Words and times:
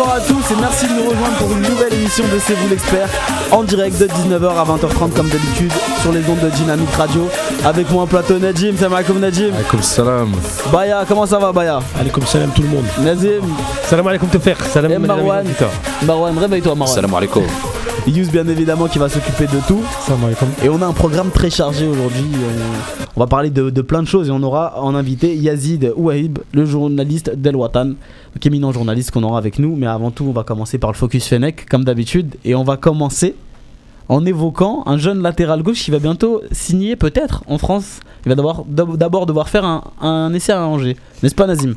Bonsoir 0.00 0.16
à 0.16 0.20
tous 0.20 0.50
et 0.50 0.56
merci 0.58 0.86
de 0.86 0.94
nous 0.94 1.10
rejoindre 1.10 1.36
pour 1.36 1.52
une 1.52 1.60
nouvelle 1.60 1.92
émission 1.92 2.24
de 2.24 2.38
C'est 2.38 2.54
vous 2.54 2.68
l'expert 2.70 3.06
en 3.52 3.62
direct 3.62 3.98
de 3.98 4.06
19h 4.06 4.48
à 4.48 4.64
20h30 4.64 5.12
comme 5.14 5.28
d'habitude 5.28 5.70
sur 6.00 6.10
les 6.10 6.26
ondes 6.26 6.40
de 6.40 6.48
Dynamique 6.48 6.90
Radio. 6.96 7.28
Avec 7.66 7.90
moi 7.90 8.04
en 8.04 8.06
plateau 8.06 8.38
Najim, 8.38 8.78
salam 8.78 8.94
alaikum 8.94 9.18
Najim. 9.18 9.52
Alaikum 9.54 9.82
salam. 9.82 10.32
Baya, 10.72 11.04
comment 11.06 11.26
ça 11.26 11.38
va 11.38 11.52
Baya? 11.52 11.80
Alaikum 12.00 12.24
salam 12.24 12.48
tout 12.56 12.62
le 12.62 12.68
monde. 12.68 12.86
Nazim. 13.02 13.42
Salam 13.90 14.06
alaikum 14.06 14.30
te 14.30 14.38
faire. 14.38 14.56
Salam 14.72 14.90
Et 14.90 14.98
Marwan. 14.98 15.44
Marwan, 16.06 16.38
réveille-toi 16.38 16.74
Marwan. 16.74 16.94
Salam 16.94 17.12
alaikum. 17.12 17.42
Yous 18.06 18.30
bien 18.32 18.46
évidemment 18.48 18.88
qui 18.88 18.98
va 18.98 19.08
s'occuper 19.08 19.46
de 19.46 19.60
tout. 19.68 19.80
Et 20.64 20.68
on 20.68 20.82
a 20.82 20.86
un 20.86 20.92
programme 20.92 21.30
très 21.30 21.48
chargé 21.50 21.86
aujourd'hui. 21.86 22.26
On, 22.34 23.06
on 23.16 23.20
va 23.20 23.26
parler 23.26 23.50
de, 23.50 23.70
de 23.70 23.82
plein 23.82 24.02
de 24.02 24.08
choses 24.08 24.28
et 24.28 24.30
on 24.32 24.42
aura 24.42 24.82
en 24.82 24.94
invité 24.94 25.36
Yazid 25.36 25.92
Ouahib, 25.96 26.38
le 26.52 26.64
journaliste 26.64 27.30
d'El 27.36 27.54
Watan, 27.56 27.86
donc 27.86 28.46
éminent 28.46 28.72
journaliste 28.72 29.12
qu'on 29.12 29.22
aura 29.22 29.38
avec 29.38 29.58
nous. 29.58 29.76
Mais 29.76 29.86
avant 29.86 30.10
tout, 30.10 30.24
on 30.28 30.32
va 30.32 30.42
commencer 30.42 30.78
par 30.78 30.90
le 30.90 30.96
focus 30.96 31.26
Fennec, 31.26 31.66
comme 31.68 31.84
d'habitude. 31.84 32.34
Et 32.44 32.54
on 32.54 32.64
va 32.64 32.76
commencer 32.76 33.36
en 34.08 34.26
évoquant 34.26 34.82
un 34.86 34.98
jeune 34.98 35.22
latéral 35.22 35.62
gauche 35.62 35.84
qui 35.84 35.92
va 35.92 36.00
bientôt 36.00 36.42
signer 36.50 36.96
peut-être 36.96 37.44
en 37.46 37.58
France. 37.58 38.00
Il 38.26 38.30
va 38.30 38.34
d'abord, 38.34 38.66
d'abord 38.66 39.26
devoir 39.26 39.48
faire 39.48 39.64
un, 39.64 39.84
un 40.00 40.34
essai 40.34 40.52
à 40.52 40.66
Angers. 40.66 40.96
N'est-ce 41.22 41.34
pas 41.34 41.46
Nazim? 41.46 41.74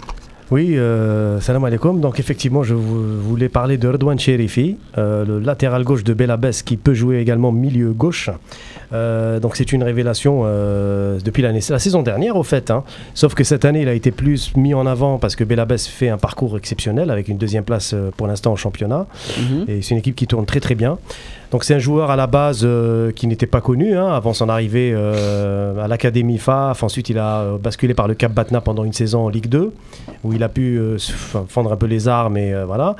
Oui, 0.53 0.77
euh, 0.77 1.39
salam 1.39 1.65
alaikum. 1.65 1.99
Donc 1.99 2.19
effectivement, 2.19 2.61
je 2.61 2.75
vou- 2.75 3.01
voulais 3.27 3.49
parler 3.49 3.77
de 3.77 3.87
Redouane 3.87 4.19
Cherifi, 4.19 4.77
euh, 4.99 5.25
le 5.25 5.39
latéral 5.39 5.83
gauche 5.83 6.03
de 6.03 6.13
Belabès 6.13 6.61
qui 6.61 6.77
peut 6.77 6.93
jouer 6.93 7.17
également 7.17 7.51
milieu 7.51 7.91
gauche. 7.91 8.29
Euh, 8.93 9.39
donc 9.39 9.55
c'est 9.55 9.71
une 9.71 9.83
révélation 9.83 10.43
euh, 10.45 11.19
depuis 11.23 11.41
l'année, 11.41 11.61
la 11.69 11.79
saison 11.79 12.03
dernière 12.03 12.35
au 12.35 12.43
fait. 12.43 12.69
hein. 12.71 12.83
Sauf 13.13 13.33
que 13.33 13.43
cette 13.43 13.65
année, 13.65 13.81
il 13.81 13.87
a 13.89 13.93
été 13.93 14.11
plus 14.11 14.55
mis 14.55 14.73
en 14.73 14.85
avant 14.85 15.17
parce 15.17 15.35
que 15.35 15.43
Belabès 15.43 15.87
fait 15.87 16.09
un 16.09 16.17
parcours 16.17 16.57
exceptionnel 16.57 17.09
avec 17.09 17.27
une 17.27 17.37
deuxième 17.37 17.63
place 17.63 17.93
euh, 17.93 18.11
pour 18.15 18.27
l'instant 18.27 18.51
en 18.51 18.55
championnat. 18.55 19.07
Et 19.67 19.81
c'est 19.81 19.91
une 19.91 19.97
équipe 19.99 20.15
qui 20.15 20.27
tourne 20.27 20.45
très 20.45 20.59
très 20.59 20.75
bien. 20.75 20.97
Donc 21.51 21.63
c'est 21.63 21.75
un 21.75 21.79
joueur 21.79 22.09
à 22.09 22.15
la 22.15 22.25
base 22.25 22.67
qui 23.15 23.27
n'était 23.27 23.45
pas 23.45 23.61
connu 23.61 23.95
hein, 23.95 24.07
avant 24.07 24.33
son 24.33 24.49
arrivée 24.49 24.91
à 24.91 25.87
l'Académie 25.87 26.39
FAF. 26.39 26.81
Ensuite 26.81 27.09
il 27.09 27.19
a 27.19 27.57
basculé 27.61 27.93
par 27.93 28.07
le 28.07 28.15
Cap 28.15 28.31
Batna 28.31 28.59
pendant 28.59 28.83
une 28.83 28.93
saison 28.93 29.25
en 29.25 29.29
Ligue 29.29 29.49
2 29.49 29.71
où 30.23 30.33
il 30.33 30.41
a 30.41 30.49
pu 30.49 30.81
fendre 31.47 31.71
un 31.71 31.75
peu 31.75 31.85
les 31.85 32.07
armes 32.07 32.37
et 32.37 32.55
voilà. 32.65 32.95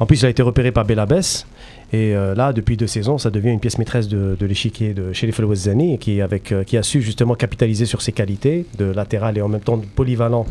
En 0.00 0.06
plus 0.06 0.20
il 0.20 0.26
a 0.26 0.30
été 0.30 0.42
repéré 0.42 0.72
par 0.72 0.84
Belabès. 0.84 1.46
Et 1.92 2.16
euh, 2.16 2.34
là, 2.34 2.54
depuis 2.54 2.78
deux 2.78 2.86
saisons, 2.86 3.18
ça 3.18 3.30
devient 3.30 3.50
une 3.50 3.60
pièce 3.60 3.76
maîtresse 3.78 4.08
de, 4.08 4.36
l'échiquier 4.40 4.94
de 4.94 5.12
Sherif 5.12 5.38
El 5.38 5.44
Ouazzani, 5.44 5.98
qui, 5.98 6.22
avec, 6.22 6.50
euh, 6.50 6.64
qui 6.64 6.78
a 6.78 6.82
su 6.82 7.02
justement 7.02 7.34
capitaliser 7.34 7.84
sur 7.84 8.00
ses 8.00 8.12
qualités 8.12 8.64
de 8.78 8.86
latéral 8.86 9.36
et 9.36 9.42
en 9.42 9.48
même 9.48 9.60
temps 9.60 9.76
de 9.76 9.84
polyvalent 9.84 10.46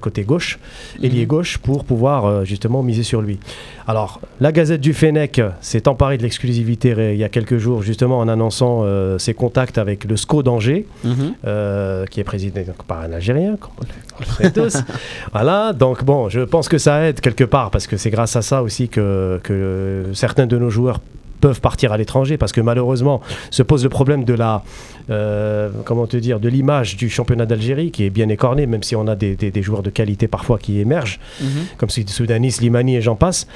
côté 0.00 0.22
gauche, 0.22 0.58
ailier 1.02 1.26
gauche, 1.26 1.58
pour 1.58 1.84
pouvoir 1.84 2.24
euh, 2.24 2.44
justement 2.44 2.82
miser 2.82 3.02
sur 3.02 3.20
lui. 3.20 3.38
Alors, 3.86 4.20
la 4.40 4.52
Gazette 4.52 4.80
du 4.80 4.94
Fennec 4.94 5.40
s'est 5.60 5.88
emparée 5.88 6.16
de 6.18 6.22
l'exclusivité 6.22 6.94
il 7.12 7.18
y 7.18 7.24
a 7.24 7.28
quelques 7.28 7.58
jours, 7.58 7.82
justement 7.82 8.18
en 8.18 8.28
annonçant 8.28 8.82
euh, 8.82 9.18
ses 9.18 9.34
contacts 9.34 9.78
avec 9.78 10.04
le 10.04 10.16
SCO 10.16 10.42
d'Angers, 10.42 10.86
euh, 11.44 12.06
qui 12.06 12.20
est 12.20 12.24
présidé 12.24 12.64
donc, 12.64 12.82
par 12.84 13.00
un 13.00 13.12
Algérien, 13.12 13.56
comme 13.56 13.72
on 13.78 14.20
le 14.20 14.26
sait 14.44 14.52
tous. 14.52 14.76
voilà, 15.32 15.72
donc 15.72 16.04
bon, 16.04 16.28
je 16.28 16.40
pense 16.40 16.68
que 16.68 16.78
ça 16.78 17.08
aide 17.08 17.20
quelque 17.20 17.44
part, 17.44 17.70
parce 17.70 17.86
que 17.86 17.96
c'est 17.96 18.10
grâce 18.10 18.36
à 18.36 18.42
ça 18.42 18.62
aussi 18.62 18.88
que, 18.88 19.40
que 19.42 20.04
certains 20.14 20.46
de 20.46 20.58
nos 20.58 20.70
joueurs 20.70 21.00
peuvent 21.44 21.60
partir 21.60 21.92
à 21.92 21.98
l'étranger 21.98 22.38
parce 22.38 22.52
que 22.52 22.62
malheureusement 22.62 23.20
se 23.50 23.62
pose 23.62 23.82
le 23.84 23.90
problème 23.90 24.24
de 24.24 24.32
la 24.32 24.62
euh, 25.10 25.68
comment 25.84 26.06
te 26.06 26.16
dire 26.16 26.40
de 26.40 26.48
l'image 26.48 26.96
du 26.96 27.10
championnat 27.10 27.44
d'Algérie 27.44 27.90
qui 27.90 28.04
est 28.06 28.08
bien 28.20 28.30
écorné 28.30 28.66
même 28.66 28.82
si 28.82 28.96
on 28.96 29.06
a 29.06 29.14
des, 29.14 29.36
des- 29.36 29.50
des 29.50 29.62
joueurs 29.62 29.82
de 29.82 29.90
qualité 29.90 30.26
parfois 30.26 30.58
qui 30.58 30.80
émergent 30.80 31.20
comme 31.76 31.90
celui 31.90 32.06
de 32.06 32.10
Soudanis, 32.10 32.52
Slimani 32.52 32.96
et 32.96 33.02
j'en 33.02 33.14
passe. 33.16 33.46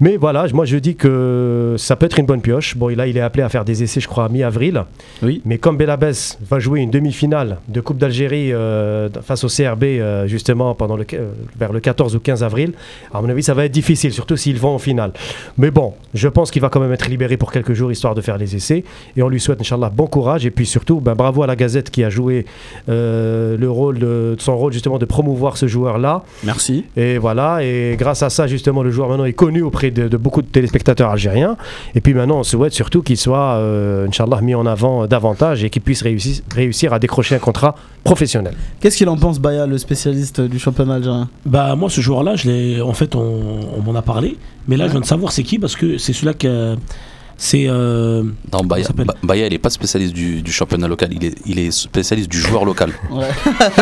Mais 0.00 0.16
voilà, 0.16 0.46
moi 0.54 0.64
je 0.64 0.78
dis 0.78 0.96
que 0.96 1.74
ça 1.76 1.94
peut 1.94 2.06
être 2.06 2.18
une 2.18 2.24
bonne 2.24 2.40
pioche. 2.40 2.74
Bon, 2.74 2.88
là 2.88 3.06
il 3.06 3.18
est 3.18 3.20
appelé 3.20 3.42
à 3.42 3.50
faire 3.50 3.66
des 3.66 3.82
essais, 3.82 4.00
je 4.00 4.08
crois, 4.08 4.24
à 4.24 4.28
mi-avril. 4.30 4.84
Oui. 5.22 5.42
Mais 5.44 5.58
comme 5.58 5.76
Belabès 5.76 6.38
va 6.48 6.58
jouer 6.58 6.80
une 6.80 6.90
demi-finale 6.90 7.58
de 7.68 7.80
Coupe 7.82 7.98
d'Algérie 7.98 8.50
euh, 8.50 9.10
face 9.22 9.44
au 9.44 9.48
CRB 9.48 9.84
euh, 9.84 10.26
justement 10.26 10.74
pendant 10.74 10.96
le, 10.96 11.04
euh, 11.12 11.32
vers 11.58 11.74
le 11.74 11.80
14 11.80 12.16
ou 12.16 12.20
15 12.20 12.42
avril, 12.42 12.72
à 13.12 13.20
mon 13.20 13.28
avis 13.28 13.42
ça 13.42 13.52
va 13.52 13.66
être 13.66 13.72
difficile, 13.72 14.12
surtout 14.12 14.38
s'ils 14.38 14.58
vont 14.58 14.74
en 14.74 14.78
finale. 14.78 15.12
Mais 15.58 15.70
bon, 15.70 15.92
je 16.14 16.28
pense 16.28 16.50
qu'il 16.50 16.62
va 16.62 16.70
quand 16.70 16.80
même 16.80 16.92
être 16.92 17.08
libéré 17.08 17.36
pour 17.36 17.52
quelques 17.52 17.74
jours 17.74 17.92
histoire 17.92 18.14
de 18.14 18.22
faire 18.22 18.38
les 18.38 18.56
essais. 18.56 18.84
Et 19.18 19.22
on 19.22 19.28
lui 19.28 19.38
souhaite, 19.38 19.60
Inch'Allah, 19.60 19.90
bon 19.94 20.06
courage. 20.06 20.46
Et 20.46 20.50
puis 20.50 20.64
surtout, 20.64 21.00
ben, 21.00 21.14
bravo 21.14 21.42
à 21.42 21.46
la 21.46 21.56
Gazette 21.56 21.90
qui 21.90 22.04
a 22.04 22.10
joué 22.10 22.46
le 22.88 23.66
rôle 23.66 23.98
de, 23.98 24.34
son 24.38 24.56
rôle 24.56 24.72
justement 24.72 24.98
de 24.98 25.04
promouvoir 25.04 25.58
ce 25.58 25.66
joueur-là. 25.66 26.22
Merci. 26.44 26.86
Et 26.96 27.18
voilà, 27.18 27.62
et 27.62 27.96
grâce 27.98 28.22
à 28.22 28.30
ça, 28.30 28.46
justement, 28.46 28.82
le 28.82 28.90
joueur 28.90 29.10
maintenant 29.10 29.26
est 29.26 29.34
connu 29.34 29.60
auprès 29.60 29.89
de, 29.90 30.08
de 30.08 30.16
beaucoup 30.16 30.42
de 30.42 30.46
téléspectateurs 30.46 31.10
algériens. 31.10 31.56
Et 31.94 32.00
puis 32.00 32.14
maintenant, 32.14 32.40
on 32.40 32.42
souhaite 32.42 32.72
surtout 32.72 33.02
qu'il 33.02 33.16
soit, 33.16 33.54
euh, 33.54 34.06
Inch'Allah, 34.08 34.40
mis 34.40 34.54
en 34.54 34.66
avant 34.66 35.06
davantage 35.06 35.64
et 35.64 35.70
qu'il 35.70 35.82
puisse 35.82 36.02
réussir, 36.02 36.42
réussir 36.54 36.92
à 36.92 36.98
décrocher 36.98 37.34
un 37.34 37.38
contrat 37.38 37.74
professionnel. 38.04 38.54
Qu'est-ce 38.80 38.96
qu'il 38.96 39.08
en 39.08 39.16
pense 39.16 39.38
Baya, 39.38 39.66
le 39.66 39.78
spécialiste 39.78 40.40
du 40.40 40.58
championnat 40.58 40.94
algérien? 40.94 41.28
Bah 41.44 41.74
moi 41.76 41.90
ce 41.90 42.00
joueur-là, 42.00 42.36
je 42.36 42.48
l'ai, 42.48 42.80
en 42.80 42.92
fait 42.92 43.14
on, 43.14 43.60
on 43.76 43.82
m'en 43.82 43.94
a 43.94 44.02
parlé, 44.02 44.36
mais 44.68 44.76
là 44.76 44.86
je 44.86 44.92
viens 44.92 45.00
de 45.00 45.06
savoir 45.06 45.32
c'est 45.32 45.42
qui 45.42 45.58
parce 45.58 45.76
que 45.76 45.98
c'est 45.98 46.12
celui-là 46.12 46.34
que 46.34 46.76
c'est 47.42 47.64
euh, 47.68 48.22
Non, 48.52 48.60
Baya, 48.64 48.86
Baya, 49.22 49.46
il 49.46 49.54
est 49.54 49.58
pas 49.58 49.70
spécialiste 49.70 50.12
du, 50.12 50.42
du 50.42 50.52
championnat 50.52 50.86
local, 50.86 51.08
il 51.10 51.24
est, 51.24 51.34
il 51.46 51.58
est 51.58 51.70
spécialiste 51.70 52.30
du 52.30 52.38
joueur 52.38 52.66
local. 52.66 52.90
Ouais. 53.10 53.26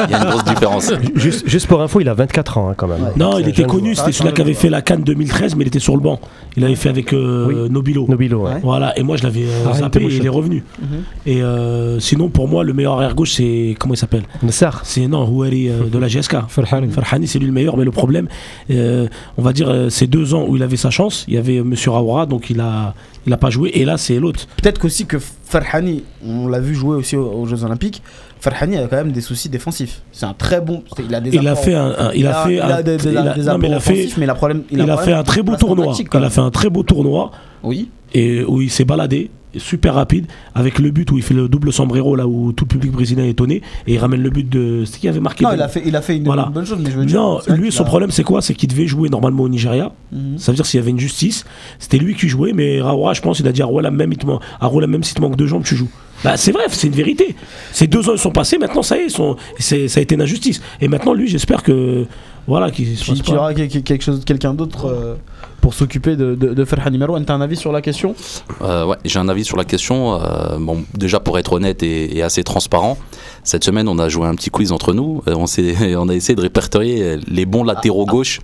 Il 0.06 0.10
y 0.10 0.14
a 0.14 0.22
une 0.22 0.30
grosse 0.30 0.44
différence. 0.44 0.92
Juste, 1.14 1.46
juste 1.48 1.66
pour 1.66 1.82
info, 1.82 2.00
il 2.00 2.08
a 2.08 2.14
24 2.14 2.58
ans 2.58 2.70
hein, 2.70 2.74
quand 2.76 2.86
même. 2.86 3.00
non 3.16 3.38
il 3.38 3.48
était 3.48 3.64
connu, 3.64 3.94
c'était 3.94 4.12
celui-là 4.12 4.32
qui 4.32 4.41
avait 4.41 4.54
fait 4.54 4.70
la 4.70 4.80
Cannes 4.80 5.02
2013, 5.02 5.56
mais 5.56 5.64
il 5.64 5.66
était 5.69 5.78
sur 5.80 5.94
le 5.96 6.00
banc. 6.00 6.20
Il 6.56 6.64
avait 6.64 6.76
fait 6.76 6.88
avec 6.88 7.12
euh, 7.12 7.64
Oui. 7.64 7.70
Nobilo. 7.70 8.06
Nobilo, 8.08 8.42
ouais. 8.46 8.60
Voilà, 8.62 8.96
et 8.98 9.02
moi 9.02 9.16
je 9.16 9.24
l'avais 9.24 9.44
euh, 9.44 9.66
Ah, 9.70 9.75
zappé 9.75 10.02
et 10.02 10.06
il 10.16 10.25
est 10.25 10.28
revenu. 10.30 10.62
Mhm. 10.80 10.86
Et 11.26 11.42
euh, 11.42 11.98
sinon 12.00 12.28
pour 12.28 12.48
moi 12.48 12.62
le 12.64 12.72
meilleur 12.72 12.94
arrière 12.94 13.14
gauche 13.14 13.32
c'est 13.32 13.75
comment 13.78 13.94
il 13.94 13.98
s'appelle? 13.98 14.22
Nassar. 14.42 14.80
C'est 14.84 15.06
non 15.08 15.28
Houari 15.28 15.69
euh, 15.69 15.84
de 15.92 15.98
la 15.98 16.06
GSK. 16.08 16.36
Farhani. 16.48 16.90
Farhani 16.92 17.26
c'est 17.26 17.38
lui 17.38 17.46
le 17.46 17.52
meilleur, 17.52 17.76
mais 17.76 17.84
le 17.84 17.90
problème, 17.90 18.28
euh, 18.70 19.08
on 19.36 19.42
va 19.42 19.52
dire 19.52 19.69
euh, 19.69 19.90
ces 19.90 20.06
deux 20.06 20.34
ans 20.34 20.46
où 20.48 20.56
il 20.56 20.62
avait 20.62 20.76
sa 20.76 20.90
chance, 20.90 21.25
il 21.28 21.34
y 21.34 21.38
avait 21.38 21.60
Monsieur 21.62 21.90
Raoura, 21.90 22.26
donc 22.26 22.50
il 22.50 22.60
a 22.60 22.94
il 23.27 23.33
a 23.33 23.37
pas 23.37 23.51
joué, 23.51 23.71
et 23.75 23.84
là 23.84 23.97
c'est 23.99 24.19
l'autre. 24.19 24.47
Peut-être 24.62 24.79
qu'aussi 24.79 25.06
que 25.06 25.19
Farhani, 25.19 26.05
on 26.25 26.49
l'a 26.49 26.61
vu 26.61 26.75
jouer 26.75 26.97
aussi 26.97 27.17
aux, 27.17 27.27
aux 27.31 27.47
Jeux 27.47 27.65
Olympiques, 27.65 28.03
Farhani 28.41 28.77
a 28.77 28.87
quand 28.87 28.97
même 28.97 29.12
des 29.12 29.21
soucis 29.21 29.49
défensifs. 29.49 30.03
C'est 30.12 30.27
un 30.27 30.34
très 30.34 30.61
bon. 30.61 30.83
Il 30.99 31.15
a 31.15 31.21
des 31.21 31.31
Il 31.34 31.47
a 31.49 31.56
fait 31.56 31.75
un, 31.75 32.12
il 32.15 32.27
a 32.27 32.47
fait 32.47 32.61
un, 32.61 32.67
il 32.67 32.73
a- 32.73 32.83
des 32.83 32.97
non, 32.97 33.59
mais 33.59 33.69
il 33.69 33.73
a 33.73 33.77
apports 33.77 33.83
fait 33.83 34.09
mais 34.19 34.27
problème, 34.34 34.62
il 34.71 34.81
a, 34.91 34.97
fait 34.99 35.12
un 35.12 35.23
très 35.25 35.43
beau 35.43 35.56
tournoi. 35.56 35.95
Il 35.99 36.25
a 36.25 36.31
fait 36.31 36.41
un 36.41 36.51
très 36.51 36.71
beau 36.71 36.83
tournoi 36.83 37.31
Oui. 37.62 37.91
et 38.15 38.45
où 38.45 38.61
il 38.61 38.71
s'est 38.71 38.84
baladé 38.84 39.31
super 39.56 39.94
rapide 39.94 40.26
avec 40.54 40.78
le 40.78 40.91
but 40.91 41.10
où 41.10 41.16
il 41.16 41.22
fait 41.22 41.34
le 41.34 41.48
double 41.48 41.72
sombrero 41.72 42.14
là 42.16 42.26
où 42.26 42.53
tout 42.53 42.64
le 42.64 42.69
public 42.69 42.92
brésilien 42.92 43.25
est 43.25 43.31
étonné 43.31 43.62
et 43.86 43.94
il 43.94 43.98
ramène 43.98 44.22
le 44.22 44.31
but 44.31 44.48
de 44.48 44.84
c'est 44.84 44.98
qui 44.98 45.09
avait 45.09 45.20
marqué 45.20 45.44
Non, 45.44 45.53
il 45.54 45.62
a 45.62 45.69
fait, 45.69 45.82
il 45.86 45.97
a 45.97 46.03
fait 46.03 46.16
une, 46.16 46.25
Voilà. 46.25 46.44
bonne 46.53 46.66
chose, 46.66 46.78
mais 46.82 46.91
je 46.91 46.98
veux 46.98 47.06
dire. 47.06 47.19
non, 47.20 47.41
lui 47.48 47.72
son 47.72 47.84
a- 47.84 47.87
problème 47.87 48.10
c'est 48.10 48.25
quoi? 48.25 48.42
C'est 48.42 48.54
qu'il 48.54 48.69
devait 48.69 48.87
jouer 48.87 49.08
normalement 49.08 49.44
au 49.44 49.48
Nigeria. 49.48 49.92
Mhm. 50.12 50.38
Ça 50.38 50.53
veut 50.53 50.56
dire 50.56 50.66
s'il 50.66 50.78
y 50.78 50.82
avait 50.82 50.91
une 50.91 51.00
justice, 51.00 51.44
c'était 51.78 51.98
lui 51.98 52.14
qui 52.14 52.28
jouait, 52.28 52.53
mais 52.53 52.81
Raoura, 52.81 53.14
je 53.14 53.20
pense, 53.22 53.38
il 53.41 53.48
a 53.48 53.53
dit 53.53 53.62
à 53.62 53.66
Raoula 53.66 53.91
même, 53.91 54.12
il 54.12 54.19
te 54.19 54.26
man- 54.26 54.38
même 54.87 55.03
si 55.03 55.14
te 55.14 55.20
manque 55.20 55.37
deux 55.37 55.47
jambes, 55.47 55.64
tu 55.64 55.76
joues. 55.76 55.88
Bah, 56.25 56.37
c'est 56.37 56.50
vrai, 56.53 56.64
c'est 56.69 56.88
une 56.88 56.94
vérité. 56.94 57.37
Ces 57.72 57.87
deux 57.87 58.08
ans 58.08 58.12
ils 58.14 58.19
sont 58.19 58.32
passés, 58.32 58.58
maintenant 58.58 58.82
ça 58.82 58.97
y 58.97 59.00
est, 59.00 59.04
ils 59.06 59.10
sont, 59.10 59.37
c'est- 59.58 59.88
ça 59.88 60.00
a 60.00 60.03
été 60.03 60.14
une 60.16 60.22
injustice. 60.22 60.60
Et 60.81 60.88
maintenant 60.88 61.14
lui, 61.14 61.28
j'espère 61.28 61.62
que 61.62 62.06
voilà, 62.47 62.70
qu'il 62.70 62.94
qu'il 62.97 63.16
y 63.34 63.37
aura 63.37 63.54
quelque 63.54 63.78
quelque 63.78 64.03
chose, 64.03 64.25
quelqu'un 64.25 64.54
d'autre 64.54 64.87
euh, 64.87 65.14
pour 65.60 65.74
s'occuper 65.74 66.16
de, 66.16 66.34
de, 66.34 66.54
de 66.54 66.96
Marouane. 66.98 67.24
T'as 67.24 67.34
un 67.34 67.41
avis 67.41 67.56
sur 67.56 67.72
la 67.72 67.80
question? 67.82 68.14
Euh, 68.62 68.86
ouais, 68.86 68.96
j'ai 69.04 69.19
un 69.19 69.28
avis 69.28 69.44
sur 69.44 69.56
la 69.56 69.64
question. 69.64 70.14
Euh, 70.14 70.56
bon, 70.58 70.84
déjà 70.94 71.20
pour 71.20 71.38
être 71.38 71.52
honnête 71.54 71.82
et, 71.82 72.16
et 72.16 72.22
assez 72.22 72.44
transparent, 72.44 72.96
cette 73.44 73.64
semaine 73.64 73.88
on 73.88 73.98
a 73.98 74.08
joué 74.08 74.26
un 74.26 74.34
petit 74.34 74.50
quiz 74.50 74.72
entre 74.72 74.92
nous. 74.92 75.22
Euh, 75.28 75.34
on, 75.36 75.44
on 75.98 76.08
a 76.08 76.14
essayé 76.14 76.34
de 76.36 76.40
répertorier 76.40 77.19
les 77.28 77.46
bons 77.46 77.64
latéraux 77.64 78.06
gauche 78.06 78.38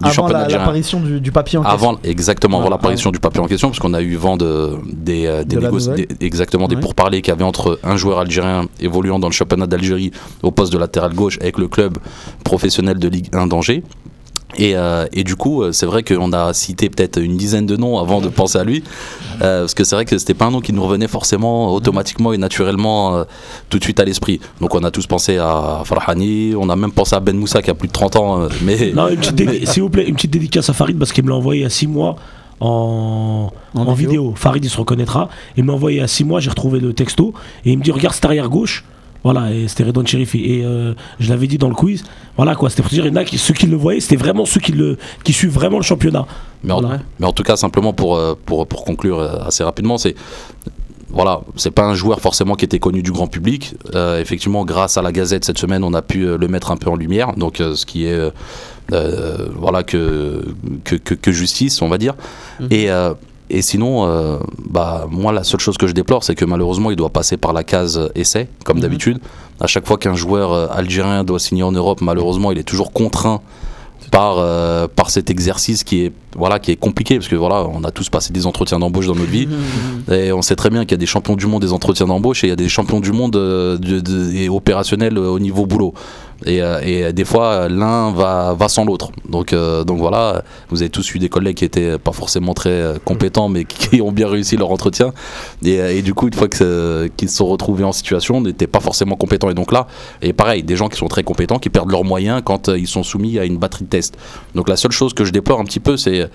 du 0.00 0.06
Avant 0.06 0.12
championnat 0.12 0.38
la- 0.38 0.44
algérien. 0.44 0.64
l'apparition 0.64 1.00
du, 1.00 1.20
du 1.20 1.32
papier 1.32 1.58
en 1.58 1.62
question. 1.62 1.88
Avant, 1.90 1.98
exactement, 2.04 2.60
avant 2.60 2.70
l'apparition 2.70 3.10
du 3.10 3.18
papier 3.20 3.40
en 3.40 3.46
question, 3.46 3.68
parce 3.68 3.78
qu'on 3.78 3.94
a 3.94 4.02
eu 4.02 4.16
vent 4.16 4.36
de, 4.36 4.70
des, 4.92 5.42
des 5.44 6.06
exactement, 6.20 6.68
des 6.68 6.76
pourparlers 6.76 7.22
qu'il 7.22 7.32
y 7.32 7.34
avait 7.34 7.44
entre 7.44 7.78
un 7.82 7.96
joueur 7.96 8.18
algérien 8.20 8.66
évoluant 8.80 9.18
dans 9.18 9.28
le 9.28 9.32
championnat 9.32 9.66
d'Algérie 9.66 10.10
au 10.42 10.50
poste 10.50 10.72
de 10.72 10.78
latéral 10.78 11.14
gauche 11.14 11.38
avec 11.40 11.58
le 11.58 11.68
club 11.68 11.98
professionnel 12.44 12.98
de 12.98 13.08
Ligue 13.08 13.28
1 13.34 13.46
d'Angers. 13.46 13.82
Et, 14.56 14.76
euh, 14.76 15.06
et 15.12 15.24
du 15.24 15.36
coup, 15.36 15.62
euh, 15.62 15.72
c'est 15.72 15.86
vrai 15.86 16.02
qu'on 16.02 16.32
a 16.32 16.52
cité 16.52 16.90
peut-être 16.90 17.20
une 17.20 17.36
dizaine 17.36 17.66
de 17.66 17.76
noms 17.76 17.98
avant 17.98 18.20
de 18.20 18.28
penser 18.28 18.58
à 18.58 18.64
lui, 18.64 18.82
euh, 19.42 19.60
parce 19.60 19.74
que 19.74 19.84
c'est 19.84 19.94
vrai 19.94 20.04
que 20.04 20.18
c'était 20.18 20.34
pas 20.34 20.46
un 20.46 20.50
nom 20.50 20.60
qui 20.60 20.72
nous 20.72 20.82
revenait 20.82 21.08
forcément 21.08 21.72
automatiquement 21.72 22.32
et 22.32 22.38
naturellement 22.38 23.14
euh, 23.16 23.24
tout 23.68 23.78
de 23.78 23.84
suite 23.84 24.00
à 24.00 24.04
l'esprit. 24.04 24.40
Donc 24.60 24.74
on 24.74 24.82
a 24.84 24.90
tous 24.90 25.06
pensé 25.06 25.38
à 25.38 25.82
Farhani, 25.84 26.54
on 26.58 26.68
a 26.68 26.76
même 26.76 26.92
pensé 26.92 27.14
à 27.14 27.20
Ben 27.20 27.36
Moussa 27.36 27.62
qui 27.62 27.70
a 27.70 27.74
plus 27.74 27.88
de 27.88 27.92
30 27.92 28.16
ans, 28.16 28.48
mais 28.62 28.92
Non, 28.94 29.08
une 29.08 29.16
petite 29.16 29.36
dédi- 29.36 29.66
s'il 29.66 29.82
vous 29.82 29.90
plaît, 29.90 30.06
une 30.08 30.14
petite 30.16 30.32
dédicace 30.32 30.68
à 30.68 30.72
Farid 30.72 30.98
parce 30.98 31.12
qu'il 31.12 31.24
me 31.24 31.30
l'a 31.30 31.36
envoyé 31.36 31.60
il 31.60 31.64
y 31.64 31.66
a 31.66 31.70
6 31.70 31.86
mois 31.86 32.16
en, 32.60 33.50
En 33.74 33.80
en 33.86 33.92
vidéo. 33.94 34.10
vidéo. 34.10 34.32
Farid, 34.36 34.64
il 34.64 34.68
se 34.70 34.76
reconnaîtra. 34.76 35.28
Il 35.56 35.64
m'a 35.64 35.72
envoyé 35.72 35.98
il 35.98 36.00
y 36.00 36.04
a 36.04 36.08
6 36.08 36.24
mois, 36.24 36.40
j'ai 36.40 36.50
retrouvé 36.50 36.80
le 36.80 36.92
texto 36.92 37.32
et 37.64 37.72
il 37.72 37.78
me 37.78 37.82
dit 37.82 37.90
Regarde 37.92 38.14
cet 38.14 38.24
arrière 38.24 38.48
gauche. 38.48 38.84
Voilà, 39.22 39.52
et 39.52 39.68
c'était 39.68 39.84
Redouane 39.84 40.06
Cherifi. 40.06 40.44
Et 40.44 40.64
euh, 40.64 40.94
je 41.18 41.28
l'avais 41.30 41.46
dit 41.46 41.58
dans 41.58 41.68
le 41.68 41.74
quiz. 41.74 42.04
Voilà 42.36 42.54
quoi, 42.54 42.70
c'était 42.70 42.82
pour 42.82 42.90
dire, 42.90 43.04
il 43.04 43.10
y 43.12 43.12
en 43.12 43.16
a 43.16 43.24
qui, 43.24 43.36
ceux 43.38 43.52
qui 43.54 43.66
le 43.66 43.76
voyaient, 43.76 44.00
c'était 44.00 44.16
vraiment 44.16 44.46
ceux 44.46 44.60
qui, 44.60 44.72
le, 44.72 44.96
qui 45.24 45.32
suivent 45.32 45.52
vraiment 45.52 45.76
le 45.76 45.82
championnat. 45.82 46.26
Mais 46.64 46.72
en, 46.72 46.80
Voilà. 46.80 47.00
mais 47.18 47.26
en 47.26 47.32
tout 47.32 47.42
cas, 47.42 47.56
simplement 47.56 47.92
pour, 47.92 48.16
euh, 48.16 48.34
pour, 48.46 48.66
pour 48.66 48.84
conclure 48.84 49.18
euh, 49.18 49.44
assez 49.46 49.62
rapidement, 49.64 49.98
c'est. 49.98 50.14
Voilà, 51.12 51.40
c'est 51.56 51.72
pas 51.72 51.82
un 51.82 51.94
joueur 51.94 52.20
forcément 52.20 52.54
qui 52.54 52.64
était 52.64 52.78
connu 52.78 53.02
du 53.02 53.10
grand 53.10 53.26
public. 53.26 53.74
Euh, 53.96 54.20
effectivement, 54.20 54.64
grâce 54.64 54.96
à 54.96 55.02
la 55.02 55.10
Gazette 55.10 55.44
cette 55.44 55.58
semaine, 55.58 55.82
on 55.82 55.92
a 55.92 56.02
pu 56.02 56.22
euh, 56.22 56.38
le 56.38 56.46
mettre 56.46 56.70
un 56.70 56.76
peu 56.76 56.88
en 56.88 56.94
lumière. 56.94 57.32
Donc, 57.34 57.60
euh, 57.60 57.74
ce 57.74 57.84
qui 57.84 58.04
est 58.04 58.30
voilà 58.88 59.82
que, 59.82 60.44
que, 60.84 60.94
que, 60.94 61.14
que 61.14 61.32
justice, 61.32 61.82
on 61.82 61.88
va 61.88 61.98
dire. 61.98 62.14
Et, 62.70 62.90
euh, 62.92 63.12
et 63.50 63.62
sinon, 63.62 64.06
euh, 64.06 64.38
bah 64.68 65.06
moi, 65.10 65.32
la 65.32 65.44
seule 65.44 65.60
chose 65.60 65.76
que 65.78 65.86
je 65.86 65.92
déplore, 65.92 66.24
c'est 66.24 66.34
que 66.34 66.44
malheureusement, 66.44 66.90
il 66.90 66.96
doit 66.96 67.10
passer 67.10 67.36
par 67.36 67.52
la 67.52 67.64
case 67.64 68.10
essai, 68.14 68.48
comme 68.64 68.76
Mhm. 68.78 68.82
d'habitude. 68.82 69.18
À 69.60 69.66
chaque 69.66 69.86
fois 69.86 69.98
qu'un 69.98 70.14
joueur 70.14 70.52
euh, 70.52 70.66
algérien 70.70 71.24
doit 71.24 71.38
signer 71.38 71.62
en 71.62 71.72
Europe, 71.72 72.00
malheureusement, 72.00 72.50
il 72.52 72.58
est 72.58 72.62
toujours 72.64 72.92
contraint 72.92 73.40
par, 74.10 74.36
euh, 74.38 74.88
par 74.88 75.08
cet 75.10 75.30
exercice 75.30 75.84
qui 75.84 76.06
est, 76.06 76.12
voilà, 76.36 76.58
qui 76.58 76.72
est 76.72 76.76
compliqué, 76.76 77.16
parce 77.16 77.28
que 77.28 77.36
voilà, 77.36 77.64
on 77.72 77.84
a 77.84 77.90
tous 77.92 78.08
passé 78.08 78.32
des 78.32 78.44
entretiens 78.46 78.78
d'embauche 78.80 79.06
dans 79.06 79.14
notre 79.14 79.30
vie, 79.30 79.46
et 80.10 80.32
on 80.32 80.42
sait 80.42 80.56
très 80.56 80.70
bien 80.70 80.82
qu'il 80.84 80.92
y 80.92 80.94
a 80.94 80.98
des 80.98 81.06
champions 81.06 81.36
du 81.36 81.46
monde 81.46 81.62
des 81.62 81.72
entretiens 81.72 82.06
d'embauche, 82.06 82.42
et 82.42 82.48
il 82.48 82.50
y 82.50 82.52
a 82.52 82.56
des 82.56 82.68
champions 82.68 82.98
du 83.00 83.12
monde 83.12 83.36
euh, 83.36 83.78
de, 83.78 84.00
de- 84.00 84.32
et 84.34 84.48
opérationnels 84.48 85.16
euh, 85.16 85.28
au 85.28 85.38
niveau 85.38 85.64
boulot. 85.66 85.94
Et, 86.46 86.62
euh, 86.62 86.80
et 86.82 87.12
des 87.12 87.24
fois, 87.24 87.68
l'un 87.68 88.12
va, 88.12 88.56
sans 88.68 88.84
l'autre. 88.84 89.10
Donc, 89.28 89.52
euh, 89.52 89.84
donc 89.84 89.98
voilà, 89.98 90.42
vous 90.70 90.82
avez 90.82 90.90
tous 90.90 91.14
eu 91.14 91.18
des 91.18 91.28
collègues 91.28 91.56
qui 91.56 91.64
étaient 91.64 91.98
pas 91.98 92.12
forcément 92.12 92.54
très 92.54 92.70
euh, 92.70 92.98
compétents, 93.04 93.48
mais 93.48 93.64
qui 93.64 94.00
ont 94.02 94.12
bien 94.12 94.28
réussi 94.28 94.56
leur 94.56 94.70
entretien. 94.70 95.12
Et, 95.64 96.02
du 96.02 96.14
coup, 96.14 96.28
une 96.28 96.34
fois 96.34 96.48
qu'ils 96.48 97.28
se 97.28 97.36
sont 97.36 97.46
retrouvés 97.46 97.84
en 97.84 97.92
situation, 97.92 98.40
n'étaient 98.40 98.66
pas 98.66 98.80
forcément 98.80 99.16
compétents. 99.16 99.50
Et 99.50 99.54
donc 99.54 99.72
là, 99.72 99.86
et 100.22 100.32
pareil, 100.32 100.62
des 100.62 100.76
gens 100.76 100.88
qui 100.88 100.96
sont 100.96 101.08
très 101.08 101.22
compétents, 101.22 101.58
qui 101.58 101.70
perdent 101.70 101.90
leurs 101.90 102.04
moyens 102.04 102.42
quand 102.44 102.68
ils 102.68 102.88
sont 102.88 103.02
soumis 103.02 103.38
à 103.38 103.44
une 103.44 103.58
batterie 103.58 103.84
de 103.84 103.90
tests. 103.90 104.16
Donc 104.54 104.68
la 104.68 104.76
seule 104.76 104.92
chose 104.92 105.14
que 105.14 105.24
je 105.24 105.32
déplore 105.32 105.60
un 105.60 105.64
petit 105.64 105.80
peu, 105.80 105.96
c'est 105.96 106.28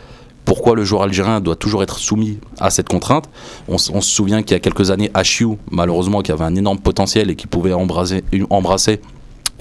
pourquoi 0.45 0.75
le 0.75 0.85
joueur 0.85 1.01
algérien 1.01 1.41
doit 1.41 1.55
toujours 1.55 1.83
être 1.83 1.97
soumis 1.97 2.37
à 2.59 2.69
cette 2.69 2.87
contrainte. 2.87 3.25
On, 3.67 3.77
se 3.77 3.91
souvient 4.01 4.43
qu'il 4.43 4.51
y 4.51 4.55
a 4.55 4.59
quelques 4.59 4.91
années, 4.91 5.09
Achiou, 5.13 5.57
malheureusement, 5.71 6.21
qui 6.21 6.31
avait 6.31 6.45
un 6.45 6.55
énorme 6.55 6.79
potentiel 6.79 7.31
et 7.31 7.35
qui 7.35 7.47
pouvait 7.47 7.73
embrasser, 7.73 8.23
embrasser 8.51 9.01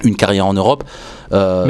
une 0.02 0.16
carrière 0.16 0.46
en 0.46 0.54
Europe. 0.54 0.84
Euh, 1.32 1.66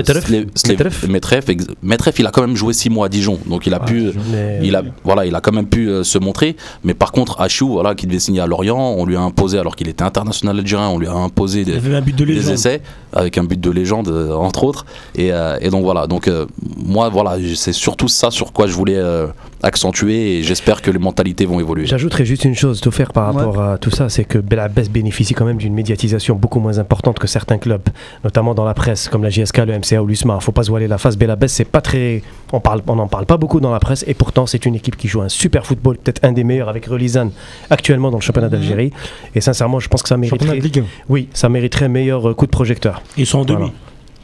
Metref. 1.82 2.18
Il 2.18 2.26
a 2.26 2.30
quand 2.30 2.42
même 2.42 2.56
joué 2.56 2.72
six 2.72 2.90
mois 2.90 3.06
à 3.06 3.08
Dijon, 3.08 3.38
donc 3.46 3.66
il 3.66 3.74
a 3.74 3.80
pu, 3.80 4.10
Mais- 4.32 4.60
il 4.62 4.74
a, 4.76 4.82
voilà, 5.04 5.26
il 5.26 5.34
a 5.34 5.40
quand 5.40 5.52
même 5.52 5.66
pu 5.66 5.88
euh, 5.88 6.04
se 6.04 6.18
montrer. 6.18 6.56
Mais 6.82 6.94
par 6.94 7.12
contre, 7.12 7.40
Achiou, 7.40 7.68
voilà, 7.72 7.94
qui 7.94 8.06
devait 8.06 8.18
signer 8.18 8.40
à 8.40 8.46
Lorient, 8.46 8.78
on 8.96 9.04
lui 9.04 9.16
a 9.16 9.20
imposé, 9.20 9.58
alors 9.58 9.76
qu'il 9.76 9.88
était 9.88 10.04
international 10.04 10.58
algérien, 10.58 10.88
on 10.88 10.98
lui 10.98 11.06
a 11.06 11.12
imposé 11.12 11.64
des, 11.64 11.72
y 11.72 11.76
avait 11.76 11.94
un 11.96 12.00
but 12.00 12.16
de 12.16 12.24
des 12.24 12.34
légende. 12.34 12.52
essais 12.54 12.82
avec 13.12 13.38
un 13.38 13.44
but 13.44 13.60
de 13.60 13.70
légende 13.70 14.08
euh, 14.08 14.32
entre 14.32 14.64
autres 14.64 14.84
et, 15.14 15.32
euh, 15.32 15.56
et 15.60 15.70
donc 15.70 15.84
voilà 15.84 16.08
donc 16.08 16.26
euh, 16.26 16.46
moi 16.76 17.08
voilà 17.10 17.36
c'est 17.54 17.72
surtout 17.72 18.08
ça 18.08 18.32
sur 18.32 18.52
quoi 18.52 18.66
je 18.66 18.72
voulais 18.72 18.96
euh, 18.96 19.28
accentuer 19.62 20.38
et 20.38 20.42
j'espère 20.42 20.82
que 20.82 20.90
les 20.90 20.98
mentalités 20.98 21.46
vont 21.46 21.60
évoluer 21.60 21.86
J'ajouterais 21.86 22.24
juste 22.24 22.44
une 22.44 22.54
chose, 22.56 22.80
tout 22.80 22.90
faire 22.90 23.12
par 23.12 23.32
rapport 23.32 23.60
à 23.62 23.78
tout 23.78 23.90
ça, 23.90 24.08
c'est 24.08 24.24
que 24.24 24.38
Belabès 24.38 24.88
bénéficie 24.90 25.32
quand 25.34 25.44
même 25.44 25.56
d'une 25.58 25.74
médiatisation 25.74 26.34
beaucoup 26.34 26.58
moins 26.60 26.78
importante 26.78 27.18
que 27.18 27.26
certains 27.28 27.58
clubs, 27.58 27.88
notamment 28.24 28.54
dans 28.54 28.64
la 28.64 28.74
presse, 28.74 29.08
comme 29.08 29.22
la 29.22 29.30
JSK, 29.44 29.58
le 29.58 29.78
MCA 29.78 30.02
ou 30.02 30.06
l'USMA. 30.06 30.40
Faut 30.40 30.52
pas 30.52 30.62
se 30.62 30.70
voiler 30.70 30.88
la 30.88 30.98
face. 30.98 31.16
Belabès, 31.16 31.48
c'est 31.52 31.64
pas 31.64 31.80
très, 31.80 32.22
on 32.52 32.60
parle, 32.60 32.82
on 32.86 32.96
n'en 32.96 33.08
parle 33.08 33.26
pas 33.26 33.36
beaucoup 33.36 33.60
dans 33.60 33.72
la 33.72 33.80
presse, 33.80 34.04
et 34.06 34.14
pourtant 34.14 34.46
c'est 34.46 34.66
une 34.66 34.74
équipe 34.74 34.96
qui 34.96 35.08
joue 35.08 35.20
un 35.22 35.28
super 35.28 35.66
football, 35.66 35.96
peut-être 35.98 36.24
un 36.24 36.32
des 36.32 36.44
meilleurs 36.44 36.68
avec 36.68 36.86
Relizane 36.86 37.30
actuellement 37.70 38.10
dans 38.10 38.18
le 38.18 38.22
championnat 38.22 38.48
d'Algérie. 38.48 38.92
Et 39.34 39.40
sincèrement, 39.40 39.80
je 39.80 39.88
pense 39.88 40.02
que 40.02 40.08
ça 40.08 40.16
Championnat 40.16 40.54
mériterait, 40.54 40.58
de 40.58 40.62
Ligue 40.62 40.78
1. 40.80 40.84
oui, 41.08 41.28
ça 41.32 41.48
mériterait 41.48 41.86
un 41.86 41.88
meilleur 41.88 42.30
euh, 42.30 42.34
coup 42.34 42.46
de 42.46 42.50
projecteur 42.50 43.02
Ils 43.16 43.26
sont 43.26 43.40
en 43.40 43.44
demi. 43.44 43.58
Voilà. 43.58 43.72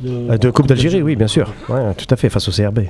Euh, 0.04 0.38
de 0.38 0.50
Coupe 0.50 0.66
d'Algérie. 0.66 1.02
Oui, 1.02 1.16
bien 1.16 1.28
sûr, 1.28 1.52
ouais, 1.68 1.94
tout 1.94 2.06
à 2.10 2.16
fait, 2.16 2.28
face 2.28 2.48
au 2.48 2.52
CRB. 2.52 2.80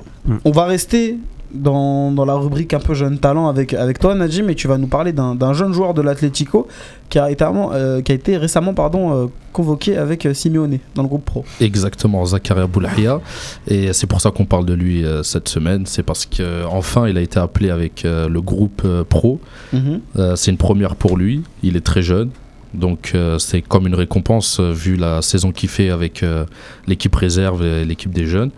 On 0.44 0.50
va 0.50 0.64
rester 0.64 1.18
dans, 1.52 2.12
dans 2.12 2.24
la 2.24 2.34
rubrique 2.34 2.74
un 2.74 2.78
peu 2.78 2.94
jeune 2.94 3.18
talent 3.18 3.48
avec, 3.48 3.74
avec 3.74 3.98
toi, 3.98 4.14
Najim, 4.14 4.48
et 4.48 4.54
tu 4.54 4.68
vas 4.68 4.78
nous 4.78 4.86
parler 4.86 5.12
d'un 5.12 5.34
d'un 5.34 5.52
jeune 5.52 5.72
joueur 5.72 5.94
de 5.94 6.02
l'Atlético 6.02 6.68
qui, 7.08 7.18
a 7.18 7.30
été, 7.30 7.44
euh, 7.44 8.02
qui 8.02 8.12
a 8.12 8.14
été 8.14 8.36
récemment 8.36 8.72
pardon, 8.72 9.12
euh, 9.12 9.26
convoqué 9.52 9.96
avec 9.96 10.28
Simeone 10.32 10.78
dans 10.94 11.02
le 11.02 11.08
groupe 11.08 11.24
pro. 11.24 11.44
Exactement, 11.60 12.24
Zakaria 12.24 12.66
Boulahia. 12.66 13.20
Et 13.66 13.92
c'est 13.92 14.06
pour 14.06 14.20
ça 14.20 14.30
qu'on 14.30 14.46
parle 14.46 14.64
de 14.64 14.74
lui 14.74 15.04
euh, 15.04 15.22
cette 15.22 15.48
semaine. 15.48 15.86
C'est 15.86 16.04
parce 16.04 16.26
qu'enfin, 16.26 17.08
il 17.08 17.18
a 17.18 17.20
été 17.20 17.38
appelé 17.38 17.70
avec 17.70 18.04
euh, 18.04 18.28
le 18.28 18.40
groupe 18.40 18.82
euh, 18.84 19.04
pro. 19.04 19.40
Mhm. 19.72 20.00
Euh, 20.16 20.36
c'est 20.36 20.50
une 20.50 20.56
première 20.56 20.94
pour 20.94 21.16
lui. 21.16 21.42
Il 21.62 21.76
est 21.76 21.84
très 21.84 22.02
jeune. 22.02 22.30
Donc 22.74 23.12
euh, 23.14 23.38
c'est 23.38 23.62
comme 23.62 23.86
une 23.86 23.94
récompense 23.94 24.60
euh, 24.60 24.72
vu 24.72 24.96
la 24.96 25.22
saison 25.22 25.52
qu'il 25.52 25.68
fait 25.68 25.90
avec 25.90 26.22
euh, 26.22 26.44
l'équipe 26.86 27.14
réserve 27.14 27.64
et 27.64 27.84
l'équipe 27.84 28.12
des 28.12 28.26
jeunes. 28.26 28.50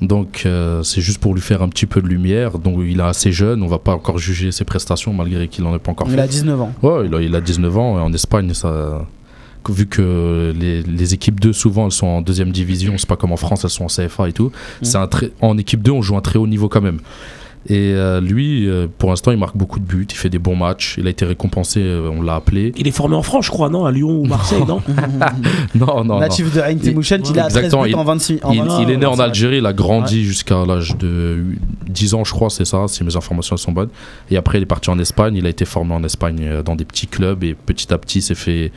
Donc 0.00 0.46
c'est 0.82 1.00
juste 1.00 1.18
pour 1.18 1.34
lui 1.34 1.40
faire 1.40 1.62
un 1.62 1.68
petit 1.68 1.86
peu 1.86 2.02
de 2.02 2.08
lumière. 2.08 2.58
Donc 2.58 2.80
il 2.84 2.98
est 2.98 3.02
assez 3.02 3.32
jeune, 3.32 3.62
on 3.62 3.68
va 3.68 3.78
pas 3.78 3.94
encore 3.94 4.18
juger 4.18 4.50
ses 4.50 4.64
prestations 4.64 5.14
malgré 5.14 5.48
qu'il 5.48 5.64
en 5.64 5.74
ait 5.74 5.78
pas 5.78 5.92
encore 5.92 6.08
Il 6.08 6.14
fait. 6.14 6.20
a 6.20 6.26
19 6.26 6.60
ans. 6.60 6.72
Ouais, 6.82 7.06
il 7.06 7.14
a, 7.14 7.20
il 7.22 7.34
a 7.34 7.40
19 7.40 7.78
ans 7.78 7.98
et 7.98 8.02
en 8.02 8.12
Espagne, 8.12 8.52
ça, 8.52 9.06
vu 9.70 9.86
que 9.86 10.52
les, 10.58 10.82
les 10.82 11.14
équipes 11.14 11.40
2, 11.40 11.52
souvent, 11.52 11.86
elles 11.86 11.92
sont 11.92 12.08
en 12.08 12.22
deuxième 12.22 12.50
division, 12.50 12.94
c'est 12.98 13.08
pas 13.08 13.16
comme 13.16 13.32
en 13.32 13.36
France, 13.36 13.64
elles 13.64 13.70
sont 13.70 13.84
en 13.84 13.88
CFA 13.88 14.28
et 14.28 14.32
tout. 14.32 14.50
C'est 14.82 14.98
un 14.98 15.06
très, 15.06 15.30
en 15.40 15.56
équipe 15.56 15.82
2, 15.82 15.92
on 15.92 16.02
joue 16.02 16.16
un 16.16 16.20
très 16.20 16.38
haut 16.38 16.46
niveau 16.48 16.68
quand 16.68 16.82
même. 16.82 16.98
Et 17.66 17.92
euh, 17.94 18.20
lui, 18.20 18.68
euh, 18.68 18.86
pour 18.98 19.08
l'instant, 19.08 19.30
il 19.32 19.38
marque 19.38 19.56
beaucoup 19.56 19.78
de 19.80 19.84
buts, 19.86 20.06
il 20.10 20.14
fait 20.16 20.28
des 20.28 20.38
bons 20.38 20.54
matchs, 20.56 20.96
il 20.98 21.06
a 21.06 21.10
été 21.10 21.24
récompensé, 21.24 21.80
euh, 21.80 22.10
on 22.12 22.20
l'a 22.20 22.34
appelé. 22.34 22.72
Il 22.76 22.86
est 22.86 22.90
formé 22.90 23.16
en 23.16 23.22
France, 23.22 23.46
je 23.46 23.50
crois, 23.50 23.70
non? 23.70 23.86
À 23.86 23.90
Lyon 23.92 24.10
ou 24.20 24.26
Marseille, 24.26 24.64
non? 24.68 24.82
Non, 25.74 25.86
non, 25.86 26.04
non. 26.04 26.20
Natif 26.20 26.52
de 26.54 26.60
Ain 26.60 26.76
Temouchen, 26.76 27.22
il, 27.24 27.30
Il- 27.30 27.38
a 27.38 27.42
13 27.44 27.56
exactement, 27.56 27.82
buts 27.84 27.88
il- 27.90 27.96
en 27.96 28.04
26 28.04 28.40
en 28.42 28.52
Il, 28.52 28.58
26 28.62 28.82
il 28.82 28.90
est 28.90 28.96
né 28.98 29.06
en 29.06 29.10
25. 29.12 29.24
Algérie, 29.24 29.56
il 29.58 29.66
a 29.66 29.72
grandi 29.72 30.24
jusqu'à 30.24 30.64
l'âge 30.66 30.96
de 30.98 31.42
10 31.88 32.14
ans, 32.14 32.24
je 32.24 32.32
crois, 32.32 32.50
c'est 32.50 32.64
ça, 32.66 32.84
si 32.86 33.02
mes 33.02 33.16
informations 33.16 33.56
sont 33.56 33.72
bonnes. 33.72 33.88
Et 34.30 34.36
après, 34.36 34.58
il 34.58 34.62
est 34.62 34.66
parti 34.66 34.90
en 34.90 34.98
Espagne, 34.98 35.34
il 35.36 35.46
a 35.46 35.48
été 35.48 35.64
formé 35.64 35.94
en 35.94 36.04
Espagne 36.04 36.62
dans 36.64 36.76
des 36.76 36.84
petits 36.84 37.06
clubs 37.06 37.42
et 37.44 37.54
petit 37.54 37.92
à 37.94 37.98
petit 37.98 38.20
s'est 38.20 38.34
fait 38.34 38.72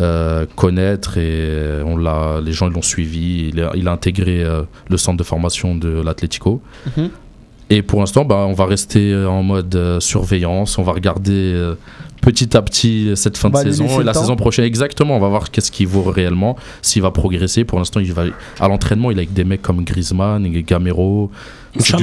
euh, 0.00 0.44
connaître 0.56 1.18
et 1.18 1.82
on 1.84 1.96
l'a, 1.96 2.40
les 2.44 2.52
gens 2.52 2.68
l'ont 2.68 2.82
suivi. 2.82 3.50
Il 3.54 3.60
a, 3.60 3.70
il 3.76 3.86
a 3.86 3.92
intégré 3.92 4.42
euh, 4.42 4.62
le 4.90 4.96
centre 4.96 5.16
de 5.18 5.22
formation 5.22 5.76
de 5.76 6.02
l'Atlético. 6.04 6.60
Mhm. 6.96 7.10
Et 7.70 7.82
pour 7.82 8.00
l'instant, 8.00 8.24
bah, 8.24 8.44
on 8.46 8.52
va 8.52 8.66
rester 8.66 9.12
euh, 9.12 9.28
en 9.28 9.42
mode 9.42 9.74
euh, 9.74 10.00
surveillance, 10.00 10.78
on 10.78 10.82
va 10.82 10.92
regarder 10.92 11.52
euh, 11.54 11.74
petit 12.24 12.56
à 12.56 12.62
petit 12.62 13.12
cette 13.16 13.36
fin 13.36 13.50
de 13.50 13.54
va 13.54 13.62
lui 13.64 13.70
saison 13.72 14.00
et 14.00 14.04
la 14.04 14.12
temps. 14.12 14.20
saison 14.20 14.36
prochaine. 14.36 14.64
Exactement, 14.64 15.16
on 15.16 15.20
va 15.20 15.28
voir 15.28 15.50
qu'est-ce 15.50 15.70
qu'il 15.70 15.86
vaut 15.88 16.02
réellement, 16.02 16.56
s'il 16.82 17.02
va 17.02 17.10
progresser. 17.10 17.64
Pour 17.64 17.78
l'instant, 17.78 18.00
il 18.00 18.12
va 18.12 18.24
à 18.58 18.68
l'entraînement, 18.68 19.10
il 19.10 19.18
est 19.18 19.20
avec 19.22 19.32
des 19.34 19.44
mecs 19.44 19.62
comme 19.62 19.84
Griezmann 19.84 20.44
et 20.46 20.62
Gamero. 20.62 21.30
C'est 21.78 21.96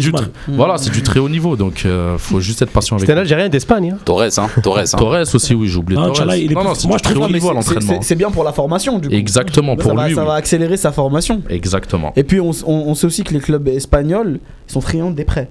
du- 0.00 0.12
Voilà, 0.48 0.78
c'est 0.78 0.90
du 0.90 1.02
très 1.02 1.20
haut 1.20 1.28
niveau, 1.28 1.54
donc 1.56 1.82
euh, 1.86 2.18
faut 2.18 2.40
juste 2.40 2.60
être 2.60 2.70
patient 2.72 2.96
avec 2.96 3.06
C'est 3.06 3.12
un 3.12 3.14
lui. 3.14 3.20
Algérien 3.20 3.48
d'Espagne. 3.48 3.92
hein. 3.94 3.98
Torres 4.04 4.22
hein 4.36 4.48
Torres 4.62 4.78
hein. 4.78 4.84
Torres 4.98 5.34
aussi, 5.34 5.54
oui, 5.54 5.68
j'ai 5.68 5.78
oublié 5.78 5.96
Non, 5.98 6.06
Torres. 6.06 6.16
Inch'Allah, 6.16 6.36
il 6.36 6.50
est 6.50 6.54
non, 6.56 6.64
non, 6.64 6.74
c'est 6.74 6.88
moi, 6.88 6.96
du 6.96 7.02
je 7.08 7.10
très 7.14 7.14
haut 7.22 7.26
mais 7.28 7.34
niveau 7.34 7.52
l'entraînement. 7.52 8.00
c'est- 8.02 8.16
bien 8.16 8.30
pour 8.32 8.42
la 8.44 8.52
formation 8.52 8.98
du 8.98 9.08
coup. 9.08 9.14
Exactement, 9.14 9.76
ça 9.76 9.82
pour 9.84 9.94
va, 9.94 10.08
lui. 10.08 10.14
ça 10.16 10.22
oui. 10.22 10.26
va 10.26 10.34
accélérer 10.34 10.76
sa 10.76 10.90
formation. 10.92 11.40
Exactement. 11.48 12.12
Et 12.16 12.24
puis 12.24 12.40
on, 12.40 12.50
on- 12.66 12.72
on 12.88 12.94
sait 12.96 13.06
aussi 13.06 13.22
que 13.22 13.32
les 13.32 13.40
clubs 13.40 13.68
espagnols 13.68 14.40
sont 14.66 14.80
friands 14.80 15.10
des 15.12 15.24
prêts. 15.24 15.48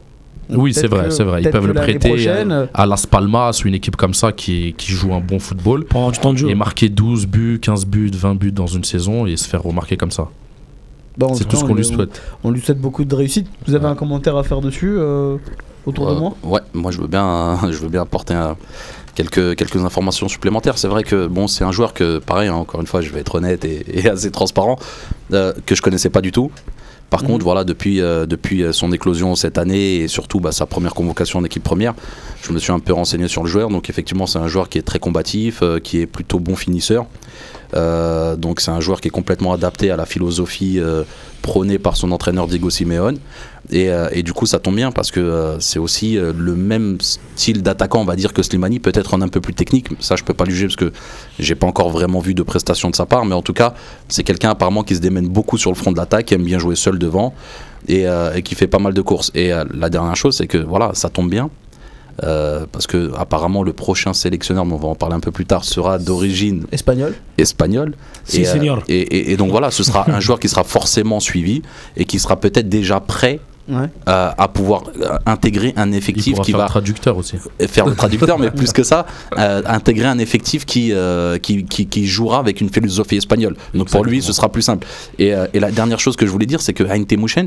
Oui, 0.51 0.74
c'est 0.74 0.88
vrai, 0.88 1.12
c'est 1.12 1.24
vrai. 1.24 1.41
Ils 1.41 1.50
peuvent 1.50 1.67
le 1.67 1.74
prêter 1.74 2.10
prochaine, 2.10 2.67
à, 2.74 2.86
Las 2.86 3.05
Palmas 3.05 3.62
ou 3.63 3.67
une 3.67 3.74
équipe 3.75 3.96
comme 3.96 4.13
ça 4.13 4.31
qui, 4.31 4.74
qui 4.77 4.91
joue 4.91 5.13
un 5.13 5.20
bon 5.20 5.39
football. 5.39 5.86
Avoir 5.91 6.12
du 6.12 6.20
temps 6.20 6.34
de 6.34 6.38
jeu. 6.38 6.50
Et 6.50 6.55
marquer 6.55 6.89
12 6.89 7.27
buts, 7.27 7.60
15 7.62 7.86
buts, 7.86 8.12
20 8.13 8.36
buts 8.36 8.51
dans 8.51 8.67
une 8.67 8.84
saison 8.84 9.25
et 9.25 9.38
se 9.38 9.48
faire 9.48 9.63
remarquer 9.63 9.98
comme 9.98 10.12
ça. 10.12 10.27
bah, 11.17 11.27
C'est 11.34 11.48
tout 11.48 11.55
ce 11.55 11.63
on 11.63 11.67
qu'on 11.67 11.75
lui 11.75 11.86
souhaite. 11.86 12.22
On 12.43 12.51
lui 12.51 12.62
souhaite 12.62 12.79
beaucoup 12.79 13.05
de 13.05 13.15
réussite. 13.15 13.48
Vous 13.67 13.75
avez 13.75 13.86
un 13.88 13.96
commentaire 13.96 14.36
à 14.38 14.43
faire 14.43 14.62
dessus 14.62 14.93
euh, 14.98 15.38
autour 15.86 16.08
de 16.10 16.15
Euh, 16.15 16.20
moi? 16.20 16.36
ouais 16.43 16.60
moi 16.74 16.91
je 16.91 17.00
veux 17.01 17.08
bien 17.08 17.58
je 17.72 17.77
veux 17.77 17.89
bien 17.89 18.01
apporter 18.03 18.34
un- 18.34 18.55
quelques 19.15 19.55
quelques 19.55 19.84
informations 19.84 20.27
supplémentaires 20.29 20.77
c'est 20.77 20.88
vrai 20.88 21.03
que 21.03 21.27
bon 21.27 21.48
c'est 21.48 21.63
un 21.65 21.72
joueur 21.72 21.93
que 21.93 22.20
pareil 22.20 22.48
hein, 22.50 22.53
encore 22.53 22.79
une 22.81 22.88
fois 22.88 23.01
je 23.01 23.10
vais 23.12 23.20
être 23.22 23.36
honnête 23.36 23.65
et, 23.65 23.84
et 24.00 24.08
assez 24.15 24.29
transparent 24.31 24.77
euh, 25.34 25.53
que 25.65 25.74
je 25.75 25.81
connaissais 25.81 26.10
pas 26.12 26.22
du 26.22 26.31
tout 26.31 26.51
par 27.12 27.22
Mhm. 27.22 27.27
contre, 27.27 27.44
voilà, 27.44 27.63
depuis, 27.63 28.01
euh, 28.01 28.25
depuis 28.25 28.63
euh, 28.63 28.72
son 28.72 28.91
éclosion 28.91 29.36
cette 29.36 29.60
année 29.60 29.98
et 29.98 30.08
surtout 30.08 30.39
bah, 30.39 30.51
sa 30.51 30.65
première 30.65 30.96
convocation 30.96 31.38
en 31.39 31.44
équipe 31.44 31.62
première, 31.63 31.94
je 32.41 32.51
me 32.53 32.58
suis 32.58 32.72
un 32.72 32.80
peu 32.80 32.94
renseigné 32.94 33.27
sur 33.27 33.44
le 33.44 33.50
joueur. 33.50 33.70
Donc, 33.70 33.89
effectivement, 33.91 34.25
c'est 34.25 34.39
un 34.39 34.48
joueur 34.48 34.70
qui 34.70 34.80
est 34.80 34.82
très 34.82 34.98
combatif, 34.98 35.60
euh, 35.62 35.80
qui 35.80 36.00
est 36.00 36.08
plutôt 36.08 36.39
bon 36.39 36.56
finisseur. 36.56 37.06
Euh, 37.75 38.36
donc, 38.36 38.62
c'est 38.62 38.72
un 38.72 38.80
joueur 38.80 39.01
qui 39.01 39.10
est 39.10 39.12
complètement 39.12 39.53
adapté 39.53 39.91
à 39.91 39.98
la 39.98 40.06
philosophie 40.06 40.80
euh, 40.80 41.03
prônée 41.41 41.80
par 41.80 41.96
son 41.98 42.12
entraîneur 42.12 42.48
Diego 42.48 42.70
Simeone. 42.70 43.20
Et, 43.70 43.89
euh, 43.89 44.10
et 44.12 44.24
du 44.24 44.34
coup, 44.34 44.46
ça 44.46 44.60
tombe 44.60 44.75
bien 44.75 44.91
parce 44.91 45.12
que 45.12 45.20
euh, 45.20 45.60
c'est 45.60 45.80
aussi 45.80 46.18
euh, 46.18 46.34
le 46.36 46.56
même 46.56 46.98
style 47.00 47.62
d'attaquant, 47.62 48.01
on 48.01 48.06
va 48.06 48.15
dire, 48.15 48.34
que 48.34 48.41
Slimani, 48.44 48.80
peut-être 48.80 49.13
en 49.13 49.22
un 49.22 49.27
peu 49.27 49.39
plus 49.39 49.53
technique. 49.53 49.88
Ça, 50.00 50.15
je 50.15 50.24
peux 50.24 50.34
pas 50.34 50.46
le 50.46 50.51
juger 50.51 50.65
parce 50.65 50.75
que 50.75 50.91
j'ai 51.39 51.56
pas 51.56 51.68
encore 51.68 51.89
vraiment 51.89 52.20
vu 52.20 52.34
de 52.34 52.44
prestations 52.44 52.89
de 52.89 52.96
sa 52.96 53.06
part. 53.06 53.24
Mais 53.25 53.36
en 53.36 53.41
tout 53.44 53.53
cas, 53.53 53.74
c'est 54.10 54.24
quelqu'un 54.24 54.50
apparemment 54.50 54.84
qui 54.84 54.96
se 54.96 55.00
démène 55.00 55.27
beaucoup 55.27 55.58
sur 55.58 55.70
le 55.72 55.75
front 55.75 55.91
de 55.91 55.98
l'attaque, 55.98 56.25
qui 56.25 56.34
aime 56.34 56.44
bien 56.44 56.58
jouer 56.60 56.75
seul 56.75 56.98
devant 57.00 57.34
et, 57.88 58.08
euh, 58.08 58.34
et 58.34 58.41
qui 58.41 58.56
fait 58.56 58.68
pas 58.68 58.80
mal 58.80 58.94
de 58.94 59.01
courses. 59.01 59.32
Et 59.36 59.53
euh, 59.53 59.63
la 59.74 59.89
dernière 59.89 60.15
chose, 60.15 60.36
c'est 60.36 60.48
que 60.48 60.58
voilà, 60.58 60.91
ça 60.94 61.10
tombe 61.10 61.30
bien. 61.30 61.50
euh, 62.24 62.65
parce 62.72 62.88
que 62.88 63.12
apparemment 63.18 63.63
le 63.63 63.74
prochain 63.74 64.13
sélectionneur, 64.13 64.65
mais 64.65 64.74
on 64.74 64.77
va 64.77 64.89
en 64.89 64.96
parler 64.96 65.15
un 65.15 65.20
peu 65.22 65.32
plus 65.32 65.46
tard, 65.46 65.63
sera 65.63 65.98
d'origine 65.98 66.65
Espagnol. 66.72 67.13
espagnole. 67.38 67.94
Si, 68.25 68.41
et, 68.41 68.48
euh, 68.48 68.51
senior. 68.53 68.84
et, 68.89 69.00
et- 69.00 69.32
et 69.32 69.38
donc 69.38 69.50
voilà, 69.50 69.72
ce 69.72 69.82
sera 69.84 70.10
un 70.12 70.20
joueur 70.25 70.39
qui 70.39 70.50
sera 70.50 70.63
forcément 70.65 71.20
suivi 71.20 71.62
et 71.96 72.06
qui 72.06 72.20
sera 72.20 72.36
peut-être 72.39 72.68
déjà 72.70 73.00
prêt 73.00 73.39
Ouais. 73.72 73.88
euh, 74.10 74.30
à 74.38 74.48
pouvoir 74.50 74.84
euh, 75.01 75.18
intégrer 75.25 75.74
un 75.78 75.92
effectif 75.94 76.40
qui 76.42 76.51
faire 76.51 76.58
va 76.60 76.66
le 76.66 76.70
traducteur 76.70 77.16
aussi. 77.18 77.38
faire 77.68 77.86
le 77.86 77.96
traducteur, 77.96 78.38
mais 78.38 78.51
plus 78.60 78.74
que 78.74 78.84
ça, 78.84 79.06
euh, 79.38 79.62
intégrer 79.66 80.08
un 80.08 80.20
effectif 80.20 80.66
qui, 80.66 80.92
euh, 80.92 81.38
qui, 81.38 81.63
qui, 81.66 81.88
qui 81.88 82.06
jouera 82.06 82.40
avec 82.40 82.60
une 82.62 82.70
philosophie 82.70 83.16
espagnole. 83.18 83.56
Donc 83.74 83.90
pour 83.90 84.04
lui, 84.04 84.22
ce 84.22 84.34
sera 84.34 84.50
plus 84.50 84.62
simple. 84.62 84.86
Et, 85.18 85.34
euh, 85.34 85.48
et 85.54 85.60
la 85.60 85.72
dernière 85.72 86.00
chose 86.00 86.16
que 86.16 86.25
je 86.25 86.32
voulais 86.32 86.46
dire, 86.46 86.62
c'est 86.62 86.74
que 86.74 86.84
Ainte 86.84 87.13
Mouchent, 87.18 87.38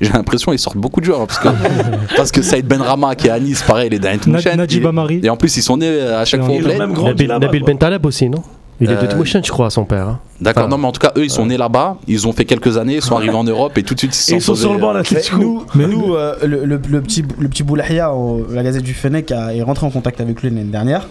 j'ai 0.00 0.10
l'impression 0.12 0.52
qu'ils 0.52 0.58
sortent 0.60 0.76
beaucoup 0.76 1.00
de 1.00 1.06
joueurs. 1.06 1.20
hein, 1.22 1.26
Parce 1.26 1.38
que, 1.40 1.48
parce 2.16 2.30
que 2.32 2.42
Saïd 2.42 2.66
Benrama, 2.66 3.14
qui 3.14 3.26
est 3.26 3.30
à 3.30 3.38
Nice, 3.40 3.62
pareil, 3.66 3.88
il 3.90 3.94
est 3.94 3.98
d'Ainte 3.98 4.26
Na- 4.26 4.38
Mouchent. 4.38 4.56
Najib 4.56 4.84
Et, 4.84 4.86
Amari. 4.86 5.20
et 5.22 5.30
en 5.30 5.36
plus, 5.36 5.56
ils 5.56 5.62
sont 5.62 5.76
nés 5.76 6.00
à 6.00 6.24
chaque 6.24 6.40
Et 6.42 6.44
fois 6.44 6.54
au 6.54 7.14
Nabil. 7.38 7.62
Bentaleb 7.64 8.04
aussi, 8.06 8.28
non? 8.28 8.42
Il 8.80 8.90
est 8.90 8.96
de 8.96 9.04
Euh, 9.04 9.06
Tmouchen, 9.08 9.44
je 9.44 9.50
crois, 9.52 9.70
son 9.70 9.84
père. 9.84 10.08
hein. 10.08 10.20
D'accord, 10.40 10.64
Enfin, 10.64 10.70
non, 10.70 10.78
mais 10.78 10.86
en 10.88 10.92
tout 10.92 11.00
cas, 11.00 11.12
eux, 11.16 11.24
ils 11.24 11.30
sont 11.30 11.46
nés 11.46 11.56
là-bas, 11.56 11.96
ils 12.08 12.26
ont 12.26 12.32
fait 12.32 12.44
quelques 12.44 12.76
années, 12.76 12.96
ils 12.96 13.02
sont 13.02 13.14
arrivés 13.16 13.34
en 13.34 13.44
Europe 13.44 13.78
et 13.78 13.82
tout 13.84 13.94
de 13.94 13.98
suite, 14.00 14.12
ils 14.28 14.34
ils 14.34 14.40
sont 14.40 14.54
sont 14.56 14.60
sur 14.62 14.72
le 14.74 14.80
banc 14.80 14.90
à 14.90 14.92
Mais 14.94 14.98
l'Atlético. 14.98 15.36
nous, 15.38 15.64
nous 15.76 16.14
euh, 16.14 16.34
le, 16.44 16.64
le- 16.64 16.80
le 16.88 17.00
petit, 17.00 17.24
le 17.38 17.48
petit 17.48 17.62
Boulahia, 17.62 18.10
la 18.50 18.62
Gazette 18.64 18.82
du 18.82 18.94
Fennec, 18.94 19.30
a- 19.30 19.54
est 19.54 19.62
rentré 19.62 19.86
en 19.86 19.90
contact 19.90 20.20
avec 20.20 20.42
lui 20.42 20.50
l'année 20.50 20.64
dernière. 20.64 21.06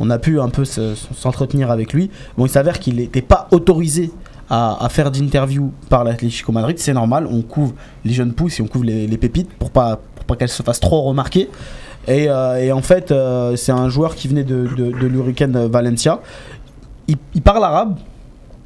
On 0.00 0.08
a 0.08 0.18
pu 0.18 0.40
un 0.40 0.48
peu 0.48 0.64
se- 0.64 0.94
s'entretenir 1.14 1.70
avec 1.70 1.92
lui. 1.92 2.10
Bon, 2.38 2.46
il 2.46 2.48
s'avère 2.50 2.78
qu'il 2.80 2.96
n'était 2.96 3.20
pas 3.22 3.46
autorisé 3.50 4.10
à, 4.48 4.82
à 4.82 4.88
faire 4.88 5.10
d'interview 5.10 5.70
par 5.90 6.04
l'Atlético 6.04 6.50
Madrid. 6.50 6.78
C'est 6.78 6.94
normal, 6.94 7.28
on 7.30 7.42
couvre 7.42 7.74
les 8.06 8.14
jeunes 8.14 8.32
pousses 8.32 8.58
et 8.58 8.62
on 8.62 8.66
couvre 8.68 8.84
les, 8.86 9.06
les 9.06 9.16
pépites 9.18 9.50
pour 9.58 9.70
pas, 9.70 10.00
pour 10.14 10.24
pas 10.24 10.36
qu'elles 10.36 10.48
se 10.48 10.62
fassent 10.62 10.80
trop 10.80 11.02
remarquer. 11.02 11.50
Et, 12.08 12.24
euh, 12.28 12.56
et 12.56 12.72
en 12.72 12.82
fait, 12.82 13.12
euh, 13.12 13.54
c'est 13.54 13.70
un 13.70 13.88
joueur 13.90 14.14
qui 14.16 14.26
venait 14.28 14.42
de, 14.44 14.66
de, 14.76 14.90
de 14.98 15.06
l'Hurricane 15.06 15.66
Valencia. 15.66 16.20
Il, 17.12 17.16
il 17.34 17.42
parle 17.42 17.64
arabe. 17.64 17.96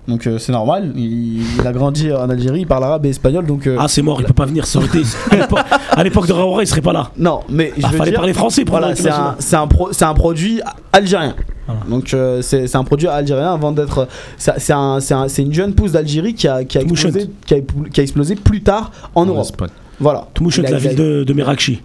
Donc 0.09 0.25
euh, 0.29 0.39
c'est 0.39 0.53
normal, 0.53 0.93
il, 0.95 1.43
il 1.59 1.67
a 1.67 1.73
grandi 1.73 2.13
en 2.13 2.31
Algérie, 2.31 2.61
il 2.61 2.67
parle 2.69 2.85
arabe 2.85 3.05
et 3.07 3.09
espagnol, 3.09 3.45
donc 3.45 3.67
euh, 3.67 3.77
Ah, 3.77 3.89
c'est 3.89 4.03
mort, 4.03 4.21
il 4.21 4.25
peut 4.27 4.33
pas 4.33 4.47
venir. 4.47 4.65
Ça 4.65 4.79
aurait 4.79 4.87
été- 4.87 5.03
à 5.33 5.37
l'époque- 5.37 5.59
À 5.91 6.05
l'époque 6.05 6.27
de 6.29 6.33
Raoura, 6.33 6.63
il 6.63 6.67
serait 6.69 6.81
pas 6.81 6.93
là. 6.93 7.11
Non, 7.19 7.41
mais 7.49 7.73
je 7.77 7.83
Ah, 7.85 7.89
veux 7.91 7.97
fallait 7.99 8.11
dire, 8.13 8.21
parler 8.21 8.33
français 8.33 8.65
pour 8.65 8.79
voilà, 8.79 8.95
c'est 8.95 9.11
un, 9.11 9.35
un, 9.63 9.67
pro- 9.67 9.89
c'est 9.91 10.05
un 10.05 10.15
produit 10.15 10.61
algérien. 10.93 11.35
Voilà. 11.67 11.81
Donc 11.91 12.15
euh, 12.15 12.41
c'est 12.41 12.69
c'est 12.69 12.77
un 12.77 12.85
produit 12.85 13.09
algérien 13.09 13.53
avant 13.53 13.73
d'être. 13.73 14.07
C'est 14.39 14.53
un- 14.73 15.01
c'est 15.01 15.15
un- 15.15 15.27
c'est 15.27 15.43
une 15.43 15.53
jeune 15.53 15.75
pousse 15.75 15.91
d'Algérie 15.91 16.35
qui 16.35 16.47
a, 16.47 16.63
qui, 16.63 16.79
a 16.79 16.85
Mouchette. 16.85 17.17
explosé, 17.17 17.31
qui, 17.45 17.55
a, 17.55 17.59
qui 17.93 18.01
a 18.01 18.03
explosé 18.05 18.37
plus 18.37 18.63
tard 18.63 18.93
en 19.17 19.27
Europe. 19.27 19.43
Espagne. 19.47 19.71
Voilà. 20.01 20.29
Toulouche, 20.35 20.59
Il 20.59 20.67
a- 20.67 20.71
la 20.71 20.79
ville 20.79 20.95
de, 20.95 21.25
de 21.25 21.33
Merakchi, 21.33 21.81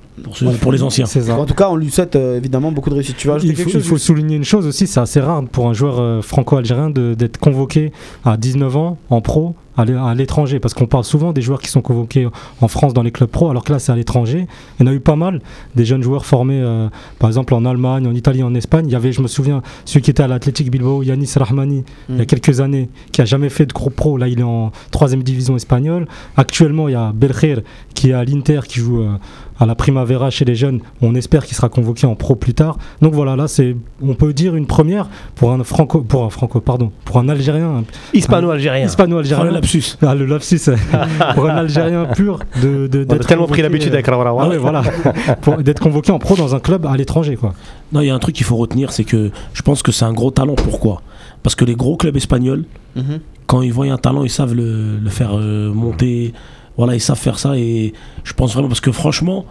pour, 0.62 0.72
les 0.72 0.84
anciens. 0.84 1.06
C'est 1.06 1.22
ça. 1.22 1.38
En 1.38 1.46
tout 1.46 1.54
cas, 1.54 1.70
on 1.70 1.76
lui 1.76 1.90
souhaite 1.90 2.16
euh, 2.16 2.38
évidemment 2.38 2.72
beaucoup 2.72 2.90
de 2.90 2.96
réussite. 2.96 3.18
Tu 3.18 3.32
ajouter 3.32 3.54
Il 3.54 3.56
faut, 3.56 3.70
il 3.70 3.82
faut 3.82 3.98
souligner 3.98 4.36
une 4.36 4.44
chose 4.44 4.68
aussi, 4.68 4.88
c'est 4.88 5.00
assez 5.00 5.20
rare 5.20 5.44
pour 5.52 5.68
un 5.68 5.74
joueur 5.74 6.00
euh, 6.00 6.22
franco-algérien 6.22 6.90
d'être 6.90 7.38
convoqué 7.38 7.92
à 8.26 8.38
19 8.38 8.76
ans 8.78 8.98
en 9.10 9.22
pro 9.22 9.56
à 9.78 9.86
l'é- 9.86 9.94
à 9.96 10.14
l'étranger, 10.14 10.60
parce 10.60 10.74
qu'on 10.74 10.86
parle 10.86 11.04
souvent 11.04 11.32
des 11.34 11.42
joueurs 11.42 11.62
qui 11.62 11.70
sont 11.70 11.82
convoqués 11.82 12.28
en 12.62 12.68
France 12.68 12.94
dans 12.94 13.04
les 13.04 13.12
clubs 13.12 13.30
pro, 13.30 13.50
alors 13.50 13.64
que 13.64 13.72
là 13.72 13.80
c'est 13.80 13.92
à 13.92 13.96
l'étranger. 13.96 14.48
Il 14.80 14.86
y 14.86 14.90
en 14.90 14.92
a 14.92 14.96
eu 14.96 15.00
pas 15.00 15.16
mal, 15.16 15.42
des 15.76 15.86
jeunes 15.86 16.04
joueurs 16.04 16.26
formés 16.26 16.60
euh, 16.62 16.90
par 17.20 17.30
exemple 17.30 17.54
en 17.54 17.64
Allemagne, 17.66 18.06
en 18.08 18.14
Italie, 18.14 18.44
en 18.44 18.54
Espagne. 18.54 18.86
Il 18.88 18.92
y 18.92 18.96
avait, 18.96 19.12
je 19.12 19.22
me 19.22 19.28
souviens, 19.28 19.62
celui 19.86 20.02
qui 20.02 20.12
était 20.12 20.24
à 20.24 20.28
l'Athletic 20.28 20.70
Bilbao, 20.72 21.04
Yanis 21.04 21.32
Rahmani, 21.36 21.84
il 22.10 22.16
y 22.16 22.20
a 22.20 22.24
Mm. 22.24 22.26
quelques 22.26 22.60
années, 22.60 22.90
qui 23.12 23.22
a 23.22 23.26
jamais 23.26 23.50
fait 23.50 23.66
de 23.66 23.74
gros 23.74 23.90
pro. 23.90 24.18
Là, 24.18 24.28
il 24.28 24.40
est 24.40 24.44
en 24.44 24.72
troisième 24.92 25.24
division 25.24 25.56
espagnole. 25.56 26.08
Actuellement, 26.38 26.88
il 26.88 26.92
y 26.94 26.96
a 26.96 27.12
Belkhir 27.14 27.62
qui 27.94 28.10
est 28.10 28.14
à 28.14 28.24
l'Inter, 28.26 28.62
qui 28.68 28.80
joue 28.80 29.02
euh, 29.02 29.16
à 29.62 29.66
la 29.68 29.76
Primavera 29.76 30.30
chez 30.30 30.44
les 30.44 30.56
jeunes. 30.56 30.80
On 31.02 31.16
espère 31.16 31.46
qu'il 31.46 31.56
sera 31.56 31.70
convoqué 31.70 32.06
en 32.08 32.16
pro 32.16 32.36
plus 32.36 32.54
tard. 32.54 32.78
Donc 33.02 33.14
voilà, 33.14 33.36
là, 33.36 33.48
c'est, 33.48 33.76
on 34.02 34.16
peut 34.16 34.34
dire 34.34 34.56
une 34.56 34.66
première 34.66 35.08
pour 35.36 35.52
un 35.52 35.64
franco, 35.64 36.02
pour 36.02 36.26
un 36.26 36.30
franco, 36.30 36.60
pardon, 36.60 36.92
pour 37.06 37.18
un 37.20 37.30
Algérien, 37.30 37.84
Hispano-algérien. 38.14 38.86
Hispano-algérien. 38.88 39.46
le 39.46 39.52
lapsus. 39.52 39.84
Ah, 40.02 40.16
le 40.16 40.26
lapsus, 40.26 40.60
euh, 40.68 40.76
pour 41.36 41.46
un 41.48 41.56
Algérien 41.56 42.06
pur 42.06 42.40
de, 42.62 42.88
de- 42.88 43.00
On 43.00 43.02
a 43.02 43.06
d'être 43.06 43.28
tellement 43.28 43.48
pris 43.48 43.62
l'habitude 43.62 43.92
euh, 43.92 43.96
avec 43.96 44.08
Raoura. 44.08 44.46
ah 44.46 44.50
ouais, 44.50 44.58
voilà, 44.58 44.82
Pour- 45.42 45.58
d'être 45.58 45.80
convoqué 45.80 46.12
en 46.12 46.20
pro 46.20 46.36
dans 46.36 46.56
un 46.56 46.60
club 46.60 46.86
à 46.88 46.98
l'étranger, 46.98 47.36
quoi. 47.36 47.54
Non, 47.94 48.02
il 48.02 48.08
y 48.08 48.10
a 48.10 48.16
un 48.16 48.20
truc 48.20 48.36
qu'il 48.36 48.46
faut 48.46 48.56
retenir, 48.58 48.92
c'est 48.92 49.04
que 49.04 49.30
je 49.54 49.62
pense 49.62 49.84
que 49.84 49.92
c'est 49.92 50.06
un 50.06 50.14
gros 50.14 50.32
talent. 50.32 50.56
Pourquoi? 50.56 51.02
Parce 51.44 51.56
que 51.56 51.66
les 51.66 51.76
gros 51.76 51.98
clubs 51.98 52.16
espagnols, 52.18 52.66
Mhm. 52.96 53.20
quand 53.48 53.62
ils 53.62 53.72
voient 53.72 53.86
un 53.92 53.98
talent, 53.98 54.24
ils 54.24 54.30
savent 54.30 54.54
le, 54.56 54.98
le 54.98 55.10
faire 55.10 55.32
euh, 55.38 55.72
monter. 55.74 56.34
Voilà, 56.78 56.96
ils 56.96 57.02
savent 57.02 57.20
faire 57.20 57.40
ça. 57.40 57.58
Et 57.58 57.94
je 58.24 58.34
pense 58.34 58.54
vraiment, 58.54 58.68
parce 58.68 58.82
que 58.82 58.92
franchement, 58.92 59.46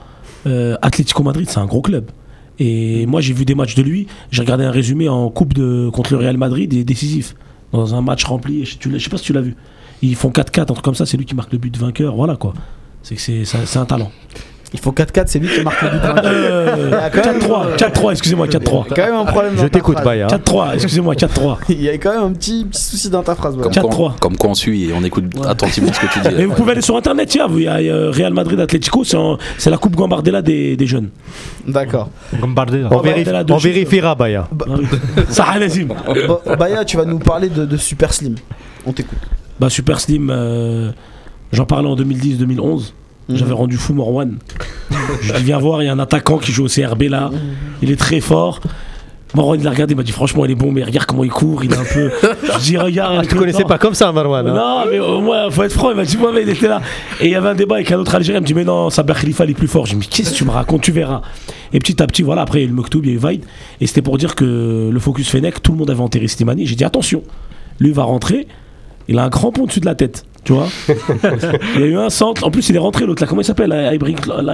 euh, 0.47 0.77
Atlético 0.83 1.23
Madrid, 1.23 1.49
c'est 1.49 1.59
un 1.59 1.67
gros 1.67 1.83
club. 1.83 2.11
Et 2.59 3.07
moi, 3.07 3.21
j'ai 3.21 3.33
vu 3.33 3.45
des 3.45 3.55
matchs 3.55 3.75
de 3.75 3.83
lui. 3.83 4.07
J'ai 4.31 4.43
regardé 4.43 4.65
un 4.65 4.71
résumé 4.71 5.09
en 5.09 5.31
Coupe 5.31 5.55
de, 5.55 5.89
contre 5.91 6.13
le 6.13 6.19
Real 6.19 6.37
Madrid 6.37 6.73
et 6.75 6.85
décisif. 6.85 7.35
Dans 7.73 7.95
un 7.95 8.03
match 8.03 8.25
rempli. 8.25 8.65
Je, 8.65 8.77
tu 8.77 9.01
sais 9.01 9.11
pas 9.11 9.17
si 9.17 9.25
tu 9.25 9.33
l'as 9.33 9.41
vu. 9.41 9.57
Ils 10.03 10.17
font 10.17 10.31
4-4, 10.31 10.73
un 10.73 10.81
comme 10.81 10.95
ça. 10.95 11.07
C'est 11.07 11.17
lui 11.17 11.25
qui 11.25 11.35
marque 11.35 11.53
le 11.53 11.59
but 11.59 11.77
vainqueur. 11.77 12.15
Voilà 12.17 12.37
quoi. 12.37 12.53
C'est 13.03 13.17
c'est 13.17 13.77
un 13.79 13.87
talent. 13.87 14.11
Il 14.73 14.79
faut 14.79 14.93
4-4, 14.93 15.25
c'est 15.27 15.39
lui 15.41 15.49
qui 15.49 15.63
marque 15.63 15.83
le 15.83 15.89
but. 15.91 15.99
Euh, 16.25 16.77
Il 16.87 16.91
y 16.91 16.95
a 16.95 17.11
quand 17.11 17.25
même, 17.27 17.41
4-3, 17.41 17.67
euh, 17.67 17.77
4-3, 17.77 18.11
excusez-moi, 18.13 18.47
4-3. 18.47 18.85
Il 18.87 18.91
y 18.91 18.93
a 18.93 18.95
quand 18.97 19.07
même 19.13 19.15
un 19.21 19.25
problème. 19.25 19.55
dans 19.57 19.63
Je 19.63 19.67
ta 19.67 19.69
t'écoute, 19.71 19.95
phrase. 19.95 20.05
Baya. 20.05 20.27
4-3, 20.29 20.75
excusez-moi, 20.75 21.15
4-3. 21.15 21.57
Il 21.71 21.83
y 21.83 21.89
a 21.89 21.93
quand 21.99 22.13
même 22.13 22.23
un 22.23 22.33
petit, 22.33 22.65
petit 22.65 22.81
souci 22.83 23.11
dans 23.11 23.23
ta 23.23 23.35
phrase. 23.35 23.57
Comme, 23.61 23.73
4-3. 23.73 23.95
quoi, 23.97 24.17
comme 24.21 24.37
quoi 24.37 24.51
on 24.51 24.55
suit 24.55 24.85
et 24.89 24.93
on 24.93 25.03
écoute 25.03 25.25
attentivement 25.47 25.93
ce 25.93 26.01
que 26.01 26.07
tu 26.13 26.21
dis. 26.21 26.29
Et 26.43 26.47
vous 26.47 26.55
pouvez 26.55 26.73
aller 26.73 26.83
sur 26.83 26.97
internet, 26.97 27.29
tiens, 27.29 27.49
vous- 27.49 27.59
il 27.59 27.65
y 27.65 27.69
a 27.69 27.75
euh, 27.79 28.11
Real 28.15 28.33
Madrid 28.33 28.61
Atlético, 28.61 29.03
c'est 29.03 29.17
en- 29.17 29.39
c'est 29.59 29.71
la 29.71 29.77
Coupe 29.79 29.97
Gambardella 29.97 30.41
des, 30.43 30.77
des 30.77 30.87
jeunes. 30.87 31.09
D'accord. 31.67 32.11
Gambardé, 32.41 32.79
là. 32.83 32.89
On, 32.93 32.99
Ah 32.99 33.03
bah, 33.03 33.11
vérifie- 33.11 33.45
de 33.45 33.53
on 33.53 33.57
vérifiera, 33.57 34.15
Baya. 34.15 34.49
Ça 35.31 35.59
Lazim. 35.59 35.89
Bon, 36.29 36.39
Baya, 36.57 36.85
tu 36.85 36.97
vas 36.97 37.05
nous 37.05 37.19
parler 37.19 37.49
de, 37.49 37.65
de 37.67 37.77
Super 37.77 38.13
Slim. 38.15 38.37
On 38.87 38.93
t'écoute. 38.93 39.19
Bah, 39.59 39.69
Super 39.69 39.99
Slim, 40.01 40.31
euh, 40.31 40.91
j'en 41.53 41.65
parlais 41.67 41.89
en 41.89 41.97
2010-2011. 41.97 42.93
Mhm. 43.31 43.37
J'avais 43.37 43.53
rendu 43.53 43.77
fou 43.77 43.95
Morwan. 43.95 44.37
Je 45.23 45.33
dis, 45.35 45.43
viens 45.45 45.59
voir, 45.59 45.83
il 45.83 45.87
y 45.87 45.89
a 45.89 45.93
un 45.93 45.99
attaquant 45.99 46.39
qui 46.39 46.53
joue 46.53 46.65
au 46.65 46.69
CRB 46.69 47.03
là. 47.05 47.31
Il 47.83 47.91
est 47.91 47.97
très 47.99 48.21
fort. 48.21 48.61
Morwan, 49.33 49.61
il 49.61 49.63
l'a 49.65 49.71
regardé, 49.71 49.95
il 49.95 49.97
m'a 49.97 50.03
dit, 50.03 50.11
franchement, 50.11 50.45
il 50.45 50.51
est 50.51 50.55
bon, 50.57 50.73
mais 50.73 50.83
regarde 50.83 51.07
comment 51.07 51.23
il 51.23 51.31
court. 51.31 51.63
Il 51.63 51.73
est 51.73 51.77
un 51.77 51.85
peu. 51.85 52.11
Je 52.43 52.59
dis, 52.59 52.77
regarde. 52.77 53.25
Tu 53.29 53.37
connaissais 53.37 53.63
pas 53.63 53.79
comme 53.79 53.95
ça, 53.95 54.11
Marwan. 54.11 54.45
hein 54.49 54.53
Non, 54.55 54.91
mais 54.91 54.99
au 54.99 55.21
moins, 55.21 55.49
faut 55.51 55.63
être 55.63 55.73
franc. 55.73 55.91
Il 55.93 55.97
m'a 55.97 56.05
dit, 56.05 56.17
moi, 56.17 56.33
mais 56.35 56.43
il 56.43 56.49
était 56.49 56.67
là. 56.67 56.81
Et 57.21 57.27
il 57.27 57.31
y 57.31 57.37
avait 57.37 57.49
un 57.51 57.55
débat 57.55 57.77
avec 57.77 57.93
un 57.93 57.99
autre 57.99 58.13
Algérien. 58.17 58.41
Il 58.41 58.43
me 58.43 58.47
dit, 58.49 58.55
mais 58.55 58.65
non, 58.65 58.91
Saber 58.91 59.15
Khalifa, 59.15 59.45
il 59.45 59.53
est 59.53 59.55
plus 59.55 59.69
fort. 59.69 59.87
Je 59.87 59.95
me 59.95 60.01
dis, 60.01 60.09
qu'est-ce 60.09 60.33
que 60.33 60.37
tu 60.37 60.45
me 60.45 60.51
racontes 60.51 60.83
Tu 60.83 60.91
verras. 60.91 61.23
Et 61.73 61.79
petit 61.79 62.03
à 62.03 62.09
petit, 62.09 62.23
voilà, 62.23 62.43
après, 62.43 62.59
il 62.59 62.63
y 62.63 62.65
a 62.65 62.67
eu 62.67 62.71
le 62.71 62.75
Moktoub, 62.75 63.03
il 63.05 63.09
y 63.11 63.13
a 63.13 63.15
eu 63.15 63.19
Vaid. 63.19 63.45
Et 63.81 63.87
c'était 63.87 64.03
pour 64.03 64.19
dire 64.19 64.35
que 64.35 64.91
le 64.93 64.99
Focus 64.99 65.29
Fennec, 65.31 65.63
tout 65.63 65.71
le 65.71 65.79
monde 65.79 65.91
avait 65.91 66.01
enterré 66.01 66.27
Slimani. 66.27 66.67
J'ai 66.67 66.75
dit, 66.75 66.85
attention, 66.85 67.23
lui 67.79 67.91
il 67.91 67.95
va 67.95 68.03
rentrer. 68.03 68.49
Il 69.07 69.17
a 69.19 69.25
un 69.25 69.31
crampon 69.31 69.63
au-dessus 69.63 69.81
de 69.81 69.87
la 69.87 69.95
tête. 69.95 70.25
Tu 70.43 70.53
vois 70.53 70.69
Il 71.77 71.81
y 71.81 71.85
a 71.85 71.87
eu 71.87 71.97
un 71.97 72.11
centre. 72.11 72.45
En 72.47 72.51
plus, 72.51 72.69
il 72.71 72.77
est 72.77 72.79
rentré, 72.79 73.05
l'autre 73.07 73.23
là. 73.23 73.27
Comment 73.29 73.43
il 73.43 73.45
s'appelle 73.45 73.75
Ibrington 73.93 74.47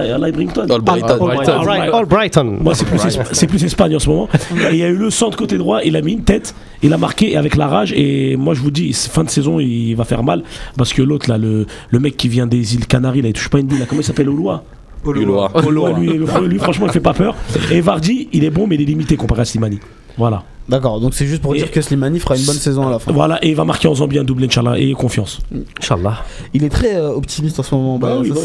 Albrighton. 0.69 1.27
All, 1.27 1.89
All 1.93 2.05
Brighton. 2.05 2.57
moi, 2.61 2.75
c'est 2.75 2.85
plus, 2.85 2.99
c'est 3.31 3.47
plus 3.47 3.63
Espagne 3.63 3.95
en 3.95 3.99
ce 3.99 4.09
moment. 4.09 4.27
Et 4.69 4.73
il 4.73 4.77
y 4.77 4.83
a 4.83 4.87
eu 4.87 4.95
le 4.95 5.09
centre 5.09 5.37
côté 5.37 5.57
droit, 5.57 5.79
il 5.83 5.95
a 5.95 6.01
mis 6.01 6.13
une 6.13 6.23
tête, 6.23 6.55
il 6.83 6.93
a 6.93 6.97
marqué 6.97 7.37
avec 7.37 7.55
la 7.55 7.67
rage. 7.67 7.93
Et 7.95 8.35
moi, 8.35 8.53
je 8.53 8.61
vous 8.61 8.71
dis, 8.71 8.91
fin 8.93 9.23
de 9.23 9.29
saison, 9.29 9.59
il 9.59 9.93
va 9.95 10.03
faire 10.03 10.23
mal. 10.23 10.43
Parce 10.77 10.93
que 10.93 11.01
l'autre, 11.01 11.29
là, 11.29 11.37
le, 11.37 11.65
le 11.89 11.99
mec 11.99 12.17
qui 12.17 12.27
vient 12.27 12.47
des 12.47 12.75
îles 12.75 12.85
Canaries, 12.87 13.21
là, 13.21 13.29
il 13.29 13.33
touche 13.33 13.49
pas 13.49 13.59
une 13.59 13.67
bille, 13.67 13.79
là. 13.79 13.85
Comment 13.87 14.01
il 14.01 14.05
s'appelle? 14.05 14.29
Oloa 14.29 14.63
lui, 15.05 16.19
lui, 16.47 16.59
franchement, 16.59 16.87
il 16.87 16.91
fait 16.91 16.99
pas 16.99 17.13
peur. 17.13 17.35
Et 17.71 17.81
Vardy, 17.81 18.27
il 18.33 18.43
est 18.43 18.49
bon, 18.49 18.67
mais 18.67 18.75
il 18.75 18.81
est 18.81 18.85
limité 18.85 19.15
comparé 19.15 19.41
à 19.41 19.45
Slimani. 19.45 19.79
Voilà. 20.17 20.43
D'accord, 20.69 20.99
donc 20.99 21.13
c'est 21.13 21.25
juste 21.25 21.41
pour 21.41 21.55
Et- 21.55 21.59
dire 21.59 21.71
que 21.71 21.81
Slimani 21.81 22.19
fera 22.19 22.35
une 22.35 22.43
bonne 22.45 22.55
saison 22.57 22.87
à 22.87 22.91
la 22.91 22.99
fin. 22.99 23.11
Voilà, 23.13 23.43
et 23.43 23.49
il 23.49 23.55
va 23.55 23.63
marquer 23.63 23.87
en 23.87 23.95
Zambie 23.95 24.19
un 24.19 24.23
double, 24.23 24.43
Inch'Allah, 24.43 24.77
et 24.77 24.91
confiance. 24.93 25.39
Inch'Allah. 25.81 26.23
Il 26.53 26.63
est 26.63 26.69
très 26.69 26.95
euh, 26.95 27.09
optimiste 27.11 27.59
en 27.59 27.63
ce 27.63 27.73
moment. 27.73 27.97
Bah 27.97 28.17
oui, 28.19 28.27
ça, 28.29 28.33
bah 28.35 28.41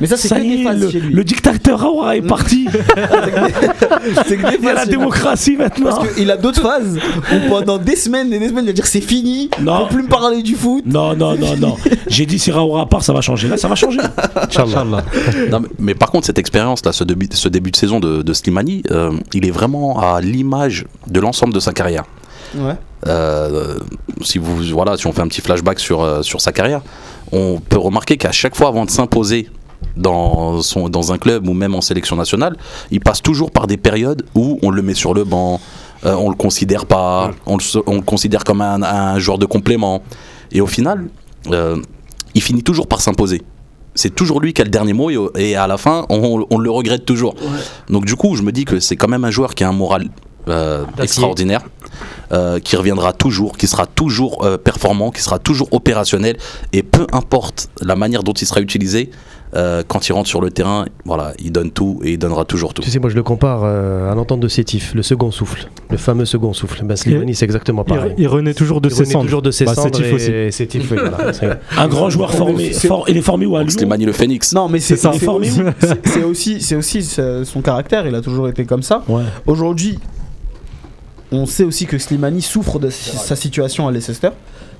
Mais 0.00 0.06
ça, 0.08 0.16
c'est 0.16 0.28
que 0.28 0.34
néfaste 0.40 0.80
le, 0.80 0.90
chez 0.90 1.00
lui. 1.00 1.14
le 1.14 1.24
dictateur 1.24 1.82
Aouara 1.84 2.16
est 2.16 2.22
parti. 2.22 2.66
C'est 4.26 4.36
que 4.36 4.58
il 4.58 4.64
y 4.64 4.68
a 4.68 4.74
la 4.74 4.86
démocratie 4.86 5.56
maintenant. 5.56 5.90
Parce 5.96 6.14
qu'il 6.14 6.30
a 6.30 6.36
d'autres 6.36 6.62
phases 6.62 6.98
où 7.32 7.48
pendant 7.48 7.78
des 7.78 7.96
semaines 7.96 8.32
et 8.32 8.38
des 8.38 8.48
semaines, 8.48 8.64
il 8.64 8.68
va 8.68 8.72
dire 8.72 8.86
c'est 8.86 9.00
fini, 9.00 9.50
Non. 9.60 9.80
faut 9.80 9.94
plus 9.94 10.02
me 10.02 10.08
parler 10.08 10.42
du 10.42 10.54
foot. 10.54 10.84
Non, 10.86 11.14
non, 11.16 11.36
non, 11.36 11.56
non. 11.56 11.76
J'ai 12.08 12.26
dit 12.26 12.38
si 12.38 12.50
Raoura 12.50 12.86
part, 12.86 13.02
ça 13.02 13.12
va 13.12 13.20
changer. 13.20 13.48
Là, 13.48 13.56
ça 13.56 13.68
va 13.68 13.74
changer. 13.74 13.98
Inch'Allah. 14.36 15.04
Non, 15.50 15.60
mais, 15.60 15.68
mais 15.78 15.94
par 15.94 16.10
contre, 16.10 16.26
cette 16.26 16.38
expérience 16.38 16.84
là, 16.84 16.92
ce 16.92 17.04
début, 17.04 17.28
ce 17.32 17.48
début 17.48 17.70
de 17.70 17.76
saison 17.76 18.00
de, 18.00 18.22
de 18.22 18.32
Slimani, 18.32 18.82
euh, 18.90 19.12
il 19.34 19.46
est 19.46 19.50
vraiment 19.50 20.00
à 20.00 20.20
l'image 20.20 20.86
de 21.06 21.20
l'ensemble 21.20 21.52
de 21.52 21.59
sa 21.60 21.72
carrière. 21.72 22.04
Ouais. 22.56 22.74
Euh, 23.06 23.78
si 24.22 24.38
vous 24.38 24.62
voilà, 24.72 24.96
si 24.96 25.06
on 25.06 25.12
fait 25.12 25.22
un 25.22 25.28
petit 25.28 25.40
flashback 25.40 25.78
sur 25.78 26.02
euh, 26.02 26.22
sur 26.22 26.40
sa 26.40 26.52
carrière, 26.52 26.82
on 27.32 27.60
peut 27.60 27.78
remarquer 27.78 28.16
qu'à 28.16 28.32
chaque 28.32 28.56
fois 28.56 28.68
avant 28.68 28.84
de 28.84 28.90
s'imposer 28.90 29.48
dans 29.96 30.60
son 30.60 30.88
dans 30.88 31.12
un 31.12 31.18
club 31.18 31.48
ou 31.48 31.54
même 31.54 31.74
en 31.74 31.80
sélection 31.80 32.16
nationale, 32.16 32.56
il 32.90 33.00
passe 33.00 33.22
toujours 33.22 33.50
par 33.50 33.66
des 33.66 33.76
périodes 33.76 34.24
où 34.34 34.58
on 34.62 34.70
le 34.70 34.82
met 34.82 34.94
sur 34.94 35.14
le 35.14 35.24
banc, 35.24 35.60
euh, 36.04 36.14
on 36.14 36.28
le 36.28 36.34
considère 36.34 36.86
pas, 36.86 37.30
on 37.46 37.56
le, 37.56 37.82
on 37.86 37.94
le 37.94 38.02
considère 38.02 38.44
comme 38.44 38.60
un, 38.60 38.82
un 38.82 39.18
joueur 39.18 39.38
de 39.38 39.46
complément, 39.46 40.02
et 40.52 40.60
au 40.60 40.66
final, 40.66 41.08
il 42.34 42.42
finit 42.42 42.62
toujours 42.62 42.86
par 42.86 43.00
s'imposer. 43.00 43.42
c'est 43.94 44.14
toujours 44.14 44.40
lui 44.40 44.52
qui 44.52 44.62
a 44.62 44.64
le 44.64 44.70
dernier 44.70 44.92
mot 44.92 45.10
et, 45.36 45.56
à 45.56 45.66
la 45.66 45.76
fin, 45.76 46.06
on, 46.08 46.44
on 46.48 46.58
le 46.58 46.70
regrette 46.70 47.04
toujours. 47.04 47.34
Donc 47.88 48.04
du 48.04 48.16
coup, 48.16 48.36
je 48.36 48.42
me 48.42 48.52
dis 48.52 48.64
que 48.64 48.80
c'est 48.80 48.96
quand 48.96 49.08
même 49.08 49.24
un 49.24 49.30
joueur 49.30 49.54
qui 49.54 49.64
a 49.64 49.68
un 49.68 49.72
moral 49.72 50.08
euh, 50.48 50.84
extraordinaire, 51.00 51.60
euh, 52.32 52.58
qui 52.60 52.76
reviendra 52.76 53.12
toujours, 53.12 53.56
qui 53.56 53.66
sera 53.66 53.86
toujours 53.86 54.44
euh, 54.44 54.56
performant, 54.56 55.10
qui 55.10 55.22
sera 55.22 55.38
toujours 55.38 55.68
opérationnel, 55.72 56.36
et 56.72 56.82
peu 56.82 57.06
importe 57.12 57.68
la 57.82 57.96
manière 57.96 58.22
dont 58.22 58.32
il 58.32 58.46
sera 58.46 58.60
utilisé, 58.60 59.10
euh, 59.56 59.82
quand 59.86 60.08
il 60.08 60.12
rentre 60.12 60.28
sur 60.28 60.40
le 60.40 60.50
terrain, 60.52 60.86
voilà, 61.04 61.32
il 61.40 61.50
donne 61.50 61.72
tout 61.72 62.00
et 62.04 62.12
il 62.12 62.18
donnera 62.18 62.44
toujours 62.44 62.72
tout. 62.72 62.82
Tu 62.82 62.90
sais, 62.92 63.00
moi 63.00 63.10
je 63.10 63.16
le 63.16 63.24
compare 63.24 63.62
euh, 63.64 64.10
à 64.10 64.14
l'entente 64.14 64.38
de 64.38 64.46
Sétif, 64.46 64.94
le 64.94 65.02
second 65.02 65.32
souffle, 65.32 65.68
le 65.90 65.96
fameux 65.96 66.24
second 66.24 66.52
souffle. 66.52 66.84
Ben, 66.84 66.94
Slimani, 66.94 67.34
c'est 67.34 67.46
exactement 67.46 67.84
Il, 67.88 67.92
pareil. 67.94 68.14
il 68.16 68.28
renaît 68.28 68.54
toujours 68.54 68.80
de 68.80 68.88
Il 68.88 68.92
ses 68.94 69.00
renaît 69.02 69.12
cendres. 69.12 69.24
toujours 69.24 69.42
de 69.42 69.50
ses 69.50 69.64
Bah, 69.64 69.74
cendres 69.74 69.96
Sétif 69.96 70.12
aussi. 70.14 70.30
et 70.30 70.50
Sétif, 70.52 70.88
oui, 70.92 70.98
voilà. 71.00 71.32
C'est- 71.32 71.58
Un 71.76 71.88
grand 71.88 72.10
joueur 72.10 72.32
formé. 72.32 72.70
il 73.08 73.16
est 73.16 73.22
formé 73.22 73.44
où 73.46 73.56
à 73.56 73.62
Lyon 73.64 73.70
Slimani 73.70 74.04
le 74.04 74.12
Phoenix. 74.12 74.52
Non, 74.52 74.68
mais 74.68 74.78
c'est 74.78 74.96
ça. 74.96 75.10
aussi, 75.10 75.50
c'est- 75.80 76.08
c'est 76.08 76.22
aussi, 76.22 76.60
c'est 76.60 76.76
aussi 76.76 77.02
ce- 77.02 77.42
son 77.42 77.60
caractère. 77.60 78.06
Il 78.06 78.14
a 78.14 78.20
toujours 78.20 78.48
été 78.48 78.64
comme 78.64 78.84
ça. 78.84 79.02
Ouais. 79.08 79.24
Aujourd'hui, 79.48 79.98
on 81.32 81.46
sait 81.46 81.64
aussi 81.64 81.86
que 81.86 81.98
Slimani 81.98 82.42
souffre 82.42 82.78
de 82.78 82.90
sa 82.90 83.36
situation 83.36 83.86
à 83.88 83.92
Leicester. 83.92 84.30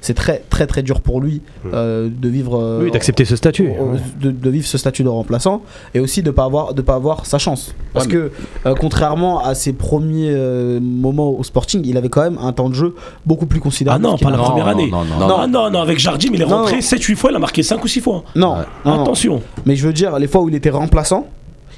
C'est 0.02 0.14
très 0.14 0.42
très 0.48 0.66
très 0.66 0.82
dur 0.82 1.02
pour 1.02 1.20
lui 1.20 1.42
euh, 1.74 2.08
de 2.10 2.28
vivre 2.30 2.58
euh, 2.58 2.80
Oui, 2.84 2.90
d'accepter 2.90 3.26
ce 3.26 3.36
statut. 3.36 3.68
euh, 3.68 3.98
de, 4.18 4.30
de 4.30 4.48
vivre 4.50 4.66
ce 4.66 4.78
statut 4.78 5.02
de 5.04 5.10
remplaçant 5.10 5.60
et 5.92 6.00
aussi 6.00 6.22
de 6.22 6.30
pas 6.30 6.44
avoir 6.44 6.72
de 6.72 6.80
pas 6.80 6.94
avoir 6.94 7.26
sa 7.26 7.36
chance 7.36 7.74
parce 7.92 8.06
Ouais, 8.06 8.12
que 8.12 8.32
euh, 8.64 8.74
contrairement 8.80 9.44
à 9.44 9.54
ses 9.54 9.74
premiers 9.74 10.30
euh, 10.32 10.80
moments 10.80 11.28
au 11.28 11.44
Sporting 11.44 11.82
il 11.84 11.98
avait 11.98 12.08
quand 12.08 12.22
même 12.22 12.38
un 12.40 12.52
temps 12.54 12.70
de 12.70 12.74
jeu 12.74 12.94
beaucoup 13.26 13.44
plus 13.44 13.58
Ah 13.60 13.64
considérable 13.64 14.02
non, 14.04 14.16
qu'il 14.16 14.24
pas 14.26 14.30
la 14.30 14.38
Non, 14.38 14.44
première 14.44 14.64
non, 14.64 14.70
année. 14.72 14.90
non, 14.90 15.04
non. 15.04 15.28
Non, 15.28 15.36
ah 15.40 15.46
non, 15.46 15.70
non, 15.70 15.80
avec 15.82 15.98
Jardim, 15.98 16.30
il 16.32 16.40
est 16.40 16.46
Non. 16.46 16.60
rentré 16.60 16.78
7-8 16.80 17.14
fois, 17.16 17.30
il 17.30 17.36
a 17.36 17.38
marqué 17.38 17.62
5 17.62 17.84
ou 17.84 17.86
6 17.86 18.00
fois. 18.00 18.24
non, 18.34 18.52
Ouais. 18.56 18.64
non, 18.86 18.96
non. 18.96 19.02
Attention. 19.02 19.42
mais 19.66 19.76
je 19.76 19.86
veux 19.86 19.92
dire 19.92 20.18
les 20.18 20.28
fois 20.28 20.40
où 20.40 20.48
il 20.48 20.54
était 20.54 20.70
remplaçant 20.70 21.26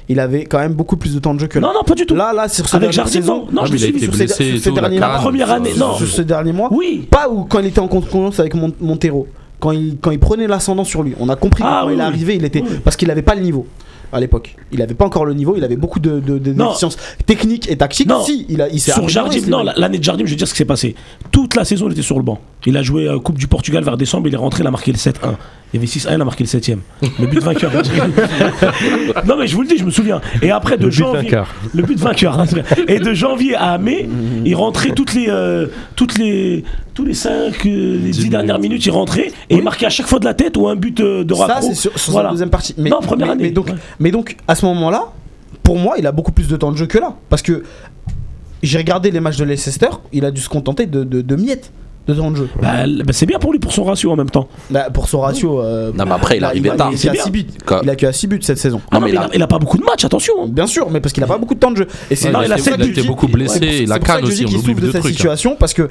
il 0.09 0.19
avait 0.19 0.45
quand 0.45 0.59
même 0.59 0.73
beaucoup 0.73 0.97
plus 0.97 1.13
de 1.15 1.19
temps 1.19 1.33
de 1.33 1.39
jeu 1.39 1.47
que 1.47 1.59
là 1.59 1.67
Non, 1.67 1.73
non, 1.73 1.83
pas 1.83 1.95
du 1.95 2.05
tout. 2.05 2.15
là 2.15 2.33
là 2.33 2.47
sur 2.49 2.67
ce 2.67 2.75
Avec 2.75 2.89
dernière 2.91 3.05
Jardim, 3.05 3.11
saison 3.21 3.45
non. 3.45 3.51
Non, 3.51 3.61
Ah, 3.63 3.65
je 3.65 3.71
il 3.71 3.75
a 3.75 3.77
suivi 3.79 3.97
été 3.97 4.05
sur 4.05 4.13
ces- 4.15 4.25
blessé 4.25 4.57
ces 4.59 4.71
derniers- 4.71 4.99
la 4.99 5.09
première 5.19 5.51
année, 5.51 5.71
non. 5.77 5.93
sur 5.95 6.07
ce 6.07 6.21
dernier 6.21 6.51
mois 6.53 6.69
Oui. 6.71 7.07
pas 7.09 7.29
où 7.29 7.43
quand 7.45 7.59
il 7.59 7.67
était 7.67 7.79
en 7.79 7.87
concurrence 7.87 8.39
avec 8.39 8.53
Mon- 8.55 8.73
Montero 8.81 9.27
quand 9.59 9.71
il, 9.71 9.97
quand 10.01 10.11
il 10.11 10.19
prenait 10.19 10.47
l'ascendant 10.47 10.83
sur 10.83 11.03
lui 11.03 11.13
on 11.19 11.29
a 11.29 11.35
compris 11.35 11.63
que 11.63 11.67
Ah 11.69 11.79
quand 11.81 11.87
oui, 11.87 11.93
il 11.95 11.99
est 11.99 12.03
arrivé 12.03 12.35
il 12.35 12.43
était 12.45 12.61
Oui. 12.61 12.79
parce 12.83 12.95
qu'il 12.97 13.09
avait 13.11 13.21
pas 13.21 13.33
le 13.35 13.41
niveau 13.41 13.65
à 14.11 14.19
l'époque 14.19 14.55
il 14.73 14.81
avait 14.81 14.93
pas 14.93 15.05
encore 15.05 15.25
le 15.25 15.33
niveau 15.33 15.55
il 15.55 15.63
avait 15.63 15.77
beaucoup 15.77 15.99
de, 15.99 16.19
de, 16.19 16.37
de 16.37 16.51
Non. 16.53 16.67
déficiences 16.67 16.97
techniques 17.25 17.71
et 17.71 17.77
tactiques 17.77 18.09
Non. 18.09 18.21
si 18.23 18.45
il, 18.49 18.61
a, 18.61 18.67
il 18.69 18.79
s'est 18.81 18.91
Sur 18.91 19.07
Jardim, 19.07 19.39
non, 19.47 19.63
la- 19.63 19.73
l'année 19.77 19.99
de 19.99 20.03
Jardim, 20.03 20.25
je 20.25 20.31
vais 20.31 20.35
dire 20.35 20.47
ce 20.47 20.53
qui 20.53 20.57
s'est 20.57 20.65
passé. 20.65 20.95
Toute 21.31 21.55
la 21.55 21.63
saison, 21.65 21.87
il 21.87 21.93
était 21.93 22.01
sur 22.03 22.17
le 22.17 22.23
banc. 22.23 22.39
Il 22.65 22.75
a 22.77 22.83
joué 22.83 23.07
euh, 23.07 23.19
Coupe 23.19 23.37
du 23.39 23.47
Portugal 23.47 23.83
vers 23.83 23.97
décembre, 23.97 24.27
il 24.27 24.33
est 24.33 24.37
rentré, 24.37 24.61
il 24.63 24.67
a 24.67 24.71
marqué 24.71 24.91
le 24.91 24.97
7-1. 24.97 25.35
Il 25.73 25.77
y 25.77 25.79
avait 25.79 25.87
6-1, 25.87 26.13
il 26.15 26.21
a 26.21 26.25
marqué 26.25 26.43
le 26.43 26.49
7ème. 26.49 26.77
Le 27.19 27.25
but 27.25 27.41
vainqueur. 27.41 27.71
non, 29.25 29.37
mais 29.37 29.47
je 29.47 29.55
vous 29.55 29.61
le 29.63 29.67
dis, 29.67 29.77
je 29.77 29.83
me 29.85 29.89
souviens. 29.91 30.21
Et 30.41 30.51
après, 30.51 30.77
de 30.77 30.85
Le 30.85 30.91
janvier. 30.91 31.21
vainqueur. 31.23 31.53
Le 31.73 31.83
but 31.83 31.97
vainqueur. 31.97 32.39
hein. 32.39 32.45
Et 32.87 32.99
de 32.99 33.13
janvier 33.13 33.55
à 33.55 33.77
mai, 33.77 34.07
il 34.45 34.55
rentrait 34.55 34.91
toutes 34.91 35.13
les, 35.13 35.27
euh, 35.29 35.67
toutes 35.95 36.17
les, 36.17 36.63
tous 36.93 37.05
les 37.05 37.13
5, 37.13 37.63
les 37.63 37.97
10 38.11 38.29
dernières 38.29 38.59
minutes, 38.59 38.85
il 38.85 38.91
rentrait 38.91 39.31
et 39.49 39.55
il 39.55 39.63
marquait 39.63 39.85
à 39.87 39.89
chaque 39.89 40.07
fois 40.07 40.19
de 40.19 40.25
la 40.25 40.33
tête 40.33 40.57
ou 40.57 40.67
un 40.67 40.75
but 40.75 40.99
euh, 40.99 41.23
de 41.23 41.33
ça 41.33 41.45
raccro. 41.47 41.69
c'est 41.69 41.75
sur, 41.75 41.97
sur 41.99 42.11
Voilà. 42.11 42.29
sa 42.29 42.33
deuxième 42.33 42.49
partie 42.49 42.75
mais, 42.77 42.89
Non, 42.89 42.99
première 43.01 43.27
mais- 43.27 43.33
année, 43.33 43.43
mais 43.45 43.51
donc, 43.51 43.67
ouais. 43.67 43.73
mais 43.99 44.11
donc 44.11 44.37
à 44.47 44.55
ce 44.55 44.65
moment 44.65 44.89
là 44.91 45.11
pour 45.63 45.77
moi 45.77 45.95
il 45.97 46.05
a 46.05 46.11
beaucoup 46.11 46.31
plus 46.31 46.47
de 46.47 46.55
temps 46.55 46.71
de 46.71 46.77
jeu 46.77 46.85
que 46.85 46.97
là 46.99 47.15
parce 47.29 47.41
que 47.41 47.63
j'ai 48.61 48.77
regardé 48.77 49.09
les 49.11 49.19
matchs 49.19 49.37
de 49.37 49.43
Leicester 49.45 49.87
il 50.11 50.23
a 50.25 50.31
dû 50.31 50.41
se 50.41 50.49
contenter 50.49 50.85
de, 50.85 51.03
de, 51.03 51.21
de 51.21 51.35
miettes 51.35 51.71
de 52.07 52.13
temps 52.13 52.31
de 52.31 52.35
jeu 52.37 52.49
Bah, 52.61 52.85
bah, 52.85 53.13
c'est 53.13 53.25
bien 53.25 53.39
pour 53.39 53.51
lui, 53.53 53.59
pour 53.59 53.71
son 53.71 53.83
ratio 53.85 54.11
en 54.11 54.15
même 54.15 54.29
temps. 54.29 54.47
Bah, 54.69 54.89
pour 54.93 55.07
son 55.07 55.21
ratio 55.21 55.61
euh, 55.61 55.91
Non, 55.95 56.05
mais 56.05 56.11
après, 56.11 56.37
il 56.37 56.43
a- 56.43 56.47
arrivait 56.47 56.69
a- 56.71 56.75
tard. 56.75 56.91
il, 56.91 57.09
a 57.09 57.11
bien. 57.13 57.23
6 57.23 57.31
buts 57.31 57.45
Quand- 57.65 57.79
il 57.83 57.89
a 57.89 57.95
que 57.95 58.11
6 58.11 58.27
buts 58.27 58.39
cette 58.41 58.57
saison 58.57 58.81
Ah 58.91 58.95
Non, 58.95 58.99
non, 59.01 59.05
mais 59.07 59.11
mais 59.13 59.17
il, 59.17 59.23
a, 59.23 59.29
il 59.35 59.41
a 59.41 59.47
pas 59.47 59.59
beaucoup 59.59 59.77
de 59.77 59.83
matchs, 59.83 60.03
attention. 60.05 60.47
Bien 60.47 60.67
sûr, 60.67 60.89
mais 60.89 60.99
parce 60.99 61.13
qu'il 61.13 61.23
a 61.23 61.27
pas 61.27 61.37
beaucoup 61.37 61.53
de 61.55 61.59
temps 61.59 61.71
de 61.71 61.77
jeu. 61.77 61.87
Et 62.11 62.15
c'est 62.15 62.31
c'est 62.31 62.71
il 62.75 62.81
a 62.81 62.85
été 62.85 63.03
beaucoup 63.03 63.27
blessé, 63.27 63.85
la 63.85 63.99
canne 63.99 64.25
aussi, 64.25 64.45
on 64.45 64.49
oublie 64.49 64.61
souffre 64.63 64.81
de 64.81 64.91
cette 64.91 65.05
hein. 65.05 65.07
situation 65.09 65.55
parce 65.57 65.73
que 65.73 65.87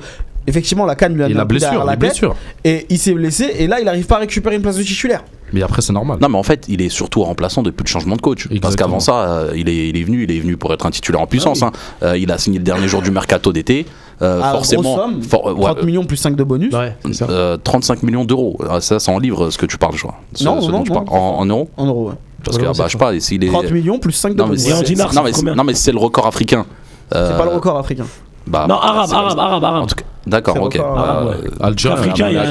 effectivement 0.46 0.84
la 0.84 0.96
canne 0.96 1.14
lui 1.14 1.22
a 1.22 1.28
mis 1.28 1.34
la 1.34 1.44
blessure, 1.44 1.84
la 1.84 1.96
blessure. 1.96 2.34
et 2.64 2.86
il 2.90 2.98
s'est 2.98 3.12
blessé 3.14 3.44
et 3.58 3.66
là 3.68 3.80
il 3.80 3.88
arrive 3.88 4.06
pas 4.06 4.16
à 4.16 4.20
récupérer 4.20 4.56
une 4.56 4.62
place 4.62 4.76
de 4.76 4.82
titulaire. 4.82 5.22
Mais 5.54 5.62
après, 5.62 5.82
c'est 5.82 5.92
normal. 5.92 6.16
Non, 6.22 6.30
mais 6.30 6.38
en 6.38 6.42
fait, 6.42 6.64
il 6.68 6.80
est 6.80 6.88
surtout 6.88 7.22
remplaçant 7.24 7.62
depuis 7.62 7.84
le 7.84 7.88
changement 7.88 8.16
de 8.16 8.22
coach. 8.22 8.48
Parce 8.62 8.74
qu'avant 8.74 9.00
ça, 9.00 9.28
euh, 9.28 9.52
il, 9.54 9.68
est, 9.68 9.90
il 9.90 9.98
est 9.98 10.02
venu, 10.02 10.24
il 10.24 10.30
est 10.34 10.40
venu 10.40 10.56
pour 10.56 10.72
être 10.72 10.86
un 10.86 10.90
titulaire 10.90 11.20
en 11.20 11.26
puissance. 11.26 11.62
Ah 11.62 11.66
oui. 11.70 11.78
hein. 12.00 12.06
Euh, 12.06 12.16
il 12.16 12.32
a 12.32 12.38
signé 12.38 12.56
le 12.56 12.64
dernier 12.64 12.88
jour 12.88 13.02
du 13.02 13.10
mercato 13.10 13.52
d'été. 13.52 13.84
Euh, 14.22 14.40
À 14.42 14.52
forcément, 14.52 14.82
grosse 14.82 14.96
somme, 14.96 15.22
for- 15.22 15.48
euh, 15.48 15.52
ouais, 15.54 15.62
30 15.64 15.82
millions 15.82 16.04
plus 16.04 16.16
5 16.16 16.36
de 16.36 16.44
bonus. 16.44 16.72
Ouais, 16.72 16.94
c'est 17.06 17.12
ça. 17.14 17.26
euh, 17.28 17.56
35 17.56 18.02
millions 18.04 18.24
d'euros. 18.24 18.56
Ah, 18.70 18.80
Ça, 18.80 18.98
c'est 19.00 19.10
en 19.10 19.18
livres 19.18 19.50
ce 19.50 19.58
que 19.58 19.66
tu 19.66 19.78
parles, 19.78 19.94
je 19.96 20.02
crois. 20.02 20.14
Ce- 20.34 20.44
Non, 20.44 20.60
ce 20.60 20.70
non, 20.70 20.78
dont 20.78 20.84
tu 20.84 20.92
non. 20.92 21.02
parles. 21.04 21.18
En, 21.18 21.38
en 21.40 21.46
euros 21.46 21.68
En 21.76 21.86
euros. 21.86 22.08
ouais. 22.10 22.14
Parce 22.44 22.56
que, 22.56 22.62
Ouais, 22.62 22.68
ah, 22.72 22.78
bah, 22.78 22.84
je 22.86 22.92
sais 22.92 22.98
pas, 22.98 23.18
s'il 23.20 23.42
est. 23.44 23.48
30 23.48 23.70
millions 23.72 23.98
plus 23.98 24.12
5 24.12 24.30
de 24.30 24.34
Non, 24.36 24.44
mais 24.44 24.50
bonus. 24.56 24.68
Non, 24.68 25.22
mais 25.24 25.32
c'est- 25.32 25.38
combien 25.40 25.54
non, 25.56 25.64
mais 25.64 25.74
c'est 25.74 25.92
le 25.92 25.98
record 25.98 26.26
africain. 26.26 26.66
C'est 27.10 27.36
pas 27.36 27.44
le 27.44 27.50
record 27.54 27.78
africain. 27.78 28.06
Bah, 28.46 28.66
Non, 28.68 28.76
arabe, 28.78 29.10
arabe, 29.12 29.38
arabe, 29.64 29.82
En 29.82 29.86
tout 29.86 29.94
cas, 29.94 30.04
D'accord, 30.24 30.56
ok. 30.62 30.78
Bah, 30.78 31.24
euh, 31.26 31.34
Algérien. 31.60 31.96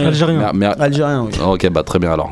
Algérien. 0.07 0.51
mais- 0.53 0.67
mais- 0.67 0.81
Algérien, 0.81 1.23
oui. 1.25 1.31
Ok, 1.45 1.69
bah 1.69 1.83
très 1.83 1.99
bien 1.99 2.11
alors. 2.11 2.31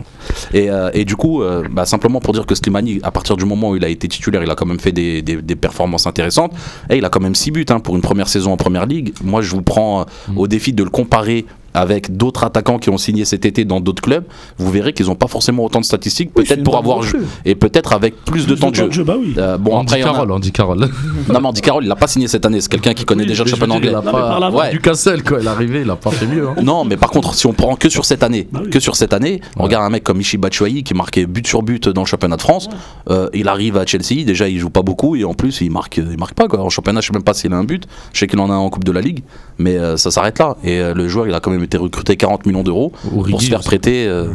Et, 0.54 0.70
euh, 0.70 0.90
et 0.94 1.06
du 1.06 1.16
coup, 1.16 1.42
euh, 1.42 1.64
bah, 1.72 1.86
simplement 1.86 2.20
pour 2.20 2.34
dire 2.34 2.46
que 2.46 2.54
Slimani, 2.56 3.00
à 3.04 3.12
partir 3.12 3.38
du 3.38 3.46
moment 3.46 3.70
où 3.70 3.76
il 3.78 3.86
a 3.86 3.90
été 3.90 4.08
titulaire, 4.10 4.44
il 4.44 4.52
a 4.52 4.56
quand 4.56 4.66
même 4.66 4.80
fait 4.82 4.92
des, 4.92 5.22
des- 5.22 5.42
des 5.42 5.56
performances 5.56 6.08
intéressantes. 6.08 6.52
Et 6.90 6.98
il 6.98 7.06
a 7.06 7.10
quand 7.10 7.22
même 7.22 7.36
6 7.36 7.52
buts 7.52 7.66
hein, 7.70 7.80
pour 7.80 7.96
une 7.96 8.02
première 8.02 8.28
saison 8.28 8.52
en 8.52 8.58
première 8.58 8.86
ligue. 8.86 9.14
Moi, 9.24 9.42
je 9.42 9.52
vous 9.52 9.62
prends 9.62 10.02
euh, 10.02 10.04
au 10.36 10.48
défi 10.48 10.74
de 10.74 10.84
le 10.84 10.90
comparer 10.90 11.46
avec 11.80 12.16
d'autres 12.18 12.44
attaquants 12.44 12.78
qui 12.80 12.90
ont 12.90 12.98
signé 12.98 13.24
cet 13.26 13.46
été 13.46 13.64
dans 13.66 13.80
d'autres 13.80 14.02
clubs. 14.02 14.24
Vous 14.58 14.70
verrez 14.70 14.94
qu'ils 14.94 15.06
n'ont 15.08 15.16
pas 15.16 15.28
forcément 15.28 15.64
autant 15.66 15.80
de 15.80 15.86
statistiques, 15.86 16.32
Oui, 16.36 16.44
peut-être 16.44 16.64
pour 16.64 16.78
avoir 16.78 17.02
joué. 17.02 17.20
Et 17.46 17.56
peut-être 17.56 17.94
avec 17.94 18.16
plus, 18.26 18.46
de 18.48 18.56
temps 18.56 18.72
de 18.72 18.76
jeu. 18.92 19.04
Bah 19.04 19.16
oui. 19.20 19.34
Euh, 19.38 19.58
bon, 19.58 19.76
Andy 19.76 19.94
après, 19.96 20.04
en 20.04 20.08
a- 20.08 20.14
Carroll, 20.14 20.32
Andy 20.32 20.52
Carroll. 20.52 20.80
Non, 21.30 21.40
mais 21.42 21.48
Andy 21.48 21.62
Carroll, 21.62 21.84
il 21.86 21.88
l'a 21.88 21.96
pas 21.96 22.08
signé 22.08 22.28
cette 22.28 22.46
année. 22.46 22.60
C'est 22.62 22.70
quelqu'un 22.72 22.94
qui 22.94 23.06
connaît 23.06 23.26
déjà 23.26 23.44
le 23.44 23.50
championnat 23.50 23.76
anglais. 23.76 23.90
Il 23.92 23.96
a 23.96 24.02
pas. 24.02 24.50
voix. 24.50 24.70
Du 24.70 24.80
Cassel, 24.80 25.24
quand 25.24 25.38
il 25.40 25.46
est 25.46 25.50
arrivé, 25.50 25.82
il 25.82 25.90
a 25.90 25.96
pas 25.96 26.12
fait 26.12 26.26
mieux. 26.28 26.48
hein. 26.50 26.56
Non, 26.62 26.84
mais 26.86 26.98
par 26.98 27.10
contre, 27.12 27.34
si 27.34 27.46
on 27.48 27.54
prend 27.54 27.76
que 27.76 27.88
sur 27.90 28.04
cette 28.06 28.24
année, 28.24 28.48
Bah 28.52 28.62
oui. 28.64 28.70
que 28.70 28.80
sur 28.80 28.96
cette 28.96 29.14
année, 29.14 29.42
on 29.58 29.64
regarde 29.64 29.86
un 29.86 29.90
mec 29.90 30.04
comme 30.04 30.18
Michi 30.18 30.38
Batshuayi 30.38 30.84
qui 30.84 30.94
marquait 30.94 31.26
but 31.26 31.48
sur 31.48 31.62
but 31.64 31.88
dans 31.90 32.02
le 32.02 32.08
championnat 32.08 32.36
de 32.38 32.42
France. 32.42 32.68
Euh, 33.10 33.30
il 33.34 33.48
arrive 33.48 33.78
à 33.78 33.86
Chelsea, 33.86 34.24
déjà 34.26 34.48
il 34.50 34.58
joue 34.60 34.70
pas 34.70 34.82
beaucoup 34.82 35.16
et 35.16 35.24
en 35.24 35.34
plus 35.34 35.62
il 35.62 35.72
marque, 35.72 35.98
il 35.98 36.18
marque 36.18 36.34
pas 36.34 36.48
quoi. 36.48 36.60
En 36.62 36.70
championnat, 36.70 37.02
je 37.02 37.08
sais 37.08 37.14
même 37.14 37.24
pas 37.24 37.34
s'il 37.34 37.54
a 37.54 37.58
un 37.58 37.64
but. 37.64 37.86
Je 38.14 38.20
sais 38.20 38.28
qu'il 38.28 38.40
en 38.40 38.50
a 38.50 38.54
un 38.54 38.58
en 38.58 38.70
Coupe 38.70 38.84
de 38.84 38.92
la 38.92 39.02
Ligue, 39.02 39.24
mais 39.58 39.78
euh, 39.78 39.98
ça 39.98 40.12
s'arrête 40.12 40.40
là. 40.40 40.58
Et 40.64 40.80
euh, 40.80 40.94
le 40.94 41.08
joueur, 41.08 41.28
il 41.28 41.34
a 41.34 41.40
quand 41.40 41.52
même 41.52 41.62
été 41.70 41.78
recruté 41.78 42.18
40 42.18 42.46
millions 42.48 42.64
d'euros 42.64 42.92
pour 43.04 43.42
se 43.42 43.48
faire 43.48 43.60
prêter, 43.62 44.08
euh, 44.08 44.28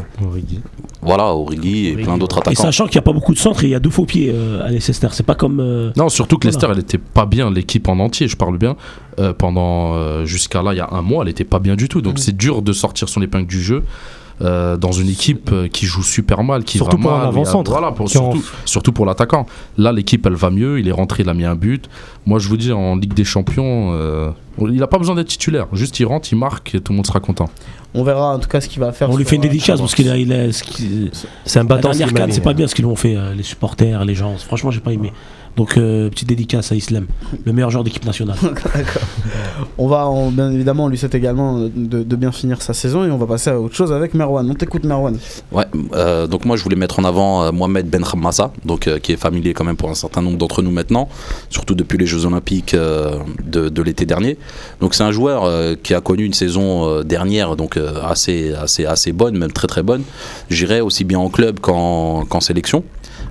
voilà, 1.03 1.35
Origi 1.35 1.89
et 1.89 1.97
plein 1.97 2.17
d'autres 2.17 2.39
Et 2.39 2.41
attaquants. 2.41 2.63
sachant 2.63 2.85
qu'il 2.87 2.95
n'y 2.95 3.01
a 3.01 3.03
pas 3.03 3.13
beaucoup 3.13 3.35
de 3.35 3.39
centres 3.39 3.65
et 3.65 3.67
il 3.67 3.71
y 3.71 3.75
a 3.75 3.81
deux 3.81 3.91
faux 3.91 4.07
pieds 4.07 4.31
euh, 4.35 4.65
à 4.65 4.71
Leicester. 4.71 5.09
C'est 5.13 5.27
pas 5.27 5.35
comme. 5.35 5.61
euh, 5.61 5.91
Non, 5.97 6.09
surtout 6.09 6.39
que 6.39 6.49
Voilà. 6.49 6.57
Leicester, 6.57 6.73
elle 6.73 6.83
était 6.83 6.99
pas 7.13 7.27
bien, 7.27 7.51
l'équipe 7.51 7.89
en 7.89 7.99
entier, 7.99 8.29
je 8.29 8.37
parle 8.37 8.57
bien. 8.57 8.77
Euh, 9.19 9.33
pendant 9.33 9.95
euh, 9.95 10.25
jusqu'à 10.25 10.63
là, 10.63 10.73
il 10.73 10.79
y 10.79 10.81
a 10.81 10.89
un 10.93 11.03
mois, 11.03 11.23
elle 11.25 11.31
était 11.31 11.45
pas 11.45 11.59
bien 11.59 11.77
du 11.77 11.89
tout. 11.89 12.01
Donc 12.01 12.19
c'est 12.19 12.37
dur 12.37 12.63
de 12.63 12.73
sortir 12.73 13.09
son 13.09 13.21
épingle 13.23 13.47
du 13.47 13.63
jeu. 13.63 13.83
Euh, 14.43 14.77
dans 14.77 14.93
une 14.93 15.09
équipe 15.09 15.51
euh, 15.53 15.69
qui 15.69 15.87
joue 15.87 16.03
super 16.03 16.43
mal, 16.43 16.65
qui 16.65 16.79
Surtout 16.79 16.97
va 16.97 17.03
pour 17.03 17.13
un 17.13 17.19
mal, 17.19 17.29
avant-centre, 17.29 17.71
Voilà, 17.71 17.93
pour- 17.93 18.07
en- 18.07 18.09
surtout, 18.09 18.45
surtout 18.65 18.93
pour 18.93 19.07
l'attaquant. 19.07 19.47
Là, 19.79 19.93
l'équipe, 19.93 20.25
elle 20.27 20.35
va 20.35 20.51
mieux. 20.51 20.81
Il 20.81 20.89
est 20.89 20.93
rentré, 20.93 21.23
il 21.23 21.29
a 21.29 21.35
mis 21.35 21.45
un 21.45 21.55
but. 21.55 21.89
Moi, 22.27 22.39
je 22.39 22.49
vous 22.49 22.57
dis, 22.57 22.73
en 22.73 22.97
Ligue 22.97 23.15
des 23.15 23.25
Champions, 23.25 23.93
euh, 23.93 24.31
il 24.71 24.83
a 24.83 24.87
pas 24.87 24.99
besoin 24.99 25.15
d'être 25.15 25.29
titulaire. 25.29 25.67
Juste, 25.73 25.99
il 26.01 26.05
rentre, 26.07 26.29
il 26.33 26.37
marque 26.39 26.75
et 26.75 26.81
tout 26.81 26.93
le 26.93 26.97
monde 26.97 27.07
sera 27.07 27.21
content. 27.21 27.49
On 27.97 28.03
verra 28.03 28.35
en 28.35 28.39
tout 28.41 28.49
cas 28.49 28.61
ce 28.61 28.69
qu'il 28.69 28.81
va 28.81 28.91
faire. 28.91 29.09
On 29.09 29.17
lui 29.17 29.25
fait 29.25 29.37
une 29.37 29.43
dédicace 29.43 29.79
parce 29.81 29.95
qu'il 29.95 30.09
a. 30.11 30.17
Il 30.17 30.33
a 30.33 30.51
ce 30.53 30.65
qui- 30.65 31.13
C'est 31.45 31.61
un 31.61 31.65
battant 31.65 31.93
c'est 31.93 32.41
pas 32.43 32.53
bien 32.55 32.67
ce 32.67 32.75
qu'ils 32.75 32.85
lui 32.85 32.91
ont 32.91 32.97
fait, 32.97 33.15
euh, 33.15 33.35
les 33.35 33.45
supporters, 33.45 34.05
les 34.05 34.17
gens. 34.17 34.35
Franchement, 34.39 34.73
j'ai 34.73 34.81
pas 34.81 34.93
aimé. 34.93 35.13
Donc, 35.57 35.77
euh, 35.77 36.11
petite 36.11 36.29
dédicace 36.29 36.73
à 36.73 36.75
Islam, 36.75 37.07
le 37.45 37.53
meilleur 37.53 37.71
joueur 37.71 37.85
d'équipe 37.85 38.05
nationale. 38.05 38.37
On 39.79 39.87
va 39.87 40.07
en- 40.07 40.31
bien 40.31 40.51
évidemment 40.51 40.85
on 40.85 40.89
lui 40.89 40.99
souhaite 40.99 41.15
également 41.15 41.59
de, 41.61 42.03
de 42.03 42.17
bien 42.17 42.33
finir 42.33 42.61
sa 42.63 42.75
saison 42.75 43.05
et 43.05 43.11
on 43.11 43.19
va 43.19 43.27
passer 43.27 43.51
à 43.51 43.61
autre 43.61 43.75
chose 43.75 43.93
avec 43.93 44.15
Merwan. 44.15 44.49
On 44.51 44.55
t'écoute 44.55 44.85
Merwan. 44.85 45.17
Ouais, 45.53 45.65
euh, 45.95 46.27
donc 46.27 46.45
moi 46.45 46.57
je 46.57 46.63
voulais 46.65 46.77
mettre 46.77 46.99
en 46.99 47.05
avant 47.05 47.45
euh, 47.45 47.53
Mohamed 47.53 47.87
Ben 47.89 48.03
Khammassa, 48.05 48.53
donc 48.65 48.87
euh, 48.89 48.99
qui 48.99 49.13
est 49.13 49.17
familier 49.17 49.53
quand 49.55 49.65
même 49.65 49.77
pour 49.77 49.91
un 49.91 49.95
certain 49.95 50.23
nombre 50.23 50.39
d'entre 50.39 50.63
nous 50.63 50.71
maintenant, 50.71 51.09
surtout 51.51 51.75
depuis 51.75 51.99
les 51.99 52.07
Jeux 52.07 52.25
Olympiques 52.27 52.75
euh, 52.75 53.19
de, 53.45 53.69
de 53.69 53.83
l'été 53.83 54.07
dernier. 54.07 54.39
Donc 54.81 54.95
c'est 54.95 55.05
un 55.05 55.13
joueur 55.13 55.45
euh, 55.45 55.75
qui 55.81 55.95
a 55.95 56.01
connu 56.01 56.25
une 56.25 56.35
saison 56.35 56.89
euh, 56.89 57.03
dernière 57.05 57.57
donc 57.57 57.77
euh, 57.77 58.03
assez 58.05 58.53
assez 58.55 58.87
assez 58.87 59.13
bonne, 59.13 59.37
même 59.39 59.53
très 59.53 59.67
très 59.69 59.83
bonne. 59.83 60.03
J'irais 60.51 60.81
aussi 60.81 61.05
bien 61.05 61.19
en 61.19 61.31
club 61.31 61.61
qu'en 61.61 62.25
qu'en 62.25 62.41
sélection. 62.41 62.85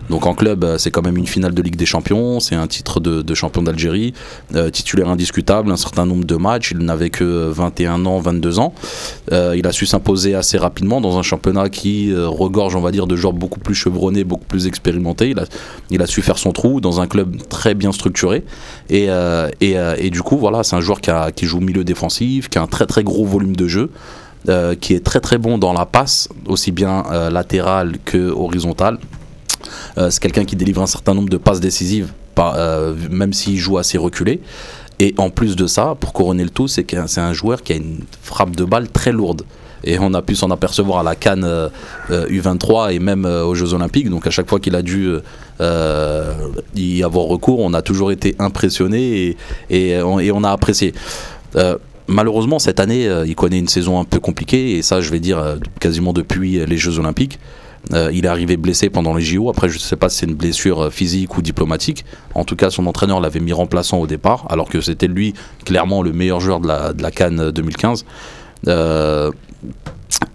Donc 0.09 0.25
en 0.25 0.33
club, 0.33 0.63
euh, 0.63 0.77
c'est 0.77 0.91
quand 0.91 1.01
même 1.01 1.17
une 1.17 1.27
finale 1.27 1.53
de 1.53 1.61
Ligue 1.61 1.75
des 1.75 1.85
Champions, 1.85 2.39
c'est 2.39 2.55
un 2.55 2.67
titre 2.67 2.99
de, 2.99 3.33
champion 3.33 3.63
d'Algérie, 3.63 4.13
euh, 4.53 4.69
titulaire 4.69 5.09
indiscutable, 5.09 5.71
un 5.71 5.77
certain 5.77 6.05
nombre 6.05 6.25
de 6.25 6.35
matchs, 6.35 6.71
il 6.71 6.79
n'avait 6.79 7.09
que 7.09 7.49
21 7.49 8.05
ans, 8.05 8.19
22 8.19 8.59
ans. 8.59 8.73
Euh, 9.31 9.55
il 9.57 9.65
a 9.65 9.71
su 9.71 9.85
s'imposer 9.85 10.35
assez 10.35 10.57
rapidement 10.57 11.01
dans 11.01 11.17
un 11.17 11.23
championnat 11.23 11.69
qui 11.69 12.13
regorge, 12.13 12.75
on 12.75 12.81
va 12.81 12.91
dire, 12.91 13.07
de 13.07 13.15
joueurs 13.15 13.33
beaucoup 13.33 13.59
plus 13.59 13.75
chevronnés, 13.75 14.23
beaucoup 14.23 14.45
plus 14.45 14.67
expérimentés. 14.67 15.29
Il 15.29 15.39
a, 15.39 15.45
il 15.89 16.01
a 16.01 16.07
su 16.07 16.21
faire 16.21 16.37
son 16.37 16.51
trou 16.51 16.81
dans 16.81 17.01
un 17.01 17.07
club 17.07 17.37
très 17.49 17.73
bien 17.73 17.91
structuré. 17.91 18.43
Et, 18.89 19.07
et, 19.61 20.09
du 20.09 20.21
coup, 20.21 20.37
voilà, 20.37 20.63
c'est 20.63 20.75
un 20.75 20.81
joueur 20.81 20.99
qui, 21.01 21.45
joue 21.45 21.59
milieu 21.59 21.83
défensif, 21.83 22.49
qui 22.49 22.57
a 22.57 22.61
un 22.61 22.67
très 22.67 22.85
très 22.85 23.03
gros 23.03 23.25
volume 23.25 23.55
de 23.55 23.67
jeu. 23.67 23.89
qui 24.81 24.93
est 24.93 25.03
très 25.03 25.19
très 25.19 25.37
bon 25.37 25.57
dans 25.57 25.73
la 25.73 25.85
passe, 25.85 26.29
aussi 26.45 26.71
bien 26.71 27.03
latérale 27.31 27.97
que 28.05 28.29
horizontale. 28.29 28.99
Euh, 29.97 30.09
c'est 30.09 30.21
quelqu'un 30.21 30.45
qui 30.45 30.55
délivre 30.55 30.81
un 30.81 30.87
certain 30.87 31.13
nombre 31.13 31.29
de 31.29 31.37
passes 31.37 31.59
décisives, 31.59 32.11
par- 32.35 32.55
euh, 32.57 32.93
même 33.09 33.33
s'il 33.33 33.57
joue 33.57 33.77
assez 33.77 33.97
reculé. 33.97 34.41
Et 34.99 35.13
en 35.17 35.29
plus 35.29 35.55
de 35.55 35.67
ça, 35.67 35.95
pour 35.99 36.13
couronner 36.13 36.43
le 36.43 36.49
tout, 36.49 36.67
c'est 36.67 36.85
c'est 37.07 37.21
un 37.21 37.33
joueur 37.33 37.63
qui 37.63 37.73
a 37.73 37.75
une 37.75 38.01
frappe 38.21 38.55
de 38.55 38.63
balle 38.63 38.89
très 38.89 39.11
lourde. 39.11 39.43
Et 39.85 39.97
on 39.99 40.13
a 40.13 40.21
pu 40.21 40.35
s'en 40.35 40.49
apercevoir 40.49 40.99
à 40.99 41.03
la 41.03 41.15
Cannes 41.15 41.43
euh, 41.43 41.67
euh, 42.09 42.25
U23 42.27 42.93
et 42.93 42.99
même 42.99 43.25
aux 43.25 43.53
Jeux 43.53 43.73
Olympiques. 43.73 44.09
Donc 44.09 44.25
à 44.27 44.29
chaque 44.29 44.47
fois 44.47 44.59
qu'il 44.59 44.75
a 44.75 44.81
dû 44.81 45.09
y 45.59 47.03
avoir 47.03 47.25
recours, 47.25 47.59
on 47.59 47.73
a 47.73 47.81
toujours 47.81 48.11
été 48.11 48.35
impressionné 48.39 49.35
et, 49.69 50.01
on, 50.01 50.43
a 50.43 50.51
apprécié. 50.51 50.93
Malheureusement, 52.07 52.59
cette 52.59 52.79
année, 52.79 53.09
il 53.25 53.35
connaît 53.35 53.59
une 53.59 53.67
saison 53.67 53.99
un 53.99 54.05
peu 54.05 54.19
compliquée, 54.19 54.77
et 54.77 54.81
ça, 54.81 55.01
je 55.01 55.09
vais 55.09 55.19
dire 55.19 55.57
quasiment 55.79 56.13
depuis 56.13 56.65
les 56.65 56.77
Jeux 56.77 56.99
Olympiques. 56.99 57.39
Euh, 57.91 58.11
il 58.13 58.25
est 58.25 58.29
arrivé 58.29 58.55
blessé 58.55 58.89
pendant 58.89 59.13
les 59.13 59.21
JO. 59.21 59.49
Après, 59.49 59.67
je 59.67 59.75
ne 59.75 59.79
sais 59.79 59.95
pas 59.95 60.09
si 60.09 60.19
c'est 60.19 60.25
une 60.25 60.35
blessure 60.35 60.83
euh, 60.85 60.89
physique 60.89 61.37
ou 61.37 61.41
diplomatique. 61.41 62.05
En 62.33 62.45
tout 62.45 62.55
cas, 62.55 62.69
son 62.69 62.85
entraîneur 62.85 63.19
l'avait 63.19 63.41
mis 63.41 63.53
remplaçant 63.53 63.99
au 63.99 64.07
départ, 64.07 64.45
alors 64.49 64.69
que 64.69 64.79
c'était 64.79 65.07
lui, 65.07 65.33
clairement, 65.65 66.01
le 66.01 66.13
meilleur 66.13 66.39
joueur 66.39 66.59
de 66.59 66.67
la, 66.67 66.93
de 66.93 67.09
Cannes 67.09 67.51
2015. 67.51 68.05
Euh, 68.67 69.31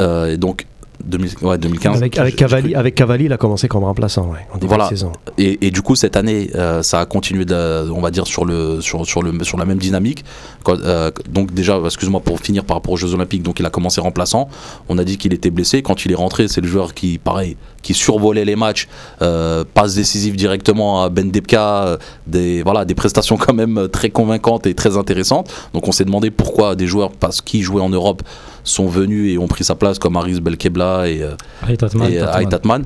euh, 0.02 0.34
et 0.34 0.36
donc, 0.36 0.66
2000 1.04 1.30
ouais, 1.42 1.58
2015. 1.58 1.96
Avec, 1.96 2.18
avec, 2.18 2.36
Cavalli, 2.36 2.74
avec 2.74 2.94
Cavalli, 2.94 3.24
il 3.26 3.32
a 3.32 3.36
commencé 3.36 3.68
comme 3.68 3.84
remplaçant 3.84 4.26
ouais, 4.30 4.38
en 4.52 4.56
début 4.56 4.66
Voilà. 4.68 4.84
de 4.84 4.88
saison. 4.90 5.12
et, 5.38 5.66
et 5.66 5.70
du 5.70 5.80
coup 5.82 5.94
cette 5.94 6.16
année 6.16 6.50
euh, 6.54 6.82
ça 6.82 7.00
a 7.00 7.06
continué 7.06 7.44
de- 7.44 7.88
on 7.90 8.00
va 8.00 8.10
dire 8.10 8.26
sur 8.26 8.44
le 8.44 8.80
sur, 8.80 9.06
sur 9.06 9.22
le 9.22 9.44
sur 9.44 9.56
la 9.58 9.64
même 9.64 9.78
dynamique 9.78 10.24
Quand, 10.64 10.78
euh, 10.80 11.10
donc 11.28 11.52
déjà 11.54 11.78
excuse-moi 11.84 12.20
pour 12.20 12.40
finir 12.40 12.64
par 12.64 12.76
rapport 12.76 12.92
aux 12.94 12.96
Jeux 12.96 13.14
Olympiques 13.14 13.42
donc 13.42 13.60
il 13.60 13.66
a 13.66 13.70
commencé 13.70 14.00
remplaçant 14.00 14.48
on 14.88 14.98
a 14.98 15.04
dit 15.04 15.18
qu'il 15.18 15.32
était 15.32 15.50
blessé 15.50 15.82
quand 15.82 16.04
il 16.04 16.12
est 16.12 16.16
rentré 16.16 16.48
c'est 16.48 16.60
le 16.60 16.68
joueur 16.68 16.94
qui 16.94 17.18
pareil 17.18 17.56
qui 17.82 17.94
survolait 17.94 18.44
les 18.44 18.56
matchs 18.56 18.88
euh, 19.22 19.64
passe 19.72 19.94
décisive 19.94 20.34
directement 20.36 21.02
à 21.04 21.08
Ben 21.10 21.30
Debka 21.30 21.98
des 22.26 22.62
voilà 22.64 22.84
des 22.84 22.94
prestations 22.96 23.36
quand 23.36 23.54
même 23.54 23.88
très 23.92 24.10
convaincantes 24.10 24.66
et 24.66 24.74
très 24.74 24.96
intéressantes 24.96 25.50
donc 25.72 25.86
on 25.86 25.92
s'est 25.92 26.04
demandé 26.04 26.30
pourquoi 26.30 26.74
des 26.74 26.86
joueurs 26.88 27.12
parce 27.12 27.40
qu'ils 27.40 27.62
jouaient 27.62 27.82
en 27.82 27.88
Europe 27.90 28.22
sont 28.68 28.86
venus 28.86 29.32
et 29.32 29.38
ont 29.38 29.48
pris 29.48 29.64
sa 29.64 29.74
place 29.74 29.98
comme 29.98 30.16
Aris 30.16 30.40
Belkebla 30.40 31.08
et 31.08 31.22
euh, 31.22 31.34
Allez, 31.62 31.76
Tatman, 31.76 32.12
et 32.12 32.20
euh. 32.20 32.32
Aitatman, 32.38 32.84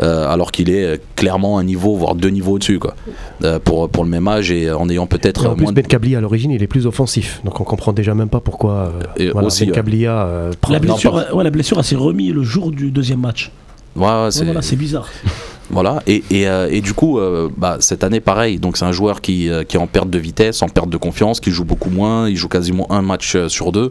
euh, 0.00 0.28
alors 0.32 0.52
qu'il 0.52 0.70
est 0.70 1.00
clairement 1.16 1.58
un 1.58 1.64
niveau, 1.64 1.96
voire 1.96 2.14
deux 2.14 2.30
niveaux 2.30 2.52
au-dessus, 2.52 2.78
quoi, 2.78 2.94
euh, 3.42 3.58
pour, 3.58 3.88
pour 3.88 4.04
le 4.04 4.10
même 4.10 4.26
âge 4.28 4.50
et 4.50 4.70
en 4.70 4.88
ayant 4.88 5.06
peut-être 5.06 5.44
Et 5.44 5.48
en 5.48 5.54
plus. 5.54 5.72
Ben 5.72 5.86
Kablia, 5.86 6.18
à 6.18 6.20
l'origine, 6.20 6.50
il 6.50 6.62
est 6.62 6.66
plus 6.66 6.86
offensif. 6.86 7.40
Donc 7.44 7.60
on 7.60 7.64
comprend 7.64 7.92
déjà 7.92 8.14
même 8.14 8.28
pas 8.28 8.40
pourquoi 8.40 8.72
euh, 8.72 8.90
Et 9.16 9.30
voilà, 9.30 9.48
aussi, 9.48 9.70
euh, 9.70 10.52
prend 10.60 10.72
La 10.72 10.78
blessure, 10.78 11.24
ouais, 11.32 11.44
la 11.44 11.50
blessure, 11.50 11.78
elle 11.78 11.84
s'est 11.84 11.96
remise 11.96 12.32
le 12.32 12.42
jour 12.42 12.70
du 12.70 12.90
deuxième 12.90 13.20
match. 13.20 13.50
Ouais, 13.96 14.04
ouais, 14.06 14.24
Ouais, 14.24 14.30
c'est- 14.30 14.44
voilà, 14.44 14.62
c'est 14.62 14.76
bizarre. 14.76 15.08
Voilà, 15.70 16.02
et, 16.06 16.22
et, 16.30 16.46
euh, 16.46 16.68
et 16.70 16.82
du 16.82 16.92
coup, 16.92 17.18
euh, 17.18 17.48
bah, 17.56 17.78
cette 17.80 18.04
année, 18.04 18.20
pareil, 18.20 18.58
donc 18.58 18.76
c'est 18.76 18.84
un 18.84 18.92
joueur 18.92 19.22
qui, 19.22 19.48
euh, 19.48 19.64
qui 19.64 19.76
est 19.76 19.80
en 19.80 19.86
perte 19.86 20.10
de 20.10 20.18
vitesse, 20.18 20.60
en 20.60 20.68
perte 20.68 20.90
de 20.90 20.98
confiance, 20.98 21.40
qui 21.40 21.50
joue 21.50 21.64
beaucoup 21.64 21.88
moins, 21.88 22.28
il 22.28 22.36
joue 22.36 22.48
quasiment 22.48 22.86
un 22.92 23.00
match 23.00 23.34
euh, 23.34 23.48
sur 23.48 23.72
deux. 23.72 23.90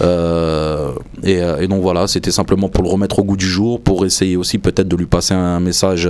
Euh, 0.00 0.92
et, 1.22 1.40
euh, 1.40 1.60
et 1.60 1.68
donc 1.68 1.82
voilà, 1.82 2.06
c'était 2.06 2.30
simplement 2.30 2.68
pour 2.68 2.82
le 2.82 2.90
remettre 2.90 3.18
au 3.18 3.24
goût 3.24 3.36
du 3.36 3.46
jour, 3.46 3.80
pour 3.80 4.04
essayer 4.04 4.36
aussi 4.36 4.58
peut-être 4.58 4.88
de 4.88 4.96
lui 4.96 5.06
passer 5.06 5.34
un 5.34 5.60
message 5.60 6.08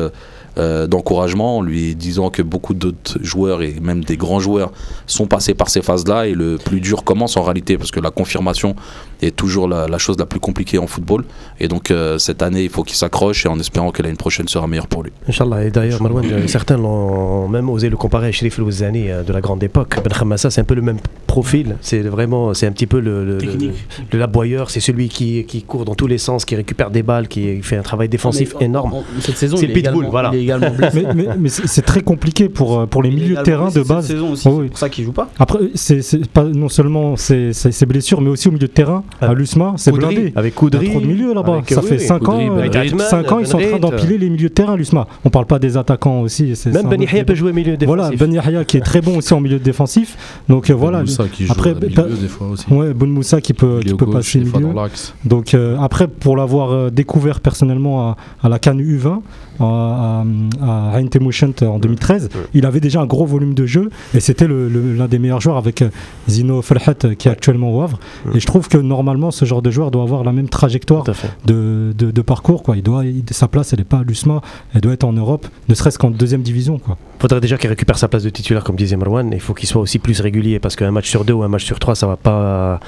euh, 0.58 0.86
d'encouragement, 0.86 1.58
en 1.58 1.62
lui 1.62 1.94
disant 1.94 2.30
que 2.30 2.42
beaucoup 2.42 2.74
d'autres 2.74 3.18
joueurs 3.22 3.62
et 3.62 3.74
même 3.82 4.04
des 4.04 4.16
grands 4.16 4.40
joueurs 4.40 4.72
sont 5.06 5.26
passés 5.26 5.54
par 5.54 5.68
ces 5.68 5.82
phases-là 5.82 6.26
et 6.26 6.34
le 6.34 6.56
plus 6.58 6.80
dur 6.80 7.04
commence 7.04 7.36
en 7.36 7.42
réalité 7.42 7.76
parce 7.76 7.90
que 7.90 8.00
la 8.00 8.10
confirmation 8.10 8.76
est 9.22 9.34
toujours 9.34 9.68
la, 9.68 9.86
la 9.88 9.98
chose 9.98 10.16
la 10.18 10.26
plus 10.26 10.40
compliquée 10.40 10.78
en 10.78 10.86
football. 10.86 11.24
Et 11.60 11.68
donc 11.68 11.90
euh, 11.90 12.18
cette 12.18 12.42
année, 12.42 12.64
il 12.64 12.70
faut 12.70 12.82
qu'il 12.84 12.96
s'accroche 12.96 13.46
et 13.46 13.48
en 13.48 13.58
espérant 13.58 13.90
que 13.90 14.02
l'année 14.02 14.16
prochaine 14.16 14.48
sera 14.48 14.66
meilleure 14.66 14.86
pour 14.88 15.02
lui. 15.02 15.12
Inch'Allah. 15.28 15.64
Et 15.64 15.70
d'ailleurs, 15.70 16.02
Marwan, 16.02 16.24
euh, 16.30 16.46
certains 16.46 16.76
l'ont 16.76 17.48
même 17.48 17.68
osé 17.70 17.88
le 17.88 17.96
comparer 17.96 18.28
à 18.28 18.32
Sherif 18.32 18.58
Louzani 18.58 19.06
de 19.26 19.32
la 19.32 19.40
grande 19.40 19.62
époque. 19.62 19.96
Ben 20.02 20.10
Khamassa, 20.10 20.50
c'est 20.50 20.60
un 20.60 20.64
peu 20.64 20.74
le 20.74 20.82
même 20.82 20.98
profil. 21.26 21.76
C'est 21.80 22.00
vraiment, 22.00 22.54
c'est 22.54 22.66
un 22.66 22.72
petit 22.72 22.86
peu 22.86 23.00
le, 23.00 23.24
le, 23.24 23.32
le, 23.34 23.38
Technique. 23.38 23.72
le 24.12 24.18
laboyeur. 24.18 24.70
C'est 24.70 24.80
celui 24.80 25.08
qui, 25.08 25.44
qui 25.44 25.62
court 25.62 25.84
dans 25.84 25.94
tous 25.94 26.06
les 26.06 26.18
sens, 26.18 26.44
qui 26.44 26.54
récupère 26.56 26.90
des 26.90 27.02
balles, 27.02 27.28
qui 27.28 27.62
fait 27.62 27.76
un 27.76 27.82
travail 27.82 28.08
défensif 28.08 28.54
Mais, 28.60 28.66
énorme. 28.66 28.92
en- 28.94 28.98
en- 28.98 29.04
Cette 29.20 29.36
saison, 29.36 29.56
C'est 29.56 29.64
il 29.64 29.68
le 29.68 29.72
est 29.72 29.82
pitbull, 29.82 29.92
également- 30.04 30.10
voilà. 30.10 30.30
Il 30.32 30.38
est 30.40 30.43
également 30.44 30.70
blessé. 30.76 31.04
mais, 31.14 31.14
mais- 31.14 31.28
mais 31.38 31.48
c'est 31.48 31.82
très 31.82 32.00
compliqué 32.02 32.48
pour, 32.48 32.78
euh, 32.80 32.86
pour 32.86 33.02
les 33.02 33.08
Il 33.10 33.16
milieux 33.16 33.36
de 33.36 33.42
terrain 33.42 33.68
de 33.70 33.82
base. 33.82 34.14
Oh 34.18 34.28
oui. 34.30 34.36
C'est 34.36 34.50
pour 34.68 34.78
ça 34.78 34.88
qu'il 34.88 35.04
joue 35.04 35.12
pas. 35.12 35.28
Après, 35.38 35.58
c'est 35.74 36.26
pas 36.28 36.44
non 36.44 36.68
seulement 36.68 37.16
ses, 37.16 37.50
blessures, 37.86 38.20
mais 38.20 38.30
aussi 38.30 38.48
au 38.48 38.52
milieu 38.52 38.66
de 38.68 38.72
terrain, 38.72 39.02
à 39.20 39.26
Ah. 39.30 39.34
l'USMA, 39.34 39.74
c'est 39.76 39.92
blindé. 39.92 40.32
Avec 40.36 40.54
Il 40.62 40.74
y 40.74 40.76
a 40.76 40.90
trop 40.90 41.00
de 41.00 41.06
milieux 41.06 41.34
là-bas. 41.34 41.60
Ça 41.68 41.82
fait 41.82 41.94
oui, 41.96 42.00
5 42.00 42.18
Koudri, 42.20 42.48
ans, 42.48 42.56
Ben 42.56 42.70
euh, 42.76 42.80
Reed. 42.80 43.00
cinq 43.00 43.32
ans, 43.32 43.38
ils 43.40 43.46
sont 43.46 43.56
en 43.56 43.60
train 43.60 43.70
Ben 43.70 43.74
Reed. 43.74 43.82
d'empiler 43.82 44.18
les 44.18 44.30
milieux 44.30 44.48
de 44.48 44.54
terrain, 44.54 44.76
l'USMA. 44.76 45.06
On 45.24 45.30
parle 45.30 45.46
pas 45.46 45.58
des 45.58 45.76
attaquants 45.76 46.20
aussi. 46.20 46.54
Même 46.66 46.88
Ben 46.88 47.00
Yahya 47.02 47.24
peut 47.24 47.34
jouer 47.34 47.52
milieu 47.52 47.76
défensif. 47.76 47.86
Voilà, 47.86 48.16
Ben 48.16 48.32
Yahya 48.32 48.64
qui 48.64 48.76
est 48.76 48.80
très 48.80 49.00
bon 49.00 49.18
aussi 49.18 49.34
en 49.34 49.40
milieu 49.40 49.58
défensif. 49.58 50.16
Donc 50.48 50.70
euh, 50.70 50.74
voilà. 50.74 51.00
Moussa 51.00 51.24
qui 51.30 51.46
joue 51.46 51.52
Après, 51.52 51.74
ben- 51.74 51.88
milieu 51.90 52.16
des 52.16 52.28
fois 52.28 52.48
aussi. 52.48 52.64
Ouais, 52.70 52.92
Ben 52.94 53.08
Moussa 53.08 53.40
qui 53.40 53.52
peut, 53.54 53.80
qui 53.84 53.92
gauche, 53.92 54.12
passer 54.12 54.38
milieu. 54.40 54.50
dans. 54.72 54.86
Donc 55.24 55.54
euh, 55.54 55.76
après, 55.80 56.08
pour 56.08 56.36
l'avoir 56.36 56.72
euh, 56.72 56.90
découvert 56.90 57.40
personnellement 57.40 58.10
à, 58.10 58.16
à 58.42 58.48
la 58.48 58.58
Cannes 58.58 58.80
U20, 58.82 59.20
à, 59.60 60.24
à, 60.62 60.96
Eindhoven 60.96 61.30
en 61.62 61.78
2013, 61.78 62.28
il 62.54 62.66
avait 62.66 62.80
déjà 62.80 63.00
un 63.00 63.06
gros 63.06 63.26
volume 63.26 63.54
de 63.54 63.66
jeu 63.66 63.90
et 64.14 64.20
c'était 64.20 64.46
l'un 64.48 65.06
des 65.08 65.18
meilleurs 65.18 65.40
joueurs 65.40 65.56
avec 65.56 65.82
euh, 65.82 65.88
Zino 66.28 66.62
Ferhat 66.62 66.94
euh, 67.04 67.14
qui 67.14 67.28
est 67.28 67.30
actuellement 67.30 67.76
au 67.76 67.82
Havre. 67.82 67.98
Et 68.34 68.40
je 68.40 68.46
trouve 68.46 68.68
que 68.68 68.78
normalement, 68.78 69.30
ce 69.30 69.44
genre 69.44 69.62
de 69.62 69.70
joueur 69.70 69.90
doit 69.90 70.02
avoir 70.02 70.24
la 70.24 70.32
même 70.32 70.48
trajectoire 70.48 71.04
de, 71.46 71.92
de- 71.96 72.10
de 72.10 72.22
parcours. 72.22 72.62
Quoi. 72.62 72.76
Il 72.76 72.82
doit, 72.82 73.04
il- 73.04 73.24
sa 73.30 73.48
place, 73.48 73.72
elle 73.72 73.78
n'est 73.80 73.84
pas 73.84 73.98
à 73.98 74.02
l'USMA, 74.02 74.40
elle 74.74 74.80
doit 74.80 74.92
être 74.92 75.04
en 75.04 75.12
Europe, 75.12 75.46
ne 75.68 75.74
serait-ce 75.74 75.98
qu'en 75.98 76.10
deuxième 76.10 76.42
division. 76.42 76.78
Quoi. 76.78 76.96
Faudrait 77.24 77.40
déjà 77.40 77.56
qu'il 77.56 77.70
récupère 77.70 77.96
sa 77.96 78.06
place 78.06 78.22
de 78.22 78.28
titulaire, 78.28 78.62
comme 78.64 78.76
disait 78.76 78.96
Marwan. 78.96 79.30
Il 79.32 79.40
faut 79.40 79.54
qu'il 79.54 79.66
soit 79.66 79.80
aussi 79.80 79.98
plus 79.98 80.20
régulier 80.20 80.58
parce 80.58 80.76
qu'un 80.76 80.90
match 80.90 81.08
sur 81.08 81.24
deux 81.24 81.32
ou 81.32 81.42
un 81.42 81.48
match 81.48 81.64
sur 81.64 81.78
trois, 81.78 81.94
ça 81.94 82.06
va 82.06 82.18
pas. 82.18 82.80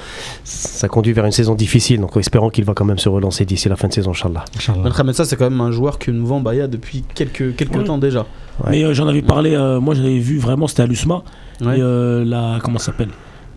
Ça 0.43 0.87
conduit 0.87 1.11
vers 1.11 1.25
une 1.25 1.31
saison 1.31 1.55
difficile. 1.55 1.99
Donc, 1.99 2.15
espérons 2.17 2.51
qu'il 2.51 2.63
va 2.63 2.73
quand 2.75 2.85
même 2.85 2.99
se 2.99 3.09
relancer 3.09 3.45
d'ici 3.45 3.67
la 3.67 3.75
fin 3.75 3.87
de 3.87 3.93
saison, 3.93 4.11
Inch'Allah. 4.11 4.45
Inch'Allah. 4.55 4.83
Ben 4.83 4.91
Khamessa, 4.91 5.25
c'est 5.25 5.37
quand 5.37 5.49
même 5.49 5.59
un 5.61 5.71
joueur 5.71 5.97
que 5.97 6.11
nous 6.11 6.25
vend 6.27 6.39
Baya 6.39 6.67
depuis 6.67 7.03
quelques, 7.15 7.55
quelques 7.55 7.75
Ouais. 7.77 7.83
temps 7.83 7.97
déjà. 7.97 8.19
Ouais. 8.63 8.69
Mais 8.71 8.83
euh, 8.83 8.93
j'en 8.93 9.07
avais 9.07 9.23
parlé, 9.23 9.55
euh, 9.55 9.79
moi 9.79 9.95
j'avais 9.95 10.19
vu 10.19 10.37
vraiment, 10.37 10.67
c'était 10.67 10.83
à 10.83 10.85
l'USMA. 10.87 11.23
Ouais. 11.61 11.79
Et 11.79 11.81
euh, 11.81 12.23
la, 12.23 12.59
comment 12.63 12.77
ça 12.77 12.87
s'appelle? 12.87 13.09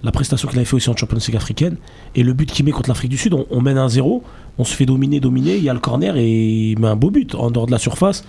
La 0.02 0.12
prestation 0.12 0.48
qu'il 0.48 0.58
avait 0.58 0.64
fait 0.64 0.76
aussi 0.76 0.88
en 0.88 0.96
Champions 0.96 1.18
League 1.26 1.36
africaine. 1.36 1.76
Et 2.14 2.22
le 2.22 2.32
but 2.32 2.50
qu'il 2.50 2.64
met 2.64 2.70
contre 2.70 2.88
l'Afrique 2.88 3.10
du 3.10 3.18
Sud, 3.18 3.34
on, 3.34 3.44
on 3.50 3.60
mène 3.60 3.76
1-0, 3.76 4.22
on 4.56 4.64
se 4.64 4.74
fait 4.74 4.86
dominer, 4.86 5.20
dominer, 5.20 5.56
il 5.56 5.62
y 5.62 5.68
a 5.68 5.74
le 5.74 5.78
corner 5.80 6.16
et 6.16 6.70
il 6.70 6.78
met 6.78 6.88
un 6.88 6.96
beau 6.96 7.10
but 7.10 7.34
en 7.34 7.50
dehors 7.50 7.66
de 7.66 7.70
la 7.72 7.78
surface. 7.78 8.24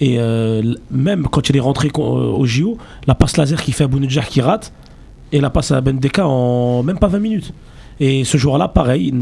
Et 0.00 0.16
euh, 0.18 0.74
même 0.90 1.26
quand 1.30 1.48
il 1.48 1.56
est 1.56 1.60
rentré 1.60 1.88
euh, 1.88 2.00
au 2.00 2.46
JO, 2.46 2.78
la 3.06 3.14
passe 3.14 3.36
laser 3.36 3.62
qu'il 3.62 3.74
fait 3.74 3.84
à 3.84 3.88
Bounedjah 3.88 4.22
qui 4.22 4.40
rate, 4.40 4.72
et 5.32 5.40
la 5.40 5.50
passe 5.50 5.72
à 5.72 5.80
Bendeka 5.80 6.26
en 6.26 6.82
même 6.82 6.98
pas 6.98 7.08
20 7.08 7.18
minutes. 7.18 7.52
Et 8.00 8.24
ce 8.24 8.38
joueur-là, 8.38 8.68
pareil, 8.68 9.12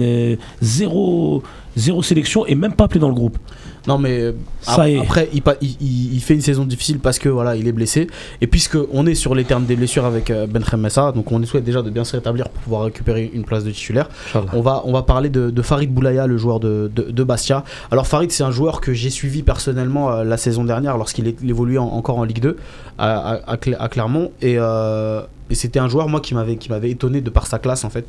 zéro, 0.61 1.43
zéro 1.77 2.03
sélection 2.03 2.47
et 2.47 2.55
même 2.55 2.75
pas 2.75 2.85
appelé 2.85 3.01
dans 3.01 3.09
le 3.09 3.15
groupe. 3.15 3.39
Non 3.87 3.99
mais 3.99 4.21
euh, 4.21 4.33
Ça 4.63 4.73
après 4.99 5.29
il, 5.33 6.21
fait 6.21 6.35
une 6.35 6.41
saison 6.41 6.65
difficile 6.65 6.99
parce 6.99 7.19
que 7.19 7.29
voilà 7.29 7.55
il 7.57 7.69
est 7.69 7.73
blessé 7.73 8.09
et 8.41 8.47
puisque 8.47 8.77
on 8.93 9.07
est 9.07 9.15
sur 9.15 9.35
les 9.35 9.45
termes 9.45 9.65
des 9.65 9.77
blessures 9.77 10.05
avec 10.05 10.31
euh, 10.31 10.47
Ben 10.47 10.63
Khemessa 10.65 11.13
donc 11.13 11.31
on 11.31 11.43
souhaite 11.45 11.65
déjà 11.65 11.83
de 11.83 11.91
bien 11.91 12.03
se 12.05 12.17
rétablir 12.17 12.49
pour 12.49 12.63
pouvoir 12.63 12.83
récupérer 12.85 13.31
une 13.33 13.45
place 13.45 13.63
de 13.65 13.71
titulaire. 13.71 14.09
Inch'Allah. 14.29 14.51
On 14.55 14.61
va 14.61 14.83
on 14.85 14.93
va 14.93 15.03
parler 15.03 15.29
de, 15.29 15.51
de 15.51 15.63
Farid 15.63 15.93
Boulaya 15.93 16.27
le 16.27 16.37
joueur 16.37 16.59
de, 16.61 16.91
de, 16.95 17.03
de 17.11 17.25
Bastia. 17.25 17.63
Alors 17.91 18.07
Farid 18.07 18.31
c'est 18.33 18.43
un 18.45 18.51
joueur 18.51 18.81
que 18.81 18.93
j'ai 18.93 19.11
suivi 19.11 19.43
personnellement 19.43 20.11
euh, 20.13 20.25
la 20.25 20.37
saison 20.37 20.65
dernière 20.65 20.97
lorsqu'il 20.99 21.27
évoluait 21.49 21.79
en- 21.79 21.85
encore 21.87 22.19
en 22.19 22.25
Ligue 22.25 22.41
2 22.41 22.57
à, 22.99 23.35
à- 23.35 23.53
à 23.53 23.57
Cl- 23.57 23.77
à 23.79 23.89
Clermont 23.89 24.33
et, 24.43 24.57
euh, 24.59 25.21
et 25.51 25.55
c'était 25.55 25.79
un 25.79 25.89
joueur 25.89 26.09
moi 26.09 26.21
qui 26.21 26.35
m'avait 26.35 26.57
qui 26.57 26.71
m'avait 26.71 26.91
étonné 26.91 27.21
de 27.21 27.31
par 27.31 27.47
sa 27.47 27.59
classe 27.61 27.85
en 27.85 27.91
fait. 27.91 28.05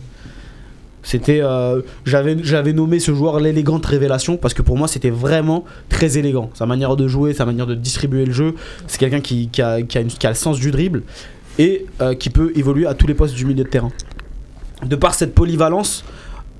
C'était, 1.08 1.39
euh, 1.41 1.82
j'avais, 2.04 2.36
j'avais 2.43 2.74
nommé 2.74 3.00
ce 3.00 3.13
joueur 3.15 3.39
l'élégante 3.39 3.86
révélation 3.86 4.36
parce 4.36 4.54
que 4.54 4.62
pour 4.62 4.76
moi 4.78 4.89
c'était 4.89 5.10
vraiment 5.10 5.63
très 5.88 6.17
élégant. 6.17 6.50
Sa 6.54 6.65
manière 6.65 6.98
de 6.98 7.08
jouer, 7.08 7.34
sa 7.34 7.46
manière 7.46 7.65
de 7.65 7.76
distribuer 7.76 8.26
le 8.26 8.34
jeu, 8.34 8.56
c'est 8.88 8.98
quelqu'un 9.00 9.22
qui, 9.22 9.50
a, 9.62 9.82
qui 9.84 9.98
a 9.98 10.02
une- 10.02 10.10
qui 10.10 10.28
a 10.28 10.32
le 10.32 10.36
sens 10.36 10.60
du 10.60 10.70
dribble 10.70 11.04
et 11.60 11.86
euh, 12.02 12.13
qui 12.13 12.30
peut 12.30 12.52
évoluer 12.58 12.86
à 12.88 12.93
tous 12.93 13.08
les 13.08 13.13
postes 13.13 13.36
du 13.36 13.46
milieu 13.46 13.63
de 13.63 13.70
terrain. 13.70 13.89
De 14.86 14.98
par 14.98 15.13
cette 15.13 15.34
polyvalence, 15.34 16.04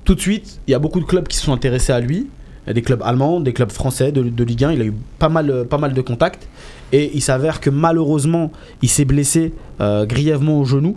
tout 0.06 0.14
de 0.14 0.20
suite, 0.20 0.60
il 0.66 0.70
y 0.70 0.74
a 0.74 0.78
beaucoup 0.78 1.00
de 1.00 1.04
clubs 1.04 1.28
qui 1.28 1.36
se 1.36 1.44
sont 1.44 1.52
intéressés 1.52 1.92
à 1.92 2.00
lui. 2.00 2.26
Il 2.64 2.68
y 2.68 2.70
a 2.70 2.72
des 2.72 2.80
clubs 2.80 3.02
allemands, 3.02 3.40
des 3.40 3.52
clubs 3.52 3.70
français 3.70 4.12
de, 4.12 4.44
Ligue 4.44 4.64
1. 4.64 4.72
Il 4.72 4.80
a 4.80 4.86
eu 4.86 4.94
pas 5.18 5.28
mal, 5.28 5.50
euh, 5.50 5.64
pas 5.64 5.76
mal 5.76 5.92
de 5.92 6.00
contacts. 6.00 6.48
Et 6.92 7.10
il 7.12 7.20
s'avère 7.20 7.60
que 7.60 7.68
malheureusement, 7.68 8.50
il 8.80 8.88
s'est 8.88 9.04
blessé 9.04 9.52
grièvement 9.78 10.58
au 10.58 10.64
genou. 10.64 10.96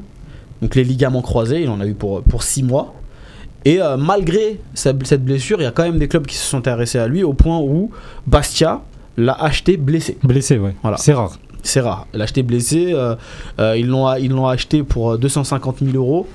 Donc 0.62 0.76
les 0.76 0.86
ligaments 0.86 1.22
croisés, 1.22 1.64
il 1.64 1.70
en 1.70 1.82
a 1.82 1.86
eu 1.86 1.96
pour 1.96 2.44
6 2.44 2.64
mois. 2.64 2.96
Et 3.66 3.82
euh, 3.82 3.96
malgré 3.98 4.60
cette 4.74 5.24
blessure, 5.24 5.60
il 5.60 5.64
y 5.64 5.68
a 5.68 5.72
quand 5.72 5.84
même 5.84 6.00
des 6.00 6.08
clubs 6.08 6.26
qui 6.26 6.36
se 6.36 6.44
sont 6.46 6.58
intéressés 6.58 6.98
à 7.00 7.08
lui 7.08 7.24
au 7.24 7.34
point 7.34 7.60
où 7.60 7.92
Bastia 8.26 8.82
l'a 9.18 9.34
acheté 9.34 9.78
blessé. 9.78 10.18
Blessé, 10.24 10.58
ouais. 10.58 10.74
Voilà. 10.82 10.98
C'est 10.98 11.14
rare. 11.14 11.38
C'est 11.64 11.82
rare. 11.82 12.08
L'a 12.14 12.24
acheté 12.24 12.42
blessé. 12.42 12.92
euh, 12.94 13.16
euh, 13.60 13.78
ils 13.78 13.86
l'ont 13.88 14.12
ils 14.16 14.32
l'ont 14.32 14.48
acheté 14.48 14.82
pour 14.84 15.12
euh, 15.12 15.18
250 15.18 15.78
000 15.84 15.96
euros. 15.96 16.28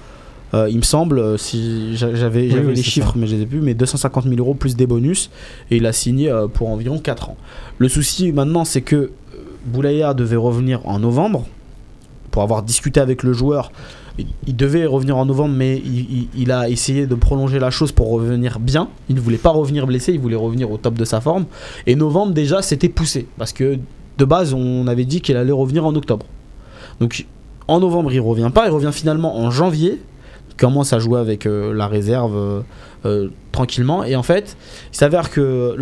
Euh, 0.55 0.69
il 0.71 0.77
me 0.77 0.83
semble, 0.83 1.19
euh, 1.19 1.37
si 1.37 1.97
j'a- 1.97 2.15
j'avais 2.15 2.43
Oui, 2.43 2.51
j'avais 2.51 2.67
oui, 2.69 2.75
les 2.77 2.83
chiffres, 2.85 3.09
ça. 3.09 3.19
mais 3.19 3.27
je 3.27 3.35
les 3.35 3.43
ai 3.43 3.47
plus, 3.47 3.61
mais 3.61 3.75
250 3.75 4.25
000 4.25 4.37
euros 4.39 4.55
plus 4.55 4.77
des 4.77 4.87
bonus, 4.87 5.29
et 5.73 5.79
il 5.79 5.87
a 5.87 5.93
signé 5.93 6.31
euh, 6.31 6.47
pour 6.47 6.69
environ 6.69 7.01
4 7.01 7.31
ans. 7.31 7.37
Le 7.79 7.89
souci 7.89 8.31
maintenant, 8.31 8.65
c'est 8.65 8.81
que 8.83 8.95
euh, 8.97 9.11
Boulaya 9.65 10.15
devait 10.15 10.37
revenir 10.37 10.87
en 10.87 11.01
novembre, 11.01 11.47
pour 12.31 12.43
avoir 12.45 12.63
discuté 12.63 13.01
avec 13.01 13.25
le 13.25 13.33
joueur. 13.33 13.73
Il, 14.19 14.57
devait 14.57 14.87
revenir 14.87 15.17
en 15.19 15.27
novembre, 15.27 15.55
mais 15.55 15.83
il, 16.35 16.51
a 16.51 16.71
essayé 16.71 17.07
de 17.07 17.15
prolonger 17.15 17.59
la 17.59 17.71
chose 17.71 17.93
pour 17.93 18.11
revenir 18.11 18.59
bien. 18.59 18.89
Il 19.11 19.17
ne 19.17 19.21
voulait 19.21 19.37
pas 19.37 19.51
revenir 19.51 19.87
blessé, 19.87 20.13
il 20.13 20.21
voulait 20.21 20.37
revenir 20.37 20.71
au 20.71 20.79
top 20.79 20.95
de 20.95 21.05
sa 21.05 21.21
forme. 21.21 21.45
Et 21.87 21.97
novembre, 21.97 22.33
déjà, 22.33 22.63
c'était 22.63 22.89
poussé, 22.89 23.27
parce 23.37 23.53
que 23.53 23.79
de 24.17 24.25
base, 24.25 24.55
on 24.55 24.87
avait 24.87 25.05
dit 25.05 25.21
qu'il 25.21 25.37
allait 25.37 25.53
revenir 25.53 25.85
en 25.85 25.95
octobre. 25.95 26.27
Donc 27.01 27.27
en 27.69 27.81
novembre, 27.81 28.13
il 28.13 28.21
revient 28.21 28.51
pas, 28.53 28.67
il 28.67 28.71
revient 28.71 28.93
finalement 28.93 29.39
en 29.39 29.51
janvier. 29.51 30.01
Il 30.51 30.57
commence 30.57 30.93
à 30.93 30.99
jouer 30.99 31.21
avec 31.21 31.47
euh, 31.47 31.75
la 31.75 31.87
réserve 31.87 32.37
euh, 32.37 32.61
euh, 33.05 33.29
tranquillement. 33.53 34.05
Et 34.05 34.17
en 34.17 34.23
fait, 34.23 34.57
il 34.93 34.97
s'avère 34.97 35.31
que 35.31 35.77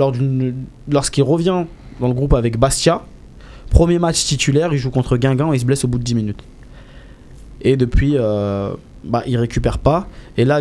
lorsqu'il 0.88 1.23
revient 1.23 1.64
dans 2.01 2.09
le 2.09 2.14
groupe 2.14 2.35
avec 2.35 2.59
Bastia, 2.59 3.03
premier 3.70 3.99
match 3.99 4.25
titulaire, 4.25 4.73
il 4.73 4.79
joue 4.79 4.90
contre 4.90 5.16
Guingamp 5.16 5.53
et 5.53 5.57
il 5.57 5.61
se 5.61 5.64
blesse 5.64 5.85
au 5.85 5.88
bout 5.88 5.99
de 5.99 6.05
10 6.05 6.14
minutes. 6.14 6.42
Et 7.64 7.77
depuis, 7.77 8.14
euh, 8.16 8.72
bah, 9.05 9.22
il 9.27 9.37
récupère 9.37 9.79
pas. 9.79 10.07
Et 10.37 10.44
là, 10.44 10.61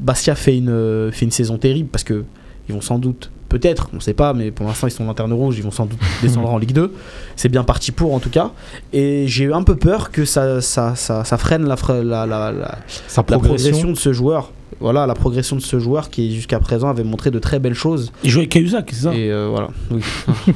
Bastia 0.00 0.34
fait 0.34 0.56
une, 0.56 1.10
fait 1.12 1.24
une 1.24 1.30
saison 1.30 1.58
terrible 1.58 1.88
parce 1.90 2.04
que 2.04 2.24
ils 2.68 2.74
vont 2.74 2.80
sans 2.80 2.98
doute, 2.98 3.30
peut-être, 3.50 3.90
on 3.92 4.00
sait 4.00 4.14
pas, 4.14 4.32
mais 4.32 4.50
pour 4.50 4.66
l'instant 4.66 4.86
ils 4.86 4.90
sont 4.90 5.04
lanterne 5.04 5.32
rouge, 5.32 5.58
ils 5.58 5.62
vont 5.62 5.70
sans 5.70 5.86
doute 5.86 5.98
descendre 6.22 6.50
en 6.50 6.58
Ligue 6.58 6.72
2. 6.72 6.92
C'est 7.36 7.48
bien 7.48 7.62
parti 7.62 7.92
pour 7.92 8.14
en 8.14 8.20
tout 8.20 8.30
cas. 8.30 8.52
Et 8.92 9.26
j'ai 9.28 9.44
eu 9.44 9.52
un 9.52 9.62
peu 9.62 9.76
peur 9.76 10.10
que 10.10 10.24
ça, 10.24 10.60
ça, 10.60 10.94
ça, 10.96 11.24
ça 11.24 11.36
freine 11.36 11.66
la, 11.66 11.76
la, 12.02 12.26
la, 12.26 13.22
progression 13.22 13.90
de 13.90 13.96
ce 13.96 14.12
joueur. 14.12 14.50
Voilà, 14.84 15.06
la 15.06 15.14
progression 15.14 15.56
de 15.56 15.62
ce 15.62 15.78
joueur 15.78 16.10
qui 16.10 16.34
jusqu'à 16.34 16.60
présent 16.60 16.88
avait 16.90 17.04
montré 17.04 17.30
de 17.30 17.38
très 17.38 17.58
belles 17.58 17.72
choses. 17.72 18.12
Il 18.22 18.28
jouait 18.28 18.42
avec 18.42 18.50
Cahuzac, 18.52 18.90
c'est 18.92 19.04
ça 19.04 19.14
Et 19.14 19.32
euh, 19.32 19.48
voilà. 19.50 19.68
Oui, 19.90 20.02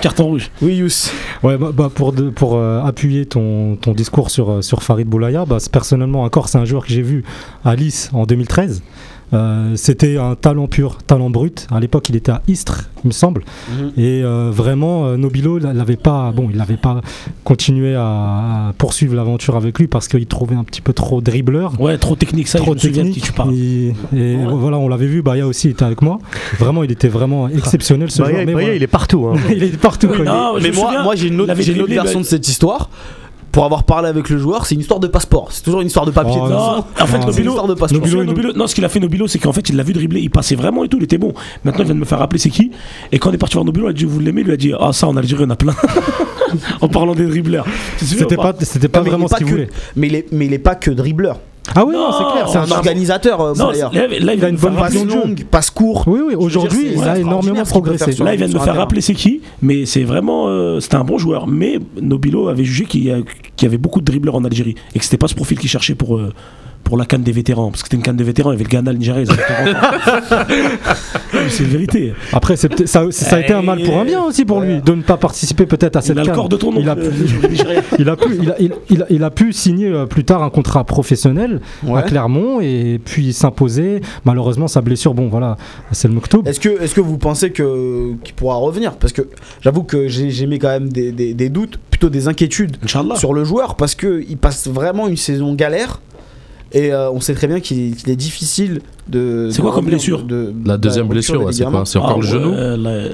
Carton 0.00 0.24
rouge. 0.26 0.50
oui 0.62 0.74
Yous. 0.78 1.10
Ouais, 1.44 1.56
bah, 1.56 1.70
bah, 1.72 1.88
pour, 1.94 2.12
de- 2.12 2.28
pour 2.30 2.56
euh, 2.56 2.80
appuyer 2.82 3.24
ton, 3.26 3.76
ton 3.76 3.92
discours 3.92 4.30
sur, 4.30 4.50
euh, 4.50 4.62
sur 4.62 4.82
Farid 4.82 5.06
Boulaya, 5.06 5.44
bah, 5.44 5.58
c'est- 5.60 5.70
personnellement, 5.70 6.24
encore, 6.24 6.48
c'est 6.48 6.58
un 6.58 6.64
joueur 6.64 6.84
que 6.84 6.92
j'ai 6.92 7.02
vu 7.02 7.22
à 7.64 7.76
Nice 7.76 8.10
en 8.12 8.24
2013. 8.26 8.82
Euh, 9.34 9.72
C'était 9.76 10.16
un 10.16 10.34
talent 10.34 10.66
pur, 10.68 10.98
talent 11.06 11.28
brut. 11.30 11.66
À 11.70 11.80
l'époque, 11.80 12.08
il 12.08 12.16
était 12.16 12.32
à 12.32 12.42
Istres, 12.48 12.88
il 13.04 13.08
me 13.08 13.12
semble. 13.12 13.44
Et 13.96 14.22
euh, 14.24 14.50
vraiment, 14.52 15.06
euh, 15.06 15.16
Nobilo 15.16 15.58
il 15.58 15.66
n'avait 15.66 15.96
pas, 15.96 16.32
bon, 16.32 16.48
il 16.50 16.56
n'avait 16.56 16.76
pas 16.78 17.00
continué 17.44 17.94
à, 17.94 18.02
à 18.68 18.72
poursuivre 18.78 19.14
l'aventure 19.14 19.56
avec 19.56 19.78
lui 19.78 19.86
parce 19.86 20.08
qu'il 20.08 20.26
trouvait 20.26 20.54
un 20.56 20.64
petit 20.64 20.80
peu 20.80 20.92
trop 20.92 21.20
dribbleur. 21.20 21.78
Ouais, 21.80 21.98
trop 21.98 22.16
technique, 22.16 22.48
ça, 22.48 22.58
je 22.58 22.62
Trop 22.64 22.74
me 22.74 22.78
souviens 22.78 23.04
de 23.04 23.08
qui 23.10 23.20
technique. 23.20 23.24
tu 23.24 23.32
parles. 23.32 23.54
Et, 23.54 23.94
et 24.16 24.36
Ouais. 24.36 24.46
voilà, 24.54 24.78
on 24.78 24.88
l'avait 24.88 25.06
vu, 25.06 25.20
Baya 25.22 25.46
aussi 25.46 25.68
était 25.68 25.84
avec 25.84 26.00
moi. 26.02 26.18
Vraiment, 26.58 26.82
il 26.82 26.90
était 26.90 27.08
vraiment 27.08 27.48
exceptionnel 27.48 28.10
ce 28.10 28.22
Baya, 28.22 28.34
joueur. 28.34 28.46
mais 28.46 28.52
voilà. 28.52 28.74
il 28.74 28.82
est 28.82 28.86
partout. 28.86 29.26
hein. 29.26 29.38
il 29.50 29.62
est 29.62 29.76
partout. 29.76 30.08
quoi. 30.08 30.24
Non, 30.24 30.52
je 30.58 30.62
Mais 30.62 30.70
me 30.70 31.02
moi, 31.02 31.14
j'ai 31.16 31.28
une 31.28 31.40
autre, 31.40 31.52
une 31.52 31.84
version 31.86 32.20
de 32.20 32.24
cette 32.24 32.48
histoire. 32.48 32.88
Pour 33.58 33.64
avoir 33.64 33.82
parlé 33.82 34.08
avec 34.08 34.28
le 34.28 34.38
joueur, 34.38 34.66
c'est 34.66 34.76
une 34.76 34.82
histoire 34.82 35.00
de 35.00 35.08
passeport. 35.08 35.48
C'est 35.50 35.64
toujours 35.64 35.80
une 35.80 35.88
histoire 35.88 36.06
de 36.06 36.12
papier. 36.12 36.38
Oh, 36.40 36.46
de 36.46 36.52
non. 36.52 36.58
en 36.58 36.82
fait, 36.84 37.06
c'est 37.06 37.16
une 37.16 37.26
Nobilo, 37.26 37.50
histoire 37.50 37.66
de 37.66 37.74
passeport. 37.74 37.98
Nobilo, 38.00 38.22
Nobilo, 38.22 38.48
Nobilo- 38.50 38.56
non, 38.56 38.68
ce 38.68 38.74
qu'il 38.76 38.84
a 38.84 38.88
fait 38.88 39.00
Nobilo, 39.00 39.26
c'est 39.26 39.40
qu'en 39.40 39.52
fait, 39.52 39.68
il 39.68 39.74
l'a 39.74 39.82
vu 39.82 39.92
dribbler, 39.92 40.20
il 40.20 40.30
passait 40.30 40.54
vraiment 40.54 40.84
et 40.84 40.88
tout, 40.88 40.96
il 40.98 41.02
était 41.02 41.18
bon. 41.18 41.34
Maintenant, 41.64 41.80
il 41.82 41.86
vient 41.86 41.94
de 41.96 41.98
me 42.00 42.04
faire 42.04 42.20
rappeler 42.20 42.38
c'est 42.38 42.50
qui. 42.50 42.70
Et 43.10 43.18
quand 43.18 43.30
on 43.30 43.32
est 43.32 43.36
parti 43.36 43.54
voir 43.54 43.64
Nobilo, 43.64 43.88
il 43.88 43.90
a 43.90 43.92
dit 43.94 44.04
Vous 44.04 44.20
l'aimez 44.20 44.42
Il 44.42 44.46
lui 44.46 44.52
a 44.52 44.56
dit 44.56 44.72
Ah, 44.78 44.92
ça, 44.92 45.08
en 45.08 45.16
Algérie, 45.16 45.42
on 45.44 45.50
a 45.50 45.56
plein. 45.56 45.74
en 46.80 46.86
parlant 46.88 47.16
des 47.16 47.26
dribbleurs. 47.26 47.66
C'était 47.96 48.36
pas, 48.36 48.54
c'était 48.60 48.86
pas 48.86 49.00
il 49.04 49.10
vraiment 49.10 49.26
est 49.26 49.30
ce 49.30 49.34
qu'il 49.38 49.46
que- 49.46 49.50
voulait. 49.50 49.68
Mais 49.96 50.06
il 50.06 50.14
est, 50.14 50.26
mais 50.30 50.46
il 50.46 50.52
est 50.52 50.58
pas 50.60 50.76
que 50.76 50.92
dribbleur. 50.92 51.40
Ah 51.74 51.84
oui, 51.84 51.92
non, 51.94 52.10
Non, 52.10 52.12
c'est 52.18 52.32
clair. 52.32 52.48
C'est 52.48 52.58
un 52.58 52.70
organisateur. 52.76 53.40
euh, 53.40 53.54
Non, 53.54 53.66
Boulaya. 53.66 53.90
là, 53.92 54.00
là, 54.06 54.06
il 54.10 54.22
Il 54.22 54.28
a 54.30 54.34
vient 54.36 54.48
une 54.48 54.56
bonne 54.56 54.76
jeu. 54.90 55.04
longue, 55.04 55.44
passe 55.50 55.70
court. 55.70 56.04
Oui, 56.06 56.20
oui, 56.26 56.34
aujourd'hui, 56.34 56.92
il 56.96 57.02
a 57.02 57.18
énormément 57.18 57.62
progressé. 57.64 58.12
Là, 58.22 58.34
il 58.34 58.38
vient 58.38 58.48
de 58.48 58.54
me 58.54 58.58
faire 58.58 58.76
rappeler 58.76 59.00
c'est 59.00 59.14
qui, 59.14 59.40
mais 59.62 59.86
c'est 59.86 60.04
vraiment. 60.04 60.46
euh, 60.48 60.80
c'était 60.80 60.96
un 60.96 61.04
bon 61.04 61.18
joueur. 61.18 61.46
Mais 61.46 61.78
Nobilo 62.00 62.48
avait 62.48 62.64
jugé 62.64 62.84
qu'il 62.84 63.04
y, 63.04 63.10
a- 63.12 63.18
qu'il 63.56 63.66
y 63.66 63.68
avait 63.68 63.78
beaucoup 63.78 64.00
de 64.00 64.04
dribbleurs 64.04 64.34
en 64.36 64.44
Algérie 64.44 64.74
et 64.94 64.98
que 64.98 65.04
c'était 65.04 65.16
pas 65.18 65.28
ce 65.28 65.34
profil 65.34 65.58
qu'il 65.58 65.68
cherchait 65.70 65.94
pour. 65.94 66.20
Euh, 66.78 66.84
pour 66.84 66.96
la 66.96 67.04
canne 67.04 67.22
des 67.22 67.32
vétérans, 67.32 67.70
parce 67.70 67.82
que 67.82 67.88
c'était 67.88 67.96
une 67.96 68.02
canne 68.02 68.16
des 68.16 68.24
vétérans, 68.24 68.50
il 68.52 68.54
y 68.54 68.56
avait 68.56 68.64
le 68.64 68.70
Ghana, 68.70 68.92
le 68.92 68.98
Nigeria, 68.98 69.22
ils 69.22 69.30
avaient 69.30 69.42
tout- 69.42 70.52
C'est 71.50 71.62
la 71.64 71.68
vérité. 71.68 72.12
Après, 72.32 72.56
ça, 72.56 72.68
ça 72.86 73.36
a 73.36 73.40
été 73.40 73.52
un 73.52 73.62
mal 73.62 73.82
pour 73.82 73.98
un 73.98 74.04
bien 74.04 74.22
aussi 74.24 74.44
pour 74.44 74.60
lui, 74.60 74.80
de 74.80 74.92
ne 74.94 75.02
pas 75.02 75.16
participer 75.16 75.66
peut-être 75.66 75.96
à 75.96 76.00
cette 76.00 76.16
Il 76.16 76.20
a 76.20 76.22
le 76.22 76.28
CAN. 76.28 76.34
corps 76.34 76.48
de 76.48 76.56
ton 76.56 76.72
nom. 76.72 76.80
Il 76.80 76.88
a, 76.88 76.96
il 77.98 78.04
pu, 78.16 78.36
il 78.40 78.50
a, 78.50 78.56
il, 78.60 78.72
il 78.90 79.02
a- 79.02 79.06
il 79.10 79.24
a 79.24 79.30
pu 79.30 79.52
signer 79.52 79.88
euh, 79.88 80.06
plus 80.06 80.24
tard 80.24 80.42
un 80.42 80.50
contrat 80.50 80.84
professionnel 80.84 81.60
Ouais. 81.86 81.98
à 82.00 82.02
Clermont 82.02 82.60
et 82.60 83.00
puis 83.04 83.32
s'imposer. 83.32 84.00
Malheureusement, 84.24 84.68
sa 84.68 84.80
blessure, 84.80 85.14
bon 85.14 85.28
voilà, 85.28 85.56
c'est 85.92 86.08
le 86.08 86.14
Mouktoub. 86.14 86.42
Est-ce 86.46 86.60
que, 86.60 86.82
est 86.82 86.92
que 86.94 87.00
vous 87.00 87.18
pensez 87.18 87.52
qu'il 87.52 88.34
pourra 88.36 88.56
revenir? 88.56 88.96
Parce 88.96 89.12
que 89.12 89.28
j'avoue 89.60 89.82
que 89.82 90.08
j'ai 90.08 90.46
mis 90.46 90.58
quand 90.58 90.68
même 90.68 90.88
des, 90.88 91.12
des- 91.12 91.34
des 91.34 91.48
doutes, 91.50 91.78
plutôt 91.90 92.08
des 92.08 92.28
inquiétudes 92.28 92.76
Inch'Allah. 92.82 93.16
sur 93.16 93.32
le 93.34 93.44
joueur 93.44 93.76
parce 93.76 93.94
que 93.94 94.24
il 94.28 94.36
passe 94.38 94.66
vraiment 94.68 95.06
une 95.08 95.16
saison 95.16 95.54
galère 95.54 96.00
et 96.72 96.92
euh, 96.92 97.10
on 97.10 97.20
sait 97.20 97.34
très 97.34 97.46
bien 97.46 97.60
qu'il 97.60 97.94
est 98.06 98.16
difficile 98.16 98.80
de. 99.08 99.48
C'est 99.50 99.62
quoi 99.62 99.72
comme 99.72 99.86
blessure 99.86 100.22
de- 100.22 100.52
La 100.64 100.76
de 100.76 100.82
deuxième 100.82 101.08
blessure, 101.08 101.38
des 101.40 101.44
ouais, 101.46 101.52
c'est 101.52 101.58
ligaments. 101.60 101.78
quoi 101.78 101.86
C'est 101.86 101.98
encore 101.98 102.12
Ah, 102.18 102.20
le 102.20 102.26
genou 102.26 102.52
la- 102.52 102.76
la- 102.76 103.08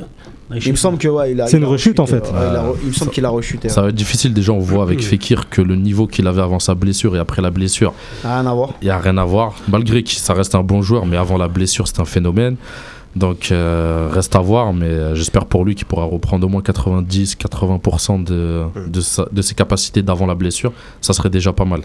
Il 0.64 0.72
me 0.72 0.76
semble 0.76 0.98
que 0.98 1.08
ouais, 1.08 1.32
il 1.32 1.40
a. 1.40 1.46
C'est 1.46 1.56
une 1.56 1.64
a 1.64 1.68
rechute, 1.68 1.98
en 2.00 2.06
fait. 2.06 2.20
ouais, 2.20 2.28
il, 2.50 2.56
a 2.56 2.64
me 2.86 2.92
semble 2.92 3.10
qu'il 3.10 3.24
a 3.24 3.30
rechuté. 3.30 3.68
Ça 3.70 3.80
ouais. 3.80 3.86
va 3.86 3.88
être 3.90 3.94
difficile. 3.96 4.32
Déjà, 4.34 4.52
on 4.52 4.58
voit 4.58 4.82
avec 4.82 5.02
Fekir 5.02 5.48
que 5.48 5.62
le 5.62 5.74
niveau 5.76 6.06
qu'il 6.06 6.26
avait 6.26 6.42
avant 6.42 6.58
sa 6.58 6.74
blessure 6.74 7.16
et 7.16 7.18
après 7.18 7.40
la 7.42 7.50
blessure, 7.50 7.94
Rien 8.22 8.44
à 8.46 8.52
voir. 8.54 8.70
il 8.82 8.84
n'y 8.84 8.90
a 8.90 8.98
rien 8.98 9.16
à 9.16 9.24
voir. 9.24 9.54
Malgré 9.68 10.02
que 10.02 10.10
ça 10.10 10.34
reste 10.34 10.54
un 10.54 10.62
bon 10.62 10.82
joueur, 10.82 11.06
mais 11.06 11.16
avant 11.16 11.38
la 11.38 11.48
blessure, 11.48 11.88
c'est 11.88 12.00
un 12.00 12.04
phénomène. 12.04 12.56
Donc, 13.16 13.50
euh, 13.52 14.08
reste 14.12 14.34
à 14.36 14.40
voir, 14.40 14.72
mais 14.74 14.86
euh, 14.86 15.14
j'espère 15.14 15.46
pour 15.46 15.64
lui 15.64 15.76
qu'il 15.76 15.86
pourra 15.86 16.04
reprendre 16.04 16.44
au 16.46 16.50
moins 16.50 16.62
90-80% 16.62 18.24
de, 18.24 18.62
de, 18.88 19.00
sa- 19.00 19.26
de 19.30 19.42
ses 19.42 19.54
capacités 19.54 20.02
d'avant 20.02 20.26
la 20.26 20.34
blessure. 20.34 20.72
Ça 21.00 21.12
serait 21.12 21.30
déjà 21.30 21.52
pas 21.52 21.64
mal. 21.64 21.82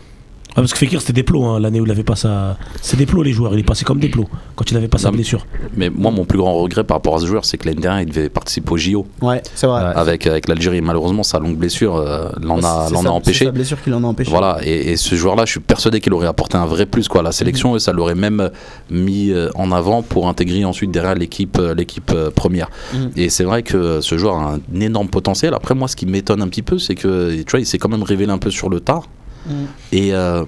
Ah, 0.51 0.61
parce 0.61 0.73
que 0.73 0.79
Fekir 0.79 0.99
c'était 0.99 1.13
des 1.13 1.23
plots 1.23 1.45
hein, 1.45 1.59
l'année 1.59 1.79
où 1.79 1.85
il 1.85 1.91
avait 1.91 2.03
pas 2.03 2.15
sa. 2.15 2.57
C'est 2.81 2.97
des 2.97 3.05
plots 3.05 3.21
les 3.23 3.31
joueurs, 3.31 3.53
il 3.53 3.59
est 3.59 3.63
passé 3.63 3.85
comme 3.85 3.99
des 3.99 4.09
plots 4.09 4.27
quand 4.55 4.69
il 4.71 4.75
avait 4.77 4.87
pas 4.87 4.97
sa 4.97 5.09
Non, 5.09 5.15
blessure. 5.15 5.45
Mais 5.77 5.89
moi, 5.89 6.11
mon 6.11 6.25
plus 6.25 6.37
grand 6.39 6.55
regret 6.55 6.83
par 6.83 6.97
rapport 6.97 7.15
à 7.15 7.19
ce 7.19 7.27
joueur, 7.27 7.45
c'est 7.45 7.57
que 7.57 7.67
l'année 7.69 7.79
dernière, 7.81 8.01
il 8.01 8.07
devait 8.09 8.29
participer 8.29 8.71
au 8.71 8.77
JO 8.77 9.05
Ouais, 9.21 9.41
c'est 9.55 9.67
vrai. 9.67 9.81
Ouais. 9.83 9.91
avec, 9.95 10.25
avec 10.27 10.47
l'Algérie. 10.47 10.81
Malheureusement, 10.81 11.23
sa 11.23 11.39
longue 11.39 11.55
blessure 11.55 11.95
euh, 11.95 12.29
l'en 12.41 12.57
a, 12.63 12.85
C'est 12.87 12.93
l'en 12.93 13.01
sa- 13.03 13.09
a 13.09 13.11
empêché. 13.11 13.39
C'est 13.39 13.45
sa 13.45 13.51
blessure 13.51 13.81
qui 13.81 13.89
l'en 13.89 14.03
a 14.03 14.07
empêché. 14.07 14.29
Voilà, 14.31 14.57
et, 14.63 14.91
et 14.91 14.97
ce 14.97 15.15
joueur-là, 15.15 15.45
je 15.45 15.51
suis 15.51 15.59
persuadé 15.59 16.01
qu'il 16.01 16.13
aurait 16.13 16.27
apporté 16.27 16.57
un 16.57 16.65
vrai 16.65 16.85
plus 16.87 17.07
quoi, 17.07 17.21
à 17.21 17.23
la 17.23 17.31
sélection 17.31 17.75
et 17.75 17.79
ça 17.79 17.93
l'aurait 17.93 18.15
même 18.15 18.49
mis 18.89 19.31
euh, 19.31 19.49
en 19.55 19.71
avant 19.71 20.01
pour 20.01 20.27
intégrer 20.27 20.65
ensuite 20.65 20.91
derrière 20.91 21.15
l'équipe 21.15 21.57
euh, 21.59 21.73
l'équipe 21.75 22.11
euh, 22.13 22.31
première. 22.31 22.69
Mhm. 22.93 23.11
Et 23.15 23.29
c'est 23.29 23.43
vrai 23.43 23.61
que 23.63 24.01
ce 24.01 24.17
joueur 24.17 24.37
a 24.37 24.55
un 24.55 24.81
énorme 24.81 25.07
potentiel. 25.09 25.53
Après, 25.53 25.75
moi, 25.75 25.87
ce 25.87 25.95
qui 25.95 26.05
m'étonne 26.07 26.41
un 26.41 26.47
petit 26.47 26.63
peu, 26.63 26.79
c'est 26.79 26.95
que 26.95 27.35
tu 27.43 27.51
vois, 27.51 27.59
il 27.59 27.65
s'est 27.65 27.77
quand 27.77 27.89
même 27.89 28.03
révélé 28.03 28.31
un 28.31 28.39
peu 28.39 28.49
sur 28.51 28.69
le 28.69 28.79
tard. 28.79 29.03
Mhm. 29.49 29.67
Et 29.91 30.13
euh, 30.13 30.43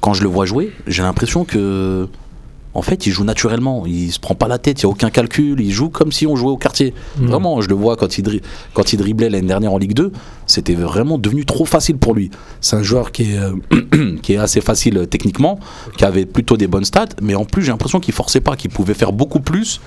quand 0.00 0.14
je 0.14 0.22
le 0.22 0.28
vois 0.28 0.46
jouer, 0.46 0.72
j'ai 0.86 1.02
l'impression 1.02 1.44
que. 1.44 2.08
En 2.76 2.82
fait, 2.82 3.06
il 3.06 3.12
joue 3.12 3.22
naturellement, 3.22 3.84
il 3.86 4.10
se 4.10 4.18
prend 4.18 4.34
pas 4.34 4.48
la 4.48 4.58
tête, 4.58 4.82
il 4.82 4.86
n'y 4.86 4.90
a 4.90 4.92
aucun 4.92 5.08
calcul, 5.08 5.60
il 5.60 5.70
joue 5.70 5.90
comme 5.90 6.10
si 6.10 6.26
on 6.26 6.34
jouait 6.34 6.50
au 6.50 6.56
quartier. 6.56 6.92
Mhm. 7.20 7.28
Vraiment, 7.28 7.60
je 7.60 7.68
le 7.68 7.76
vois 7.76 7.94
quand 7.94 8.18
il, 8.18 8.40
quand 8.72 8.92
il 8.92 8.96
driblait 8.96 9.30
l'année 9.30 9.46
dernière 9.46 9.72
en 9.72 9.78
Ligue 9.78 9.94
2, 9.94 10.10
c'était 10.48 10.74
vraiment 10.74 11.16
devenu 11.16 11.44
trop 11.44 11.66
facile 11.66 11.98
pour 11.98 12.14
lui. 12.14 12.32
C'est 12.60 12.74
un 12.74 12.82
joueur 12.82 13.12
qui 13.12 13.30
est, 13.30 13.38
euh, 13.38 14.16
qui 14.22 14.32
est 14.32 14.38
assez 14.38 14.60
facile 14.60 14.98
euh, 14.98 15.06
techniquement, 15.06 15.60
qui 15.96 16.04
avait 16.04 16.26
plutôt 16.26 16.56
des 16.56 16.66
bonnes 16.66 16.84
stats, 16.84 17.10
mais 17.22 17.36
en 17.36 17.44
plus 17.44 17.62
j'ai 17.62 17.70
l'impression 17.70 18.00
qu'il 18.00 18.12
forçait 18.12 18.40
pas, 18.40 18.56
qu'il 18.56 18.72
pouvait 18.72 18.94
faire 18.94 19.12
beaucoup 19.12 19.38
plus 19.38 19.80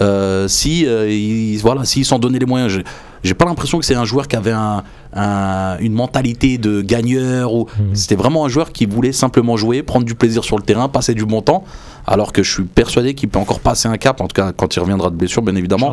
euh, 0.00 0.46
si 0.48 0.86
euh, 0.86 1.10
il, 1.10 1.58
voilà, 1.58 1.84
s'il 1.84 2.04
s'en 2.04 2.18
donnait 2.18 2.38
les 2.38 2.46
moyens. 2.46 2.82
J'ai- 3.22 3.34
pas 3.34 3.44
l'impression 3.44 3.78
que 3.78 3.84
c'est 3.84 3.94
un 3.94 4.04
joueur 4.04 4.26
qui 4.28 4.36
avait 4.36 4.52
un, 4.52 4.82
un- 5.12 5.78
une 5.78 5.92
mentalité 5.92 6.58
de 6.58 6.82
gagneur 6.82 7.52
ou 7.54 7.66
Mhm. 7.78 7.94
c'était 7.94 8.14
vraiment 8.16 8.44
un 8.44 8.48
joueur 8.48 8.72
qui 8.72 8.86
voulait 8.86 9.12
simplement 9.12 9.56
jouer, 9.56 9.82
prendre 9.82 10.04
du 10.04 10.14
plaisir 10.14 10.44
sur 10.44 10.56
le 10.56 10.62
terrain, 10.62 10.88
passer 10.88 11.14
du 11.14 11.24
bon 11.24 11.40
temps. 11.42 11.64
Alors 12.06 12.32
que 12.32 12.42
je 12.42 12.50
suis 12.50 12.62
persuadé 12.64 13.14
qu'il 13.14 13.28
peut 13.28 13.38
encore 13.38 13.60
passer 13.60 13.86
un 13.88 13.98
cap, 13.98 14.20
en 14.20 14.28
tout 14.28 14.34
cas 14.34 14.52
quand 14.52 14.74
il 14.74 14.80
reviendra 14.80 15.10
de 15.10 15.16
blessure, 15.16 15.42
bien 15.42 15.54
évidemment. 15.56 15.92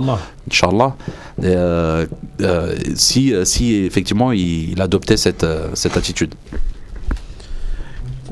Inch'Allah. 0.50 0.96
Euh, 1.44 2.06
euh, 2.42 2.76
si, 2.96 3.34
euh, 3.34 3.44
si 3.46 3.76
effectivement 3.76 4.32
il, 4.32 4.72
il 4.72 4.82
adoptait 4.82 5.18
cette, 5.18 5.44
euh, 5.44 5.70
cette 5.74 5.98
attitude. 5.98 6.34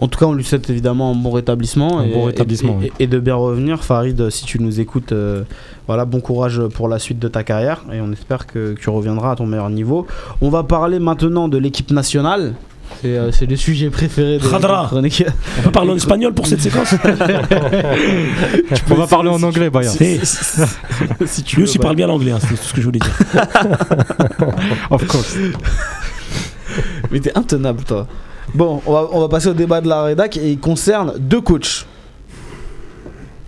En 0.03 0.07
tout 0.09 0.19
cas, 0.19 0.25
on 0.25 0.33
lui 0.33 0.43
souhaite 0.43 0.69
évidemment 0.69 1.11
un 1.11 1.15
bon 1.15 1.31
rétablissement. 1.31 1.99
Un 1.99 2.05
et, 2.05 2.11
bon 2.13 2.25
rétablissement, 2.25 2.73
et, 2.81 2.85
oui. 2.85 2.91
et- 2.99 3.03
et 3.03 3.07
de 3.07 3.19
bien 3.19 3.35
revenir. 3.35 3.83
Farid, 3.83 4.29
si 4.29 4.43
tu 4.45 4.59
nous 4.61 4.79
écoutes, 4.81 5.13
euh, 5.13 5.43
voilà, 5.87 6.03
bon 6.05 6.19
courage 6.19 6.61
pour 6.73 6.87
la 6.89 6.99
suite 6.99 7.19
de 7.19 7.27
ta 7.29 7.43
carrière. 7.43 7.83
Et 7.93 8.01
on 8.01 8.11
espère 8.11 8.45
que, 8.45 8.73
que 8.73 8.79
tu 8.79 8.89
reviendras 8.89 9.31
à 9.31 9.35
ton 9.37 9.45
meilleur 9.45 9.69
niveau. 9.69 10.05
On 10.41 10.49
va 10.49 10.63
parler 10.63 10.99
maintenant 10.99 11.47
de 11.47 11.57
l'équipe 11.57 11.89
nationale. 11.91 12.53
C'est 13.01 13.17
euh, 13.17 13.31
c'est 13.31 13.45
le 13.45 13.55
sujet 13.55 13.89
préféré 13.89 14.37
de 14.39 14.45
Khadra. 14.47 14.85
chronique. 14.87 15.23
On 15.59 15.61
peut 15.63 15.71
parler 15.71 15.91
en 15.91 15.95
espagnol 15.95 16.33
pour 16.33 16.47
cette 16.47 16.61
séquence 16.67 16.93
On 18.91 18.95
va 18.95 19.07
parler 19.07 19.29
en 19.29 19.41
anglais, 19.41 19.69
Baya. 19.69 19.89
Eh, 20.01 20.19
si 21.25 21.43
tu 21.43 21.55
Lui 21.55 21.63
veux, 21.63 21.69
aussi 21.69 21.79
parle 21.79 21.95
bien 21.95 22.07
l'anglais, 22.07 22.31
hein, 22.31 22.39
c'est 22.41 22.49
tout 22.49 22.55
ce 22.61 22.73
que 22.73 22.81
je 22.81 22.85
voulais 22.85 22.99
dire. 22.99 23.15
Of 24.91 25.07
course. 25.07 25.37
Mais 27.11 27.19
t'es 27.19 27.35
intenable, 27.37 27.83
toi. 27.83 28.05
Bon, 28.53 28.81
on 28.85 28.91
va, 28.93 29.07
on 29.11 29.19
va 29.19 29.29
passer 29.29 29.47
au 29.49 29.53
débat 29.53 29.81
de 29.81 29.87
la 29.87 30.03
rédac 30.03 30.37
et 30.37 30.51
il 30.51 30.59
concerne 30.59 31.13
deux 31.17 31.41
coachs. 31.41 31.85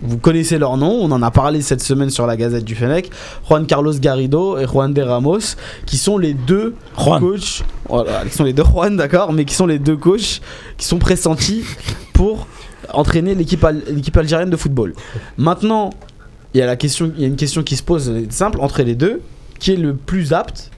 Vous 0.02 0.18
connaissez 0.18 0.58
leur 0.58 0.76
nom, 0.76 0.90
on 0.90 1.10
en 1.10 1.22
a 1.22 1.30
parlé 1.30 1.62
cette 1.62 1.80
semaine 1.82 2.10
sur 2.10 2.26
la 2.26 2.36
Gazette 2.36 2.64
du 2.64 2.74
Fennec. 2.74 3.10
Juan 3.48 3.66
Carlos 3.66 3.94
Garrido 3.98 4.58
et 4.58 4.66
Juan 4.66 4.92
de 4.92 5.00
Ramos, 5.02 5.56
qui 5.86 5.96
sont 5.96 6.18
les 6.18 6.34
deux 6.34 6.74
Juan. 6.98 7.20
coachs, 7.20 7.64
voilà, 7.88 8.24
qui 8.24 8.34
sont 8.36 8.44
les 8.44 8.52
deux 8.52 8.62
Juan, 8.64 8.96
d'accord, 8.96 9.32
mais 9.32 9.44
qui 9.46 9.54
sont 9.54 9.66
les 9.66 9.78
deux 9.78 9.96
coachs 9.96 10.42
qui 10.76 10.86
sont 10.86 10.98
pressentis 10.98 11.64
pour 12.12 12.46
entraîner 12.92 13.34
l'équipe 13.34 13.64
al- 13.64 13.82
l'équipe 13.90 14.16
algérienne 14.16 14.50
de 14.50 14.56
football. 14.56 14.94
Maintenant, 15.38 15.90
il 16.52 16.60
y 16.60 16.62
a 16.62 16.66
la 16.66 16.76
question, 16.76 17.10
il 17.16 17.22
y 17.22 17.24
a 17.24 17.28
une 17.28 17.36
question 17.36 17.62
qui 17.62 17.76
se 17.76 17.82
pose 17.82 18.12
simple 18.30 18.58
entre 18.60 18.82
les 18.82 18.94
deux, 18.94 19.22
qui 19.58 19.72
est 19.72 19.76
le 19.76 19.94
plus 19.94 20.32
apte 20.34 20.70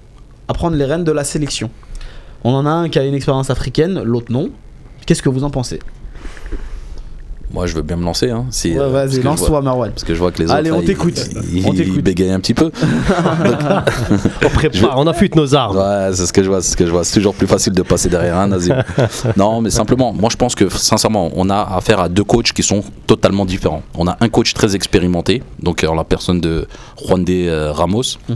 à 0.46 0.54
prendre 0.54 0.76
les 0.76 0.84
rênes 0.84 1.04
de 1.04 1.12
la 1.12 1.24
sélection? 1.24 1.70
On 2.44 2.52
en 2.54 2.66
a 2.66 2.70
un 2.70 2.88
qui 2.88 2.98
a 2.98 3.04
une 3.04 3.14
expérience 3.14 3.50
africaine, 3.50 4.00
l'autre 4.02 4.30
non. 4.32 4.50
Qu'est-ce 5.06 5.22
que 5.22 5.28
vous 5.28 5.44
en 5.44 5.50
pensez? 5.50 5.78
Moi, 7.50 7.66
je 7.66 7.74
veux 7.74 7.80
bien 7.82 7.96
me 7.96 8.04
lancer. 8.04 8.28
Hein, 8.28 8.44
si, 8.50 8.72
Ouais, 8.72 8.78
euh, 8.80 8.88
Vas-y, 8.90 9.12
je 9.12 9.20
lance-toi, 9.22 9.62
Marwan. 9.62 9.90
Parce 9.90 10.04
que 10.04 10.12
je 10.14 10.18
vois 10.18 10.30
que 10.30 10.42
les 10.42 10.50
Allez, 10.50 10.68
autres. 10.70 10.78
on 10.78 10.80
là, 10.82 10.86
t'écoute. 10.86 11.18
Ils, 11.50 11.66
On 11.66 11.72
ils- 11.72 11.78
t'écoute. 11.78 11.94
ils 11.96 12.02
bégayent 12.02 12.30
un 12.32 12.40
petit 12.40 12.52
peu. 12.52 12.70
On 14.44 14.48
prépare, 14.50 14.98
on 14.98 15.06
affûte 15.06 15.34
nos 15.34 15.54
armes. 15.54 15.76
Ouais, 15.78 16.10
c'est 16.12 16.26
ce 16.26 16.32
que 16.32 16.42
je 16.42 16.48
vois, 16.50 16.60
c'est 16.60 16.72
ce 16.72 16.76
que 16.76 16.84
je 16.86 16.90
vois. 16.90 17.04
C'est 17.04 17.14
toujours 17.14 17.34
plus 17.34 17.46
facile 17.46 17.72
de 17.72 17.82
passer 17.82 18.10
derrière 18.10 18.36
un 18.36 18.48
nazi. 18.48 18.70
non, 19.36 19.60
mais 19.62 19.70
simplement, 19.70 20.12
moi 20.12 20.28
je 20.30 20.36
pense 20.36 20.54
que 20.54 20.68
sincèrement, 20.68 21.30
on 21.36 21.48
a 21.48 21.62
affaire 21.76 22.00
à 22.00 22.08
deux 22.10 22.24
coachs 22.24 22.52
qui 22.52 22.62
sont 22.62 22.82
totalement 23.06 23.46
différents. 23.46 23.82
On 23.96 24.06
a 24.08 24.16
un 24.20 24.28
coach 24.28 24.52
très 24.52 24.74
expérimenté, 24.76 25.42
donc 25.62 25.84
en 25.88 25.94
la 25.94 26.04
personne 26.04 26.40
de 26.40 26.66
Juan 27.02 27.24
de 27.24 27.32
euh, 27.48 27.72
Ramos, 27.72 28.02
euh, 28.30 28.34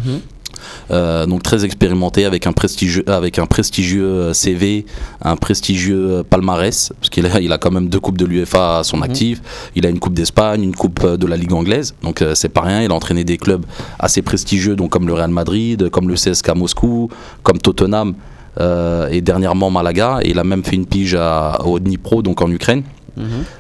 donc 1.27 1.43
très 1.43 1.65
expérimenté 1.65 2.25
avec 2.25 2.47
un 2.47 2.53
prestigieux, 2.53 3.05
avec 3.09 3.39
un 3.39 3.47
prestigieux 3.47 4.05
euh, 4.05 4.33
CV, 4.33 4.85
un 5.23 5.37
prestigieux 5.37 6.11
euh, 6.11 6.23
palmarès, 6.23 6.93
parce 6.99 7.11
qu'il 7.11 7.27
a, 7.27 7.41
il 7.41 7.53
a 7.53 7.59
quand 7.59 7.71
même 7.71 7.89
deux 7.89 8.01
coupes 8.01 8.19
de 8.19 8.27
l'UEFA 8.27 8.79
à 8.79 8.85
son 8.85 9.03
actif. 9.03 9.41
Il 9.77 9.87
a 9.87 9.89
une 9.89 9.99
coupe 9.99 10.15
d'Espagne, 10.15 10.63
une 10.63 10.75
coupe 10.75 11.01
euh, 11.05 11.17
de 11.17 11.27
la 11.27 11.37
Ligue 11.37 11.53
anglaise, 11.53 11.95
donc 12.03 12.23
euh, 12.23 12.35
c'est 12.35 12.49
pas 12.49 12.63
rien. 12.63 12.83
Il 12.83 12.91
a 12.91 12.95
entraîné 12.95 13.25
des 13.25 13.37
clubs 13.39 13.65
assez 13.99 14.23
prestigieux, 14.23 14.77
donc 14.77 14.91
comme 14.91 15.07
le 15.07 15.15
Real 15.15 15.31
Madrid, 15.31 15.89
comme 15.91 16.09
le 16.09 16.15
CSKA 16.15 16.55
Moscou, 16.55 17.09
comme 17.43 17.59
Tottenham. 17.59 18.15
euh, 18.61 19.09
et 19.11 19.21
dernièrement 19.23 19.71
Malaga, 19.71 20.19
et 20.23 20.31
il 20.31 20.39
a 20.39 20.45
même 20.45 20.63
fait 20.63 20.77
une 20.77 20.85
pige 20.87 21.15
à, 21.15 21.59
au 21.65 21.79
Dnipro, 21.79 22.21
donc 22.23 22.43
en 22.43 22.51
Ukraine. 22.51 22.83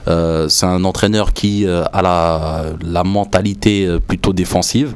Euh, 0.08 0.48
c'est 0.48 0.66
un 0.66 0.82
entraîneur 0.84 1.32
qui 1.32 1.66
euh, 1.66 1.84
a 1.92 2.00
la, 2.02 2.64
la 2.82 3.04
mentalité 3.04 3.86
euh, 3.86 3.98
plutôt 3.98 4.32
défensive. 4.32 4.94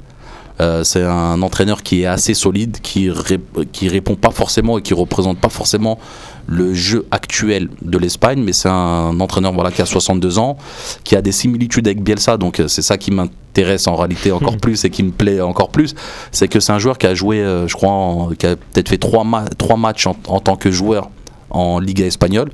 Euh, 0.60 0.84
c'est 0.84 1.02
un 1.02 1.42
entraîneur 1.42 1.82
qui 1.82 2.02
est 2.02 2.06
assez 2.06 2.32
solide, 2.32 2.78
qui, 2.82 3.10
ré- 3.10 3.38
qui 3.72 3.88
répond 3.88 4.14
pas 4.14 4.30
forcément 4.30 4.78
et 4.78 4.82
qui 4.82 4.94
représente 4.94 5.38
pas 5.38 5.50
forcément 5.50 5.98
le 6.46 6.72
jeu 6.72 7.04
actuel 7.10 7.68
de 7.82 7.98
l'Espagne, 7.98 8.40
mais 8.42 8.52
c'est 8.54 8.68
un 8.70 9.18
entraîneur 9.20 9.52
voilà, 9.52 9.70
qui 9.70 9.82
a 9.82 9.86
62 9.86 10.38
ans, 10.38 10.56
qui 11.04 11.14
a 11.16 11.20
des 11.20 11.32
similitudes 11.32 11.86
avec 11.88 12.02
Bielsa, 12.02 12.36
donc 12.38 12.60
euh, 12.60 12.68
c'est 12.68 12.82
ça 12.82 12.96
qui 12.96 13.10
m'intéresse 13.10 13.86
en 13.86 13.96
réalité 13.96 14.32
encore 14.32 14.56
plus 14.62 14.84
et 14.84 14.90
qui 14.90 15.02
me 15.02 15.10
plaît 15.10 15.40
encore 15.42 15.68
plus, 15.70 15.94
c'est 16.32 16.48
que 16.48 16.58
c'est 16.60 16.72
un 16.72 16.78
joueur 16.78 16.96
qui 16.98 17.06
a 17.06 17.14
joué, 17.14 17.40
euh, 17.40 17.66
je 17.68 17.74
crois, 17.74 17.90
en- 17.90 18.28
qui 18.30 18.46
a 18.46 18.56
peut-être 18.56 18.88
fait 18.88 18.98
trois, 18.98 19.24
ma- 19.24 19.44
trois 19.58 19.76
matchs 19.76 20.06
en, 20.06 20.16
en 20.28 20.40
tant 20.40 20.56
que 20.56 20.70
joueur 20.70 21.10
en 21.50 21.80
Liga 21.80 22.06
espagnole, 22.06 22.50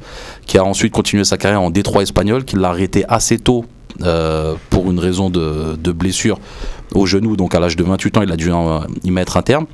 qui 0.47 0.59
a 0.59 0.65
ensuite 0.65 0.93
continué 0.93 1.25
sa 1.25 1.37
carrière 1.37 1.63
en 1.63 1.71
Détroit 1.71 2.03
espagnol, 2.03 2.45
qui 2.45 2.57
l'a 2.57 2.69
arrêté 2.71 3.05
assez 3.09 3.39
tôt 3.39 3.65
euh, 4.03 4.55
pour 4.71 4.91
une 4.91 4.99
raison 4.99 5.29
de, 5.29 5.77
de 5.77 5.93
blessure 5.93 6.39
au 6.95 7.07
genou, 7.07 7.37
donc 7.37 7.55
à 7.55 7.61
l'âge 7.61 7.77
de 7.77 7.85
28 7.85 8.19
ans, 8.19 8.23
il 8.23 8.33
a 8.33 8.37
dû 8.37 8.53
euh, 8.53 8.81
y 9.05 9.11
mettre 9.11 9.37
un 9.37 9.43
terme. 9.43 9.67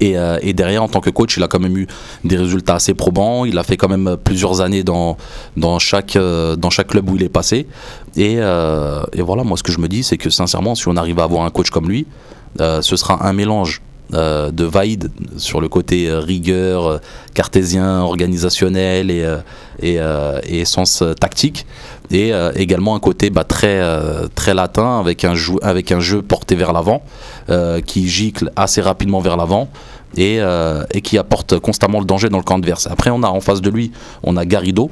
Et, 0.00 0.18
euh, 0.18 0.38
et 0.42 0.52
derrière, 0.52 0.82
en 0.82 0.88
tant 0.88 1.00
que 1.00 1.10
coach, 1.10 1.36
il 1.36 1.42
a 1.42 1.48
quand 1.48 1.60
même 1.60 1.76
eu 1.76 1.86
des 2.24 2.36
résultats 2.36 2.74
assez 2.74 2.94
probants. 2.94 3.44
Il 3.44 3.58
a 3.58 3.62
fait 3.62 3.76
quand 3.76 3.88
même 3.88 4.16
plusieurs 4.22 4.60
années 4.60 4.82
dans, 4.82 5.16
dans, 5.56 5.78
chaque, 5.78 6.16
euh, 6.16 6.56
dans 6.56 6.70
chaque 6.70 6.88
club 6.88 7.08
où 7.08 7.16
il 7.16 7.22
est 7.22 7.28
passé. 7.28 7.66
Et, 8.16 8.36
euh, 8.38 9.02
et 9.12 9.22
voilà, 9.22 9.44
moi, 9.44 9.56
ce 9.56 9.62
que 9.62 9.72
je 9.72 9.78
me 9.78 9.88
dis, 9.88 10.02
c'est 10.02 10.16
que 10.16 10.30
sincèrement, 10.30 10.74
si 10.74 10.88
on 10.88 10.96
arrive 10.96 11.20
à 11.20 11.24
avoir 11.24 11.44
un 11.44 11.50
coach 11.50 11.70
comme 11.70 11.88
lui, 11.88 12.06
euh, 12.60 12.82
ce 12.82 12.96
sera 12.96 13.26
un 13.26 13.32
mélange 13.32 13.82
euh, 14.12 14.50
de 14.50 14.64
Vaid 14.64 15.10
sur 15.38 15.60
le 15.60 15.68
côté 15.68 16.08
euh, 16.08 16.20
rigueur, 16.20 16.86
euh, 16.86 16.98
cartésien, 17.32 18.02
organisationnel 18.02 19.10
et, 19.10 19.24
euh, 19.24 19.38
et, 19.80 19.98
euh, 19.98 20.64
sens 20.66 21.02
euh, 21.02 21.14
tactique. 21.14 21.66
Et 22.10 22.32
euh, 22.32 22.52
également 22.54 22.94
un 22.94 23.00
côté 23.00 23.30
bah, 23.30 23.44
très, 23.44 23.80
euh, 23.80 24.28
très 24.34 24.54
latin 24.54 25.00
avec 25.00 25.24
un, 25.24 25.34
jeu 25.34 26.22
porté 26.22 26.54
vers 26.54 26.72
l'avant 26.72 27.02
euh, 27.48 27.80
qui 27.80 28.08
gicle 28.08 28.50
assez 28.56 28.80
rapidement 28.80 29.20
vers 29.20 29.36
l'avant 29.36 29.68
et, 30.16 30.40
qui 31.02 31.18
apporte 31.18 31.58
constamment 31.58 31.98
le 31.98 32.04
danger 32.04 32.28
dans 32.28 32.38
le 32.38 32.44
camp 32.44 32.58
adverse. 32.58 32.86
Après, 32.86 33.10
on 33.10 33.22
a 33.22 33.28
en 33.28 33.40
face 33.40 33.60
de 33.60 33.70
lui, 33.70 33.90
on 34.22 34.36
a 34.36 34.44
Garrido. 34.44 34.90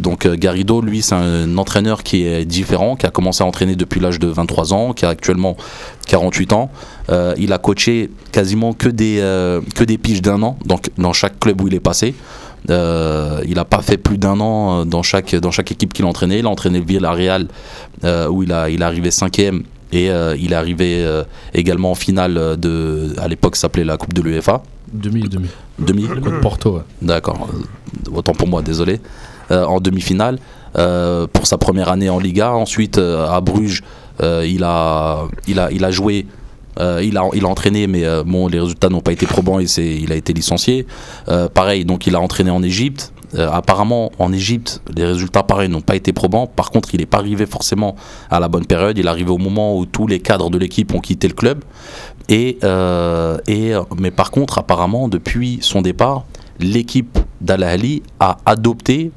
Donc 0.00 0.26
Garrido, 0.26 0.80
lui, 0.80 1.02
c'est 1.02 1.14
un 1.14 1.58
entraîneur 1.58 2.02
qui 2.02 2.24
est 2.26 2.46
différent, 2.46 2.96
qui 2.96 3.04
a 3.04 3.10
commencé 3.10 3.44
à 3.44 3.46
entraîner 3.46 3.76
depuis 3.76 4.00
l'âge 4.00 4.18
de 4.18 4.28
23 4.28 4.72
ans, 4.72 4.92
qui 4.94 5.04
a 5.04 5.10
actuellement 5.10 5.58
48 6.06 6.54
ans. 6.54 6.70
Il 7.36 7.52
a 7.52 7.58
coaché 7.58 8.10
quasiment 8.32 8.72
que 8.72 8.88
des, 8.88 9.18
euh, 9.20 9.60
d'un 10.22 10.42
an 10.42 10.56
donc, 10.64 10.88
dans 10.96 11.12
chaque 11.12 11.38
club 11.38 11.60
où 11.60 11.68
il 11.68 11.74
est 11.74 11.80
passé. 11.80 12.14
Euh, 12.70 13.40
il 13.46 13.54
n'a 13.54 13.64
pas 13.64 13.82
fait 13.82 13.96
plus 13.96 14.18
d'un 14.18 14.38
an 14.40 14.82
euh, 14.82 14.84
dans 14.84 15.02
chaque, 15.02 15.34
dans 15.34 15.50
chaque 15.50 15.72
équipe 15.72 15.92
qu'il 15.92 16.04
a 16.04 16.08
entraîné. 16.08 16.38
Il 16.38 16.46
a 16.46 16.48
entraîné 16.48 16.78
le 16.78 16.84
Villarreal 16.84 17.48
euh, 18.04 18.28
où 18.28 18.42
il, 18.42 18.52
a, 18.52 18.70
il 18.70 18.82
est 18.82 18.84
arrivé 18.84 19.10
cinquième 19.10 19.62
et 19.90 20.10
euh, 20.10 20.36
il 20.38 20.52
est 20.52 20.56
arrivé 20.56 21.04
également 21.54 21.90
en 21.90 21.94
finale 21.94 22.56
de, 22.58 23.14
à 23.18 23.28
l'époque 23.28 23.56
ça 23.56 23.62
s'appelait 23.62 23.84
la 23.84 23.96
Coupe 23.96 24.14
de 24.14 24.22
l'UEFA. 24.22 24.62
Demi, 24.92 25.22
demi. 25.28 25.48
Demi 25.78 26.06
Contre 26.06 26.40
Porto, 26.40 26.76
ouais. 26.76 26.82
D'accord, 27.00 27.48
autant 28.14 28.32
pour 28.32 28.48
moi, 28.48 28.62
désolé. 28.62 29.00
En 29.50 29.80
demi-finale, 29.80 30.38
pour 30.74 31.46
sa 31.46 31.58
première 31.58 31.88
année 31.88 32.08
en 32.08 32.18
Liga. 32.18 32.52
Ensuite, 32.52 32.98
à 32.98 33.40
Bruges, 33.40 33.82
il, 34.20 34.62
a, 34.64 35.24
il, 35.46 35.58
a, 35.58 35.70
il 35.72 35.84
a 35.84 35.90
joué. 35.90 36.26
Euh, 36.80 37.00
il, 37.02 37.16
a, 37.16 37.28
il 37.34 37.44
a 37.44 37.48
entraîné, 37.48 37.86
mais 37.86 38.04
euh, 38.04 38.22
bon, 38.24 38.48
les 38.48 38.60
résultats 38.60 38.88
n'ont 38.88 39.00
pas 39.00 39.12
été 39.12 39.26
probants 39.26 39.58
et 39.58 39.66
c'est, 39.66 39.86
il 39.86 40.12
a 40.12 40.16
été 40.16 40.32
licencié. 40.32 40.86
Euh, 41.28 41.48
pareil, 41.48 41.84
donc 41.84 42.06
il 42.06 42.14
a 42.14 42.20
entraîné 42.20 42.50
en 42.50 42.62
Égypte. 42.62 43.12
Apparemment, 43.34 44.12
en 44.18 44.30
Égypte, 44.30 44.82
les 44.94 45.06
résultats, 45.06 45.42
pareil, 45.42 45.70
n'ont 45.70 45.80
pas 45.80 45.96
été 45.96 46.12
probants. 46.12 46.46
Par 46.46 46.70
contre, 46.70 46.94
il 46.94 47.00
n'est 47.00 47.06
pas 47.06 47.16
arrivé 47.16 47.46
forcément 47.46 47.96
à 48.30 48.40
la 48.40 48.48
bonne 48.48 48.66
période. 48.66 48.98
Il 48.98 49.06
est 49.06 49.08
arrivé 49.08 49.30
au 49.30 49.38
moment 49.38 49.74
où 49.78 49.86
tous 49.86 50.06
les 50.06 50.20
cadres 50.20 50.50
de 50.50 50.58
l'équipe 50.58 50.92
ont 50.94 51.00
quitté 51.00 51.28
le 51.28 51.32
club. 51.32 51.64
Et, 52.28 52.58
et, 53.46 53.72
mais 53.98 54.10
par 54.10 54.32
contre, 54.32 54.58
apparemment, 54.58 55.08
depuis 55.08 55.60
son 55.62 55.80
départ, 55.80 56.24
l'équipe 56.60 57.18
d'Al 57.40 57.62
Ahly 57.62 58.02
a 58.20 58.36
adopté 58.44 59.12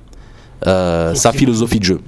euh, 0.67 1.13
sa 1.13 1.31
philosophie 1.31 1.79
de 1.79 1.83
jeu. 1.83 2.01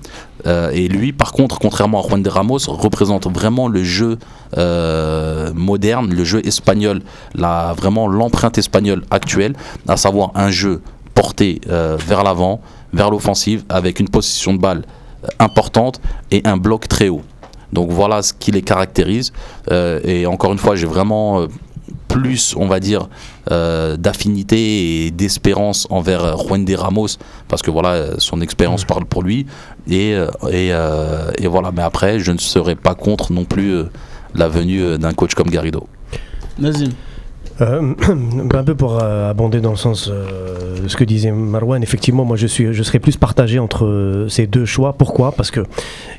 Euh, 0.47 0.71
et 0.71 0.87
lui, 0.87 1.11
par 1.11 1.31
contre, 1.31 1.59
contrairement 1.59 2.03
à 2.03 2.07
Juan 2.07 2.23
de 2.23 2.29
Ramos, 2.29 2.59
représente 2.67 3.27
vraiment 3.27 3.67
le 3.67 3.83
jeu 3.83 4.17
euh, 4.57 5.51
moderne, 5.53 6.13
le 6.13 6.23
jeu 6.23 6.45
espagnol, 6.45 7.01
la, 7.35 7.73
vraiment 7.75 8.07
l'empreinte 8.07 8.57
espagnole 8.57 9.03
actuelle, 9.11 9.53
à 9.87 9.97
savoir 9.97 10.31
un 10.35 10.49
jeu 10.49 10.81
porté 11.13 11.61
euh, 11.69 11.97
vers 11.99 12.23
l'avant, 12.23 12.61
vers 12.93 13.11
l'offensive, 13.11 13.63
avec 13.69 13.99
une 13.99 14.09
possession 14.09 14.53
de 14.53 14.59
balle 14.59 14.83
importante 15.39 15.99
et 16.31 16.41
un 16.45 16.57
bloc 16.57 16.87
très 16.87 17.09
haut. 17.09 17.23
Donc 17.73 17.91
voilà 17.91 18.21
ce 18.21 18.31
qui 18.31 18.51
les 18.51 18.61
caractérise. 18.61 19.33
Et 19.69 20.25
encore 20.25 20.53
une 20.53 20.57
fois, 20.57 20.77
j'ai 20.77 20.85
vraiment 20.85 21.47
plus, 22.07 22.55
on 22.57 22.67
va 22.67 22.79
dire, 22.79 23.09
euh, 23.51 23.97
d'affinité 23.97 25.05
et 25.05 25.11
d'espérance 25.11 25.87
envers 25.89 26.23
euh, 26.23 26.35
Juan 26.37 26.63
de 26.65 26.75
Ramos, 26.75 27.17
parce 27.47 27.61
que 27.61 27.71
voilà, 27.71 27.89
euh, 27.89 28.15
son 28.17 28.41
expérience 28.41 28.85
parle 28.85 29.05
pour 29.05 29.23
lui. 29.23 29.45
Et, 29.89 30.11
et, 30.11 30.17
euh, 30.71 31.31
et 31.37 31.47
voilà, 31.47 31.71
mais 31.71 31.81
après, 31.81 32.19
je 32.19 32.31
ne 32.31 32.37
serais 32.37 32.75
pas 32.75 32.95
contre 32.95 33.31
non 33.31 33.45
plus 33.45 33.83
la 34.35 34.47
venue 34.49 34.97
d'un 34.97 35.13
coach 35.13 35.33
comme 35.33 35.49
Garrido. 35.49 35.87
Nazim. 36.59 36.91
Euh, 37.61 37.93
un 38.53 38.63
peu 38.63 38.75
pour 38.75 39.01
euh, 39.01 39.29
abonder 39.29 39.61
dans 39.61 39.71
le 39.71 39.77
sens 39.77 40.09
euh, 40.11 40.79
de 40.83 40.87
ce 40.87 40.95
que 40.95 41.03
disait 41.03 41.31
Marwan, 41.31 41.81
effectivement, 41.81 42.23
moi 42.23 42.37
je, 42.37 42.47
suis, 42.47 42.73
je 42.73 42.83
serais 42.83 42.99
plus 42.99 43.17
partagé 43.17 43.59
entre 43.59 44.27
ces 44.29 44.47
deux 44.47 44.65
choix. 44.65 44.93
Pourquoi? 44.93 45.31
Parce 45.31 45.51
que 45.51 45.61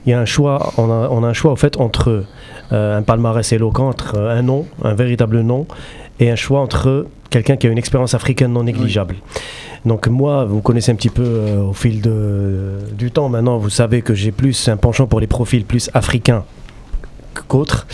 il 0.07 0.11
y 0.11 0.13
a 0.13 0.21
un 0.21 0.25
choix, 0.25 0.73
on 0.79 0.91
a, 0.91 1.09
on 1.11 1.23
a 1.23 1.29
un 1.29 1.33
choix 1.33 1.53
en 1.53 1.57
fait 1.57 1.77
entre 1.79 2.25
euh, 2.73 2.99
un 2.99 3.03
palmarès 3.03 3.51
éloquent, 3.53 3.89
entre 3.89 4.19
un 4.19 4.43
nom, 4.43 4.67
un 4.83 4.95
véritable 4.95 5.41
nom, 5.41 5.67
et 6.21 6.31
un 6.31 6.37
choix 6.37 6.61
entre 6.61 7.07
quelqu'un 7.31 7.57
qui 7.57 7.67
a 7.67 7.71
une 7.71 7.79
expérience 7.79 8.15
africaine 8.15 8.53
non 8.53 8.65
négligeable. 8.65 9.17
Donc 9.87 10.07
moi, 10.09 10.45
vous 10.45 10.61
connaissez 10.61 10.93
un 10.93 10.97
petit 10.97 11.09
peu 11.09 11.23
euh, 11.25 11.63
au 11.63 11.73
fil 11.73 12.03
de, 12.03 12.79
du 12.93 13.11
temps 13.11 13.29
maintenant, 13.29 13.59
vous 13.59 13.71
savez 13.71 14.03
que 14.03 14.13
j'ai 14.15 14.33
plus 14.33 14.69
un 14.69 14.77
penchant 14.77 15.07
pour 15.07 15.21
les 15.21 15.27
profils 15.27 15.65
plus 15.65 15.91
africains 15.95 16.45
qu'autres. 17.47 17.87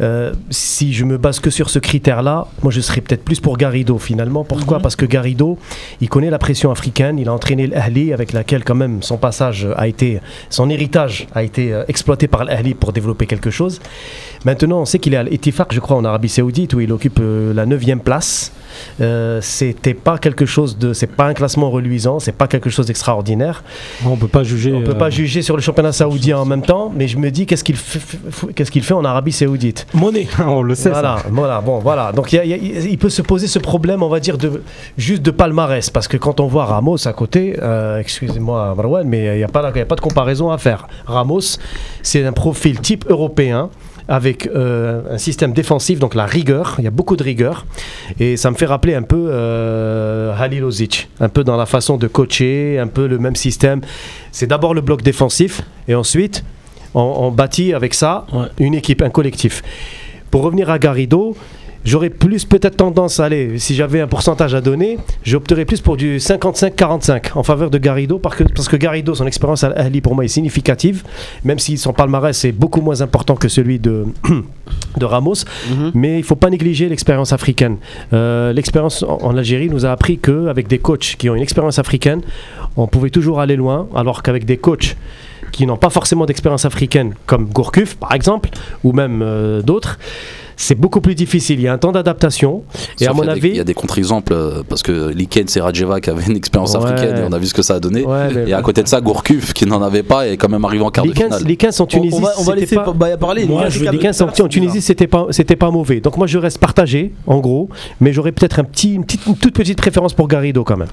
Euh, 0.00 0.32
si 0.50 0.92
je 0.92 1.04
me 1.04 1.18
base 1.18 1.40
que 1.40 1.50
sur 1.50 1.70
ce 1.70 1.78
critère-là, 1.78 2.46
moi 2.62 2.72
je 2.72 2.80
serais 2.80 3.00
peut-être 3.00 3.24
plus 3.24 3.40
pour 3.40 3.56
Garrido 3.56 3.98
finalement. 3.98 4.44
Pourquoi 4.44 4.78
Mhm. 4.78 4.82
Parce 4.82 4.96
que 4.96 5.04
Garrido, 5.06 5.58
il 6.00 6.08
connaît 6.08 6.30
la 6.30 6.38
pression 6.38 6.70
africaine, 6.70 7.18
il 7.18 7.28
a 7.28 7.32
entraîné 7.32 7.66
l'Ahli 7.66 8.12
avec 8.12 8.32
laquelle 8.32 8.64
quand 8.64 8.74
même 8.74 9.02
son 9.02 9.18
passage 9.18 9.68
a 9.76 9.88
été, 9.88 10.20
son 10.48 10.70
héritage 10.70 11.26
a 11.34 11.42
été 11.42 11.72
euh, 11.72 11.84
exploité 11.88 12.28
par 12.28 12.44
l'Ahli 12.44 12.74
pour 12.74 12.92
développer 12.92 13.26
quelque 13.26 13.50
chose. 13.50 13.80
Maintenant, 14.44 14.80
on 14.80 14.84
sait 14.84 14.98
qu'il 14.98 15.12
est 15.14 15.18
à 15.18 15.22
l'Etifaq, 15.22 15.72
je 15.72 15.80
crois, 15.80 15.96
en 15.96 16.04
Arabie 16.04 16.28
Saoudite, 16.28 16.72
où 16.74 16.80
il 16.80 16.90
occupe 16.92 17.18
euh, 17.20 17.52
la 17.52 17.66
9 17.66 17.80
place. 18.02 18.52
Euh, 19.00 19.40
c'était 19.42 19.94
pas 19.94 20.16
quelque 20.18 20.46
chose 20.46 20.78
de. 20.78 20.92
C'est 20.92 21.08
pas 21.08 21.26
un 21.26 21.34
classement 21.34 21.70
reluisant, 21.70 22.20
c'est 22.20 22.32
pas 22.32 22.46
quelque 22.46 22.70
chose 22.70 22.86
d'extraordinaire. 22.86 23.62
On 24.06 24.16
peut 24.16 24.28
pas 24.28 24.42
juger. 24.44 24.72
On 24.72 24.82
peut 24.82 24.92
euh, 24.92 24.94
pas 24.94 25.10
juger 25.10 25.42
sur 25.42 25.56
le 25.56 25.62
championnat 25.62 25.92
saoudien 25.92 26.38
en 26.38 26.44
même 26.44 26.62
temps, 26.62 26.90
mais 26.94 27.08
je 27.08 27.18
me 27.18 27.30
dis 27.30 27.46
qu'est-ce 27.46 27.64
qu'il 27.64 27.76
fait, 27.76 28.00
qu'est-ce 28.54 28.70
qu'il 28.70 28.82
fait 28.82 28.94
en 28.94 29.04
Arabie 29.04 29.32
Saoudite? 29.32 29.86
Monnaie. 29.92 30.28
on 30.46 30.62
le 30.62 30.74
sait. 30.74 30.84
ça. 30.84 31.00
voilà, 31.00 31.16
voilà, 31.30 31.60
bon, 31.60 31.78
voilà. 31.80 32.12
Donc 32.12 32.32
il 32.32 32.36
y 32.36 32.38
a- 32.38 32.44
il 32.44 32.50
y 32.50 32.76
a- 32.76 32.80
il 32.88 32.98
peut 32.98 33.08
se 33.10 33.22
poser 33.22 33.46
ce 33.48 33.58
problème, 33.58 34.02
on 34.02 34.08
va 34.08 34.20
dire, 34.20 34.38
de 34.38 34.62
juste 34.96 35.22
de 35.22 35.30
palmarès, 35.30 35.90
parce 35.90 36.08
que 36.08 36.16
quand 36.16 36.40
on 36.40 36.46
voit 36.46 36.64
Ramos 36.64 37.06
à 37.08 37.12
côté, 37.12 37.56
euh, 37.60 37.98
excusez-moi 37.98 38.74
Marwan, 38.76 39.06
mais 39.06 39.34
il 39.34 39.38
n'y 39.38 39.44
a, 39.44 39.48
pas- 39.48 39.70
il 39.74 39.78
y 39.78 39.82
a 39.82 39.86
pas 39.86 39.96
de 39.96 40.00
comparaison 40.00 40.50
à 40.50 40.58
faire. 40.58 40.86
Ramos, 41.06 41.58
c'est 42.02 42.24
un 42.24 42.32
profil 42.32 42.80
type 42.80 43.04
européen 43.08 43.68
avec 44.10 44.48
euh, 44.48 45.02
un 45.08 45.18
système 45.18 45.52
défensif, 45.52 46.00
donc 46.00 46.16
la 46.16 46.26
rigueur, 46.26 46.74
il 46.78 46.84
y 46.84 46.88
a 46.88 46.90
beaucoup 46.90 47.16
de 47.16 47.22
rigueur, 47.22 47.64
et 48.18 48.36
ça 48.36 48.50
me 48.50 48.56
fait 48.56 48.66
rappeler 48.66 48.96
un 48.96 49.02
peu 49.02 49.28
euh, 49.30 50.34
Halilovic, 50.36 51.08
un 51.20 51.28
peu 51.28 51.44
dans 51.44 51.56
la 51.56 51.64
façon 51.64 51.96
de 51.96 52.08
coacher, 52.08 52.78
un 52.80 52.88
peu 52.88 53.06
le 53.06 53.18
même 53.20 53.36
système. 53.36 53.80
C'est 54.32 54.48
d'abord 54.48 54.74
le 54.74 54.80
bloc 54.80 55.02
défensif, 55.02 55.62
et 55.86 55.94
ensuite 55.94 56.44
on, 56.92 57.00
on 57.02 57.30
bâtit 57.30 57.72
avec 57.72 57.94
ça 57.94 58.26
Ouais. 58.32 58.46
une 58.58 58.74
équipe, 58.74 59.00
un 59.00 59.10
collectif. 59.10 59.62
Pour 60.32 60.42
revenir 60.42 60.70
à 60.70 60.78
Garrido, 60.80 61.36
j'aurais 61.84 62.10
plus 62.10 62.44
peut-être 62.44 62.76
tendance 62.76 63.20
à 63.20 63.24
aller, 63.26 63.58
si 63.58 63.74
j'avais 63.74 64.00
un 64.00 64.06
pourcentage 64.06 64.54
à 64.54 64.60
donner, 64.60 64.98
j'opterais 65.22 65.64
plus 65.64 65.80
pour 65.80 65.96
du 65.96 66.18
55-45 66.18 67.32
en 67.34 67.42
faveur 67.42 67.70
de 67.70 67.78
Garrido, 67.78 68.18
parce 68.18 68.36
que, 68.36 68.44
parce 68.44 68.68
que 68.68 68.76
Garrido, 68.76 69.14
son 69.14 69.26
expérience 69.26 69.64
à 69.64 69.68
Ali 69.68 70.00
pour 70.00 70.14
moi 70.14 70.24
est 70.24 70.28
significative, 70.28 71.02
même 71.44 71.58
si 71.58 71.78
son 71.78 71.92
palmarès 71.92 72.44
est 72.44 72.52
beaucoup 72.52 72.80
moins 72.80 73.00
important 73.00 73.34
que 73.34 73.48
celui 73.48 73.78
de, 73.78 74.04
de 74.98 75.04
Ramos, 75.04 75.44
Mhm. 75.70 75.92
mais 75.94 76.18
il 76.18 76.22
faut 76.24 76.36
pas 76.36 76.50
négliger 76.50 76.88
l'expérience 76.88 77.32
africaine. 77.32 77.76
Euh, 78.12 78.52
l'expérience 78.52 79.02
en, 79.02 79.18
en 79.22 79.36
Algérie 79.36 79.68
nous 79.68 79.86
a 79.86 79.90
appris 79.90 80.18
qu'avec 80.18 80.68
des 80.68 80.78
coachs 80.78 81.16
qui 81.18 81.28
ont 81.30 81.34
une 81.34 81.42
expérience 81.42 81.78
africaine, 81.78 82.20
on 82.76 82.86
pouvait 82.86 83.10
toujours 83.10 83.40
aller 83.40 83.56
loin, 83.56 83.88
alors 83.94 84.22
qu'avec 84.22 84.44
des 84.44 84.56
coachs 84.56 84.96
qui 85.52 85.66
n'ont 85.66 85.76
pas 85.76 85.90
forcément 85.90 86.26
d'expérience 86.26 86.64
africaine, 86.64 87.14
comme 87.26 87.46
Gourcuff 87.46 87.96
par 87.96 88.12
exemple, 88.14 88.50
ou 88.84 88.92
même 88.92 89.20
euh, 89.22 89.62
d'autres, 89.62 89.98
c'est 90.62 90.74
beaucoup 90.74 91.00
plus 91.00 91.14
difficile. 91.14 91.58
Il 91.58 91.62
y 91.62 91.68
a 91.68 91.72
un 91.72 91.78
temps 91.78 91.90
d'adaptation. 91.90 92.62
Et 93.00 93.04
Sauf 93.04 93.08
à 93.08 93.12
mon 93.14 93.26
avis, 93.26 93.48
il 93.48 93.56
y 93.56 93.60
a 93.60 93.64
des 93.64 93.72
contre-exemples 93.72 94.34
euh, 94.34 94.62
parce 94.68 94.82
que 94.82 95.08
Liken 95.08 95.48
Serajeva 95.48 96.00
qui 96.00 96.10
avait 96.10 96.24
une 96.26 96.36
expérience 96.36 96.74
Ouais. 96.74 96.84
africaine 96.84 97.16
et 97.16 97.22
on 97.26 97.32
a 97.32 97.38
vu 97.38 97.46
ce 97.46 97.54
que 97.54 97.62
ça 97.62 97.76
a 97.76 97.80
donné. 97.80 98.04
Ouais, 98.04 98.32
mais- 98.34 98.50
Et 98.50 98.52
à 98.52 98.60
côté 98.60 98.82
de 98.82 98.88
ça, 98.88 99.00
Gourcuff 99.00 99.54
qui 99.54 99.64
n'en 99.64 99.80
avait 99.82 100.02
pas 100.02 100.28
et 100.28 100.32
est 100.32 100.36
quand 100.36 100.50
même 100.50 100.64
arrivé 100.64 100.84
en 100.84 100.90
quart 100.90 101.04
de 101.04 101.10
Likens, 101.10 101.26
finale. 101.28 101.44
Likens 101.44 101.80
en 101.80 101.84
On, 101.84 101.86
Tunisie, 101.86 102.16
on 102.16 102.20
va, 102.20 102.32
on 102.38 102.42
va 102.42 102.54
laisser 102.56 102.74
pas- 102.76 102.92
Baya 102.92 103.16
parler. 103.16 103.46
Moi, 103.46 103.68
Likens, 103.68 104.18
je 104.18 104.22
en, 104.24 104.44
en 104.44 104.48
Tunisie, 104.48 104.82
c'était 104.82 105.06
pas, 105.06 105.26
c'était 105.30 105.56
pas 105.56 105.70
mauvais. 105.70 106.00
Donc 106.00 106.18
moi, 106.18 106.26
je 106.26 106.36
reste 106.36 106.58
partagé, 106.58 107.12
en 107.26 107.38
gros, 107.38 107.70
mais 108.00 108.12
j'aurais 108.12 108.32
peut-être 108.32 108.58
un 108.58 108.64
petit, 108.64 108.94
une, 108.94 109.04
petite- 109.04 109.26
une 109.26 109.36
toute 109.36 109.54
petite 109.54 109.78
préférence 109.78 110.12
pour 110.12 110.28
Garrido 110.28 110.62
quand 110.62 110.76
même. 110.76 110.88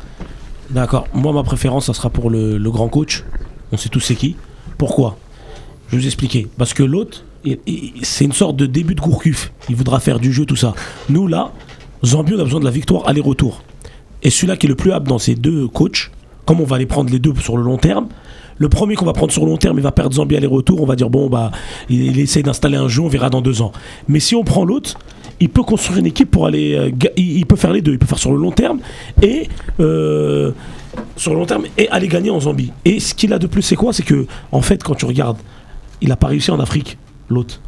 D'accord. 0.70 1.08
Moi, 1.14 1.34
ma 1.34 1.44
préférence, 1.44 1.86
ça 1.88 1.94
sera 1.94 2.10
pour 2.10 2.30
le, 2.30 2.58
le 2.58 2.72
grand 2.72 2.88
coach. 2.88 3.24
On 3.72 3.78
sait 3.78 3.90
tous 3.90 4.00
c'est 4.00 4.16
qui. 4.16 4.36
Pourquoi? 4.78 5.18
Je 5.90 5.96
vais 5.96 6.02
vous 6.02 6.08
expliquer. 6.08 6.48
Parce 6.58 6.74
que 6.74 6.84
l'autre, 6.84 7.24
c'est 8.04 8.26
une 8.26 8.34
sorte 8.34 8.56
de 8.56 8.66
début 8.66 8.96
de 8.96 9.02
Gourcuff. 9.02 9.52
Il 9.70 9.76
voudra 9.76 10.00
faire 10.00 10.20
du 10.20 10.32
jeu, 10.34 10.46
tout 10.46 10.56
ça. 10.56 10.74
Nous, 11.10 11.28
là, 11.28 11.52
Zambie, 12.06 12.34
on 12.36 12.40
a 12.40 12.44
besoin 12.44 12.60
de 12.60 12.66
la 12.66 12.72
victoire 12.72 13.08
aller-retour. 13.08 13.62
Et 14.24 14.30
celui-là 14.30 14.58
qui 14.58 14.66
est 14.66 14.70
le 14.70 14.76
plus 14.76 14.92
apte 14.92 15.08
dans 15.08 15.20
ces 15.20 15.36
deux 15.36 15.68
coachs, 15.68 16.12
comme 16.46 16.62
on 16.62 16.66
va 16.66 16.78
les 16.78 16.86
prendre 16.86 17.12
les 17.12 17.20
deux 17.20 17.34
sur 17.40 17.58
le 17.58 17.64
long 17.64 17.78
terme, 17.78 18.08
le 18.58 18.70
premier 18.70 18.96
qu'on 18.96 19.06
va 19.06 19.14
prendre 19.14 19.32
sur 19.32 19.44
le 19.46 19.52
long 19.52 19.58
terme, 19.58 19.78
il 19.78 19.84
va 19.84 19.92
perdre 19.92 20.16
Zambie 20.16 20.36
aller-retour. 20.36 20.82
On 20.82 20.86
va 20.86 20.96
dire, 20.96 21.10
bon, 21.10 21.30
bah, 21.30 21.52
il, 21.90 22.20
essaye 22.20 22.42
d'installer 22.44 22.78
un 22.78 22.88
jeu, 22.88 23.02
on 23.02 23.08
verra 23.08 23.30
dans 23.30 23.42
deux 23.42 23.62
ans. 23.62 23.72
Mais 24.08 24.20
si 24.20 24.36
on 24.36 24.44
prend 24.44 24.66
l'autre, 24.66 24.98
il 25.40 25.50
peut 25.50 25.62
construire 25.62 26.00
une 26.00 26.08
équipe 26.08 26.32
pour 26.32 26.48
aller. 26.48 26.74
euh, 26.74 27.10
il 27.18 27.46
peut 27.46 27.56
faire 27.56 27.72
les 27.72 27.82
deux. 27.82 27.94
Il 27.94 28.00
peut 28.00 28.08
faire 28.08 28.18
sur 28.18 28.32
le 28.32 28.38
long 28.38 28.52
terme 28.52 28.80
et. 29.22 29.48
euh, 29.80 30.52
sur 31.16 31.34
le 31.34 31.40
long 31.40 31.46
terme 31.46 31.66
et 31.78 31.88
aller 31.90 32.08
gagner 32.08 32.30
en 32.30 32.40
Zambie. 32.40 32.72
Et 32.86 33.00
ce 33.00 33.14
qu'il 33.14 33.34
a 33.34 33.40
de 33.40 33.48
plus, 33.48 33.62
c'est 33.62 33.76
quoi? 33.76 33.94
C'est 33.94 34.04
que, 34.04 34.26
en 34.52 34.62
fait, 34.62 34.84
quand 34.84 34.96
tu 34.96 35.06
regardes, 35.06 35.38
il 36.02 36.10
n'a 36.10 36.16
pas 36.16 36.28
réussi 36.28 36.52
en 36.52 36.60
Afrique, 36.60 36.98
l'autre. 37.30 37.60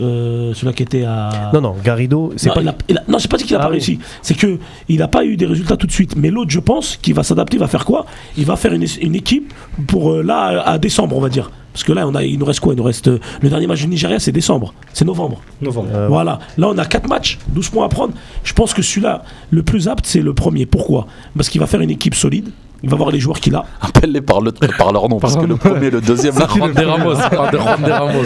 Euh, 0.00 0.52
celui-là 0.54 0.72
qui 0.72 0.82
était 0.82 1.04
à. 1.04 1.50
Non, 1.54 1.60
non, 1.60 1.76
Garrido, 1.84 2.32
c'est 2.36 2.48
Non, 2.48 2.54
pas. 2.54 2.62
il 2.62 2.68
a- 2.68 2.74
il 2.88 2.98
a- 2.98 3.04
non, 3.08 3.18
c'est 3.18 3.30
pas 3.30 3.36
dit 3.36 3.44
qu'il 3.44 3.52
n'a 3.56 3.60
Ah 3.60 3.66
pas 3.66 3.68
oui. 3.70 3.76
réussi. 3.76 3.98
C'est 4.22 4.34
que 4.34 4.58
il 4.88 4.98
n'a 4.98 5.06
pas 5.06 5.24
eu 5.24 5.36
des 5.36 5.46
résultats 5.46 5.76
tout 5.76 5.86
de 5.86 5.92
suite. 5.92 6.16
Mais 6.16 6.30
l'autre, 6.30 6.50
je 6.50 6.58
pense, 6.60 6.96
qu'il 6.96 7.14
va 7.14 7.22
s'adapter, 7.22 7.56
il 7.56 7.60
va 7.60 7.68
faire 7.68 7.84
quoi? 7.84 8.06
Il 8.36 8.44
va 8.46 8.56
faire 8.56 8.72
une, 8.72 8.84
une 9.00 9.14
équipe 9.14 9.52
pour 9.86 10.10
euh, 10.12 10.22
là 10.22 10.62
à 10.66 10.78
décembre, 10.78 11.16
on 11.16 11.20
va 11.20 11.28
dire. 11.28 11.50
Parce 11.72 11.84
que 11.84 11.92
là, 11.92 12.06
on 12.08 12.14
a, 12.14 12.24
il 12.24 12.38
nous 12.38 12.44
reste 12.44 12.60
quoi? 12.60 12.72
Il 12.74 12.78
nous 12.78 12.82
reste 12.82 13.08
euh, 13.08 13.18
le 13.42 13.48
dernier 13.48 13.66
match 13.66 13.80
du 13.82 13.86
Nigeria, 13.88 14.18
c'est 14.18 14.32
décembre, 14.32 14.74
c'est 14.92 15.04
novembre. 15.04 15.40
Novembre. 15.60 15.88
Euh, 15.94 16.08
Voilà. 16.08 16.38
Là, 16.58 16.68
on 16.70 16.78
a 16.78 16.84
4 16.84 17.08
matchs, 17.08 17.38
12 17.48 17.68
points 17.68 17.84
à 17.86 17.88
prendre. 17.88 18.12
Je 18.44 18.52
pense 18.54 18.74
que 18.74 18.82
celui-là, 18.82 19.22
le 19.50 19.62
plus 19.62 19.88
apte, 19.88 20.06
c'est 20.06 20.20
le 20.20 20.34
premier. 20.34 20.66
Pourquoi? 20.66 21.06
Parce 21.36 21.48
qu'il 21.48 21.60
va 21.60 21.66
faire 21.66 21.80
une 21.80 21.90
équipe 21.90 22.14
solide. 22.14 22.48
Il 22.82 22.90
va 22.90 22.96
voir 22.96 23.10
les 23.10 23.20
joueurs 23.20 23.38
qu'il 23.40 23.54
a. 23.54 23.64
Appelle-les 23.80 24.20
par, 24.20 24.40
le- 24.40 24.50
par 24.52 24.92
leur 24.92 25.08
nom 25.08 25.18
parce 25.20 25.36
que 25.36 25.44
le 25.46 25.56
premier, 25.56 25.90
le 25.90 26.00
deuxième, 26.00 26.36
là, 26.38 26.48
Juan 26.56 26.72
de 26.72 26.84
Ramos, 26.84 27.14
Juan 27.14 27.50
de 27.52 27.56
Ramos. 27.56 28.22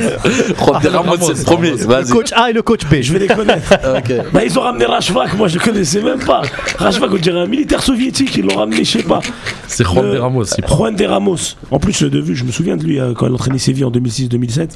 Juan 0.59 0.83
de 0.83 0.89
Ramos, 0.89 1.17
c'est 1.21 1.39
le 1.39 1.45
premier. 1.45 1.71
Le 1.73 2.13
coach 2.13 2.33
A 2.35 2.51
et 2.51 2.53
le 2.53 2.63
coach 2.63 2.87
B. 2.87 2.95
Je 3.03 3.13
vais 3.13 3.19
les 3.21 3.27
connaître. 3.29 3.73
Bah, 4.33 4.45
ils 4.45 4.59
ont 4.59 4.63
ramené 4.63 4.85
Rashvak, 4.87 5.37
moi 5.37 5.49
je 5.49 5.59
le 5.59 5.65
connaissais 5.65 6.01
même 6.01 6.19
pas. 6.21 6.43
Rashvak, 6.79 7.11
on 7.13 7.17
dirait 7.17 7.41
un 7.41 7.47
militaire 7.47 7.83
soviétique, 7.83 8.37
ils 8.37 8.45
l'ont 8.47 8.57
ramené, 8.57 8.85
je 8.85 8.99
sais 8.99 9.03
pas. 9.03 9.21
C'est 9.67 9.85
Juan 9.85 10.11
de 10.13 10.19
Ramos. 10.19 10.45
Juan 10.67 10.95
de 10.97 11.05
Ramos. 11.05 11.37
En 11.71 11.79
plus, 11.79 12.03
de 12.03 12.19
vue, 12.21 12.35
je 12.37 12.45
me 12.45 12.53
souviens 12.53 12.77
de 12.77 12.85
lui 12.85 12.99
euh, 13.01 13.13
quand 13.15 13.27
il 13.27 13.33
entraînait 13.33 13.59
Séville 13.59 13.85
en 13.85 13.91
2006-2007. 13.91 14.71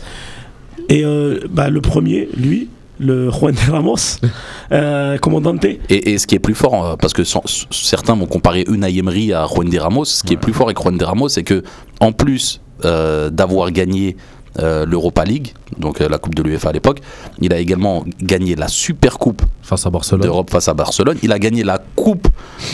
Et 0.88 1.04
euh, 1.04 1.40
bah, 1.50 1.70
le 1.70 1.80
premier, 1.80 2.28
lui, 2.36 2.68
le 3.00 3.30
Juan 3.30 3.54
de 3.54 3.70
Ramos, 3.72 3.96
euh, 4.72 5.16
commandante. 5.18 5.64
Et, 5.64 5.80
et 6.12 6.18
ce 6.18 6.26
qui 6.26 6.34
est 6.36 6.38
plus 6.40 6.54
fort, 6.54 6.84
euh, 6.86 6.96
parce 6.96 7.12
que 7.12 7.24
sans- 7.24 7.42
certains 7.70 8.14
vont 8.14 8.26
comparer 8.26 8.64
Unai 8.68 8.96
Emery 8.96 9.32
à 9.32 9.46
Juan 9.46 9.68
de 9.68 9.78
Ramos, 9.78 10.04
ce 10.04 10.22
qui 10.22 10.34
est 10.34 10.36
plus 10.36 10.52
fort 10.52 10.66
avec 10.68 10.78
Juan 10.80 10.96
de 10.96 11.04
Ramos, 11.04 11.28
c'est 11.30 11.42
que 11.42 11.62
en 12.00 12.12
plus 12.12 12.60
euh, 12.84 13.30
d'avoir 13.30 13.70
gagné 13.72 14.16
euh, 14.58 14.84
l'Europa 14.84 15.24
League, 15.24 15.54
donc 15.78 16.00
euh, 16.00 16.08
la 16.08 16.18
Coupe 16.18 16.34
de 16.34 16.42
l'UEFA 16.42 16.70
à 16.70 16.72
l'époque, 16.72 17.00
il 17.40 17.52
a 17.52 17.58
également 17.58 18.04
gagné 18.20 18.56
la 18.56 18.68
Super 18.68 19.18
Coupe 19.18 19.42
Face 19.70 19.86
à 19.86 19.90
Barcelone, 19.90 20.22
d'Europe 20.22 20.50
face 20.50 20.66
à 20.66 20.74
Barcelone. 20.74 21.16
Il 21.22 21.30
a 21.30 21.38
gagné 21.38 21.62
la 21.62 21.78
Coupe, 21.94 22.26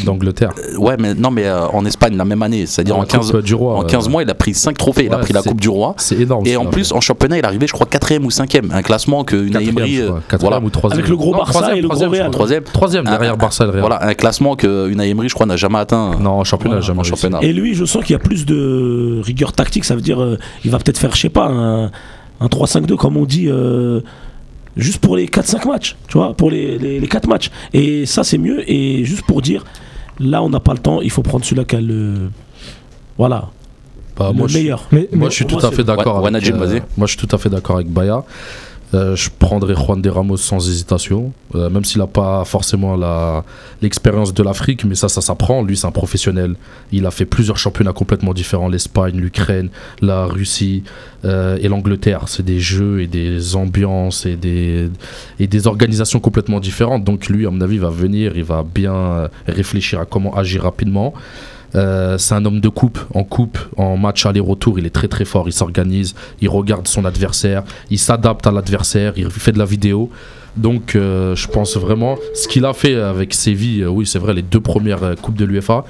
d'Angleterre. 0.04 0.52
euh, 0.56 0.78
ouais, 0.78 0.96
mais 0.98 1.12
non, 1.12 1.30
mais 1.30 1.44
euh, 1.44 1.66
en 1.66 1.84
Espagne 1.84 2.16
la 2.16 2.24
même 2.24 2.42
année, 2.42 2.64
c'est-à-dire 2.64 2.94
La 2.94 3.02
en 3.02 3.04
15, 3.04 3.32
Coupe 3.32 3.42
du 3.42 3.54
Roi, 3.54 3.76
en 3.76 3.82
15 3.82 4.06
euh, 4.06 4.10
mois, 4.10 4.22
il 4.22 4.30
a 4.30 4.34
pris 4.34 4.54
5 4.54 4.78
trophées. 4.78 5.04
Il 5.04 5.12
a 5.12 5.18
pris 5.18 5.34
la 5.34 5.42
Coupe 5.42 5.60
du 5.60 5.68
Roi. 5.68 5.94
C'est 5.98 6.18
énorme. 6.18 6.46
Et 6.46 6.56
en 6.56 6.64
plus, 6.64 6.92
en 6.92 7.02
championnat, 7.02 7.36
il 7.36 7.40
est 7.40 7.46
arrivé, 7.46 7.66
je 7.66 7.74
crois, 7.74 7.84
quatrième 7.86 8.24
ou 8.24 8.30
cinquième. 8.30 8.70
Un 8.72 8.80
classement 8.80 9.24
que 9.24 9.36
Emery, 9.36 10.04
voilà, 10.40 10.58
ou 10.58 10.70
troisième. 10.70 11.00
Avec 11.00 11.10
le 11.10 11.16
gros 11.16 11.32
Non, 11.32 11.38
Barça 11.38 11.76
et 11.76 11.82
le 11.82 11.88
gros 11.88 11.98
Real. 12.08 12.20
crois. 12.22 12.30
troisième. 12.30 12.62
Troisième 12.62 13.04
derrière 13.04 13.36
Barça 13.36 13.64
et 13.64 13.66
le 13.66 13.72
Real. 13.72 13.80
Voilà, 13.82 14.02
un 14.02 14.14
classement 14.14 14.56
que 14.56 14.88
Unai 14.88 15.10
Emery, 15.10 15.28
je 15.28 15.34
crois, 15.34 15.44
n'a 15.44 15.56
jamais 15.56 15.78
atteint. 15.78 16.18
Non, 16.18 16.30
en 16.30 16.44
championnat, 16.44 16.76
Voilà, 16.76 16.86
jamais 16.86 17.00
en 17.00 17.04
championnat. 17.04 17.40
Et 17.42 17.52
lui, 17.52 17.74
je 17.74 17.84
sens 17.84 18.02
qu'il 18.04 18.14
y 18.14 18.16
a 18.16 18.20
plus 18.20 18.46
de 18.46 19.20
rigueur 19.22 19.52
tactique. 19.52 19.84
Ça 19.84 19.94
veut 19.94 20.00
dire, 20.00 20.38
il 20.64 20.70
va 20.70 20.78
peut-être 20.78 20.98
faire, 20.98 21.14
je 21.14 21.20
sais 21.20 21.28
pas, 21.28 21.48
un, 21.66 21.90
un 22.40 22.46
3-5-2, 22.46 22.96
comme 22.96 23.16
on 23.16 23.24
dit, 23.24 23.46
euh, 23.48 24.00
juste 24.76 24.98
pour 24.98 25.16
les 25.16 25.26
4-5 25.26 25.66
matchs, 25.66 25.96
tu 26.08 26.18
vois, 26.18 26.34
pour 26.34 26.50
les, 26.50 26.78
les, 26.78 27.00
les 27.00 27.08
4 27.08 27.26
matchs. 27.28 27.50
Et 27.72 28.06
ça, 28.06 28.24
c'est 28.24 28.38
mieux. 28.38 28.68
Et 28.70 29.04
juste 29.04 29.24
pour 29.26 29.42
dire, 29.42 29.64
là, 30.20 30.42
on 30.42 30.48
n'a 30.50 30.60
pas 30.60 30.72
le 30.72 30.78
temps, 30.80 31.00
il 31.00 31.10
faut 31.10 31.22
prendre 31.22 31.44
celui-là 31.44 31.64
qui 31.64 31.76
a 31.76 31.80
le. 31.80 32.30
Voilà, 33.18 33.48
Bah, 34.16 34.28
le 34.32 34.38
moi, 34.38 34.48
je- 34.48 34.58
meilleur. 34.58 34.84
Mais, 34.92 35.08
Moi, 35.12 35.26
mais- 35.26 35.30
je 35.30 35.34
suis 35.36 35.46
tout 35.46 35.58
à 35.64 35.70
fait 35.70 35.84
d'accord. 35.84 36.16
Avec, 36.16 36.24
Wanajim, 36.24 36.56
vas-y. 36.56 36.82
moi, 36.96 37.06
je 37.06 37.16
suis 37.16 37.26
tout 37.26 37.34
à 37.34 37.38
fait 37.38 37.48
d'accord 37.48 37.76
avec 37.76 37.88
Baya. 37.88 38.22
Euh, 38.94 39.16
je 39.16 39.30
prendrais 39.36 39.74
Juan 39.74 40.00
de 40.00 40.08
Ramos 40.08 40.36
sans 40.36 40.68
hésitation, 40.68 41.32
euh, 41.54 41.68
même 41.68 41.84
s'il 41.84 42.00
n'a 42.00 42.06
pas 42.06 42.44
forcément 42.44 42.96
l'expérience 43.82 44.32
de 44.32 44.42
l'Afrique, 44.42 44.84
mais 44.84 44.94
ça, 44.94 45.08
ça 45.08 45.20
s'apprend. 45.20 45.62
Lui, 45.62 45.76
c'est 45.76 45.86
un 45.86 45.92
professionnel. 45.92 46.54
Il 46.92 47.04
a 47.04 47.10
fait 47.10 47.24
plusieurs 47.24 47.58
championnats 47.58 47.92
complètement 47.92 48.32
différents 48.32 48.68
l'Espagne, 48.68 49.16
l'Ukraine, 49.16 49.70
la 50.00 50.26
Russie 50.26 50.84
euh, 51.24 51.58
et 51.60 51.68
l'Angleterre. 51.68 52.24
C'est 52.26 52.44
des 52.44 52.60
jeux 52.60 53.00
et 53.00 53.06
des 53.08 53.56
ambiances 53.56 54.24
et 54.24 54.36
des, 54.36 54.88
et 55.40 55.46
des 55.48 55.66
organisations 55.66 56.20
complètement 56.20 56.60
différentes. 56.60 57.02
Donc, 57.02 57.28
lui, 57.28 57.46
à 57.46 57.50
mon 57.50 57.60
avis, 57.60 57.78
va 57.78 57.90
venir, 57.90 58.36
il 58.36 58.44
va 58.44 58.62
bien 58.62 59.28
réfléchir 59.48 60.00
à 60.00 60.04
comment 60.04 60.36
agir 60.36 60.62
rapidement. 60.62 61.12
Euh, 61.74 62.16
c'est 62.18 62.34
un 62.34 62.44
homme 62.44 62.60
de 62.60 62.68
coupe. 62.68 62.98
En 63.14 63.24
coupe, 63.24 63.58
en 63.76 63.96
match 63.96 64.26
aller-retour, 64.26 64.78
il 64.78 64.86
est 64.86 64.90
très 64.90 65.08
très 65.08 65.24
fort. 65.24 65.48
Il 65.48 65.52
s'organise, 65.52 66.14
il 66.40 66.48
regarde 66.48 66.86
son 66.88 67.04
adversaire, 67.04 67.64
il 67.90 67.98
s'adapte 67.98 68.46
à 68.46 68.52
l'adversaire, 68.52 69.14
il 69.16 69.30
fait 69.30 69.52
de 69.52 69.58
la 69.58 69.64
vidéo. 69.64 70.10
Donc 70.56 70.96
euh, 70.96 71.36
je 71.36 71.48
pense 71.48 71.76
vraiment, 71.76 72.16
ce 72.34 72.48
qu'il 72.48 72.64
a 72.64 72.72
fait 72.72 72.94
avec 72.94 73.34
Séville, 73.34 73.82
euh, 73.82 73.88
oui 73.88 74.06
c'est 74.06 74.18
vrai, 74.18 74.32
les 74.32 74.42
deux 74.42 74.60
premières 74.60 75.14
coupes 75.20 75.36
de 75.36 75.44
l'UEFA, 75.44 75.84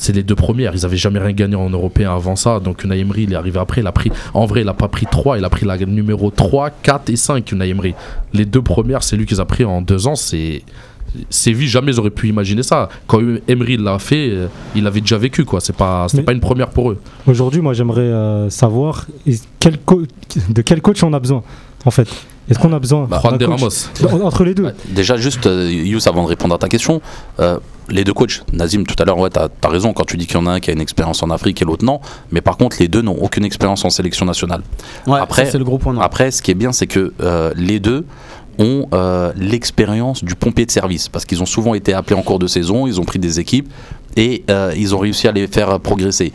c'est 0.00 0.14
les 0.14 0.22
deux 0.22 0.34
premières. 0.34 0.74
Ils 0.74 0.82
n'avaient 0.82 0.96
jamais 0.96 1.18
rien 1.18 1.32
gagné 1.32 1.56
en 1.56 1.68
européen 1.68 2.14
avant 2.14 2.34
ça. 2.34 2.58
Donc 2.58 2.84
Unai 2.84 3.00
Emery, 3.00 3.24
il 3.24 3.34
est 3.34 3.36
arrivé 3.36 3.58
après. 3.58 3.82
En 4.32 4.46
vrai, 4.46 4.60
il 4.60 4.64
n'a 4.64 4.72
pas 4.72 4.88
pris 4.88 5.04
3, 5.04 5.36
il 5.36 5.44
a 5.44 5.50
pris 5.50 5.66
la 5.66 5.76
numéro 5.76 6.30
3, 6.30 6.70
4 6.70 7.10
et 7.10 7.16
5, 7.16 7.52
Unai 7.52 7.68
Emery. 7.68 7.94
Les 8.32 8.46
deux 8.46 8.62
premières, 8.62 9.02
c'est 9.02 9.16
lui 9.16 9.26
qui 9.26 9.34
les 9.34 9.40
a 9.40 9.44
pris 9.44 9.64
en 9.64 9.82
deux 9.82 10.06
ans. 10.06 10.16
C'est. 10.16 10.62
Séville, 11.28 11.68
jamais 11.68 11.92
ils 11.92 11.98
auraient 12.00 12.10
pu 12.10 12.28
imaginer 12.28 12.62
ça. 12.62 12.88
Quand 13.06 13.20
Emery 13.48 13.76
l'a 13.76 13.98
fait, 13.98 14.28
euh, 14.30 14.46
il 14.74 14.86
avait 14.86 15.00
déjà 15.00 15.18
vécu, 15.18 15.44
quoi. 15.44 15.60
C'est 15.60 15.74
pas, 15.76 16.06
c'était 16.08 16.22
pas 16.22 16.32
une 16.32 16.40
première 16.40 16.70
pour 16.70 16.90
eux. 16.90 16.98
Aujourd'hui, 17.26 17.60
moi, 17.60 17.72
j'aimerais 17.74 18.00
euh, 18.02 18.48
savoir 18.50 19.06
quel 19.58 19.76
de 20.50 20.62
quel 20.62 20.80
coach 20.82 21.02
on 21.02 21.12
a 21.12 21.18
besoin, 21.20 21.42
en 21.84 21.90
fait. 21.90 22.08
Est-ce 22.48 22.58
qu'on 22.58 22.72
a 22.72 22.78
besoin 22.80 23.06
Bah, 23.08 23.20
Juan 23.22 23.38
de 23.38 23.44
Ramos. 23.44 23.68
En- 24.02 24.20
Entre 24.26 24.42
les 24.44 24.54
deux? 24.54 24.64
Ouais, 24.64 24.74
Déjà, 24.88 25.16
juste, 25.16 25.46
euh, 25.46 25.70
Yous, 25.70 26.08
avant 26.08 26.24
de 26.24 26.28
répondre 26.28 26.52
à 26.54 26.58
ta 26.58 26.68
question, 26.68 27.00
euh, 27.38 27.58
les 27.88 28.02
deux 28.02 28.12
coachs, 28.12 28.42
Nazim, 28.52 28.84
tout 28.84 28.96
à 29.00 29.04
l'heure, 29.04 29.18
ouais, 29.18 29.30
t'as 29.30 29.48
as 29.62 29.68
raison 29.68 29.92
quand 29.92 30.04
tu 30.04 30.16
dis 30.16 30.26
qu'il 30.26 30.34
y 30.36 30.38
en 30.40 30.46
a 30.46 30.52
un 30.52 30.60
qui 30.60 30.70
a 30.70 30.72
une 30.72 30.80
expérience 30.80 31.22
en 31.22 31.30
Afrique 31.30 31.62
et 31.62 31.64
l'autre 31.64 31.84
non, 31.84 32.00
mais 32.32 32.40
par 32.40 32.56
contre, 32.56 32.76
les 32.80 32.88
deux 32.88 33.02
n'ont 33.02 33.18
aucune 33.20 33.44
expérience 33.44 33.84
en 33.84 33.90
sélection 33.90 34.26
nationale. 34.26 34.62
Ouais, 35.06 35.20
Après- 35.20 35.44
ça, 35.44 35.52
c'est 35.52 35.58
le 35.58 35.64
gros 35.64 35.78
point. 35.78 35.96
Après, 36.00 36.32
ce 36.32 36.42
qui 36.42 36.50
est 36.50 36.54
bien, 36.54 36.72
c'est 36.72 36.88
que 36.88 37.12
euh, 37.20 37.52
les 37.56 37.78
deux 37.78 38.04
ont 38.58 38.86
euh, 38.92 39.32
l'expérience 39.36 40.24
du 40.24 40.34
pompier 40.34 40.66
de 40.66 40.70
service. 40.70 41.08
Parce 41.08 41.24
qu'ils 41.24 41.42
ont 41.42 41.46
souvent 41.46 41.74
été 41.74 41.92
appelés 41.94 42.16
en 42.16 42.22
cours 42.22 42.38
de 42.38 42.46
saison, 42.46 42.86
ils 42.86 43.00
ont 43.00 43.04
pris 43.04 43.18
des 43.18 43.40
équipes 43.40 43.70
et 44.16 44.42
euh, 44.50 44.72
ils 44.76 44.94
ont 44.94 44.98
réussi 44.98 45.28
à 45.28 45.32
les 45.32 45.46
faire 45.46 45.78
progresser. 45.80 46.32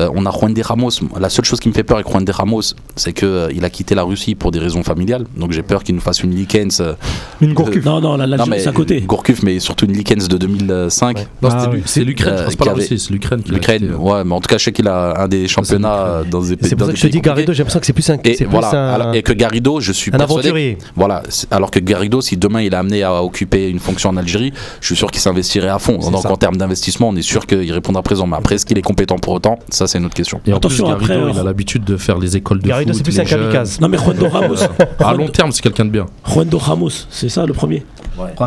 Euh, 0.00 0.08
on 0.14 0.24
a 0.26 0.30
Juan 0.30 0.52
de 0.54 0.62
Ramos. 0.62 0.90
La 1.20 1.28
seule 1.28 1.44
chose 1.44 1.60
qui 1.60 1.68
me 1.68 1.74
fait 1.74 1.84
peur 1.84 1.96
avec 1.98 2.08
Juan 2.08 2.24
de 2.24 2.32
Ramos, 2.32 2.62
c'est 2.96 3.12
qu'il 3.12 3.64
a 3.64 3.70
quitté 3.70 3.94
la 3.94 4.02
Russie 4.02 4.34
pour 4.34 4.50
des 4.50 4.58
raisons 4.58 4.82
familiales. 4.82 5.24
Donc 5.36 5.52
j'ai 5.52 5.62
peur 5.62 5.82
qu'il 5.84 5.94
nous 5.94 6.00
fasse 6.00 6.22
une 6.22 6.34
Likens. 6.34 6.80
euh, 6.80 6.94
Une 7.40 7.54
Gourcuff. 7.54 7.84
Non, 7.84 8.00
non, 8.00 8.16
la- 8.16 8.26
non, 8.26 8.30
l'Algérie, 8.36 8.50
mais 8.50 8.58
c'est 8.60 8.68
à 8.68 8.72
côté. 8.72 9.00
Gourcuff, 9.00 9.42
mais 9.42 9.60
surtout 9.60 9.84
une 9.86 9.92
Likens 9.92 10.28
de 10.28 10.36
2005. 10.36 11.18
Non, 11.42 11.48
Ah 11.52 11.70
c'est 11.84 12.04
l'Ukraine, 12.04 12.34
Euh, 12.34 12.38
je 12.38 12.44
pense 12.44 12.56
pas 12.56 12.64
qui 12.64 12.68
la 12.70 12.74
Russie, 12.74 12.98
c'est 12.98 13.10
l'Ukraine 13.12 13.42
L'Ukraine, 13.48 13.94
ouais, 13.98 14.24
mais 14.24 14.34
en 14.34 14.40
tout 14.40 14.48
cas, 14.48 14.58
je 14.58 14.64
sais 14.64 14.72
qu'il 14.72 14.88
a 14.88 15.22
un 15.22 15.28
des 15.28 15.48
championnats 15.48 15.94
euh, 16.06 16.24
dans 16.24 16.42
des 16.42 16.56
pays. 16.56 16.68
C'est 16.68 16.76
pour 16.76 16.86
ça 16.86 16.92
que 16.92 16.98
je 16.98 17.02
te 17.02 17.08
dis, 17.08 17.20
Garrido, 17.20 17.52
j'ai 17.52 17.58
l'impression 17.58 17.80
que 17.80 17.86
c'est 17.86 17.92
plus 17.92 18.08
un, 18.10 18.14
Et 18.24 18.34
c'est 18.34 18.44
plus 18.44 18.50
voilà, 18.50 18.70
un, 18.70 18.94
alors- 18.94 19.14
et 19.14 19.22
que 19.22 19.32
Garrido, 19.32 19.80
je 19.80 19.92
suis 19.92 20.10
un 20.14 20.18
persuadé 20.18 20.48
aventurier. 20.48 20.78
Voilà, 20.96 21.22
c'est- 21.28 21.52
alors 21.52 21.70
que 21.70 21.78
Garrido, 21.80 22.20
si 22.20 22.36
demain 22.36 22.62
il 22.62 22.72
est 22.72 22.76
amené 22.76 23.02
à 23.02 23.22
occuper 23.22 23.68
une 23.68 23.78
fonction 23.78 24.10
en 24.10 24.16
Algérie, 24.16 24.52
je 24.80 24.86
suis 24.86 24.96
sûr 24.96 25.10
qu'il 25.10 25.20
s'investirait 25.20 25.68
à 25.68 25.78
fond. 25.78 25.98
C'est 26.00 26.10
Donc 26.10 26.26
en 26.26 26.36
termes 26.36 26.56
d'investissement, 26.56 27.08
on 27.08 27.16
est 27.18 27.22
sûr 27.22 27.46
qu'il 27.46 27.72
répondra 27.72 28.02
présent. 28.02 28.26
Mais 28.26 28.36
après, 28.36 28.54
est-ce 28.56 28.66
qu'il 28.66 28.78
est 28.78 28.82
compétent 28.82 29.16
pour 29.16 29.32
autant? 29.34 29.58
Ça, 29.70 29.86
c'est 29.86 29.98
une 29.98 30.04
autre 30.06 30.14
question. 30.14 30.40
Et 30.46 30.52
en 30.52 30.56
Attention, 30.56 30.84
plus, 30.96 31.06
Garrido, 31.06 31.12
après, 31.22 31.32
il 31.32 31.38
a 31.38 31.40
euh, 31.40 31.44
l'habitude 31.44 31.84
de 31.84 31.96
faire 31.96 32.18
les 32.18 32.36
écoles 32.36 32.60
de 32.60 32.68
Garrido, 32.68 32.90
foot. 32.92 32.96
c'est 32.98 33.02
plus 33.04 33.14
les 33.16 33.20
un 33.20 33.24
kamikaze. 33.24 33.80
Non, 33.80 33.88
mais 33.88 33.98
Juan 33.98 34.16
Ramos. 34.26 34.56
À 34.98 35.14
long 35.14 35.28
terme, 35.28 35.52
c'est 35.52 35.62
quelqu'un 35.62 35.84
de 35.84 35.90
bien. 35.90 36.06
Juan 36.26 36.48
Ramos, 36.52 36.90
c'est 37.10 37.28
ça 37.28 37.46
le 37.46 37.52
premier 37.52 37.82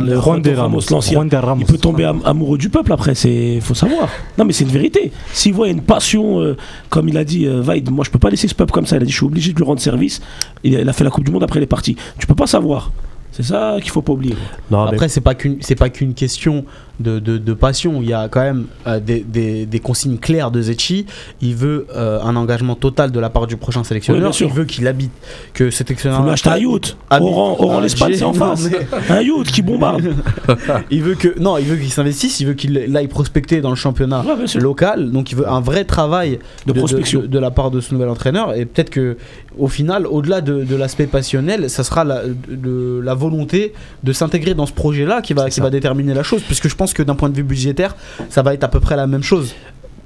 Le 0.01 0.19
Juan 0.19 0.41
de 0.41 0.51
Ramos. 0.53 0.81
l'ancien. 0.89 1.13
Juan 1.15 1.29
de 1.29 1.35
Ramos. 1.37 1.61
Il 1.61 1.65
peut 1.71 1.77
tomber 1.77 2.05
am- 2.05 2.21
amoureux 2.25 2.57
du 2.57 2.69
peuple 2.69 2.91
après, 2.93 3.15
c'est 3.15 3.59
faut 3.61 3.73
savoir. 3.73 4.09
Non 4.37 4.45
mais 4.45 4.53
c'est 4.53 4.63
une 4.65 4.69
vérité. 4.71 5.11
S'il 5.33 5.53
voit 5.53 5.69
une 5.69 5.81
passion, 5.81 6.41
euh, 6.41 6.57
comme 6.89 7.07
il 7.09 7.17
a 7.17 7.23
dit 7.23 7.45
euh, 7.47 7.61
Vaid, 7.61 7.89
moi 7.89 8.03
je 8.05 8.09
peux 8.11 8.19
pas 8.19 8.29
laisser 8.29 8.47
ce 8.47 8.55
peuple 8.55 8.71
comme 8.71 8.85
ça. 8.85 8.95
Il 8.97 9.01
a 9.01 9.05
dit 9.05 9.11
je 9.11 9.17
suis 9.17 9.25
obligé 9.25 9.53
de 9.53 9.57
lui 9.57 9.63
rendre 9.65 9.79
service. 9.81 10.21
Il, 10.63 10.73
il 10.73 10.89
a 10.89 10.93
fait 10.93 11.03
la 11.03 11.09
Coupe 11.09 11.23
du 11.23 11.31
Monde 11.31 11.43
après 11.43 11.59
il 11.59 11.63
est 11.63 11.67
parti. 11.67 11.95
Tu 12.17 12.27
peux 12.27 12.35
pas 12.35 12.47
savoir. 12.47 12.91
C'est 13.31 13.43
ça 13.43 13.77
qu'il 13.81 13.91
faut 13.91 14.01
pas 14.01 14.11
oublier. 14.11 14.35
Non, 14.69 14.83
mais 14.85 14.91
Après, 14.91 15.07
c'est 15.07 15.21
pas 15.21 15.35
qu'une 15.35 15.57
c'est 15.61 15.75
pas 15.75 15.89
qu'une 15.89 16.13
question 16.13 16.65
de, 17.01 17.19
de, 17.19 17.37
de 17.37 17.53
passion. 17.53 18.01
Il 18.01 18.09
y 18.09 18.13
a 18.13 18.27
quand 18.29 18.41
même 18.41 18.65
euh, 18.87 18.99
des, 18.99 19.21
des, 19.21 19.65
des 19.65 19.79
consignes 19.79 20.17
claires 20.17 20.51
de 20.51 20.61
Zetchi. 20.61 21.05
Il 21.41 21.55
veut 21.55 21.87
euh, 21.95 22.21
un 22.21 22.35
engagement 22.35 22.75
total 22.75 23.11
de 23.11 23.19
la 23.19 23.29
part 23.29 23.47
du 23.47 23.57
prochain 23.57 23.83
sélectionneur. 23.83 24.31
il 24.39 24.47
veut 24.47 24.65
qu'il 24.65 24.87
habite, 24.87 25.11
que 25.53 25.69
cet 25.69 25.87
sélectionneur. 25.87 26.27
acheter 26.29 26.49
un 26.49 26.57
yacht. 26.57 26.97
Oran, 27.09 27.55
Oran 27.59 27.79
l'Espagne 27.79 28.13
c'est 28.15 28.23
en 28.23 28.33
face. 28.33 28.69
mais- 28.69 28.87
Un 29.09 29.21
yacht 29.21 29.47
qui 29.51 29.61
bombarde. 29.61 30.13
il 30.91 31.01
veut 31.03 31.15
que 31.15 31.39
non, 31.39 31.57
il 31.57 31.65
veut 31.65 31.77
qu'il 31.77 31.91
s'investisse. 31.91 32.39
Il 32.39 32.47
veut 32.47 32.53
qu'il 32.53 32.95
aille 32.95 33.07
prospecter 33.07 33.61
dans 33.61 33.69
le 33.69 33.75
championnat 33.75 34.23
Ouais, 34.23 34.59
local. 34.59 35.11
Donc, 35.11 35.31
il 35.31 35.37
veut 35.37 35.49
un 35.49 35.61
vrai 35.61 35.85
travail 35.85 36.39
De 36.65 36.73
prospection. 36.73 37.23
de, 37.25 37.39
la 37.39 37.51
part 37.51 37.71
de 37.71 37.81
ce 37.81 37.93
nouvel 37.93 38.09
entraîneur. 38.09 38.55
Et 38.55 38.65
peut-être 38.65 38.89
que 38.89 39.17
au 39.57 39.67
final, 39.67 40.07
au-delà 40.07 40.41
de, 40.41 40.75
l'aspect 40.75 41.07
passionnel, 41.07 41.69
ça 41.69 41.83
sera 41.83 42.03
la, 42.03 43.13
volonté 43.13 43.73
de 44.03 44.13
s'intégrer 44.13 44.53
dans 44.53 44.65
ce 44.65 44.73
projet-là 44.73 45.21
qui 45.21 45.33
va, 45.33 45.49
qui 45.49 45.59
va 45.59 45.69
déterminer 45.69 46.13
la 46.13 46.23
chose. 46.23 46.41
Puisque 46.41 46.69
je 46.69 46.75
pense 46.75 46.90
que 46.93 47.03
d'un 47.03 47.15
point 47.15 47.29
de 47.29 47.35
vue 47.35 47.43
budgétaire, 47.43 47.95
ça 48.29 48.41
va 48.41 48.53
être 48.53 48.63
à 48.63 48.67
peu 48.67 48.79
près 48.79 48.95
la 48.95 49.07
même 49.07 49.23
chose. 49.23 49.53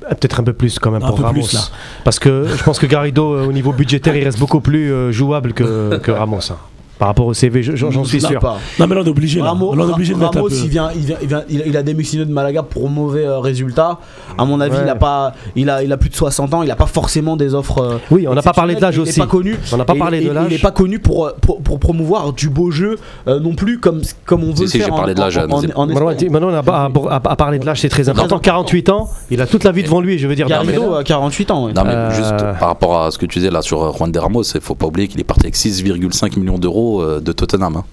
peut-être 0.10 0.40
un 0.40 0.44
peu 0.44 0.54
plus 0.54 0.78
quand 0.80 0.92
même 0.92 1.04
Un 1.04 1.08
pour 1.08 1.20
Ramos. 1.20 1.34
plus, 1.42 1.54
là. 1.54 1.62
Parce 2.04 2.20
que 2.20 2.48
je 2.56 2.64
pense 2.64 2.78
que 2.80 2.86
Garrido, 2.86 3.34
euh, 3.34 3.46
au 3.46 3.52
niveau 3.52 3.74
budgétaire, 3.74 4.16
il 4.16 4.24
reste 4.24 4.40
beaucoup 4.40 4.62
plus 4.62 4.92
euh, 4.92 5.12
jouable 5.12 5.54
que, 5.54 5.98
que 5.98 6.12
Ramos. 6.12 6.52
hein. 6.52 6.58
Par 6.98 7.10
rapport 7.10 7.26
au 7.26 7.34
CV, 7.34 7.62
je- 7.62 7.76
j'en 7.76 8.04
suis 8.06 8.22
sûr. 8.22 8.40
pas. 8.40 8.58
Non 8.80 8.88
mais 8.88 8.96
là 8.96 9.02
on 9.02 9.06
est 9.06 9.10
obligé. 9.10 9.40
Là, 9.42 9.48
Ramos, 9.50 9.76
Là, 9.76 9.84
on 9.86 9.90
est 9.90 9.94
obligé 9.94 10.14
de 10.14 10.24
Ramos, 10.24 10.50
il, 10.50 10.70
vient, 10.70 10.90
il, 10.96 11.02
vient, 11.02 11.18
il, 11.22 11.28
vient- 11.28 11.44
il- 11.50 11.64
il 11.68 11.76
a 11.78 11.84
démissionné 11.84 12.26
de 12.26 12.32
Malaga 12.32 12.64
pour 12.64 12.90
mauvais 12.90 13.26
euh, 13.26 13.40
résultats. 13.40 14.00
À 14.38 14.46
mon 14.46 14.60
avis, 14.62 14.76
Ouais. 14.78 14.84
il, 14.86 14.90
a 14.90 14.96
pas, 14.96 15.34
il, 15.56 15.70
a, 15.70 15.84
il 15.84 15.92
a 15.92 15.98
plus 15.98 16.10
de 16.10 16.16
60 16.16 16.54
ans, 16.54 16.64
il 16.64 16.68
n'a 16.70 16.76
pas 16.76 16.86
forcément 16.86 17.36
des 17.36 17.54
offres. 17.54 17.80
euh, 17.82 17.98
Oui, 18.12 18.28
on 18.30 18.34
n'a 18.34 18.42
pas 18.42 18.54
parlé 18.54 18.76
de 18.76 18.82
l'âge 18.82 18.98
aussi. 18.98 19.14
Il 19.18 19.20
n'est 19.20 19.26
pas 19.26 19.32
connu. 19.32 19.58
On 19.74 19.78
n'a 19.78 19.86
pas 19.86 19.96
parlé 19.96 20.22
de 20.22 20.32
l'âge. 20.32 20.46
Il 20.50 20.54
n'est 20.54 20.60
pas 20.62 20.72
connu 20.72 21.00
pour, 21.00 21.28
euh, 21.28 21.32
pour, 21.42 21.62
pour 21.62 21.80
promouvoir 21.80 22.32
du 22.34 22.50
beau 22.50 22.72
jeu 22.72 22.98
euh, 23.28 23.40
non 23.40 23.56
plus, 23.56 23.80
comme, 23.80 24.02
comme 24.26 24.44
on 24.44 24.54
veut 24.54 24.68
Si, 24.68 24.80
j'ai 24.80 24.88
parlé 24.88 25.14
de 25.14 25.20
l'âge. 25.20 25.38
Maintenant, 25.38 26.48
on 26.50 26.54
a, 26.54 26.64
pas- 26.64 26.90
à, 27.10 27.16
à- 27.16 27.32
à 27.32 27.36
parler 27.36 27.60
de 27.60 27.66
l'âge, 27.66 27.82
c'est 27.82 27.90
très 27.90 28.08
important. 28.10 28.40
48 28.40 28.90
ans, 28.90 29.10
il 29.30 29.42
a 29.42 29.48
toute 29.48 29.64
la 29.64 29.72
vie 29.72 29.84
devant 29.84 30.00
lui, 30.02 30.18
je 30.18 30.28
veux 30.28 30.36
dire. 30.36 30.48
Garrido 30.48 30.82
dans- 30.92 30.96
a 30.96 31.04
48 31.04 31.52
ans. 31.52 31.68
Non, 31.68 31.84
mais 31.86 32.16
juste 32.16 32.38
par 32.60 32.70
rapport 32.70 33.02
à 33.02 33.12
ce 33.12 33.18
que 33.18 33.26
tu 33.26 33.40
disais 33.40 33.52
là 33.52 33.62
sur 33.62 33.96
Juan 33.98 34.12
de 34.12 34.20
Ramos, 34.20 34.44
il 34.44 34.62
faut 34.62 34.76
pas 34.76 34.86
oublier 34.88 35.08
qu'il 35.08 35.20
est 35.20 35.24
parti 35.26 35.46
avec 35.46 35.56
6,5 35.56 36.38
millions 36.40 36.58
d'euros 36.58 36.85
euh, 37.02 37.20
de 37.20 37.32
Tottenham. 37.32 37.78
hein. 37.78 37.86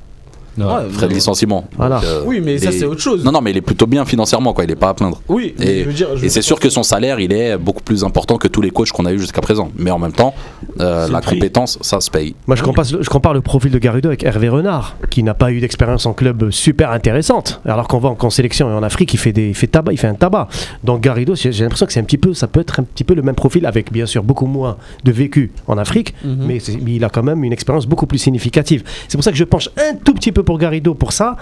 Ouais, 0.59 0.64
Frais 0.90 1.09
de 1.09 1.14
licenciement. 1.14 1.64
Voilà. 1.76 1.96
Donc, 1.96 2.05
euh, 2.05 2.22
Oui, 2.26 2.40
mais 2.44 2.59
ça, 2.59 2.72
c'est 2.72 2.84
autre 2.84 3.00
chose. 3.00 3.24
Non, 3.24 3.32
non, 3.32 3.40
mais 3.40 3.50
il 3.50 3.57
est 3.57 3.61
plutôt 3.62 3.86
bien 3.86 4.05
financièrement, 4.05 4.53
quoi. 4.53 4.64
Il 4.64 4.70
est 4.70 4.76
pas 4.76 4.90
à 4.90 4.94
plaindre. 4.94 5.20
Oui, 5.28 5.55
mais 5.59 5.66
Et, 5.66 5.80
je 5.80 5.84
veux 5.88 5.92
dire, 5.94 6.09
je 6.16 6.24
et 6.24 6.28
c'est 6.28 6.42
sûr 6.42 6.61
que 6.61 6.68
son 6.68 6.82
salaire, 6.82 7.20
il 7.20 7.32
est 7.32 7.57
beaucoup 7.57 7.82
plus 7.82 8.05
important 8.05 8.36
que 8.36 8.48
tous 8.48 8.61
les 8.61 8.70
coachs 8.70 8.90
qu'on 8.92 9.07
a 9.07 9.12
eu 9.12 9.18
jusqu'à 9.18 9.40
présent. 9.40 9.70
Mais 9.78 9.90
en 9.90 9.98
même 9.98 10.12
temps, 10.12 10.34
euh, 10.80 11.09
la 11.09 11.20
compétence, 11.20 11.78
ça 11.80 12.00
se 12.00 12.11
paye. 12.11 12.34
Moi, 12.46 12.57
je 12.57 12.62
compare, 12.62 12.84
je 12.84 13.09
compare 13.09 13.34
le 13.34 13.40
profil 13.40 13.70
de 13.70 13.78
Garrido 13.78 14.09
avec 14.09 14.24
Hervé 14.24 14.48
Renard, 14.48 14.96
qui 15.11 15.22
n'a 15.22 15.34
pas 15.34 15.50
eu 15.53 15.61
d'expérience 15.61 16.07
en 16.07 16.12
club 16.12 16.50
super 16.50 16.90
intéressante. 16.90 17.61
Alors 17.64 17.88
qu'on 17.88 17.98
voit 17.98 18.14
qu'en 18.14 18.30
sélection 18.30 18.68
et 18.70 18.72
en 18.74 18.82
Afrique, 18.82 19.14
il 19.14 19.18
fait, 19.18 19.32
des, 19.32 19.48
il 19.48 19.55
fait 19.55 19.66
tabac, 19.66 19.92
il 19.92 19.98
fait 19.98 20.07
un 20.09 20.14
tabac. 20.14 20.48
Donc 20.84 21.00
Garrido, 21.00 21.34
j'ai 21.34 21.50
l'impression 21.50 21.86
que 21.86 21.92
c'est 21.92 22.00
un 22.00 22.05
petit 22.05 22.18
peu, 22.18 22.34
ça 22.34 22.46
peut 22.46 22.61
être 22.61 22.80
un 22.80 22.82
petit 22.84 23.05
peu 23.05 23.14
le 23.14 23.22
même 23.22 23.34
profil, 23.34 23.66
avec 23.66 23.92
bien 23.92 24.07
sûr 24.07 24.22
beaucoup 24.22 24.46
moins 24.46 24.76
de 25.05 25.12
vécu 25.12 25.50
en 25.66 25.78
Afrique, 25.78 26.14
Mhm. 26.24 26.44
mais 26.46 26.59
il 26.59 27.05
a 27.05 27.09
quand 27.09 27.22
même 27.22 27.42
une 27.44 27.53
expérience 27.53 27.86
beaucoup 27.86 28.07
plus 28.07 28.18
significative. 28.18 28.82
C'est 29.09 29.16
pour 29.16 29.24
ça 29.24 29.30
que 29.30 29.36
je 29.36 29.44
penche 29.44 29.68
un 29.78 29.94
tout 29.94 30.14
petit 30.14 30.32
peu 30.32 30.41
pour 30.43 30.59
Garrido 30.59 30.95
pour 30.95 31.12
ça, 31.12 31.36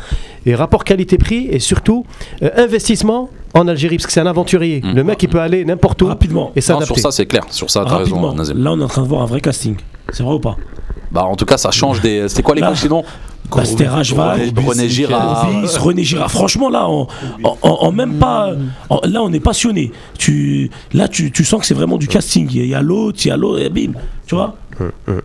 et 0.46 0.54
rapport 0.54 0.84
qualité-prix, 0.84 1.48
et 1.50 1.58
surtout 1.58 2.04
euh, 2.42 2.50
investissement 2.56 3.30
en 3.54 3.66
Algérie, 3.68 3.96
parce 3.96 4.06
que 4.06 4.12
c'est 4.12 4.20
un 4.20 4.26
aventurier. 4.26 4.80
Mhm. 4.84 4.94
Le 4.94 5.04
mec, 5.04 5.22
il 5.22 5.28
peut 5.28 5.40
aller 5.40 5.64
n'importe 5.64 6.02
où 6.02 6.06
Rapidement. 6.06 6.52
et 6.54 6.60
Non, 6.60 6.62
sur 6.62 6.74
s'adapter. 6.78 7.00
ça, 7.00 7.10
c'est 7.10 7.26
clair. 7.26 7.44
Sur 7.50 7.70
ça, 7.70 7.84
t'as 7.86 7.96
raison. 7.96 8.32
Nazem. 8.34 8.62
Là 8.62 8.72
on 8.72 8.80
est 8.80 8.84
en 8.84 8.88
train 8.88 9.02
de 9.02 9.08
voir 9.08 9.22
un 9.22 9.26
vrai 9.26 9.40
casting. 9.40 9.76
C'est 10.12 10.22
vrai 10.22 10.34
ou 10.34 10.40
pas? 10.40 10.56
Bah, 11.10 11.24
en 11.24 11.34
tout 11.34 11.44
cas, 11.44 11.56
ça 11.56 11.70
change 11.72 12.00
des. 12.00 12.28
C'était 12.28 12.42
quoi 12.42 12.54
les 12.54 12.60
coachs 12.60 12.76
sinon? 12.76 13.02
Bah, 13.50 13.64
C'était 13.64 13.88
Rajval, 13.88 14.52
René- 14.64 14.88
Girard. 14.88 15.48
René 15.80 16.04
Girard. 16.04 16.30
Franchement, 16.30 16.68
là, 16.70 16.88
on, 16.88 17.08
en 17.62 17.90
même 17.90 18.14
pas. 18.14 18.52
là, 19.04 19.22
on 19.22 19.32
est 19.32 19.40
passionné. 19.40 19.90
Tu, 20.18 20.70
là, 20.92 21.08
tu, 21.08 21.32
tu 21.32 21.44
sens 21.44 21.58
que 21.60 21.66
c'est 21.66 21.74
vraiment 21.74 21.96
du 21.96 22.06
casting. 22.06 22.48
Il 22.52 22.64
y 22.66 22.74
a 22.76 22.80
l'autre, 22.82 23.18
il 23.24 23.28
y 23.28 23.30
a 23.32 23.36
l'autre, 23.36 23.60
et 23.60 23.68
bim. 23.70 23.92
Tu 24.26 24.36
vois? 24.36 24.54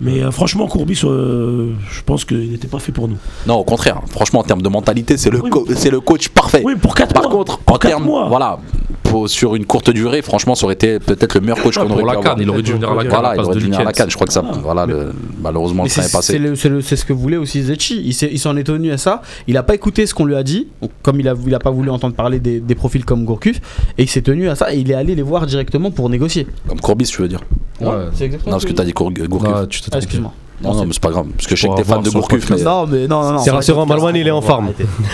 Mais 0.02 0.24
euh, 0.24 0.32
franchement, 0.32 0.68
Courbis, 0.68 1.02
euh, 1.04 1.72
je 1.92 2.02
pense 2.04 2.26
qu'il 2.26 2.52
n'était 2.52 2.68
pas 2.68 2.80
fait 2.80 2.92
pour 2.92 3.08
nous. 3.08 3.18
Non, 3.48 3.56
au 3.56 3.64
contraire. 3.64 4.02
Franchement, 4.10 4.40
en 4.40 4.44
termes 4.44 4.62
de 4.62 4.70
mentalité, 4.70 5.18
c'est 5.18 5.30
le, 5.30 5.42
Oui, 5.42 5.50
co- 5.50 5.66
le 5.68 6.00
coach 6.00 6.30
parfait. 6.30 6.62
Oui, 6.66 6.76
pour 6.76 6.96
4 6.96 7.14
Par 7.14 7.24
mois. 7.24 7.32
contre, 7.32 7.58
pour 7.60 7.76
en 7.76 7.80
termes, 7.80 8.04
mois. 8.04 8.28
voilà, 8.28 8.60
pour- 9.04 9.30
sur 9.30 9.56
une 9.56 9.66
courte 9.66 9.90
durée, 9.92 10.22
franchement, 10.22 10.56
ça 10.56 10.66
aurait 10.66 10.74
été 10.74 11.00
peut-être 11.00 11.36
le 11.36 11.42
meilleur 11.42 11.62
coach 11.62 11.76
qu'on 11.78 11.86
Pour 11.88 11.98
aurait 12.04 12.14
pu 12.14 12.18
avoir. 12.20 12.40
il 12.42 12.50
aurait 12.50 12.62
dû 12.62 12.74
venir 12.74 12.92
à 12.92 12.96
la 12.96 13.02
canne. 13.04 13.12
Voilà, 13.12 13.36
il 13.36 13.42
aurait 13.42 13.56
dû 13.56 13.66
venir 13.66 13.80
à 13.80 13.84
la 13.84 13.94
canne. 13.94 14.10
Je 14.10 14.16
crois 14.16 14.28
que 14.28 14.34
ça, 14.34 14.44
voilà, 14.64 14.86
le- 14.86 15.14
malheureusement, 15.42 15.84
le 15.84 15.90
train 15.90 16.02
c'est 16.02 16.10
est 16.10 16.12
passé. 16.12 16.82
c'est 16.82 16.96
ce 16.96 17.06
que 17.06 17.14
voulait 17.14 17.38
aussi 17.38 17.62
Zetchi. 17.64 18.02
Il 18.06 18.40
s'en 18.40 18.58
est 18.58 18.64
tenu 18.64 18.92
à 18.92 18.98
ça. 18.98 19.22
Il 19.48 19.58
a 19.58 19.64
pas 19.64 19.76
écouté 19.76 20.06
ce 20.06 20.14
qu'on 20.14 20.26
lui 20.26 20.36
a 20.36 20.44
dit, 20.44 20.68
comme 21.02 21.20
il 21.20 21.28
a, 21.30 21.34
il 21.46 21.54
a 21.56 21.60
pas 21.60 21.72
voulu 21.72 21.90
entendre 21.90 22.16
parler 22.16 22.40
des, 22.40 22.60
des 22.60 22.76
profils 22.76 23.06
comme 23.06 23.26
Gourcuff, 23.26 23.62
et 23.98 24.04
il 24.04 24.10
s'est 24.10 24.22
tenu 24.22 24.50
à 24.50 24.56
ça. 24.56 24.74
Et 24.74 24.80
il 24.80 24.92
est 24.92 24.96
allé 24.96 25.16
les 25.16 25.22
voir 25.22 25.46
directement 25.46 25.92
pour 25.92 26.10
négocier. 26.10 26.48
Comme 26.68 26.80
Courbis, 26.82 27.06
tu 27.06 27.22
veux 27.22 27.28
dire 27.28 27.42
Ouais. 27.82 27.90
c'est 28.14 28.26
exactement. 28.26 28.52
Non, 28.52 28.58
parce 28.58 28.66
que 28.66 28.72
t'as 28.72 28.86
dit 28.86 28.94
Gour- 28.94 29.12
Gourcuff. 29.12 29.45
Non, 29.50 29.66
tu 29.68 29.82
Ah, 29.92 29.98
excuse-moi. 29.98 30.34
Non, 30.64 30.74
non, 30.74 30.86
mais 30.86 30.94
c'est 30.94 31.02
pas 31.02 31.10
grave. 31.12 31.26
Parce 31.36 31.48
que 31.48 31.56
je 31.56 31.62
sais 31.64 31.68
que 31.68 31.76
t'es 31.76 31.84
fan 31.84 32.02
de 32.02 32.10
Gourcuff, 32.10 32.50
mais. 32.50 32.64
Non, 32.64 32.88
mais 32.88 33.08
non, 33.08 33.24
non, 33.24 33.32
non. 33.34 33.40
C'est 33.40 33.52
rassurant, 33.52 33.86
Malouane, 33.86 34.16
il 34.16 34.26
est 34.28 34.32
en 34.32 34.42
forme. 34.42 34.72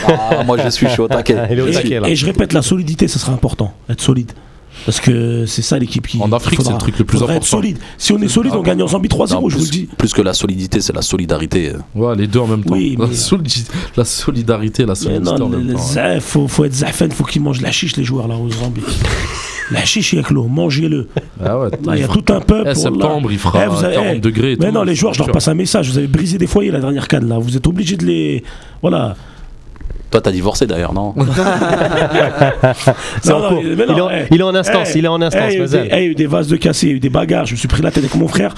Ah, 0.07 0.43
moi, 0.45 0.57
je 0.63 0.69
suis, 0.69 0.85
je 0.87 0.91
suis 0.91 1.01
au 1.01 1.07
taquet. 1.07 1.35
Il 1.51 1.57
est 1.57 1.61
au 1.61 1.67
Et, 1.67 1.71
taquet, 1.71 1.99
là. 1.99 2.07
et 2.09 2.15
je 2.15 2.25
répète, 2.25 2.53
la 2.53 2.61
solidité, 2.61 3.07
ça 3.07 3.17
sera 3.19 3.31
important. 3.33 3.73
Être 3.89 4.01
solide. 4.01 4.31
Parce 4.85 4.99
que 5.01 5.45
c'est 5.47 5.61
ça 5.61 5.77
l'équipe 5.77 6.07
qui. 6.07 6.19
En 6.21 6.31
Afrique, 6.31 6.59
c'est 6.63 6.71
le 6.71 6.77
truc 6.77 6.97
le 6.97 7.05
plus 7.05 7.17
faudra 7.17 7.33
être 7.35 7.41
important. 7.43 7.57
solide. 7.57 7.77
Si 7.97 8.13
on 8.13 8.21
est 8.21 8.27
solide, 8.27 8.53
on 8.55 8.61
gagne 8.61 8.81
en 8.81 8.87
Zambie 8.87 9.09
3-0, 9.09 9.33
Non, 9.41 9.49
je 9.49 9.57
vous 9.57 9.63
le 9.65 9.69
dis. 9.69 9.89
plus 9.97 10.13
que 10.13 10.21
la 10.21 10.33
solidité, 10.33 10.79
c'est 10.79 10.93
la 10.93 11.01
solidarité. 11.01 11.73
Ouais, 11.93 12.15
les 12.15 12.25
deux 12.27 12.39
en 12.39 12.47
même 12.47 12.63
temps. 12.63 12.73
Oui, 12.75 12.95
la, 13.97 14.05
solidarité, 14.05 14.85
la 14.85 14.95
solidité 14.95 15.23
non, 15.39 15.45
en 15.45 15.49
même 15.49 15.67
le- 15.67 15.73
temps. 15.73 15.79
hein. 15.97 16.19
faut, 16.19 16.47
faut 16.47 16.65
être 16.65 16.73
zafen, 16.73 17.11
faut 17.11 17.25
qu'ils 17.25 17.41
mangent 17.41 17.61
la 17.61 17.71
chiche, 17.71 17.95
les 17.97 18.03
joueurs 18.03 18.27
là, 18.27 18.35
aux 18.37 18.49
Zambie. 18.49 18.81
La 19.71 19.83
chiche 19.85 20.13
avec 20.13 20.29
l'eau, 20.29 20.45
mangez-le. 20.47 21.07
Ah 21.43 21.59
ouais, 21.59 21.69
Là, 21.85 21.95
il 21.95 22.01
y 22.01 22.03
a 22.03 22.07
tout 22.07 22.23
un 22.33 22.39
peuple. 22.41 22.69
Eh, 22.71 22.75
septembre, 22.75 23.27
là. 23.29 23.33
il 23.33 23.39
fera 23.39 23.65
Eh, 23.65 23.67
vous 23.69 23.83
avez- 23.83 23.95
40 23.95 24.13
eh, 24.15 24.19
degrés 24.19 24.51
et 24.53 24.57
Mais 24.59 24.67
tout, 24.67 24.73
non, 24.73 24.83
les 24.83 24.95
joueurs, 24.95 25.13
je 25.13 25.19
leur 25.19 25.31
passe 25.31 25.47
un 25.47 25.53
message. 25.53 25.89
Vous 25.89 25.97
avez 25.97 26.07
brisé 26.07 26.37
des 26.37 26.47
foyers 26.47 26.71
la 26.71 26.79
dernière 26.79 27.07
canne 27.07 27.27
là. 27.27 27.37
Vous 27.39 27.55
êtes 27.57 27.67
obligés 27.67 27.97
de 27.97 28.05
les. 28.05 28.43
Voilà. 28.81 29.15
Toi, 30.11 30.19
t'as 30.21 30.31
divorcé 30.31 30.67
d'ailleurs, 30.67 30.93
non 30.93 31.15
C'est 33.21 33.31
en 33.31 33.47
cours. 33.49 33.61
il, 33.63 33.79
est 33.79 33.89
en, 34.01 34.09
il 34.31 34.39
est 34.39 34.43
en 34.43 34.55
instance, 34.55 34.93
il 34.95 35.05
est 35.05 35.07
en 35.07 35.21
instance, 35.21 35.53
il 35.53 35.57
y 35.57 35.61
a 35.61 35.63
eu 35.63 35.67
des- 35.67 35.77
il 35.77 35.89
y 35.89 35.93
a 35.93 36.03
eu 36.03 36.15
des 36.15 36.27
vases 36.27 36.47
de 36.47 36.57
cassés, 36.57 36.87
il 36.87 36.89
y 36.89 36.93
a 36.93 36.95
eu 36.97 36.99
des 36.99 37.09
bagarres. 37.09 37.45
Je 37.45 37.53
me 37.53 37.57
suis 37.57 37.67
pris 37.67 37.81
la 37.81 37.91
tête 37.91 38.03
avec 38.03 38.15
mon 38.15 38.27
frère. 38.27 38.53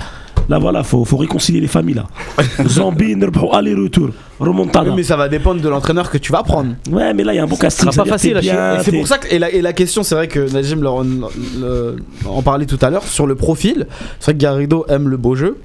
Là, 0.49 0.59
voilà, 0.59 0.83
faut, 0.83 1.05
faut 1.05 1.15
réconcilier 1.15 1.61
les 1.61 1.67
familles 1.67 1.95
là. 1.95 2.05
Zambie, 2.67 3.15
aller-retour. 3.53 4.09
Remontada. 4.39 4.89
Oui, 4.89 4.95
mais 4.97 5.03
ça 5.03 5.15
va 5.15 5.29
dépendre 5.29 5.61
de 5.61 5.69
l'entraîneur 5.69 6.09
que 6.09 6.17
tu 6.17 6.33
vas 6.33 6.43
prendre. 6.43 6.73
Ouais, 6.91 7.13
mais 7.13 7.23
là, 7.23 7.33
il 7.33 7.37
y 7.37 7.39
a 7.39 7.43
un 7.43 7.47
bon 7.47 7.55
casting. 7.55 7.89
sera 7.91 8.03
pas 8.03 8.09
facile 8.11 8.39
c'est 8.83 8.91
pour 8.91 9.07
ça 9.07 9.19
que 9.19 9.33
et 9.33 9.39
la, 9.39 9.49
et 9.51 9.61
la 9.61 9.71
question, 9.73 10.03
c'est 10.03 10.15
vrai 10.15 10.27
que 10.27 10.51
Najim 10.51 10.81
leur- 10.81 11.03
le- 11.03 11.95
en 12.27 12.41
parlait 12.41 12.65
tout 12.65 12.79
à 12.81 12.89
l'heure 12.89 13.03
sur 13.03 13.25
le 13.25 13.35
profil. 13.35 13.87
C'est 14.19 14.31
vrai 14.31 14.33
que 14.33 14.39
Garrido 14.39 14.85
aime 14.89 15.07
le 15.07 15.17
beau 15.17 15.35
jeu 15.35 15.57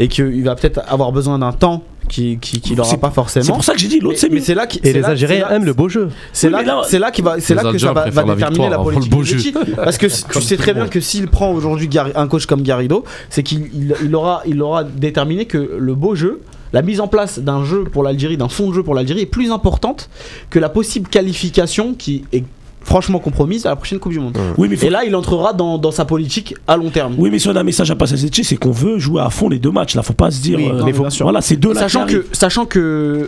et 0.00 0.08
qu'il 0.08 0.42
va 0.44 0.56
peut-être 0.56 0.80
avoir 0.88 1.12
besoin 1.12 1.38
d'un 1.38 1.52
temps 1.52 1.84
qui 2.08 2.38
qui, 2.40 2.60
qui 2.60 2.74
l'aura 2.74 2.88
C'est- 2.90 2.96
pas 2.98 3.10
forcément. 3.10 3.44
C'est 3.44 3.52
pour 3.52 3.64
ça 3.64 3.72
que 3.74 3.78
j'ai 3.78 3.88
dit 3.88 4.00
l'autre 4.00 4.18
c'est 4.18 4.28
mais 4.28 4.36
mieux. 4.36 4.40
c'est 4.42 4.54
là 4.54 4.66
qui- 4.66 4.80
Et 4.84 4.92
les 4.92 5.00
là- 5.00 5.08
Algériens 5.08 5.48
aiment 5.50 5.64
le 5.64 5.72
beau 5.72 5.88
jeu. 5.88 6.08
C'est 6.32 6.46
Oui, 6.48 6.64
là, 6.64 6.82
c'est 6.88 6.98
là 6.98 7.10
qui 7.10 7.22
va, 7.22 7.40
c'est 7.40 7.54
Les 7.54 7.62
là 7.62 7.72
que 7.72 7.78
ça 7.78 7.92
va, 7.92 8.04
déterminer 8.10 8.68
la 8.70 8.76
le 8.78 8.82
politique 8.82 9.10
beau 9.10 9.20
de 9.20 9.24
jeu. 9.26 9.38
Zetchi. 9.38 9.52
Parce 9.76 9.98
que 9.98 10.06
tu 10.06 10.40
sais 10.42 10.56
très 10.56 10.74
bien 10.74 10.88
que 10.88 11.00
s'il 11.00 11.28
prend 11.28 11.52
aujourd'hui 11.52 11.88
un 12.14 12.28
coach 12.28 12.46
comme 12.46 12.62
Garrido, 12.62 13.04
c'est 13.30 13.42
qu'il 13.42 13.68
il, 13.74 13.94
il 14.04 14.14
aura, 14.14 14.42
il 14.46 14.60
aura 14.62 14.84
déterminé 14.84 15.46
que 15.46 15.76
le 15.78 15.94
beau 15.94 16.14
jeu, 16.14 16.40
la 16.72 16.82
mise 16.82 17.00
en 17.00 17.08
place 17.08 17.38
d'un 17.38 17.64
jeu 17.64 17.84
pour 17.84 18.02
l'Algérie, 18.02 18.36
d'un 18.36 18.48
fond 18.48 18.68
de 18.70 18.74
jeu 18.74 18.82
pour 18.82 18.94
l'Algérie, 18.94 19.20
est 19.22 19.26
plus 19.26 19.50
importante 19.50 20.08
que 20.50 20.58
la 20.58 20.68
possible 20.68 21.08
qualification 21.08 21.94
qui 21.94 22.24
est 22.32 22.44
franchement 22.86 23.18
compromise 23.18 23.66
à 23.66 23.70
la 23.70 23.76
prochaine 23.76 23.98
Coupe 23.98 24.12
du 24.12 24.20
Monde. 24.20 24.38
Oui, 24.56 24.68
mais 24.70 24.76
faut- 24.76 24.86
Et 24.86 24.90
là, 24.90 25.04
il 25.04 25.14
entrera 25.16 25.52
dans, 25.52 25.76
dans 25.76 25.90
sa 25.90 26.04
politique 26.04 26.54
à 26.68 26.76
long 26.76 26.88
terme. 26.90 27.14
Oui, 27.18 27.28
mais 27.30 27.38
si 27.38 27.48
on 27.48 27.56
a 27.56 27.60
un 27.60 27.64
message 27.64 27.90
à 27.90 27.96
passer 27.96 28.14
à 28.14 28.16
Zetchi, 28.16 28.44
c'est 28.44 28.56
qu'on 28.56 28.70
veut 28.70 28.98
jouer 28.98 29.20
à 29.20 29.28
fond 29.28 29.48
les 29.48 29.58
deux 29.58 29.72
matchs. 29.72 29.94
Là, 29.96 30.02
faut 30.02 30.12
pas 30.12 30.30
se 30.30 30.40
dire. 30.40 30.56
Oui, 30.58 30.66
euh, 30.66 30.72
non, 30.72 30.78
mais 30.78 30.84
mais 30.86 30.92
faut- 30.92 31.02
bien 31.02 31.10
sûr. 31.10 31.26
Voilà, 31.26 31.40
c'est 31.40 31.56
deux. 31.56 31.74
Sachant 31.74 32.06
que, 32.06 32.26
sachant 32.32 32.64
que 32.64 33.26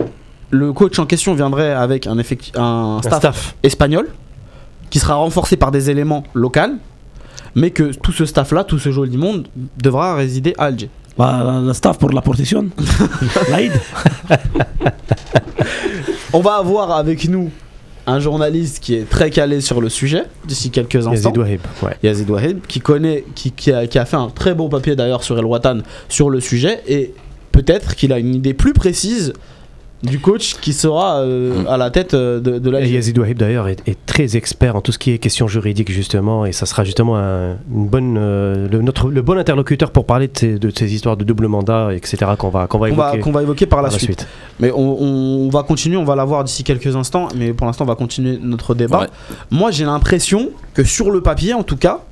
le 0.51 0.73
coach 0.73 0.99
en 0.99 1.05
question 1.07 1.35
viendrait 1.35 1.73
avec 1.73 2.07
un, 2.07 2.17
un 2.17 2.97
Un 2.99 3.03
staff 3.03 3.57
espagnol 3.63 4.09
qui 4.91 4.99
sera 5.01 5.15
renforcé 5.17 5.57
par 5.57 5.71
des 5.73 5.91
éléments 5.91 6.23
locaux, 6.33 6.61
mais 7.55 7.71
que 7.73 7.93
tout 7.93 8.13
ce 8.13 8.25
staff-là, 8.25 8.65
tout 8.65 8.79
ce 8.79 8.91
joli 8.93 9.17
monde 9.19 9.49
devra 9.83 10.15
résider 10.15 10.55
à 10.57 10.65
Alger. 10.67 10.89
Bah, 11.19 11.61
la 11.65 11.75
staff 11.75 11.99
pour 11.99 12.11
la 12.11 12.21
protection. 12.23 12.69
Laïd. 13.51 13.73
On 16.33 16.41
va 16.41 16.57
avoir 16.57 16.93
avec 16.93 17.29
nous 17.29 17.51
un 18.09 18.21
journaliste 18.21 18.81
qui 18.81 18.95
est 18.95 19.09
très 19.09 19.31
calé 19.31 19.61
sur 19.61 19.81
le 19.81 19.89
sujet 19.89 20.25
d'ici 20.47 20.71
quelques 20.71 21.07
instants. 21.07 21.13
Yazid 21.13 21.39
Wahib. 21.39 21.61
Ouais. 21.83 21.97
Yazid 22.03 22.31
Wahid, 22.31 22.67
qui 22.67 22.81
connaît, 22.81 23.25
qui, 23.35 23.53
qui 23.53 23.71
a, 23.71 23.87
qui 23.87 23.99
a 23.99 24.07
fait 24.07 24.17
un 24.17 24.31
très 24.31 24.55
beau 24.55 24.69
papier 24.69 24.97
d'ailleurs 24.97 25.23
sur 25.23 25.39
El 25.39 25.45
Watan 25.45 25.81
sur 26.09 26.31
le 26.31 26.41
sujet, 26.41 26.81
et 26.89 27.13
peut-être 27.53 27.95
qu'il 27.95 28.13
a 28.13 28.19
une 28.19 28.35
idée 28.35 28.55
plus 28.55 28.73
précise 28.73 29.35
du 30.03 30.21
coach 30.21 30.55
qui 30.61 30.73
sera 30.73 31.21
euh, 31.21 31.65
à 31.69 31.77
la 31.77 31.91
tête 31.91 32.15
euh, 32.15 32.39
de, 32.39 32.59
de 32.59 32.71
l'Algérie. 32.71 32.95
Yazid 32.95 33.19
Wahib 33.19 33.37
d'ailleurs 33.37 33.67
est, 33.67 33.83
est 33.89 33.99
très 34.07 34.37
expert 34.37 34.77
en 34.77 34.81
tout 34.81 34.93
ce 34.93 34.99
qui 34.99 35.11
est 35.11 35.19
questions 35.19 35.49
juridiques 35.49 35.91
justement 35.91 36.47
et 36.47 36.53
ça 36.53 36.67
sera 36.67 36.85
justement 36.85 37.17
un, 37.17 37.57
une 37.75 37.89
bonne, 37.89 38.17
euh, 38.17 38.69
le, 38.71 38.81
notre, 38.81 39.11
le 39.11 39.23
bon 39.23 39.37
interlocuteur 39.37 39.91
pour 39.91 40.07
parler 40.07 40.29
de 40.29 40.39
ces, 40.39 40.59
de 40.59 40.71
ces 40.71 40.95
histoires 40.95 41.17
de 41.17 41.25
double 41.25 41.49
mandat 41.49 41.91
etc 41.95 42.33
qu'on 42.39 42.49
va, 42.49 42.69
qu'on 42.69 42.79
va 42.79 42.91
qu'on 42.91 42.97
va, 42.97 43.09
évoquer 43.09 43.21
qu'on 43.21 43.33
va 43.33 43.43
évoquer 43.43 43.67
par 43.67 43.83
la, 43.83 43.89
par 43.91 43.99
suite. 43.99 44.29
Mais 44.61 44.71
on, 44.71 45.03
on 45.03 45.49
va 45.49 45.65
continuer, 45.65 45.97
on 45.97 46.05
va 46.05 46.15
la 46.15 46.25
voir 46.25 46.45
d'ici 46.45 46.63
quelques 46.63 46.95
instants, 46.95 47.29
mais 47.37 47.53
pour 47.53 47.67
l'instant 47.67 47.85
on 47.85 47.89
va 47.89 47.97
continuer 47.97 48.39
notre 48.41 48.77
débat. 48.77 49.01
Ouais. 49.01 49.07
Moi 49.51 49.73
j'ai 49.73 49.85
l'impression 49.85 50.51
que 50.75 50.85
sur 50.85 51.11
le 51.11 51.23
papier 51.23 51.55
en 51.55 51.65
tout 51.65 51.77
cas, 51.77 52.03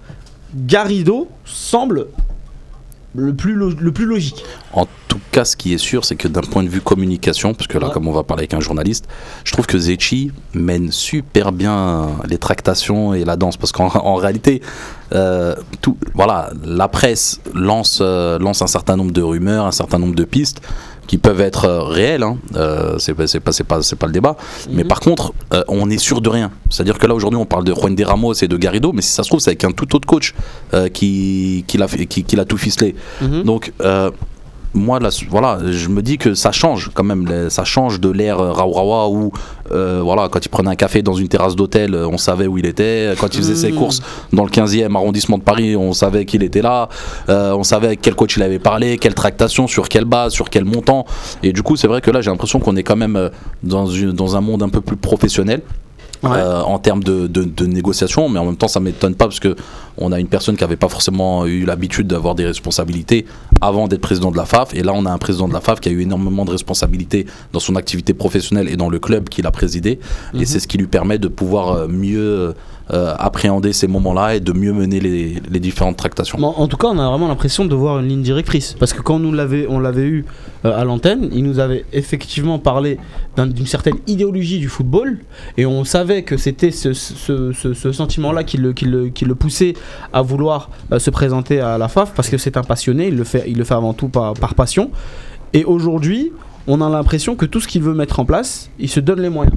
Garrido 0.55 1.29
semble 1.45 2.07
le 3.17 3.35
plus, 3.35 3.55
le 3.55 3.93
plus 3.93 4.05
logique. 4.07 4.45
En 4.73 4.87
tout 5.09 5.21
cas, 5.33 5.45
ce 5.45 5.57
qui 5.57 5.73
est 5.75 5.79
sûr, 5.79 6.05
c'est 6.05 6.17
que 6.17 6.29
d'un 6.29 6.41
point 6.43 6.63
de 6.63 6.69
vue 6.69 6.81
communication, 6.81 7.55
parce 7.55 7.67
que 7.67 7.79
là, 7.79 7.87
Ouais. 7.89 7.93
comme 7.93 8.09
on 8.09 8.13
va 8.13 8.23
parler 8.23 8.43
avec 8.43 8.55
un 8.55 8.61
journaliste, 8.61 9.07
je 9.45 9.53
trouve 9.53 9.67
que 9.67 9.79
Zetchi 9.79 10.31
mène 10.55 10.91
super 10.93 11.53
bien 11.53 12.09
les 12.29 12.39
tractations 12.39 13.15
et 13.15 13.25
la 13.25 13.37
danse. 13.37 13.57
Parce 13.57 13.73
qu'en 13.73 13.87
en 13.89 14.15
réalité, 14.17 14.61
euh, 15.13 15.55
tout, 15.81 15.97
voilà, 16.15 16.51
la 16.65 16.89
presse 16.89 17.41
lance, 17.55 18.01
euh, 18.03 18.39
lance 18.39 18.63
un 18.63 18.67
certain 18.67 18.97
nombre 18.97 19.13
de 19.13 19.23
rumeurs, 19.23 19.67
un 19.67 19.73
certain 19.73 19.99
nombre 19.99 20.15
de 20.15 20.25
pistes 20.25 20.61
qui 21.07 21.19
peuvent 21.19 21.41
être 21.41 21.65
euh, 21.65 21.83
réelles. 21.83 22.23
Hein. 22.23 22.39
Euh, 22.57 22.99
c'est 22.99 23.15
pas, 23.15 23.25
pas, 23.41 23.81
pas, 23.99 24.07
le 24.07 24.13
débat. 24.13 24.37
Mais 24.71 24.83
Mhm. 24.83 24.89
par 24.89 25.01
contre, 25.01 25.33
euh, 25.53 25.63
on 25.69 25.89
est 25.91 25.99
sûr 25.99 26.21
de 26.21 26.29
rien. 26.29 26.51
C'est-à-dire 26.71 26.99
que 26.99 27.07
là, 27.07 27.15
aujourd'hui, 27.15 27.39
on 27.39 27.47
parle 27.47 27.65
de 27.65 27.73
Juan 27.75 27.95
de 27.95 28.05
Ramos 28.05 28.35
et 28.35 28.49
de 28.49 28.57
Garrido, 28.57 28.93
mais 28.93 29.03
si 29.03 29.13
ça 29.13 29.23
se 29.23 29.29
trouve, 29.29 29.41
c'est 29.41 29.51
avec 29.51 29.65
un 29.65 29.73
tout 29.73 29.95
autre 29.97 30.07
coach 30.07 30.35
qui, 30.93 31.65
qui, 31.67 31.79
l'a, 31.79 32.45
tout 32.45 32.59
ficelé. 32.59 32.95
Mhm. 33.21 33.43
Donc, 33.45 33.73
moi, 34.77 35.01
là, 35.01 35.09
voilà, 35.31 35.59
je 35.71 35.89
me 35.89 36.03
dis 36.03 36.19
que 36.19 36.35
ça 36.35 36.53
change 36.53 36.91
quand 36.95 37.03
même. 37.05 37.27
les- 37.27 37.51
Ça 37.51 37.65
change 37.65 38.01
de 38.01 38.11
l'ère 38.11 38.39
euh, 38.41 38.53
Raourawa 38.53 39.09
où, 39.09 39.33
euh, 39.73 40.01
voilà, 40.03 40.29
quand 40.29 40.45
il 40.45 40.49
prenait 40.49 40.71
un 40.71 40.75
café 40.77 41.03
dans 41.03 41.15
une 41.15 41.29
terrasse 41.29 41.57
d'hôtel, 41.57 41.95
euh, 41.95 42.07
on 42.09 42.19
savait 42.19 42.47
où 42.47 42.59
il 42.59 42.67
était. 42.67 43.15
Quand 43.19 43.35
il 43.35 43.39
faisait 43.39 43.55
ses 43.57 43.73
Mm. 43.73 43.77
courses 43.77 44.03
dans 44.33 44.45
le 44.45 44.51
15e 44.51 44.95
arrondissement 44.95 45.39
de 45.39 45.43
Paris, 45.43 45.75
on 45.77 45.93
savait 45.93 46.25
qu'il 46.27 46.43
était 46.43 46.63
là. 46.63 46.89
Euh, 47.29 47.53
on 47.53 47.63
savait 47.63 47.87
avec 47.89 48.01
quel 48.03 48.15
coach 48.15 48.37
il 48.37 48.43
avait 48.43 48.59
parlé, 48.59 48.99
quelle 48.99 49.15
tractation, 49.15 49.67
sur 49.67 49.89
quelle 49.89 50.05
base, 50.05 50.33
sur 50.33 50.51
quel 50.51 50.65
montant. 50.65 51.07
Et 51.43 51.53
du 51.53 51.63
coup, 51.63 51.77
c'est 51.77 51.89
vrai 51.89 52.01
que 52.01 52.11
là, 52.11 52.21
j'ai 52.21 52.31
l'impression 52.31 52.59
qu'on 52.61 52.77
est 52.77 52.83
quand 52.83 52.97
même 52.97 53.31
dans, 53.63 53.87
une- 53.87 54.13
dans 54.13 54.37
un 54.37 54.41
monde 54.41 54.63
un 54.63 54.69
peu 54.69 54.81
plus 54.83 54.97
professionnel. 54.97 55.63
Ouais. 56.23 56.31
euh, 56.35 56.63
en 56.63 56.79
termes 56.79 57.03
de, 57.05 57.27
de, 57.27 57.45
de 57.45 57.67
négociation, 57.67 58.29
mais 58.29 58.39
en 58.39 58.45
même 58.47 58.57
temps 58.57 58.69
ça 58.69 58.81
m'étonne 58.81 59.15
pas 59.15 59.27
parce 59.27 59.41
que 59.41 59.55
on 59.99 60.13
a 60.13 60.21
une 60.21 60.29
personne 60.29 60.57
qui 60.57 60.63
n'avait 60.65 60.77
pas 60.77 60.89
forcément 60.89 61.47
eu 61.47 61.65
l'habitude 61.65 62.07
d'avoir 62.07 62.35
des 62.35 62.45
responsabilités 62.47 63.27
avant 63.61 63.87
d'être 63.89 64.01
président 64.01 64.31
de 64.31 64.37
la 64.37 64.45
FAF, 64.45 64.75
et 64.75 64.83
là 64.83 64.93
on 64.95 65.05
a 65.07 65.11
un 65.11 65.19
président 65.19 65.49
de 65.49 65.53
la 65.55 65.61
FAF 65.61 65.81
qui 65.81 65.89
a 65.89 65.93
eu 65.93 66.01
énormément 66.03 66.45
de 66.45 66.51
responsabilités 66.51 67.27
dans 67.53 67.61
son 67.61 67.77
activité 67.77 68.15
professionnelle 68.15 68.69
et 68.69 68.77
dans 68.77 68.89
le 68.89 68.99
club 68.99 69.29
qu'il 69.29 69.47
a 69.47 69.51
présidé, 69.51 69.99
Mhm. 70.35 70.41
et 70.41 70.47
c'est 70.47 70.61
ce 70.61 70.69
qui 70.69 70.79
lui 70.79 70.87
permet 70.87 71.19
de 71.19 71.29
pouvoir 71.29 71.73
euh, 71.73 71.89
mieux 71.89 72.55
euh, 72.93 73.15
appréhender 73.19 73.73
ces 73.73 73.89
moments-là 73.89 74.37
et 74.37 74.41
de 74.41 74.53
mieux 74.53 74.73
mener 74.73 75.01
les, 75.01 75.61
différentes 75.61 75.97
tractations. 75.97 76.39
En 76.43 76.69
tout 76.69 76.77
cas, 76.77 76.87
on 76.87 76.99
a 76.99 77.09
vraiment 77.09 77.27
l'impression 77.27 77.65
de 77.65 77.75
voir 77.75 77.99
une 77.99 78.07
ligne 78.07 78.23
directrice. 78.23 78.77
Parce 78.79 78.93
que 78.93 79.03
quand 79.03 79.19
nous 79.19 79.33
l'avait, 79.33 79.67
on 79.69 79.81
l'avait 79.81 80.05
eu 80.05 80.25
euh, 80.65 80.79
à 80.79 80.85
l'antenne, 80.85 81.29
il 81.33 81.43
nous 81.43 81.59
avait 81.59 81.85
effectivement 81.93 82.61
parlé 82.61 82.99
d'un- 83.37 83.49
d'une 83.49 83.67
certaine 83.67 83.97
idéologie 84.07 84.61
du 84.61 84.69
football. 84.69 85.19
Et 85.57 85.67
on 85.67 85.83
savait 85.83 86.23
que 86.23 86.37
c'était 86.37 86.71
ce, 86.71 86.93
sentiment-là 87.93 88.45
qui 88.45 88.57
le, 88.59 88.73
qui, 88.73 88.85
le, 88.85 89.09
qui 89.09 89.25
le 89.25 89.35
poussait 89.35 89.75
à 90.13 90.23
vouloir 90.23 90.71
euh, 90.93 91.01
se 91.01 91.11
présenter 91.11 91.61
à 91.61 91.79
la 91.79 91.89
FAF. 91.89 92.15
Parce 92.15 92.29
que 92.29 92.39
c'est 92.39 92.57
un 92.57 92.63
passionné, 92.63 93.09
il 93.09 93.17
le 93.17 93.25
fait, 93.25 93.45
il 93.49 93.59
le 93.59 93.65
fait 93.65 93.75
avant 93.75 93.95
tout 93.95 94.09
par 94.09 94.55
passion. 94.55 94.91
Et 95.53 95.65
aujourd'hui, 95.65 96.31
on 96.67 96.81
a 96.81 96.89
l'impression 96.89 97.37
que 97.37 97.47
tout 97.47 97.61
ce 97.61 97.69
qu'il 97.69 97.83
veut 97.83 97.95
mettre 97.95 98.21
en 98.21 98.25
place, 98.25 98.71
il 98.79 98.89
se 98.89 99.01
donne 99.01 99.21
les 99.21 99.29
moyens. 99.29 99.57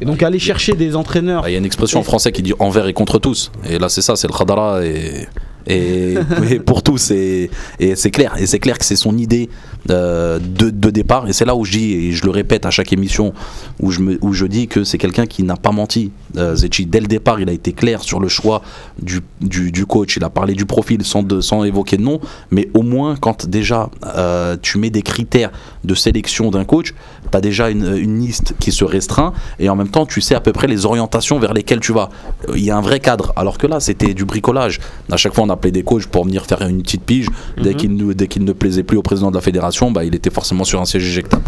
Et 0.00 0.04
donc 0.04 0.22
aller 0.22 0.38
chercher 0.38 0.74
des 0.74 0.96
entraîneurs 0.96 1.42
Ah, 1.44 1.50
Il 1.50 1.52
y 1.52 1.56
a 1.56 1.58
une 1.58 1.64
expression 1.64 2.00
en 2.00 2.02
français 2.02 2.32
qui 2.32 2.42
dit 2.42 2.54
envers 2.58 2.86
et 2.86 2.92
contre 2.92 3.18
tous. 3.18 3.52
Et 3.68 3.78
là, 3.78 3.88
c'est 3.88 4.02
ça, 4.02 4.16
c'est 4.16 4.28
le 4.28 4.36
khadara 4.36 4.84
et, 4.84 5.26
et, 5.66 6.14
et 6.50 6.58
pour 6.60 6.82
tous. 6.82 7.10
Et, 7.10 7.50
et 7.78 7.96
c'est 7.96 8.10
clair. 8.10 8.34
Et 8.38 8.46
c'est 8.46 8.58
clair 8.58 8.78
que 8.78 8.84
c'est 8.84 8.96
son 8.96 9.16
idée 9.18 9.48
euh, 9.90 10.38
de, 10.38 10.70
de 10.70 10.90
départ. 10.90 11.28
Et 11.28 11.32
c'est 11.32 11.44
là 11.44 11.56
où 11.56 11.64
je 11.64 11.72
dis, 11.72 11.92
et 11.92 12.12
je 12.12 12.24
le 12.24 12.30
répète 12.30 12.66
à 12.66 12.70
chaque 12.70 12.92
émission, 12.92 13.32
où 13.80 13.90
je, 13.90 14.00
me, 14.00 14.18
où 14.20 14.32
je 14.32 14.46
dis 14.46 14.68
que 14.68 14.84
c'est 14.84 14.98
quelqu'un 14.98 15.26
qui 15.26 15.42
n'a 15.42 15.56
pas 15.56 15.72
menti. 15.72 16.12
Euh, 16.36 16.54
Zetchi, 16.54 16.86
dès 16.86 17.00
le 17.00 17.06
départ, 17.06 17.40
il 17.40 17.48
a 17.48 17.52
été 17.52 17.72
clair 17.72 18.02
sur 18.02 18.20
le 18.20 18.28
choix 18.28 18.62
du, 19.00 19.20
du, 19.40 19.72
du 19.72 19.86
coach. 19.86 20.16
Il 20.16 20.24
a 20.24 20.30
parlé 20.30 20.54
du 20.54 20.66
profil 20.66 21.04
sans, 21.04 21.22
de, 21.22 21.40
sans 21.40 21.64
évoquer 21.64 21.96
de 21.96 22.02
nom. 22.02 22.20
Mais 22.50 22.68
au 22.74 22.82
moins, 22.82 23.16
quand 23.16 23.46
déjà 23.46 23.90
euh, 24.16 24.56
tu 24.60 24.78
mets 24.78 24.90
des 24.90 25.02
critères 25.02 25.50
de 25.84 25.94
sélection 25.94 26.50
d'un 26.50 26.64
coach, 26.64 26.94
tu 27.30 27.36
as 27.36 27.40
déjà 27.40 27.70
une, 27.70 27.96
une 27.96 28.20
liste 28.20 28.54
qui 28.60 28.72
se 28.72 28.84
restreint. 28.84 29.32
Et 29.58 29.68
en 29.68 29.76
même 29.76 29.88
temps, 29.88 30.06
tu 30.06 30.20
sais 30.20 30.34
à 30.34 30.40
peu 30.40 30.52
près 30.52 30.68
les 30.68 30.86
orientations 30.86 31.38
vers 31.38 31.54
lesquelles 31.54 31.80
tu 31.80 31.92
vas. 31.92 32.10
Il 32.54 32.64
y 32.64 32.70
a 32.70 32.76
un 32.76 32.82
vrai 32.82 33.00
cadre. 33.00 33.32
Alors 33.36 33.58
que 33.58 33.66
là, 33.66 33.80
c'était 33.80 34.14
du 34.14 34.24
bricolage. 34.24 34.78
À 35.10 35.16
chaque 35.16 35.34
fois, 35.34 35.44
on 35.44 35.50
appelait 35.52 35.70
des 35.70 35.82
coachs 35.82 36.06
pour 36.06 36.24
venir 36.24 36.44
faire 36.46 36.62
une 36.62 36.82
petite 36.82 37.02
pige. 37.02 37.28
Dès 37.62 37.74
qu'il 37.74 37.94
ne, 37.94 38.12
dès 38.12 38.26
qu'il 38.26 38.44
ne 38.44 38.52
plaisait 38.52 38.82
plus 38.82 38.96
au 38.96 39.02
président 39.02 39.30
de 39.30 39.36
la 39.36 39.40
fédération, 39.40 39.90
bah, 39.90 40.04
il 40.04 40.14
était 40.14 40.30
forcément 40.30 40.64
sur 40.64 40.80
un 40.80 40.84
siège 40.84 41.06
éjectable. 41.06 41.44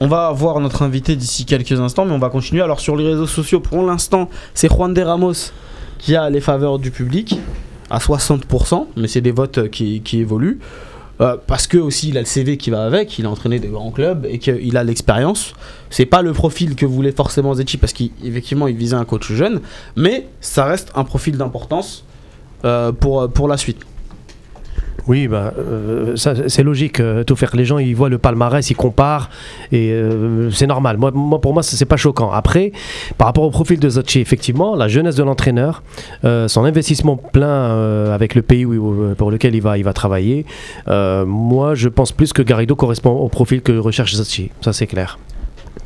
On 0.00 0.08
va 0.08 0.26
avoir 0.26 0.58
notre 0.58 0.82
invité 0.82 1.14
d'ici 1.14 1.44
quelques 1.44 1.78
instants, 1.78 2.04
mais 2.04 2.12
on 2.12 2.18
va 2.18 2.28
continuer. 2.28 2.62
Alors 2.62 2.80
sur 2.80 2.96
les 2.96 3.06
réseaux 3.06 3.26
sociaux, 3.26 3.60
pour 3.60 3.82
l'instant, 3.84 4.28
c'est 4.54 4.68
Juan 4.68 4.92
de 4.92 5.02
Ramos 5.02 5.52
qui 5.98 6.16
a 6.16 6.28
les 6.28 6.40
faveurs 6.40 6.78
du 6.80 6.90
public 6.90 7.38
à 7.88 7.98
60%, 7.98 8.86
mais 8.96 9.06
c'est 9.06 9.20
des 9.20 9.30
votes 9.30 9.70
qui, 9.70 10.00
qui 10.00 10.18
évoluent. 10.18 10.58
Euh, 11.20 11.36
parce 11.46 11.68
que 11.68 11.78
aussi 11.78 12.08
il 12.08 12.16
a 12.16 12.20
le 12.20 12.26
CV 12.26 12.56
qui 12.56 12.70
va 12.70 12.84
avec, 12.84 13.18
il 13.18 13.26
a 13.26 13.30
entraîné 13.30 13.60
des 13.60 13.68
grands 13.68 13.92
clubs 13.92 14.26
et 14.28 14.38
qu'il 14.38 14.76
a 14.76 14.82
l'expérience. 14.82 15.52
C'est 15.88 16.06
pas 16.06 16.22
le 16.22 16.32
profil 16.32 16.74
que 16.74 16.84
voulait 16.86 17.12
forcément 17.12 17.54
Zetchi 17.54 17.76
parce 17.76 17.92
qu'effectivement 17.92 18.66
il 18.66 18.76
visait 18.76 18.96
un 18.96 19.04
coach 19.04 19.30
jeune, 19.30 19.60
mais 19.94 20.26
ça 20.40 20.64
reste 20.64 20.90
un 20.96 21.04
profil 21.04 21.36
d'importance 21.36 22.04
euh, 22.08 22.11
pour, 23.00 23.28
pour 23.30 23.48
la 23.48 23.56
suite. 23.56 23.78
Oui, 25.08 25.26
bah, 25.26 25.52
euh, 25.58 26.14
c'est 26.16 26.62
logique. 26.62 27.00
euh, 27.00 27.24
tout 27.24 27.34
faire. 27.34 27.50
Les 27.54 27.64
gens, 27.64 27.78
ils 27.78 27.94
voient 27.94 28.08
le 28.08 28.18
palmarès, 28.18 28.68
ils 28.70 28.76
comparent, 28.76 29.30
et 29.72 29.90
euh, 29.90 30.50
c'est 30.50 30.66
normal. 30.66 30.96
Moi, 30.96 31.10
moi, 31.12 31.40
pour 31.40 31.52
moi, 31.52 31.62
c'est 31.62 31.84
pas 31.84 31.96
choquant. 31.96 32.30
Après, 32.30 32.72
par 33.18 33.26
rapport 33.26 33.44
au 33.44 33.50
profil 33.50 33.80
de 33.80 33.88
Zotchi, 33.88 34.20
effectivement, 34.20 34.76
la 34.76 34.88
jeunesse 34.88 35.16
de 35.16 35.24
l'entraîneur, 35.24 35.82
euh, 36.24 36.46
son 36.46 36.64
investissement 36.64 37.16
plein 37.16 37.46
euh, 37.46 38.14
avec 38.14 38.34
le 38.34 38.42
pays 38.42 38.66
pour 39.18 39.30
lequel 39.30 39.54
il 39.54 39.60
va, 39.62 39.76
il 39.76 39.84
va 39.84 39.92
travailler, 39.92 40.46
euh, 40.88 41.24
moi, 41.26 41.74
je 41.74 41.88
pense 41.88 42.12
plus 42.12 42.32
que 42.32 42.42
Garrido 42.42 42.76
correspond 42.76 43.10
au 43.10 43.28
profil 43.28 43.60
que 43.60 43.72
recherche 43.72 44.14
Zotchi. 44.14 44.50
Ça, 44.60 44.72
c'est 44.72 44.86
clair. 44.86 45.18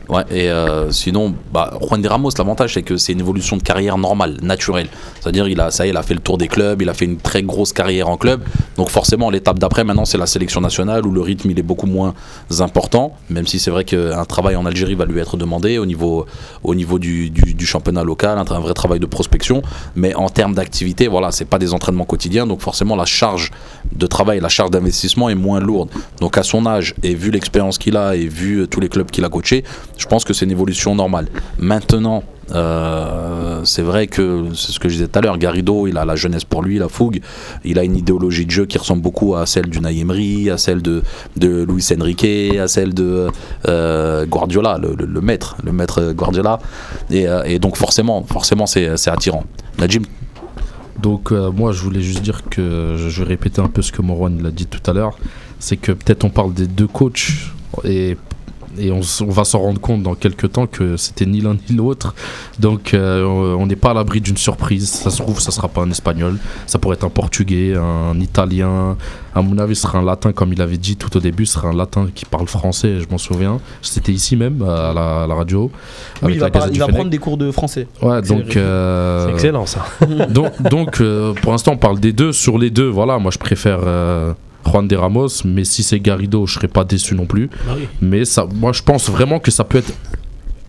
Ouais, 0.08 0.22
et 0.30 0.48
euh, 0.50 0.92
sinon, 0.92 1.34
bah, 1.52 1.78
Juan 1.82 2.00
de 2.00 2.08
Ramos, 2.08 2.30
l'avantage, 2.38 2.74
c'est 2.74 2.82
que 2.82 2.96
c'est 2.96 3.12
une 3.12 3.18
évolution 3.20 3.56
de 3.56 3.62
carrière 3.62 3.98
normale, 3.98 4.36
naturelle. 4.40 4.86
C'est-à-dire, 5.20 5.48
il 5.48 5.60
a, 5.60 5.72
ça 5.72 5.84
y 5.84 5.88
est, 5.88 5.92
il 5.92 5.96
a 5.96 6.02
fait 6.04 6.14
le 6.14 6.20
tour 6.20 6.38
des 6.38 6.46
clubs, 6.46 6.80
il 6.80 6.88
a 6.88 6.94
fait 6.94 7.06
une 7.06 7.16
très 7.16 7.42
grosse 7.42 7.72
carrière 7.72 8.08
en 8.08 8.16
club. 8.16 8.40
Donc, 8.76 8.88
forcément, 8.90 9.30
l'étape 9.30 9.58
d'après, 9.58 9.82
maintenant, 9.82 10.04
c'est 10.04 10.18
la 10.18 10.26
sélection 10.26 10.60
nationale 10.60 11.04
où 11.06 11.10
le 11.10 11.20
rythme, 11.20 11.50
il 11.50 11.58
est 11.58 11.62
beaucoup 11.64 11.86
moins 11.86 12.14
important. 12.60 13.16
Même 13.30 13.48
si 13.48 13.58
c'est 13.58 13.70
vrai 13.72 13.84
qu'un 13.84 14.24
travail 14.26 14.54
en 14.54 14.64
Algérie 14.64 14.94
va 14.94 15.06
lui 15.06 15.18
être 15.18 15.36
demandé 15.36 15.78
au 15.78 15.86
niveau, 15.86 16.26
au 16.62 16.74
niveau 16.76 16.98
du, 17.00 17.30
du- 17.30 17.66
championnat 17.66 18.04
local, 18.04 18.38
un 18.38 18.60
vrai 18.60 18.74
travail 18.74 19.00
de 19.00 19.06
prospection. 19.06 19.62
Mais 19.96 20.14
en 20.14 20.28
termes 20.28 20.54
d'activité, 20.54 21.08
voilà, 21.08 21.32
c'est 21.32 21.46
pas 21.46 21.58
des 21.58 21.74
entraînements 21.74 22.04
quotidiens. 22.04 22.46
Donc, 22.46 22.60
forcément, 22.60 22.94
la 22.94 23.06
charge 23.06 23.50
de 23.92 24.06
travail, 24.06 24.38
la 24.38 24.48
charge 24.48 24.70
d'investissement 24.70 25.28
est 25.30 25.34
moins 25.34 25.58
lourde. 25.58 25.88
Donc, 26.20 26.38
à 26.38 26.44
son 26.44 26.64
âge, 26.66 26.94
et 27.02 27.14
vu 27.16 27.32
l'expérience 27.32 27.76
qu'il 27.76 27.96
a, 27.96 28.14
et 28.14 28.28
vu 28.28 28.60
euh, 28.60 28.66
tous 28.68 28.78
les 28.78 28.88
clubs 28.88 29.10
qu'il 29.10 29.24
a 29.24 29.28
coachés, 29.28 29.64
je 29.96 30.06
pense 30.06 30.24
que 30.24 30.32
c'est 30.32 30.44
une 30.44 30.50
évolution 30.50 30.94
normale. 30.94 31.28
Maintenant, 31.58 32.22
euh, 32.52 33.62
c'est 33.64 33.82
vrai 33.82 34.06
que 34.06 34.44
c'est 34.54 34.70
ce 34.72 34.78
que 34.78 34.88
je 34.88 34.94
disais 34.94 35.08
tout 35.08 35.18
à 35.18 35.22
l'heure, 35.22 35.38
Garrido, 35.38 35.86
il 35.86 35.98
a 35.98 36.04
la 36.04 36.14
jeunesse 36.14 36.44
pour 36.44 36.62
lui, 36.62 36.78
la 36.78 36.88
fougue, 36.88 37.20
il 37.64 37.78
a 37.78 37.84
une 37.84 37.96
idéologie 37.96 38.46
de 38.46 38.50
jeu 38.50 38.66
qui 38.66 38.78
ressemble 38.78 39.02
beaucoup 39.02 39.34
à 39.34 39.46
celle 39.46 39.66
du 39.66 39.78
Emery, 39.78 40.50
à 40.50 40.58
celle 40.58 40.82
de, 40.82 41.02
Luis 41.40 41.84
Enrique, 41.98 42.56
à 42.58 42.68
celle 42.68 42.94
de 42.94 43.28
euh, 43.66 44.26
Guardiola, 44.26 44.78
le, 44.78 45.20
maître, 45.20 45.56
le 45.64 45.72
maître 45.72 46.12
Guardiola, 46.12 46.58
et, 47.10 47.26
euh, 47.26 47.58
donc 47.58 47.76
forcément, 47.76 48.22
forcément 48.24 48.66
c'est 48.66 49.08
attirant. 49.08 49.44
Najim, 49.78 50.02
Donc 51.02 51.32
moi 51.32 51.72
je 51.72 51.82
voulais 51.82 52.00
juste 52.00 52.22
dire 52.22 52.42
que 52.48 52.94
je 52.96 53.22
vais 53.22 53.28
répéter 53.28 53.60
un 53.60 53.68
peu 53.68 53.82
ce 53.82 53.92
que 53.92 54.02
Morwan 54.02 54.42
l'a 54.42 54.50
dit 54.50 54.66
tout 54.66 54.88
à 54.88 54.92
l'heure, 54.92 55.18
c'est 55.58 55.76
que 55.76 55.92
peut-être 55.92 56.24
on 56.24 56.30
parle 56.30 56.54
des 56.54 56.66
deux 56.66 56.86
coachs 56.86 57.32
et, 57.84 58.16
et 58.78 58.90
on, 58.90 59.00
va 59.30 59.44
s'en 59.44 59.60
rendre 59.60 59.80
compte 59.80 60.02
dans 60.02 60.14
quelques 60.14 60.52
temps 60.52 60.66
que 60.66 60.96
c'était 60.96 61.26
ni 61.26 61.40
l'un 61.40 61.54
ni 61.54 61.76
l'autre. 61.76 62.14
Donc 62.58 62.94
euh, 62.94 63.24
on 63.24 63.66
n'est 63.66 63.76
pas 63.76 63.90
à 63.90 63.94
l'abri 63.94 64.20
d'une 64.20 64.36
surprise. 64.36 64.88
Ça 64.88 65.10
se 65.10 65.22
trouve 65.22 65.40
ça 65.40 65.50
sera 65.50 65.68
pas 65.68 65.82
un 65.82 65.90
espagnol, 65.90 66.38
ça 66.66 66.78
pourrait 66.78 66.96
être 66.96 67.04
un 67.04 67.10
portugais, 67.10 67.74
un 67.76 68.18
italien. 68.20 68.96
À 69.34 69.42
mon 69.42 69.58
avis 69.58 69.76
ce 69.76 69.82
sera 69.82 69.98
un 69.98 70.04
latin 70.04 70.32
comme 70.32 70.52
il 70.52 70.62
avait 70.62 70.78
dit 70.78 70.96
tout 70.96 71.14
au 71.16 71.20
début, 71.20 71.46
ce 71.46 71.54
sera 71.54 71.68
un 71.68 71.76
latin 71.76 72.08
qui 72.14 72.24
parle 72.24 72.48
français, 72.48 73.00
je 73.00 73.08
m'en 73.10 73.18
souviens. 73.18 73.58
C'était 73.82 74.12
ici 74.12 74.36
même 74.36 74.62
à 74.62 74.92
la, 74.94 75.22
à 75.24 75.26
la 75.26 75.34
radio. 75.34 75.70
Oui, 76.22 76.32
il 76.34 76.40
va, 76.40 76.50
par- 76.50 76.68
il 76.72 76.78
prendre 76.78 77.10
des 77.10 77.18
cours 77.18 77.36
de 77.36 77.50
français. 77.50 77.86
Ouais, 78.02 78.22
donc 78.22 78.56
euh, 78.56 79.26
C'est 79.26 79.32
excellent 79.32 79.66
ça. 79.66 79.86
donc, 80.30 80.62
donc 80.62 81.00
euh, 81.00 81.34
pour 81.34 81.52
l'instant, 81.52 81.72
on 81.72 81.76
parle 81.76 82.00
des 82.00 82.12
deux. 82.12 82.32
Sur 82.32 82.58
les 82.58 82.70
deux, 82.70 82.88
voilà, 82.88 83.18
moi 83.18 83.30
je 83.30 83.38
préfère 83.38 83.80
euh, 83.84 84.32
Juan 84.70 84.86
de 84.88 84.96
Ramos, 84.96 85.28
mais 85.44 85.64
si 85.64 85.82
c'est 85.82 86.00
Garrido, 86.00 86.46
je 86.46 86.54
serais 86.54 86.68
pas 86.68 86.84
déçu 86.84 87.14
non 87.14 87.26
plus. 87.26 87.48
Bah 87.66 87.72
oui. 87.76 87.86
Mais 88.00 88.24
ça, 88.24 88.46
moi 88.54 88.72
je 88.72 88.82
pense 88.82 89.08
vraiment 89.10 89.38
que 89.38 89.50
ça 89.50 89.64
peut 89.64 89.78
être 89.78 89.92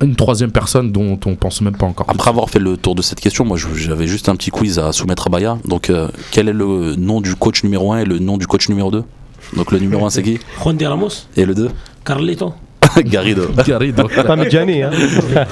une 0.02 0.16
troisième 0.16 0.52
personne 0.52 0.91
dont 0.91 1.20
on 1.26 1.36
pense 1.36 1.62
même 1.62 1.76
pas 1.76 1.88
encore. 1.88 2.06
après 2.08 2.30
avoir 2.30 2.50
fait 2.50 2.60
le 2.60 2.78
tour 2.78 2.93
de 2.93 3.02
cette 3.02 3.20
question, 3.20 3.43
moi 3.45 3.58
j'avais 3.58 4.06
juste 4.08 4.30
un 4.30 4.36
petit 4.36 4.52
quiz 4.52 4.78
à 4.80 4.91
soumettre 4.91 5.28
à 5.28 5.30
Baya. 5.32 5.58
Donc 5.66 5.89
euh, 5.89 6.08
quel 6.32 6.48
est 6.50 6.54
le 6.54 6.95
nom 6.95 7.20
du 7.22 7.36
coach 7.36 7.64
numéro 7.64 7.91
1 7.93 8.00
et 8.00 8.06
le 8.06 8.20
nom 8.20 8.38
du 8.38 8.45
coach 8.45 8.70
numéro 8.70 8.91
2 8.91 9.04
Donc 9.56 9.72
le 9.72 9.80
numéro 9.80 10.06
1 10.06 10.10
c'est 10.12 10.22
qui? 10.24 10.39
Juan 10.62 10.78
de 10.78 10.86
Ramos, 10.86 11.10
Et 11.36 11.45
le 11.45 11.56
2 11.56 11.70
Carleto. 12.06 12.54
Garrido. 13.06 13.44
Garrido. 13.66 14.08
Pas 14.26 14.36
Medjani, 14.36 14.84
hein. 14.84 14.92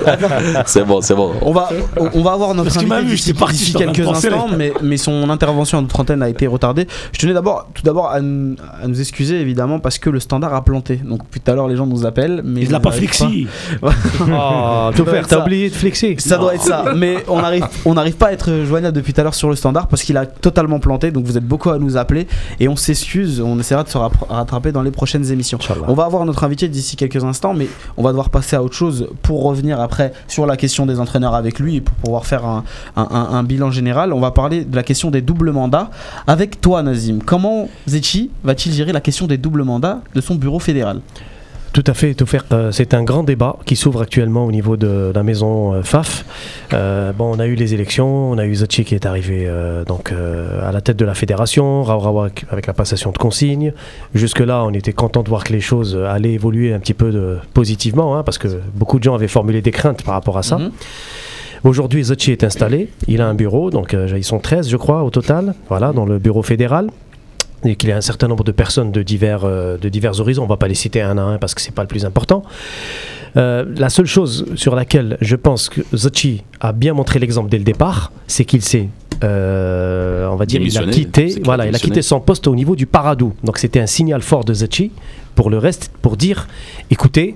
c'est 0.66 0.84
bon, 0.84 1.02
c'est 1.02 1.16
bon. 1.16 1.34
On 1.42 1.52
va, 1.52 1.70
on- 1.98 2.22
va 2.22 2.32
avoir 2.34 2.54
notre 2.56 2.74
Parce 2.74 2.78
invité 2.84 3.02
vu, 3.02 3.16
d'ici 3.52 3.74
quelques 3.74 4.00
instants, 4.08 4.48
mais, 4.58 4.74
mais 4.82 4.98
son 4.98 5.30
intervention 5.30 5.78
à 5.78 5.82
notre 5.82 6.00
antenne 6.00 6.22
a 6.24 6.30
été 6.30 6.48
retardée. 6.48 6.88
Je 7.12 7.20
tenais 7.20 7.34
d'abord, 7.34 7.68
tout 7.74 7.84
d'abord 7.84 8.10
à, 8.10 8.22
nous- 8.22 8.56
à 8.82 8.88
nous 8.88 9.00
excuser 9.00 9.40
évidemment 9.40 9.80
parce 9.80 9.98
que 10.00 10.10
le 10.10 10.20
standard 10.20 10.54
a 10.54 10.64
planté. 10.64 10.96
Donc 10.98 11.24
depuis 11.24 11.40
tout 11.40 11.52
à 11.52 11.56
l'heure 11.56 11.68
les 11.68 11.76
gens 11.76 11.86
nous 11.86 12.06
appellent, 12.06 12.42
mais 12.44 12.62
Il 12.62 12.72
l'a 12.72 12.80
pas 12.80 12.92
flexi. 12.92 13.48
Oh, 14.28 14.90
t'as 14.96 15.24
ça. 15.24 15.42
oublié 15.42 15.70
de 15.70 15.76
flexer. 15.76 16.16
Ça 16.20 16.38
doit 16.38 16.56
être 16.56 16.64
ça, 16.64 16.86
mais 16.96 17.18
on 17.28 17.42
n'arrive 17.42 17.66
on 17.86 17.94
n'arrive 17.94 18.16
pas 18.16 18.28
à 18.28 18.32
être 18.32 18.64
joignable 18.66 18.96
depuis 18.96 19.14
tout 19.14 19.22
à 19.22 19.24
l'heure 19.24 19.34
sur 19.36 19.50
le 19.50 19.56
standard 19.56 19.88
parce 19.88 20.04
qu'il 20.04 20.18
a 20.18 20.26
totalement 20.26 20.80
planté. 20.80 21.12
Donc 21.12 21.26
vous 21.26 21.38
êtes 21.38 21.46
beaucoup 21.46 21.70
à 21.70 21.78
nous 21.80 21.98
appeler 21.98 22.28
et 22.60 22.68
on 22.68 22.76
s'excuse. 22.76 23.42
On 23.42 23.60
essaiera 23.60 23.84
de 23.84 23.90
se 23.90 23.98
rattraper 23.98 24.72
dans 24.72 24.82
les 24.82 24.92
prochaines 24.92 25.32
émissions. 25.32 25.58
Inch'Allah. 25.62 25.82
On 25.88 25.94
va 25.94 26.06
avoir 26.06 26.26
notre 26.26 26.44
invité 26.44 26.68
d'ici 26.68 26.96
quelques 26.96 27.16
instants, 27.18 27.25
mais 27.54 27.68
on 27.98 28.04
va 28.04 28.10
devoir 28.10 28.30
passer 28.30 28.56
à 28.56 28.64
autre 28.64 28.76
chose 28.76 29.08
pour 29.22 29.44
revenir 29.44 29.80
après 29.80 30.14
sur 30.28 30.46
la 30.46 30.58
question 30.58 30.86
des 30.86 31.00
entraîneurs 31.00 31.36
avec 31.36 31.60
lui 31.60 31.78
et 31.78 31.82
pour 31.82 31.96
pouvoir 31.96 32.26
faire 32.26 32.44
un, 32.96 33.44
bilan 33.44 33.72
général. 33.72 34.14
On 34.14 34.20
va 34.20 34.32
parler 34.32 34.66
de 34.66 34.76
la 34.76 34.84
question 34.84 35.12
des 35.12 35.22
doubles 35.22 35.52
mandats 35.52 35.90
avec 36.28 36.62
toi, 36.62 36.84
Nazim. 36.84 37.20
Comment 37.26 37.70
Zetchi 37.88 38.32
va-t-il 38.44 38.74
gérer 38.74 38.92
la 38.92 39.02
question 39.02 39.28
des 39.28 39.38
doubles 39.38 39.64
mandats 39.64 40.02
de 40.14 40.22
son 40.22 40.36
bureau 40.36 40.60
fédéral? 40.60 41.02
Tout 41.76 41.84
à 41.88 41.94
fait, 41.94 42.14
tout 42.14 42.26
faire. 42.26 42.46
euh, 42.54 42.72
c'est 42.72 42.94
un 42.94 43.04
grand 43.04 43.24
débat 43.24 43.58
qui 43.66 43.76
s'ouvre 43.76 44.02
actuellement 44.02 44.46
au 44.46 44.52
niveau 44.54 44.78
de 44.78 45.12
la 45.14 45.24
maison 45.24 45.74
euh, 45.74 45.84
FAF. 45.84 46.24
Euh, 46.72 47.12
bon, 47.12 47.36
on 47.36 47.38
a 47.38 47.48
eu 47.48 47.56
les 47.56 47.74
élections, 47.74 48.32
on 48.32 48.38
a 48.38 48.46
eu 48.46 48.56
Zachi 48.56 48.86
qui 48.86 48.96
est 48.96 49.06
arrivé 49.06 49.44
euh, 49.46 49.84
donc 49.84 50.14
euh, 50.14 50.66
à 50.66 50.72
la 50.72 50.80
tête 50.80 50.96
de 50.96 51.04
la 51.04 51.14
fédération, 51.14 51.84
Raourawa 51.84 52.30
avec 52.50 52.68
la 52.68 52.72
passation 52.74 53.12
de 53.12 53.18
consignes. 53.18 53.74
Jusque-là, 54.14 54.64
on 54.64 54.72
était 54.72 54.94
content 54.94 55.22
de 55.22 55.28
voir 55.28 55.44
que 55.44 55.52
les 55.52 55.60
choses 55.60 55.98
allaient 55.98 56.32
évoluer 56.32 56.74
un 56.74 56.80
petit 56.80 56.94
peu 56.94 57.12
de- 57.12 57.40
positivement, 57.54 58.16
hein, 58.18 58.24
parce 58.24 58.38
que 58.38 58.48
beaucoup 58.74 58.98
de 58.98 59.04
gens 59.04 59.14
avaient 59.16 59.28
formulé 59.28 59.62
des 59.62 59.72
craintes 59.72 60.02
par 60.04 60.14
rapport 60.14 60.38
à 60.38 60.44
ça. 60.44 60.58
Mhm. 60.60 60.72
Aujourd'hui, 61.66 62.04
Zachi 62.06 62.32
est 62.32 62.44
installé, 62.44 62.90
il 63.08 63.20
a 63.22 63.28
un 63.28 63.34
bureau, 63.34 63.70
donc 63.72 63.94
euh, 63.96 64.08
ils 64.16 64.24
sont 64.24 64.40
13 64.40 64.70
je 64.70 64.78
crois 64.78 65.04
au 65.04 65.10
total, 65.10 65.56
voilà, 65.68 65.92
dans 65.92 66.06
le 66.06 66.20
bureau 66.20 66.44
fédéral. 66.44 66.90
Et 67.66 67.76
qu'il 67.76 67.90
y 67.90 67.92
a 67.92 67.98
un 67.98 68.02
certain 68.02 68.28
nombre 68.28 68.44
de 68.44 68.52
personnes 68.52 68.92
de 68.92 69.02
divers, 69.02 69.42
euh, 69.44 69.78
de 69.78 69.90
divers 69.90 70.20
horizons, 70.20 70.44
on 70.44 70.48
va 70.48 70.58
pas 70.58 70.68
les 70.68 70.76
citer 70.76 71.02
un 71.02 71.18
à 71.18 71.22
un 71.22 71.38
parce 71.38 71.54
que 71.56 71.62
c'est 71.62 71.74
pas 71.74 71.82
le 71.82 71.88
plus 71.88 72.06
important. 72.06 72.44
Euh, 73.38 73.66
la 73.76 73.90
seule 73.90 74.06
chose 74.06 74.46
sur 74.56 74.76
laquelle 74.76 75.18
je 75.20 75.36
pense 75.36 75.68
que 75.68 75.82
Zachi 75.94 76.44
a 76.62 76.72
bien 76.72 76.94
montré 76.94 77.20
l'exemple 77.20 77.50
dès 77.50 77.58
le 77.58 77.64
départ, 77.64 78.14
c'est 78.28 78.46
qu'il 78.46 78.62
s'est, 78.62 78.88
euh, 79.24 80.28
on 80.30 80.36
va 80.36 80.46
dire, 80.46 80.62
il 80.62 80.78
a 80.78 80.84
quitté, 80.86 81.42
voilà, 81.44 81.68
il 81.68 81.76
a 81.76 81.80
quitté 81.80 82.02
son 82.02 82.22
poste 82.22 82.48
au 82.48 82.56
niveau 82.56 82.76
du 82.76 82.86
Paradou. 82.86 83.34
Donc 83.44 83.58
c'était 83.58 83.82
un 83.82 83.88
signal 83.88 84.22
fort 84.22 84.46
de 84.46 84.54
Zachi 84.54 84.92
pour 85.36 85.50
le 85.50 85.58
reste, 85.58 85.92
pour 86.02 86.16
dire, 86.16 86.48
écoutez, 86.92 87.36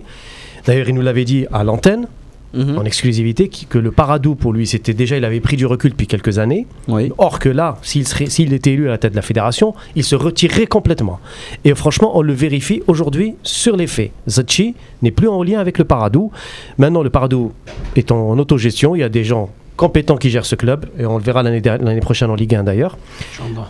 d'ailleurs 0.66 0.88
il 0.88 0.96
nous 0.96 1.02
l'avait 1.02 1.26
dit 1.26 1.48
à 1.52 1.64
l'antenne, 1.66 2.08
Mhm. 2.54 2.78
en 2.80 2.84
exclusivité 2.86 3.48
qui- 3.48 3.66
que 3.68 3.78
le 3.78 3.92
Paradou 3.92 4.34
pour 4.36 4.54
lui 4.54 4.66
c'était 4.66 4.94
déjà 4.96 5.18
il 5.18 5.24
avait 5.26 5.40
pris 5.40 5.56
du 5.56 5.66
recul 5.68 5.92
depuis 5.92 6.08
quelques 6.08 6.40
années. 6.40 6.66
Oui. 6.88 7.12
or 7.20 7.38
que 7.40 7.50
là 7.50 7.78
s'il 7.84 8.08
serait 8.08 8.26
s'il 8.28 8.54
était 8.54 8.72
élu 8.74 8.88
à 8.88 8.92
la 8.92 8.98
tête 8.98 9.12
de 9.12 9.16
la 9.18 9.22
fédération 9.22 9.76
il 9.96 10.04
se 10.04 10.16
retirerait 10.16 10.66
complètement. 10.68 11.20
Et 11.64 11.76
franchement 11.76 12.18
on 12.18 12.22
le 12.24 12.34
vérifie 12.34 12.82
aujourd'hui 12.88 13.36
sur 13.44 13.78
les 13.78 13.86
faits. 13.88 14.12
Zachi 14.28 14.74
n'est 15.02 15.12
plus 15.12 15.28
en 15.28 15.44
lien 15.44 15.60
avec 15.60 15.78
le 15.78 15.84
Paradou. 15.86 16.32
Maintenant 16.80 17.04
le 17.04 17.10
Paradou 17.12 17.52
est 17.96 18.12
en 18.12 18.38
autogestion. 18.40 18.96
Il 18.96 19.00
y 19.00 19.04
a 19.04 19.10
des 19.10 19.24
gens 19.24 19.52
compétents 19.78 20.18
qui 20.18 20.30
gèrent 20.30 20.46
ce 20.46 20.56
club 20.56 20.88
et 21.00 21.06
on 21.06 21.18
le 21.18 21.24
verra 21.24 21.42
l'année 21.44 22.02
prochaine 22.02 22.30
en 22.32 22.36
Ligue 22.36 22.56
1 22.56 22.64
d'ailleurs. 22.64 22.98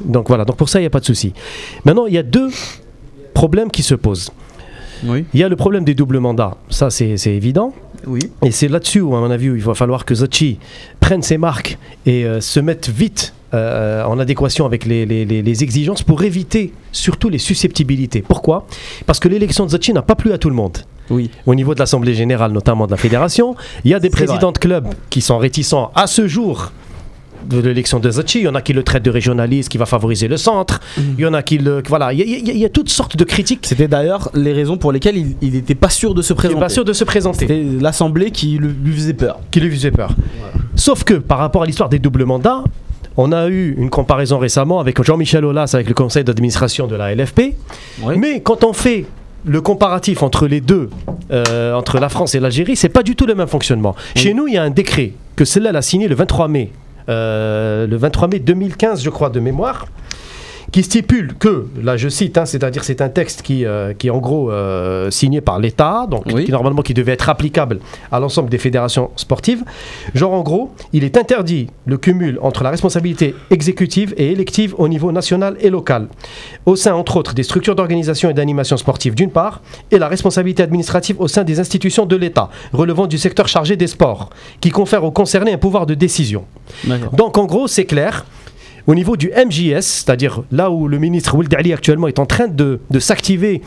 Donc 0.05 0.27
voilà 0.29 0.45
donc 0.45 0.55
pour 0.55 0.69
ça 0.69 0.79
il 0.79 0.83
n'y 0.83 0.87
a 0.87 0.89
pas 0.89 1.01
de 1.01 1.05
souci. 1.05 1.33
Maintenant 1.85 2.05
il 2.07 2.13
y 2.13 2.17
a 2.17 2.23
deux 2.23 2.49
problèmes 3.33 3.69
qui 3.71 3.83
se 3.83 3.93
posent 3.95 4.31
Oui. 5.05 5.25
il 5.33 5.39
y 5.39 5.43
a 5.43 5.49
le 5.49 5.55
problème 5.55 5.83
des 5.85 5.93
doubles 5.95 6.19
mandats 6.19 6.55
ça 6.69 6.89
c'est 6.89 7.15
c'est 7.17 7.33
évident 7.33 7.73
Oui. 8.07 8.19
et 8.43 8.51
c'est 8.51 8.67
là-dessus, 8.67 9.01
où, 9.01 9.15
à 9.15 9.19
mon 9.19 9.31
avis, 9.31 9.49
où 9.49 9.55
il 9.55 9.61
va 9.63 9.73
falloir 9.75 10.03
que 10.05 10.13
Zachi 10.15 10.59
prenne 10.99 11.21
ses 11.21 11.37
marques 11.37 11.77
et 12.05 12.25
euh, 12.25 12.41
se 12.41 12.59
mette 12.59 12.89
vite 12.89 13.33
euh, 13.53 14.03
en 14.03 14.19
adéquation 14.19 14.65
avec 14.65 14.85
les, 14.85 15.05
les- 15.05 15.25
les- 15.25 15.41
les 15.41 15.63
exigences 15.63 16.03
pour 16.03 16.21
éviter 16.23 16.71
surtout 16.91 17.29
les 17.29 17.39
susceptibilités. 17.39 18.21
Pourquoi? 18.21 18.67
Parce 19.07 19.19
que 19.19 19.27
l'élection 19.27 19.65
de 19.65 19.71
Zachi 19.71 19.91
n'a 19.93 20.01
pas 20.03 20.15
plu 20.15 20.31
à 20.33 20.37
tout 20.37 20.49
le 20.49 20.55
monde. 20.55 20.77
Oui. 21.09 21.31
Au 21.47 21.55
niveau 21.55 21.73
de 21.73 21.79
l'Assemblée 21.79 22.13
Générale, 22.13 22.51
notamment 22.51 22.85
de 22.85 22.91
la 22.91 22.97
Fédération, 22.97 23.55
il 23.83 23.89
y 23.91 23.95
a 23.95 23.99
des 23.99 24.11
présidents 24.11 24.51
de 24.51 24.59
clubs 24.59 24.87
qui 25.09 25.21
sont 25.21 25.39
réticents 25.39 25.91
à 25.95 26.05
ce 26.05 26.27
jour 26.27 26.71
de 27.45 27.59
l'élection 27.59 27.99
de 27.99 28.09
Zachi. 28.09 28.39
Il 28.39 28.43
y 28.45 28.47
en 28.47 28.55
a 28.55 28.61
qui 28.61 28.73
le 28.73 28.83
traitent 28.83 29.03
de 29.03 29.09
régionaliste, 29.11 29.69
qui 29.69 29.77
va 29.77 29.85
favoriser 29.85 30.27
le 30.27 30.37
centre. 30.37 30.79
Il 30.97 31.19
y 31.19 31.25
en 31.25 31.33
a 31.33 31.41
qui 31.43 31.57
le... 31.57 31.81
Voilà, 31.87 32.11
il 32.13 32.19
y 32.19 32.21
a- 32.21 32.25
il 32.25 32.47
y 32.47 32.49
a- 32.49 32.53
il 32.53 32.59
y 32.59 32.65
a 32.65 32.69
toutes 32.69 32.89
sortes 32.89 33.15
de 33.17 33.23
critiques. 33.23 33.65
C'était 33.65 33.87
d'ailleurs 33.87 34.29
les 34.33 34.53
raisons 34.53 34.77
pour 34.77 34.91
lesquelles 34.91 35.17
il 35.41 35.51
n'était 35.53 35.75
pas 35.75 35.89
sûr 35.89 36.13
de 36.13 36.21
se 36.21 36.33
Il 36.33 36.35
présenter. 36.35 36.55
n'est 36.55 36.65
pas 36.65 36.69
sûr 36.69 36.85
de 36.85 36.93
se 36.93 37.03
présenter. 37.03 37.39
C'était 37.47 37.63
l'Assemblée 37.81 38.31
qui 38.31 38.57
le- 38.57 38.67
lui 38.83 38.93
faisait 38.93 39.13
peur. 39.13 39.39
qui 39.51 39.59
lui 39.59 39.71
faisait 39.71 39.91
peur. 39.91 40.11
Sauf 40.75 41.03
que 41.03 41.15
par 41.15 41.37
rapport 41.39 41.63
à 41.63 41.65
l'histoire 41.65 41.89
des 41.89 41.99
doubles 41.99 42.25
mandats, 42.25 42.63
on 43.17 43.31
a 43.31 43.47
eu 43.49 43.75
une 43.77 43.89
comparaison 43.89 44.37
récemment 44.37 44.79
avec 44.79 45.01
Jean-Michel 45.03 45.43
Aulas 45.43 45.71
avec 45.73 45.87
le 45.89 45.93
conseil 45.93 46.23
d'administration 46.23 46.87
de 46.87 46.95
la 46.95 47.13
LFP. 47.13 47.55
Oui. 48.03 48.15
Mais 48.17 48.41
quand 48.41 48.63
on 48.63 48.71
fait 48.73 49.05
le 49.45 49.61
comparatif 49.61 50.21
entre 50.23 50.47
les 50.47 50.61
deux, 50.61 50.89
euh, 51.31 51.73
entre 51.73 51.99
la 51.99 52.09
France 52.09 52.35
et 52.35 52.39
l'Algérie, 52.39 52.75
c'est 52.75 52.89
pas 52.89 53.03
du 53.03 53.15
tout 53.15 53.25
le 53.25 53.35
même 53.35 53.47
fonctionnement. 53.47 53.95
Chez 54.15 54.33
nous, 54.33 54.47
il 54.47 54.53
y 54.53 54.57
a 54.57 54.63
un 54.63 54.69
décret 54.69 55.13
que 55.35 55.45
celle-là 55.45 55.71
a 55.77 55.81
signé 55.81 56.07
le 56.07 56.15
23 56.15 56.47
mai, 56.49 56.71
le 57.09 57.95
23 57.95 58.27
mai 58.27 58.39
2015, 58.39 59.01
je 59.03 59.09
crois, 59.09 59.29
de 59.29 59.39
mémoire, 59.39 59.85
qui 60.71 60.83
stipule 60.83 61.33
que, 61.35 61.67
là 61.81 61.97
je 61.97 62.09
cite, 62.09 62.37
hein, 62.37 62.45
c'est-à-dire 62.45 62.83
c'est 62.83 63.01
un 63.01 63.09
texte 63.09 63.41
qui, 63.41 63.65
euh, 63.65 63.93
qui 63.93 64.07
est 64.07 64.11
en 64.11 64.19
gros 64.19 64.51
euh, 64.51 65.09
signé 65.11 65.41
par 65.41 65.59
l'État, 65.59 66.05
donc 66.09 66.23
Oui. 66.33 66.45
qui 66.45 66.51
normalement 66.51 66.81
qui 66.81 66.93
devait 66.93 67.13
être 67.13 67.29
applicable 67.29 67.79
à 68.11 68.19
l'ensemble 68.19 68.49
des 68.49 68.57
fédérations 68.57 69.09
sportives. 69.15 69.63
Genre 70.13 70.31
en 70.33 70.41
gros, 70.41 70.71
il 70.93 71.03
est 71.03 71.17
interdit 71.17 71.67
le 71.85 71.97
cumul 71.97 72.37
entre 72.41 72.63
la 72.63 72.69
responsabilité 72.69 73.35
exécutive 73.49 74.13
et 74.17 74.31
élective 74.31 74.75
au 74.77 74.87
niveau 74.87 75.11
national 75.11 75.57
et 75.59 75.69
local, 75.69 76.07
au 76.65 76.75
sein 76.75 76.93
entre 76.93 77.17
autres 77.17 77.33
des 77.33 77.43
structures 77.43 77.75
d'organisation 77.75 78.29
et 78.29 78.33
d'animation 78.33 78.77
sportive 78.77 79.15
d'une 79.15 79.31
part, 79.31 79.61
et 79.91 79.97
la 79.97 80.07
responsabilité 80.07 80.63
administrative 80.63 81.15
au 81.19 81.27
sein 81.27 81.43
des 81.43 81.59
institutions 81.59 82.05
de 82.05 82.15
l'État, 82.15 82.49
relevant 82.73 83.07
du 83.07 83.17
secteur 83.17 83.47
chargé 83.47 83.75
des 83.75 83.87
sports, 83.87 84.29
qui 84.61 84.69
confère 84.69 85.03
aux 85.03 85.11
concernés 85.11 85.53
un 85.53 85.57
pouvoir 85.57 85.85
de 85.85 85.93
décision. 85.93 86.45
Donc 87.13 87.37
en 87.37 87.45
gros, 87.45 87.67
c'est 87.67 87.85
clair. 87.85 88.25
Au 88.87 88.95
niveau 88.95 89.15
du 89.17 89.29
MJS, 89.35 89.81
c'est-à-dire 89.81 90.41
là 90.51 90.71
où 90.71 90.87
le 90.87 90.97
ministre 90.99 91.35
Ould 91.35 91.53
Ali 91.53 91.73
actuellement 91.73 92.07
est 92.07 92.19
en 92.19 92.25
train 92.25 92.47
de, 92.47 92.79
de 92.89 92.99
s'activer, 92.99 93.61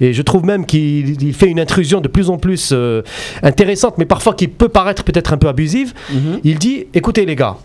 et 0.00 0.12
je 0.12 0.20
trouve 0.22 0.44
même 0.44 0.66
qu'il 0.66 1.22
il 1.22 1.32
fait 1.34 1.46
une 1.48 1.58
intrusion 1.60 2.00
de 2.02 2.08
plus 2.08 2.28
en 2.28 2.36
plus 2.36 2.70
euh, 2.72 3.02
intéressante, 3.42 3.96
mais 3.98 4.04
parfois 4.04 4.34
qui 4.34 4.48
peut 4.48 4.68
paraître 4.68 5.04
peut-être 5.04 5.32
un 5.32 5.38
peu 5.38 5.48
abusive, 5.48 5.94
Mhm. 6.12 6.40
il 6.44 6.58
dit, 6.58 6.86
écoutez 6.92 7.24
les 7.24 7.34
gars, 7.36 7.56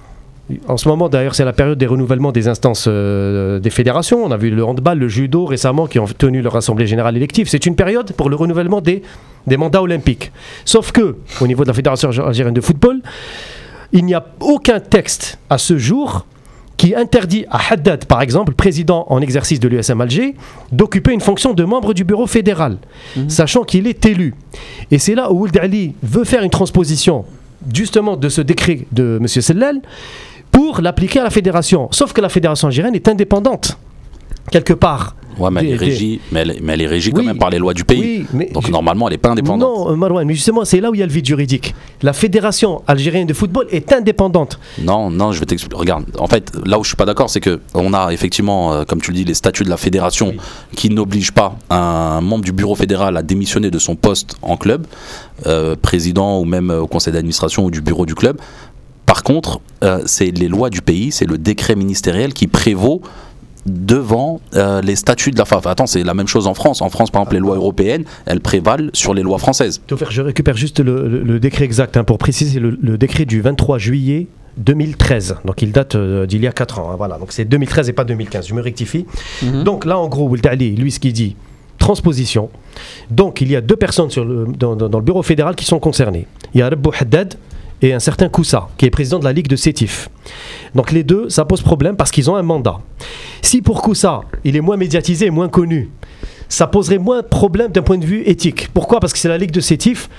en 0.67 0.77
ce 0.77 0.87
moment 0.87 1.07
d'ailleurs 1.09 1.35
c'est 1.35 1.45
la 1.45 1.53
période 1.53 1.77
des 1.77 1.87
renouvellements 1.87 2.31
des 2.31 2.47
instances 2.47 2.85
euh, 2.87 3.59
des 3.59 3.69
fédérations, 3.69 4.23
on 4.23 4.31
a 4.31 4.37
vu 4.37 4.49
le 4.49 4.63
handball, 4.63 4.97
le 4.97 5.07
judo 5.09 5.45
récemment 5.45 5.87
qui 5.87 5.99
ont 5.99 6.05
tenu 6.05 6.41
leur 6.41 6.55
assemblée 6.55 6.87
générale 6.87 7.17
élective, 7.17 7.49
c'est 7.49 7.65
une 7.65 7.75
période 7.75 8.13
pour 8.13 8.29
le 8.29 8.35
renouvellement 8.37 8.79
des, 8.81 9.01
des 9.47 9.57
mandats 9.57 9.81
olympiques. 9.81 10.31
Sauf 10.65 10.91
que, 10.93 11.17
au 11.41 11.47
niveau 11.47 11.63
de 11.63 11.67
la 11.69 11.73
Fédération 11.73 12.09
algérienne 12.09 12.53
de 12.53 12.61
football, 12.61 13.01
il 13.93 14.05
n'y 14.05 14.13
a 14.13 14.25
aucun 14.39 14.79
texte 14.79 15.37
à 15.49 15.57
ce 15.57 15.77
jour 15.77 16.25
qui 16.77 16.95
interdit 16.95 17.45
à 17.49 17.59
Haddad, 17.71 18.05
par 18.05 18.21
exemple, 18.21 18.53
président 18.53 19.05
en 19.09 19.21
exercice 19.21 19.59
de 19.59 19.67
l'USM 19.67 20.01
Alger, 20.01 20.35
d'occuper 20.71 21.13
une 21.13 21.21
fonction 21.21 21.53
de 21.53 21.63
membre 21.63 21.93
du 21.93 22.03
bureau 22.03 22.25
fédéral, 22.25 22.77
sachant 23.27 23.63
qu'il 23.63 23.87
est 23.87 24.05
élu. 24.05 24.33
Et 24.89 24.97
c'est 24.97 25.15
là 25.15 25.31
où 25.31 25.41
Ould 25.43 25.57
Ali 25.57 25.93
veut 26.01 26.23
faire 26.23 26.43
une 26.43 26.49
transposition 26.49 27.25
justement 27.73 28.17
de 28.17 28.29
ce 28.29 28.41
décret 28.41 28.87
de 28.91 29.19
M. 29.19 29.27
Sellel 29.27 29.81
pour 30.51 30.81
l'appliquer 30.81 31.19
à 31.19 31.23
la 31.23 31.29
fédération. 31.29 31.87
Sauf 31.91 32.13
que 32.13 32.21
la 32.21 32.29
fédération 32.29 32.67
algérienne 32.67 32.95
est 32.95 33.07
indépendante, 33.07 33.77
quelque 34.49 34.73
part. 34.73 35.15
Ouais, 35.39 35.49
mais 35.49 35.61
elle 35.61 35.69
est 35.71 35.75
régie, 35.77 36.19
mais 36.33 36.41
elle, 36.41 36.57
mais 36.61 36.73
elle 36.73 36.81
est 36.81 36.87
régie 36.87 37.11
quand 37.11 37.21
Oui. 37.21 37.25
même 37.25 37.37
par 37.37 37.49
les 37.49 37.57
lois 37.57 37.73
du 37.73 37.85
pays. 37.85 37.99
Oui, 38.01 38.25
mais 38.33 38.49
Donc 38.53 38.69
normalement, 38.69 39.07
elle 39.07 39.13
n'est 39.13 39.17
pas 39.17 39.29
indépendante. 39.29 39.61
Non, 39.61 39.89
euh, 39.91 39.95
Marouane, 39.95 40.27
mais 40.27 40.33
justement, 40.33 40.65
c'est 40.65 40.81
là 40.81 40.91
où 40.91 40.93
il 40.93 40.99
y 40.99 41.03
a 41.03 41.05
le 41.05 41.11
vide 41.11 41.25
juridique. 41.25 41.73
La 42.03 42.11
fédération 42.11 42.81
algérienne 42.85 43.27
de 43.27 43.33
football 43.33 43.65
est 43.71 43.93
indépendante. 43.93 44.59
Non, 44.83 45.09
non, 45.09 45.31
je 45.31 45.39
vais 45.39 45.45
t'expliquer. 45.45 45.77
Regarde, 45.77 46.03
en 46.19 46.27
fait, 46.27 46.51
là 46.65 46.77
où 46.77 46.83
je 46.83 46.89
suis 46.89 46.97
pas 46.97 47.05
d'accord, 47.05 47.29
c'est 47.29 47.39
que 47.39 47.61
on 47.73 47.93
a 47.93 48.11
effectivement, 48.11 48.73
euh, 48.73 48.83
comme 48.83 49.01
tu 49.01 49.11
le 49.11 49.15
dis, 49.17 49.23
les 49.23 49.33
statuts 49.33 49.63
de 49.63 49.69
la 49.69 49.77
fédération 49.77 50.33
qui 50.75 50.89
n'obligent 50.89 51.31
pas 51.31 51.55
un 51.69 52.19
membre 52.19 52.43
du 52.43 52.51
bureau 52.51 52.75
fédéral 52.75 53.15
à 53.15 53.23
démissionner 53.23 53.71
de 53.71 53.79
son 53.79 53.95
poste 53.95 54.35
en 54.41 54.57
club, 54.57 54.85
euh, 55.47 55.77
président 55.81 56.39
ou 56.39 56.45
même 56.45 56.69
au 56.71 56.87
conseil 56.87 57.13
d'administration 57.13 57.63
ou 57.65 57.71
du 57.71 57.79
bureau 57.81 58.05
du 58.05 58.15
club. 58.15 58.37
Par 59.05 59.23
contre, 59.23 59.59
euh, 59.83 60.01
c'est 60.05 60.31
les 60.37 60.49
lois 60.49 60.69
du 60.69 60.81
pays, 60.81 61.11
c'est 61.11 61.25
le 61.25 61.37
décret 61.37 61.75
ministériel 61.75 62.33
qui 62.33 62.47
prévaut 62.47 63.01
devant 63.65 64.41
euh, 64.55 64.81
les 64.81 64.95
statuts 64.95 65.31
de 65.31 65.37
la 65.37 65.45
FAF. 65.45 65.67
Attends, 65.67 65.85
c'est 65.87 66.03
la 66.03 66.13
même 66.13 66.27
chose 66.27 66.47
en 66.47 66.53
France. 66.53 66.81
En 66.81 66.89
France, 66.89 67.11
par 67.11 67.21
exemple, 67.21 67.35
les 67.35 67.39
lois 67.41 67.55
européennes, 67.55 68.03
elles 68.25 68.39
prévalent 68.41 68.89
sur 68.93 69.13
les 69.13 69.21
lois 69.23 69.37
françaises. 69.37 69.81
Je 70.09 70.21
récupère 70.21 70.57
juste 70.57 70.79
le, 70.79 71.07
le- 71.07 71.23
le 71.23 71.39
décret 71.39 71.65
exact 71.65 71.97
hein, 71.97 72.03
pour 72.03 72.17
préciser 72.17 72.59
le, 72.59 72.77
le 72.81 72.97
décret 72.97 73.25
du 73.25 73.41
23 73.41 73.77
juillet 73.77 74.27
2013. 74.57 75.37
Donc 75.45 75.61
il 75.61 75.71
date 75.71 75.95
euh, 75.95 76.25
d'il 76.25 76.41
y 76.41 76.47
a 76.47 76.51
4 76.51 76.79
ans. 76.79 76.91
hein, 76.91 76.95
voilà. 76.97 77.17
Donc 77.17 77.31
c'est 77.31 77.45
2013 77.45 77.89
et 77.89 77.93
pas 77.93 78.03
2015. 78.03 78.47
Je 78.47 78.53
me 78.53 78.61
rectifie. 78.61 79.05
Mhm. 79.43 79.63
Donc 79.63 79.85
là, 79.85 79.97
en 79.99 80.07
gros, 80.07 80.27
Ould 80.27 80.45
Ali, 80.47 80.75
lui, 80.75 80.91
ce 80.91 80.99
qu'il 80.99 81.13
dit, 81.13 81.35
transposition. 81.77 82.49
Donc 83.09 83.41
il 83.41 83.49
y 83.51 83.55
a 83.55 83.61
deux 83.61 83.75
personnes 83.75 84.09
sur 84.09 84.25
le- 84.25 84.47
dans, 84.57 84.75
dans- 84.75 84.89
dans 84.89 84.99
le 84.99 85.05
bureau 85.05 85.23
fédéral 85.23 85.55
qui 85.55 85.65
sont 85.65 85.79
concernées. 85.79 86.27
Il 86.53 86.59
y 86.59 86.61
a 86.61 86.69
Rabou 86.69 86.91
Haddad 86.99 87.35
et 87.81 87.93
un 87.93 87.99
certain 87.99 88.29
Koussa, 88.29 88.67
qui 88.77 88.85
est 88.85 88.89
président 88.89 89.19
de 89.19 89.23
la 89.23 89.33
Ligue 89.33 89.47
de 89.47 89.55
Sétif. 89.55 90.09
Donc 90.75 90.91
les 90.91 91.03
deux, 91.03 91.29
ça 91.29 91.45
pose 91.45 91.61
problème 91.61 91.95
parce 91.95 92.11
qu'ils 92.11 92.29
ont 92.29 92.35
un 92.35 92.43
mandat. 92.43 92.79
Si 93.41 93.61
pour 93.61 93.81
Koussa, 93.81 94.21
il 94.43 94.55
est 94.55 94.61
moins 94.61 94.77
médiatisé 94.77 95.25
et 95.27 95.31
moins 95.31 95.49
connu, 95.49 95.89
ça 96.47 96.67
poserait 96.67 96.97
moins 96.97 97.21
de 97.21 97.27
problème 97.27 97.71
d'un 97.71 97.81
point 97.81 97.97
de 97.97 98.05
vue 98.05 98.23
éthique. 98.25 98.69
Pourquoi? 98.73 98.99
Parce 98.99 99.13
que 99.13 99.19
c'est 99.19 99.29
la 99.29 99.37
Ligue 99.37 99.51
de 99.51 99.61
Sétif. 99.61 100.09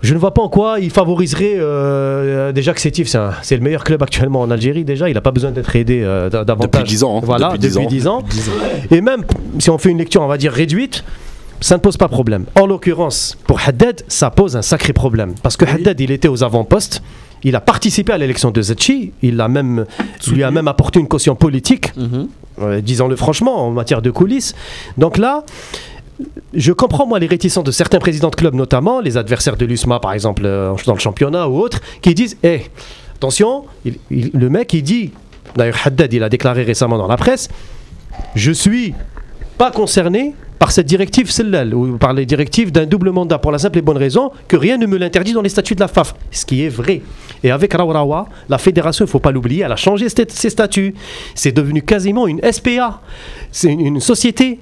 Je 0.00 0.14
ne 0.14 0.18
vois 0.18 0.32
pas 0.32 0.42
en 0.42 0.48
quoi 0.48 0.78
il 0.78 0.90
favoriserait 0.90 1.54
euh, 1.56 2.52
déjà 2.52 2.72
que 2.72 2.80
Sétif, 2.80 3.08
c'est 3.42 3.56
le 3.56 3.62
meilleur 3.62 3.82
club 3.82 4.00
actuellement 4.02 4.42
en 4.42 4.50
Algérie. 4.50 4.84
Déjà, 4.84 5.08
il 5.08 5.14
n'a 5.14 5.20
pas 5.20 5.32
besoin 5.32 5.50
d'être 5.50 5.74
aidé 5.74 6.02
euh, 6.04 6.30
davantage. 6.30 6.82
Depuis 6.82 6.84
10 6.84 7.04
ans, 7.04 7.18
hein. 7.18 7.20
Voilà, 7.24 7.48
Depuis 7.48 7.68
depuis, 7.70 7.86
10 7.88 8.06
ans. 8.06 8.22
10 8.22 8.48
ans. 8.48 8.52
Et 8.92 9.00
même 9.00 9.24
si 9.58 9.70
on 9.70 9.78
fait 9.78 9.90
une 9.90 9.98
lecture, 9.98 10.22
on 10.22 10.28
va 10.28 10.38
dire 10.38 10.52
réduite, 10.52 11.02
ça 11.60 11.76
ne 11.76 11.80
pose 11.80 11.96
pas 11.96 12.08
problème. 12.08 12.44
En 12.60 12.66
l'occurrence, 12.66 13.36
pour 13.46 13.60
Haddad, 13.66 14.02
ça 14.08 14.30
pose 14.30 14.56
un 14.56 14.62
sacré 14.62 14.92
problème. 14.92 15.34
Parce 15.42 15.56
que 15.56 15.64
Haddad, 15.64 15.98
il 16.00 16.10
était 16.10 16.28
aux 16.28 16.44
avant-postes. 16.44 17.02
Il 17.44 17.54
a 17.56 17.60
participé 17.60 18.12
à 18.12 18.18
l'élection 18.18 18.50
de 18.50 18.60
Zetchi. 18.62 19.12
Il 19.22 19.40
a 19.40 19.48
même, 19.48 19.84
lui 20.32 20.42
a 20.42 20.50
même 20.50 20.66
apporté 20.68 20.98
une 21.00 21.08
caution 21.08 21.34
politique 21.36 21.92
Mhm. 21.96 22.28
euh, 22.60 22.80
disons-le 22.80 23.14
franchement, 23.16 23.66
en 23.66 23.70
matière 23.70 24.02
de 24.02 24.10
coulisses. 24.10 24.54
Donc 24.96 25.16
là, 25.18 25.44
je 26.52 26.72
comprends 26.72 27.06
moi 27.06 27.20
les 27.20 27.28
réticences 27.28 27.62
de 27.64 27.70
certains 27.70 28.00
présidents 28.00 28.30
de 28.30 28.34
clubs, 28.34 28.54
notamment 28.54 29.00
les 29.00 29.16
adversaires 29.16 29.56
de 29.56 29.64
l'USMA, 29.64 30.00
par 30.00 30.12
exemple, 30.12 30.42
euh, 30.44 30.74
dans 30.86 30.94
le 30.94 30.98
championnat 30.98 31.48
ou 31.48 31.58
autres, 31.60 31.80
qui 32.02 32.14
disent 32.14 32.36
Eh, 32.42 32.62
attention, 33.14 33.64
il- 33.84 33.98
il- 34.10 34.30
le 34.34 34.50
mec 34.50 34.72
il 34.74 34.82
dit, 34.82 35.12
d'ailleurs 35.56 35.78
Haddad 35.84 36.12
il 36.12 36.22
a 36.24 36.28
déclaré 36.28 36.64
récemment 36.64 36.98
dans 36.98 37.06
la 37.08 37.16
presse 37.16 37.48
Je 38.34 38.50
suis 38.50 38.94
pas 39.58 39.70
concerné 39.70 40.34
par 40.58 40.72
cette 40.72 40.86
directive 40.86 41.30
Sellal 41.30 41.74
ou 41.74 41.98
par 41.98 42.12
les 42.12 42.26
directives 42.26 42.72
d'un 42.72 42.86
double 42.86 43.10
mandat 43.10 43.38
pour 43.38 43.52
la 43.52 43.58
simple 43.58 43.78
et 43.78 43.82
bonne 43.82 43.96
raison 43.96 44.30
que 44.48 44.56
rien 44.56 44.76
ne 44.76 44.86
me 44.86 44.96
l'interdit 44.96 45.32
dans 45.32 45.42
les 45.42 45.48
statuts 45.48 45.74
de 45.74 45.80
la 45.80 45.88
FAF. 45.88 46.14
Ce 46.30 46.44
qui 46.44 46.64
est 46.64 46.68
vrai. 46.68 47.02
Et 47.42 47.50
avec 47.50 47.72
Rawrawa, 47.72 48.28
la 48.48 48.58
fédération, 48.58 49.04
il 49.04 49.08
faut 49.08 49.20
pas 49.20 49.30
l'oublier, 49.30 49.62
elle 49.64 49.72
a 49.72 49.76
changé 49.76 50.08
ses 50.08 50.50
statuts. 50.50 50.94
C'est 51.34 51.52
devenu 51.52 51.82
quasiment 51.82 52.26
une 52.26 52.40
SPA. 52.50 53.00
C'est 53.52 53.68
une, 53.68 53.80
une 53.80 54.00
société 54.00 54.58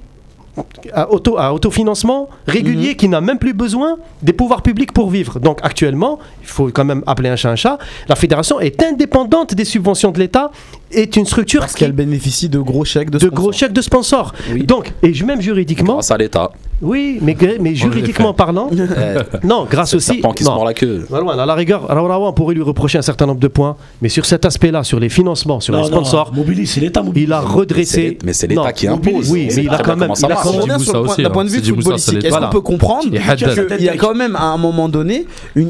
à, 0.93 1.11
auto, 1.11 1.37
à 1.37 1.53
autofinancement 1.53 2.29
régulier 2.47 2.95
qui 2.95 3.07
n'a 3.07 3.21
même 3.21 3.39
plus 3.39 3.53
besoin 3.53 3.97
des 4.21 4.33
pouvoirs 4.33 4.61
publics 4.61 4.91
pour 4.91 5.09
vivre. 5.09 5.39
Donc 5.39 5.59
actuellement, 5.63 6.19
il 6.41 6.47
faut 6.47 6.69
quand 6.69 6.85
même 6.85 7.03
appeler 7.05 7.29
un 7.29 7.35
chat 7.35 7.51
un 7.51 7.55
chat, 7.55 7.77
la 8.09 8.15
fédération 8.15 8.59
est 8.59 8.83
indépendante 8.83 9.55
des 9.55 9.65
subventions 9.65 10.11
de 10.11 10.19
l'État, 10.19 10.51
est 10.91 11.15
une 11.15 11.25
structure 11.25 11.61
Parce 11.61 11.73
qu'elle 11.75 11.91
bénéficie 11.91 12.49
de 12.49 12.59
gros 12.59 12.85
chèques 12.85 13.09
de, 13.09 13.17
de 13.17 13.25
sponsors. 13.27 13.35
gros 13.41 13.51
chèques 13.51 13.73
de 13.73 13.81
sponsors. 13.81 14.33
Oui. 14.53 14.63
Donc, 14.63 14.93
et 15.03 15.13
je- 15.13 15.25
même 15.25 15.41
juridiquement, 15.41 15.93
Grâce 15.95 16.11
à 16.11 16.17
l'État. 16.17 16.51
oui, 16.81 17.19
mais, 17.21 17.35
mais 17.59 17.75
juridiquement 17.75 18.33
parlant, 18.33 18.69
non, 19.43 19.65
grâce 19.69 19.93
aussi. 19.93 20.21
qui 20.35 20.43
se 20.43 20.49
non. 20.49 20.55
mord 20.55 20.65
la 20.65 20.73
queue. 20.73 21.05
À 21.11 21.45
la 21.45 21.55
rigueur, 21.55 21.87
Raourawa, 21.87 22.29
on 22.29 22.33
pourrait 22.33 22.55
lui 22.55 22.61
reprocher 22.61 22.97
un 22.97 23.01
certain 23.01 23.25
nombre 23.25 23.39
de 23.39 23.47
points, 23.47 23.75
mais 24.01 24.09
sur 24.09 24.25
cet 24.25 24.45
aspect-là, 24.45 24.83
sur 24.83 24.99
les 24.99 25.09
financements, 25.09 25.59
sur 25.59 25.73
Non, 25.73 25.83
les 25.83 25.89
non, 25.89 25.97
sponsors, 25.97 26.33
Mobilis, 26.33 26.67
c'est 26.67 26.79
l'État 26.81 27.01
Mobilis. 27.03 27.25
il 27.25 27.33
a 27.33 27.41
redressé. 27.41 28.17
Mais 28.23 28.33
c'est 28.33 28.47
l'État 28.47 28.71
qui 28.73 28.87
impose. 28.87 29.29
oui, 29.31 29.47
mais 29.55 29.63
il 29.63 29.69
a 29.69 29.77
quand 29.79 29.95
même- 29.97 30.11
il 30.17 30.25
a 30.25 30.35
quand 30.35 30.65
même- 30.67 30.79
sur 30.79 30.93
le 31.01 31.03
point- 31.05 31.15
d'un 31.17 31.25
hein. 31.25 31.29
point 31.31 31.45
de 31.45 31.49
vue 31.49 31.59
ça, 31.59 31.65
footballistique. 31.73 32.23
Est-ce 32.25 32.37
qu'on 32.37 32.49
peut 32.49 32.61
comprendre 32.61 33.09
qu'il 33.09 33.83
y 33.83 33.89
a 33.89 33.97
quand 33.97 34.15
même 34.15 34.35
à 34.35 34.43
un 34.45 34.57
moment 34.57 34.87
donné 34.89 35.25
une, 35.55 35.69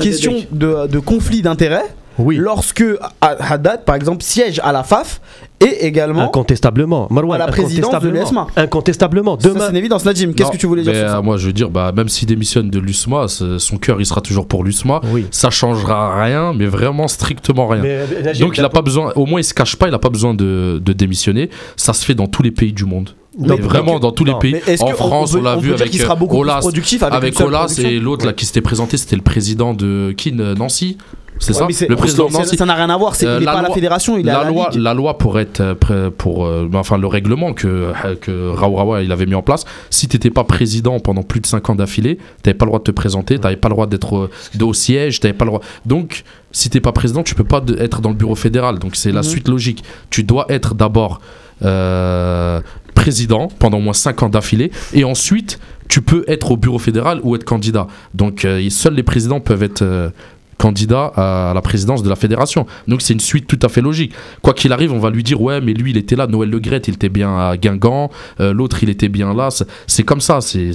question 0.00 0.34
de 0.52 0.98
conflit 1.00 1.42
d'intérêts 1.42 1.84
Oui, 2.18 2.36
lorsque 2.36 2.84
Haddad, 3.20 3.84
par 3.84 3.94
exemple, 3.94 4.22
siège 4.22 4.60
à 4.62 4.72
la 4.72 4.82
FAF 4.82 5.20
et 5.60 5.86
également 5.86 6.22
incontestablement. 6.22 7.08
Marouane, 7.10 7.40
à 7.40 7.46
la 7.46 7.52
présidence 7.52 7.90
de 7.90 7.96
incontestablement. 7.96 8.46
l'ESMA. 8.46 8.46
Incontestablement. 8.56 9.40
Ça, 9.40 9.48
Demain, 9.48 9.60
c'est 9.64 9.70
une 9.70 9.76
évidence. 9.76 10.04
Najim, 10.04 10.32
qu'est-ce 10.32 10.50
que 10.50 10.56
tu 10.56 10.66
voulais 10.66 10.82
dire 10.82 10.94
sur 10.94 11.08
ça 11.08 11.18
euh, 11.18 11.22
Moi, 11.22 11.36
je 11.36 11.46
veux 11.46 11.52
dire, 11.52 11.70
bah, 11.70 11.92
même 11.94 12.08
s'il 12.08 12.28
démissionne 12.28 12.70
de 12.70 12.78
l'USMA, 12.78 13.26
son 13.28 13.78
cœur, 13.78 14.00
il 14.00 14.06
sera 14.06 14.20
toujours 14.20 14.46
pour 14.46 14.64
l'USMA. 14.64 15.00
oui. 15.12 15.26
Ça 15.30 15.50
changera 15.50 16.22
rien, 16.22 16.52
mais 16.54 16.66
vraiment 16.66 17.08
strictement 17.08 17.66
rien. 17.68 17.82
Mais, 17.82 17.88
euh, 17.90 18.22
Najib, 18.22 18.46
Donc 18.46 18.58
il 18.58 18.64
a 18.64 18.68
pas 18.68 18.82
besoin, 18.82 19.12
au 19.16 19.26
moins 19.26 19.40
il 19.40 19.44
se 19.44 19.54
cache 19.54 19.76
pas, 19.76 19.88
il 19.88 19.94
a 19.94 19.98
pas 19.98 20.08
besoin 20.08 20.34
de, 20.34 20.80
de 20.82 20.92
démissionner. 20.92 21.50
Ça 21.76 21.92
se 21.92 22.04
fait 22.04 22.14
dans 22.14 22.26
tous 22.26 22.42
les 22.42 22.50
pays 22.50 22.72
du 22.72 22.84
monde. 22.84 23.10
Donc, 23.38 23.60
vraiment 23.60 23.98
dans 23.98 24.12
tous 24.12 24.24
non, 24.24 24.38
les 24.42 24.52
pays. 24.52 24.80
En 24.80 24.90
que 24.90 24.96
France, 24.96 25.34
on 25.34 25.42
l'a 25.42 25.56
vu 25.56 25.72
avec 25.72 25.92
sera 25.92 26.14
euh, 26.14 26.16
beaucoup 26.16 26.38
Olas, 26.38 26.60
productif 26.60 27.02
avec, 27.02 27.14
avec 27.14 27.40
Olas 27.40 27.78
et 27.82 27.98
l'autre 27.98 28.24
là 28.24 28.32
qui 28.32 28.46
s'était 28.46 28.62
présenté, 28.62 28.96
c'était 28.96 29.16
le 29.16 29.22
président 29.22 29.74
de 29.74 30.14
Kin 30.16 30.54
Nancy. 30.56 30.96
C'est 31.38 31.52
Ouais, 31.52 31.72
ça 31.72 31.86
Le 31.88 31.96
président 31.96 32.28
de 32.28 32.32
ça- 32.32 32.64
n'a 32.66 32.74
rien 32.74 32.88
à 32.88 32.96
voir. 32.96 33.14
c'est- 33.14 33.26
Euh, 33.26 33.36
il 33.36 33.40
n'est 33.40 33.44
la 33.46 33.52
pas 33.52 33.58
à 33.58 33.62
la 33.62 33.70
fédération, 33.70 34.16
il 34.18 34.26
est 34.26 34.30
à 34.30 34.44
la 34.44 34.50
loi, 34.50 34.68
ligue. 34.72 34.80
la 34.82 34.94
loi 34.94 35.18
pour 35.18 35.38
être 35.38 35.60
euh, 35.60 35.74
prêt- 35.74 36.10
pour 36.10 36.46
euh, 36.46 36.66
ben, 36.70 36.78
enfin 36.78 36.96
le 36.98 37.06
règlement 37.06 37.52
que 37.52 37.66
euh, 37.68 38.14
que 38.20 38.48
Raourawa 38.50 39.02
il 39.02 39.12
avait 39.12 39.26
mis 39.26 39.34
en 39.34 39.42
place. 39.42 39.64
Si 39.90 40.08
t'étais 40.08 40.30
pas 40.30 40.44
président 40.44 40.98
pendant 40.98 41.22
plus 41.22 41.40
de 41.40 41.46
5 41.46 41.68
ans 41.70 41.74
d'affilée, 41.74 42.18
t'avais 42.42 42.54
pas 42.54 42.64
le 42.64 42.70
droit 42.70 42.78
de 42.78 42.84
te 42.84 42.90
présenter, 42.90 43.38
t'avais 43.38 43.56
pas 43.56 43.68
le 43.68 43.74
droit 43.74 43.86
d'être 43.86 44.16
euh, 44.16 44.64
au 44.64 44.72
siège, 44.72 45.20
t'avais 45.20 45.34
pas 45.34 45.44
le 45.44 45.50
droit. 45.50 45.60
Donc 45.84 46.22
si 46.52 46.70
t'es 46.70 46.80
pas 46.80 46.92
président, 46.92 47.22
tu 47.22 47.34
peux 47.34 47.44
pas 47.44 47.62
être 47.78 48.00
dans 48.00 48.08
le 48.10 48.14
bureau 48.16 48.34
fédéral. 48.34 48.78
Donc 48.78 48.96
c'est 48.96 49.12
la 49.12 49.20
Mhm. 49.20 49.24
suite 49.24 49.48
logique. 49.48 49.84
Tu 50.10 50.22
dois 50.24 50.46
être 50.48 50.74
d'abord 50.74 51.20
euh, 51.62 52.60
président 52.94 53.48
pendant 53.58 53.78
au 53.78 53.80
moins 53.80 53.92
5 53.92 54.22
ans 54.22 54.28
d'affilée 54.28 54.70
et 54.94 55.04
ensuite 55.04 55.58
tu 55.88 56.02
peux 56.02 56.24
être 56.26 56.50
au 56.50 56.56
bureau 56.56 56.78
fédéral 56.78 57.20
ou 57.22 57.34
être 57.36 57.44
candidat. 57.44 57.86
Donc 58.14 58.44
euh, 58.44 58.66
seuls 58.70 58.94
les 58.94 59.02
présidents 59.02 59.40
peuvent 59.40 59.62
être 59.62 59.82
euh, 59.82 60.10
candidat 60.58 61.12
à 61.16 61.52
la 61.54 61.60
présidence 61.60 62.02
de 62.02 62.08
la 62.08 62.16
fédération. 62.16 62.66
Donc 62.88 63.02
c'est 63.02 63.12
une 63.12 63.20
suite 63.20 63.46
tout 63.46 63.58
à 63.62 63.68
fait 63.68 63.80
logique. 63.80 64.12
Quoi 64.42 64.54
qu'il 64.54 64.72
arrive, 64.72 64.92
on 64.92 64.98
va 64.98 65.10
lui 65.10 65.22
dire 65.22 65.40
ouais, 65.40 65.60
mais 65.60 65.72
lui 65.74 65.90
il 65.90 65.96
était 65.96 66.16
là, 66.16 66.26
Noël 66.26 66.48
Le 66.50 66.58
Gret, 66.60 66.82
il 66.88 66.94
était 66.94 67.08
bien 67.08 67.36
à 67.38 67.56
Guingamp, 67.56 68.10
euh, 68.40 68.52
l'autre 68.52 68.78
il 68.82 68.88
était 68.88 69.08
bien 69.08 69.34
là. 69.34 69.48
C'est- 69.86 70.02
comme 70.02 70.20
ça. 70.20 70.40
C'est 70.40 70.70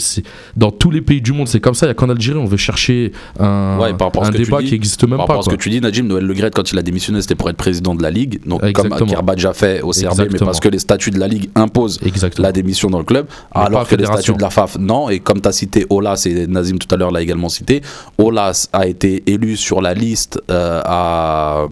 dans 0.55 0.71
tous 0.71 0.91
les 0.91 1.01
pays 1.01 1.21
du 1.21 1.31
monde, 1.31 1.47
c'est 1.47 1.59
comme 1.61 1.73
ça. 1.73 1.85
Il 1.85 1.89
y 1.89 1.91
a 1.91 1.93
qu'en 1.95 2.09
Algérie, 2.09 2.37
on 2.37 2.45
veut 2.45 2.57
chercher 2.57 3.11
un, 3.39 3.77
Ouais, 3.79 3.93
par 3.93 4.11
un 4.21 4.29
débat 4.29 4.59
dis, 4.61 4.65
qui 4.67 4.71
n'existe 4.73 5.03
même 5.03 5.17
Par 5.17 5.25
pas. 5.27 5.33
rapport 5.33 5.47
à 5.47 5.49
ce 5.51 5.55
que 5.55 5.61
tu 5.61 5.69
dis, 5.69 5.79
Najim, 5.81 6.05
Noël 6.07 6.25
Le 6.25 6.33
Gret, 6.33 6.51
quand 6.53 6.69
il 6.71 6.77
a 6.77 6.81
démissionné, 6.81 7.21
c'était 7.21 7.35
pour 7.35 7.49
être 7.49 7.55
président 7.57 7.95
de 7.95 8.03
la 8.03 8.11
Ligue. 8.11 8.39
Donc, 8.45 8.63
Exactement. 8.63 8.97
comme 8.97 9.07
Kerbadj 9.09 9.45
a 9.45 9.53
fait 9.53 9.81
au 9.81 9.91
CRB, 9.91 10.03
mais 10.17 10.23
Exactement. 10.25 10.45
parce 10.47 10.59
que 10.59 10.69
les 10.69 10.79
statuts 10.79 11.11
de 11.11 11.19
la 11.19 11.27
Ligue 11.27 11.49
imposent 11.55 11.99
Exactement. 12.05 12.45
la 12.47 12.51
démission 12.51 12.89
dans 12.89 12.99
le 12.99 13.03
club, 13.05 13.25
Mais 13.55 13.61
alors 13.61 13.87
que 13.87 13.95
les 13.95 14.05
statuts 14.05 14.33
de 14.33 14.41
la 14.41 14.49
FAF, 14.49 14.77
non. 14.79 15.09
Et 15.09 15.19
comme 15.19 15.39
tu 15.41 15.47
as 15.47 15.51
cité 15.53 15.85
Olas, 15.89 16.23
et 16.25 16.45
Nazim 16.47 16.77
tout 16.77 16.93
à 16.93 16.97
l'heure 16.97 17.11
l'a 17.11 17.21
également 17.21 17.49
cité, 17.49 17.81
Olas 18.17 18.67
a 18.73 18.85
été 18.87 19.23
élu 19.27 19.55
sur 19.57 19.70
la 19.79 19.93
liste 19.93 20.41
euh, 20.49 20.81
à 20.83 21.67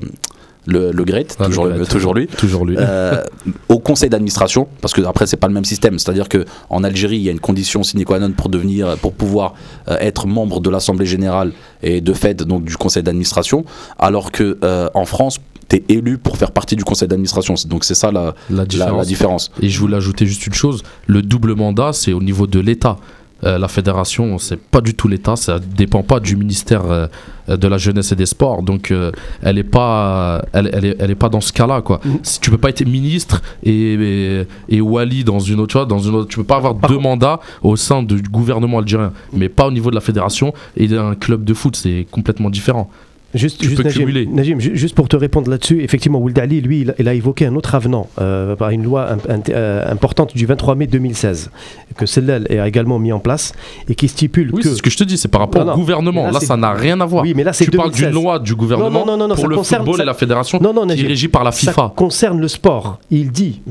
le, 0.69 0.91
le 0.91 1.03
Ah, 1.39 1.47
Le 1.47 1.85
toujours, 1.85 2.13
lui. 2.13 2.27
Toujours 2.27 2.65
lui. 2.65 2.75
Euh, 2.77 3.23
au 3.69 3.79
conseil 3.79 4.09
d'administration, 4.09 4.67
parce 4.81 4.93
que 4.93 5.01
après 5.01 5.25
c'est 5.25 5.37
pas 5.37 5.47
le 5.47 5.53
même 5.53 5.65
système, 5.65 5.97
c'est-à-dire 5.99 6.29
que 6.29 6.45
en 6.69 6.83
Algérie 6.83 7.17
il 7.17 7.23
y 7.23 7.29
a 7.29 7.31
une 7.31 7.39
condition 7.39 7.81
sine 7.83 8.03
qua 8.05 8.19
non 8.19 8.31
pour 8.31 8.49
devenir, 8.49 8.97
pour 8.97 9.13
pouvoir 9.13 9.55
euh, 9.87 9.97
être 9.99 10.27
membre 10.27 10.59
de 10.59 10.69
l'assemblée 10.69 11.05
générale 11.07 11.51
et 11.81 12.01
de 12.01 12.13
fait 12.13 12.43
donc 12.43 12.65
du 12.65 12.77
conseil 12.77 13.03
d'administration, 13.03 13.65
alors 13.97 14.31
que 14.31 14.57
euh, 14.63 14.89
en 14.93 15.05
France 15.05 15.39
tu 15.69 15.77
es 15.77 15.83
élu 15.89 16.17
pour 16.17 16.37
faire 16.37 16.51
partie 16.51 16.75
du 16.75 16.83
conseil 16.83 17.07
d'administration, 17.07 17.53
donc 17.67 17.83
c'est 17.83 17.95
ça 17.95 18.11
la, 18.11 18.33
la 18.49 18.65
la, 18.77 18.91
la 18.91 19.05
différence. 19.05 19.51
Et 19.61 19.69
je 19.69 19.79
voulais 19.79 19.97
ajouter 19.97 20.25
juste 20.25 20.45
une 20.47 20.53
chose 20.53 20.83
le 21.07 21.21
double 21.21 21.55
mandat, 21.55 21.93
c'est 21.93 22.13
au 22.13 22.21
niveau 22.21 22.47
de 22.47 22.59
l'État. 22.59 22.97
Euh, 23.43 23.57
la 23.57 23.67
fédération, 23.67 24.37
c'est 24.37 24.59
pas 24.59 24.81
du 24.81 24.93
tout 24.93 25.07
l'État, 25.07 25.35
ça 25.35 25.59
dépend 25.59 26.03
pas 26.03 26.19
du 26.19 26.35
ministère 26.35 26.83
euh, 26.85 27.07
de 27.47 27.67
la 27.67 27.77
jeunesse 27.77 28.11
et 28.11 28.15
des 28.15 28.25
sports, 28.25 28.63
donc 28.63 28.91
euh, 28.91 29.11
elle 29.41 29.57
est 29.57 29.63
pas, 29.63 30.41
elle, 30.51 30.69
elle 30.73 30.85
est, 30.85 30.95
elle 30.99 31.11
est 31.11 31.15
pas 31.15 31.29
dans 31.29 31.39
ce 31.39 31.53
cas-là 31.53 31.81
quoi. 31.81 32.01
Si 32.21 32.39
tu 32.41 32.51
peux 32.51 32.57
pas 32.57 32.69
être 32.69 32.85
ministre 32.85 33.41
et, 33.63 33.93
et, 33.93 34.47
et 34.67 34.81
wali 34.81 35.23
dans 35.23 35.39
une 35.39 35.61
autre 35.61 35.73
chose, 35.73 35.87
dans 35.87 35.99
une 35.99 36.15
autre, 36.15 36.27
tu 36.27 36.37
peux 36.37 36.43
pas 36.43 36.57
avoir 36.57 36.75
deux 36.75 36.99
mandats 36.99 37.39
au 37.63 37.75
sein 37.77 38.03
du 38.03 38.21
gouvernement 38.21 38.79
algérien, 38.79 39.13
mais 39.31 39.47
pas 39.47 39.67
au 39.67 39.71
niveau 39.71 39.89
de 39.89 39.95
la 39.95 40.01
fédération 40.01 40.53
et 40.75 40.87
d'un 40.87 41.15
club 41.15 41.45
de 41.45 41.53
foot, 41.53 41.75
c'est 41.77 42.07
complètement 42.11 42.49
différent. 42.49 42.89
Juste, 43.35 43.59
Tu 43.59 43.65
juste 43.69 43.77
peux 43.77 43.83
Najim. 43.83 44.33
Najim, 44.33 44.59
juste 44.59 44.95
pour 44.95 45.07
te 45.07 45.15
répondre 45.15 45.51
là-dessus, 45.51 45.83
effectivement, 45.83 46.19
Ould 46.19 46.37
Ali, 46.39 46.61
lui, 46.61 46.81
il, 46.81 46.95
il 46.97 47.07
a 47.07 47.13
évoqué 47.13 47.45
un 47.45 47.55
autre 47.55 47.75
avenant 47.75 48.07
euh, 48.19 48.55
par 48.55 48.71
une 48.71 48.83
loi 48.83 49.07
int- 49.27 49.51
euh, 49.51 49.91
importante 49.91 50.35
du 50.35 50.45
23 50.47 50.73
mai 50.75 50.87
2016, 50.87 51.51
que 51.95 52.05
celle-là 52.07 52.39
a 52.63 52.67
également 52.67 52.97
mis 52.97 53.11
en 53.11 53.19
place 53.19 53.53
et 53.87 53.93
qui 53.93 54.07
stipule 54.07 54.49
Oui, 54.51 54.63
que. 54.63 54.69
c'est 54.69 54.75
ce 54.75 54.81
que 54.81 54.89
je 54.89 54.97
te 54.97 55.03
dis, 55.03 55.17
c'est 55.17 55.27
par 55.27 55.41
rapport 55.41 55.61
Non, 55.63 55.67
non. 55.67 55.73
au 55.73 55.77
gouvernement. 55.77 56.31
Là, 56.31 56.39
ça 56.39 56.57
n'a 56.57 56.73
rien 56.73 56.99
à 57.01 57.05
voir. 57.05 57.23
Oui, 57.23 57.33
mais 57.35 57.43
là, 57.43 57.51
tu 57.51 57.69
parles 57.69 57.91
2016. 57.91 58.07
d'une 58.07 58.15
loi 58.15 58.39
du 58.39 58.55
gouvernement 58.55 58.89
Non, 58.89 59.05
non, 59.05 59.17
non, 59.17 59.27
non, 59.27 59.35
pour 59.35 59.43
ça 59.43 59.47
le 59.49 59.55
concerne- 59.57 59.81
football 59.81 59.97
ça- 59.97 60.03
et 60.03 60.05
la 60.07 60.13
fédération 60.15 60.59
Non, 60.59 60.73
non, 60.73 60.81
qui 60.87 60.93
est 60.93 60.95
Najim, 60.95 61.07
régie 61.07 61.27
par 61.27 61.43
la 61.43 61.51
Ça 61.51 61.71
FIFA. 61.71 61.93
concerne 61.95 62.39
le 62.41 62.47
sport. 62.47 62.99
Il 63.11 63.31
dit, 63.31 63.61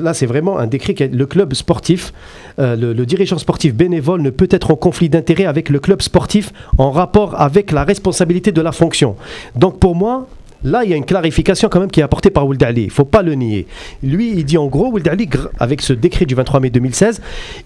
là 0.00 0.12
c'est 0.14 0.26
vraiment 0.26 0.58
un 0.58 0.66
décret, 0.66 0.94
qui 0.94 1.04
a- 1.04 1.06
le 1.06 1.26
club 1.26 1.54
sportif, 1.54 2.12
euh, 2.58 2.76
le, 2.76 2.92
le 2.92 3.06
dirigeant 3.06 3.38
sportif 3.38 3.74
bénévole 3.74 4.20
ne 4.22 4.30
peut 4.30 4.48
être 4.50 4.70
en 4.70 4.76
conflit 4.76 5.08
d'intérêt 5.08 5.46
avec 5.46 5.68
le 5.70 5.78
club 5.80 6.02
sportif 6.02 6.52
en 6.78 6.90
rapport 6.90 7.40
avec 7.40 7.72
la 7.72 7.84
responsabilité 7.84 8.52
de 8.52 8.60
la 8.60 8.72
Donc 9.54 9.78
pour 9.78 9.94
moi, 9.94 10.26
Là, 10.64 10.82
il 10.82 10.90
y 10.90 10.94
a 10.94 10.96
une 10.96 11.04
clarification 11.04 11.68
quand 11.68 11.78
même 11.78 11.90
qui 11.90 12.00
est 12.00 12.02
apportée 12.02 12.30
par 12.30 12.46
Ould 12.46 12.62
Ali. 12.62 12.84
Il 12.84 12.86
ne 12.86 12.90
faut 12.90 13.04
pas 13.04 13.20
le 13.20 13.34
nier. 13.34 13.66
Lui, 14.02 14.30
il 14.30 14.44
dit 14.46 14.56
en 14.56 14.66
gros, 14.66 14.86
Ould 14.86 15.06
Ali, 15.06 15.28
avec 15.58 15.82
ce 15.82 15.92
décret 15.92 16.24
du 16.24 16.34
23 16.34 16.60
mai 16.60 16.70
2016, 16.70 17.20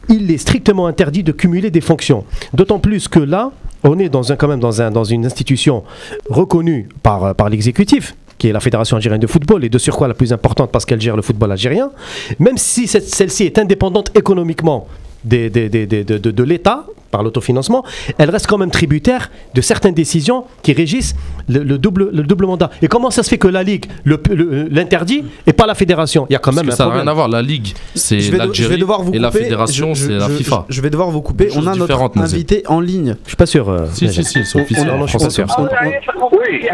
il 0.08 0.28
est 0.32 0.38
strictement 0.38 0.88
interdit 0.88 1.22
de 1.22 1.30
cumuler 1.30 1.70
des 1.70 1.80
fonctions. 1.80 2.24
D'autant 2.52 2.80
plus 2.80 3.06
que 3.06 3.20
là, 3.20 3.52
on 3.84 4.00
est 4.00 4.10
quand 4.36 4.48
même 4.48 4.58
dans, 4.58 4.82
un, 4.82 4.90
dans 4.90 5.04
une 5.04 5.24
institution 5.24 5.84
reconnue 6.28 6.88
par, 7.04 7.24
euh, 7.24 7.34
par 7.34 7.48
l'exécutif 7.48 8.16
qui 8.36 8.48
est 8.48 8.52
la 8.52 8.60
Fédération 8.60 8.96
algérienne 8.96 9.20
de 9.20 9.26
football, 9.26 9.64
et 9.64 9.68
de 9.68 9.78
surcroît 9.78 10.06
la 10.06 10.14
plus 10.14 10.32
importante 10.32 10.70
parce 10.70 10.84
qu'elle 10.84 11.00
gère 11.00 11.16
le 11.16 11.22
football 11.22 11.50
algérien, 11.50 11.90
même 12.38 12.56
si 12.56 12.86
celle-ci 12.86 13.42
est 13.42 13.58
indépendante 13.58 14.16
économiquement 14.16 14.86
des- 15.24 15.50
des- 15.50 15.68
des- 15.68 15.86
des- 15.86 16.04
de, 16.04 16.18
de- 16.18 16.30
de 16.30 16.42
l'État, 16.42 16.84
par 17.10 17.22
l'autofinancement, 17.22 17.84
elle 18.18 18.28
reste 18.28 18.46
quand 18.46 18.58
même 18.58 18.70
tributaire 18.70 19.30
de 19.54 19.60
certaines 19.62 19.94
décisions 19.94 20.44
qui 20.62 20.74
régissent 20.74 21.14
le, 21.48 21.62
le 21.62 21.78
double, 21.78 22.10
le 22.12 22.22
double 22.22 22.44
mandat. 22.44 22.68
Et 22.82 22.88
comment 22.88 23.10
ça 23.10 23.22
se 23.22 23.30
fait 23.30 23.38
que 23.38 23.48
la 23.48 23.62
Ligue 23.62 23.86
l'interdit 24.04 25.24
et 25.46 25.52
pas 25.54 25.66
la 25.66 25.74
Fédération? 25.74 26.26
Il 26.28 26.34
y 26.34 26.36
a 26.36 26.38
quand 26.38 26.50
Parce 26.52 26.64
même 26.64 26.72
un 26.72 26.76
ça 26.76 26.86
n'a 26.86 26.92
rien 26.94 27.06
à 27.06 27.12
voir. 27.14 27.28
La 27.28 27.40
Ligue, 27.40 27.74
c'est 27.94 28.18
l'Algérie 28.30 28.82
et 29.14 29.18
la 29.18 29.30
fédération, 29.30 29.94
c'est 29.94 30.10
la 30.12 30.28
FIFA. 30.28 30.66
Je, 30.68 30.74
je 30.76 30.80
vais 30.82 30.90
devoir 30.90 31.10
vous 31.10 31.22
couper. 31.22 31.48
On 31.56 31.66
a 31.66 31.74
notre 31.74 32.10
invité 32.18 32.62
en 32.66 32.80
ligne. 32.80 33.16
Je 33.24 33.28
suis 33.30 33.36
pas 33.36 33.46
sûr. 33.46 33.68
euh, 33.70 33.86
Si, 33.92 34.08
si, 34.12 34.24
si, 34.24 34.58
officiel. 34.58 34.90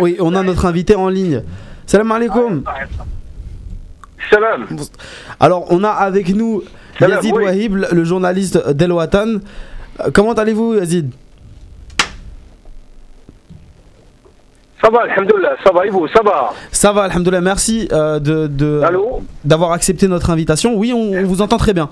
Oui, 0.01 0.17
on 0.21 0.35
a 0.35 0.43
notre 0.43 0.67
invité 0.67 0.97
en 0.97 1.09
ligne. 1.09 1.43
Salam 1.87 2.11
alaikum. 2.11 2.63
Salam. 4.31 4.67
Alors, 5.41 5.67
on 5.71 5.83
a 5.85 5.91
avec 5.91 6.29
nous 6.35 6.63
Salam, 6.99 7.17
Yazid 7.17 7.35
oui. 7.37 7.45
Wahib, 7.45 7.77
le 7.91 8.05
journaliste 8.05 8.69
d'El 8.71 8.93
Watan. 8.93 9.37
Euh, 10.01 10.11
Comment 10.13 10.33
allez-vous, 10.33 10.75
Yazid? 10.75 11.11
Ça 14.83 14.91
va, 14.91 15.03
alhamdoulilah, 15.03 15.57
ça 15.65 15.73
va 15.73 15.87
et 15.87 15.91
vous, 15.91 16.07
ça 16.09 16.21
va? 16.23 16.51
Ça 16.71 16.93
va, 16.93 17.05
alhamdoulilah. 17.05 17.41
Merci 17.41 17.89
euh, 17.93 18.19
de- 18.19 18.51
d'avoir 19.45 19.73
accepté 19.73 20.09
notre 20.09 20.31
invitation. 20.31 20.75
Oui, 20.77 20.93
on, 20.93 21.13
on 21.13 21.25
vous 21.25 21.41
entend 21.41 21.57
très 21.57 21.73
bien. 21.73 21.89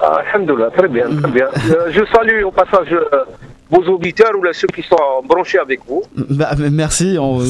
ah, 0.00 0.20
Alhamdoulilah, 0.26 0.70
très 0.70 0.88
bien, 0.88 1.04
très 1.20 1.30
bien. 1.30 1.46
Euh, 1.70 1.90
je 1.92 2.04
salue 2.12 2.42
au 2.44 2.50
passage 2.50 2.92
euh, 2.92 3.24
vos 3.72 3.82
auditeurs 3.94 4.32
ou 4.38 4.42
là, 4.42 4.50
ceux 4.52 4.66
qui 4.68 4.82
sont 4.82 4.96
branchés 5.26 5.58
avec 5.58 5.80
vous. 5.88 6.02
Bah, 6.30 6.50
merci. 6.70 7.16
on- 7.18 7.40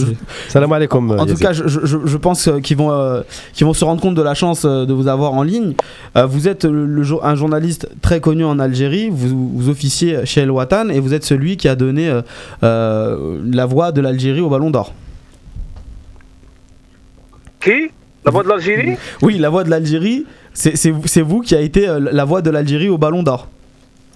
Salam 0.49 0.73
alaikum. 0.73 1.11
En 1.19 1.27
tout 1.27 1.35
cas, 1.35 1.53
je, 1.53 1.67
je- 1.67 1.99
je 2.05 2.17
pense 2.17 2.47
euh, 2.49 2.61
qu'ils 2.61 2.77
vont, 2.77 2.93
euh, 2.93 3.23
qu'ils 3.53 3.67
vont 3.67 3.75
se 3.75 3.85
rendre 3.85 4.01
compte 4.01 4.15
de 4.15 4.23
la 4.23 4.35
chance 4.35 4.65
euh, 4.65 4.87
de 4.87 4.93
vous 4.93 5.09
avoir 5.09 5.33
en 5.35 5.43
ligne. 5.43 5.75
Euh, 6.17 6.25
vous 6.27 6.47
êtes 6.47 6.65
le- 6.65 6.87
le 6.87 7.03
jour- 7.03 7.25
un 7.27 7.35
journaliste 7.35 7.89
très 8.03 8.21
connu 8.21 8.45
en 8.45 8.59
Algérie, 8.61 9.09
vous, 9.11 9.51
vous 9.59 9.69
officiez 9.69 10.25
chez 10.25 10.43
El 10.43 10.51
Watan 10.53 10.89
et 10.91 11.01
vous 11.01 11.13
êtes 11.13 11.25
celui 11.25 11.57
qui 11.57 11.69
a 11.69 11.75
donné 11.75 12.09
euh, 12.09 12.23
euh, 12.63 13.41
la 13.53 13.67
voix 13.67 13.91
de 13.91 14.01
l'Algérie 14.01 14.41
au 14.41 14.49
Ballon 14.49 14.71
d'Or. 14.71 14.95
Qui? 17.61 17.91
La 18.25 18.31
voix 18.31 18.45
de 18.45 18.49
l'Algérie? 18.49 18.97
Oui, 19.23 19.39
la 19.39 19.51
voix 19.51 19.65
de 19.65 19.71
l'Algérie, 19.71 20.25
c'est 20.55 21.21
vous, 21.23 21.41
qui 21.41 21.55
a 21.57 21.61
été 21.61 21.89
la 22.01 22.25
voix 22.25 22.43
de 22.43 22.51
l'Algérie 22.51 22.89
au 22.89 22.99
Ballon 22.99 23.23
d'Or. 23.25 23.49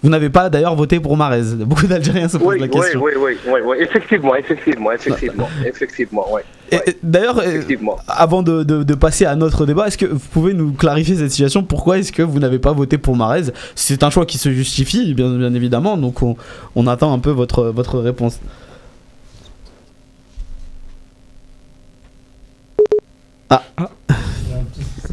Vous 0.07 0.13
n'avez 0.13 0.31
pas 0.31 0.49
d'ailleurs 0.49 0.77
voté 0.77 1.01
pour 1.01 1.17
Marez. 1.17 1.43
Beaucoup 1.67 1.89
d'Algériens 1.89 2.29
se 2.29 2.37
posent 2.37 2.47
oui, 2.47 2.61
la 2.61 2.69
question. 2.69 3.03
oui, 3.03 3.11
oui, 3.19 3.33
oui, 3.49 3.61
oui, 3.67 3.77
effectivement, 3.81 4.37
effectivement, 4.37 4.93
effectivement, 4.93 5.49
effectivement, 5.67 6.27
oui. 6.33 6.43
Et- 6.71 6.91
et 6.91 6.97
D'ailleurs, 7.03 7.41
euh, 7.41 7.61
avant 8.07 8.45
de, 8.45 8.63
de- 8.63 8.85
de 8.85 8.95
passer 8.95 9.25
à 9.27 9.35
notre 9.35 9.67
débat, 9.67 9.89
est-ce 9.89 9.99
que 9.99 10.07
vous 10.07 10.21
pouvez 10.31 10.55
nous 10.55 10.71
clarifier 10.75 11.17
cette 11.17 11.33
situation? 11.33 11.65
Pourquoi 11.65 11.99
est-ce 11.99 12.13
que 12.13 12.23
vous 12.23 12.39
n'avez 12.39 12.61
pas 12.61 12.73
voté 12.73 12.99
pour 12.99 13.17
Marez? 13.17 13.47
C'est 13.75 14.05
un 14.05 14.11
choix 14.11 14.27
qui 14.27 14.39
se 14.39 14.53
justifie, 14.53 15.13
bien, 15.13 15.29
bien 15.37 15.53
évidemment, 15.55 15.97
donc 15.97 16.23
on, 16.23 16.37
on 16.77 16.87
attend 16.87 17.13
un 17.13 17.19
peu 17.19 17.31
votre, 17.31 17.65
votre 17.65 17.99
réponse. 17.99 18.39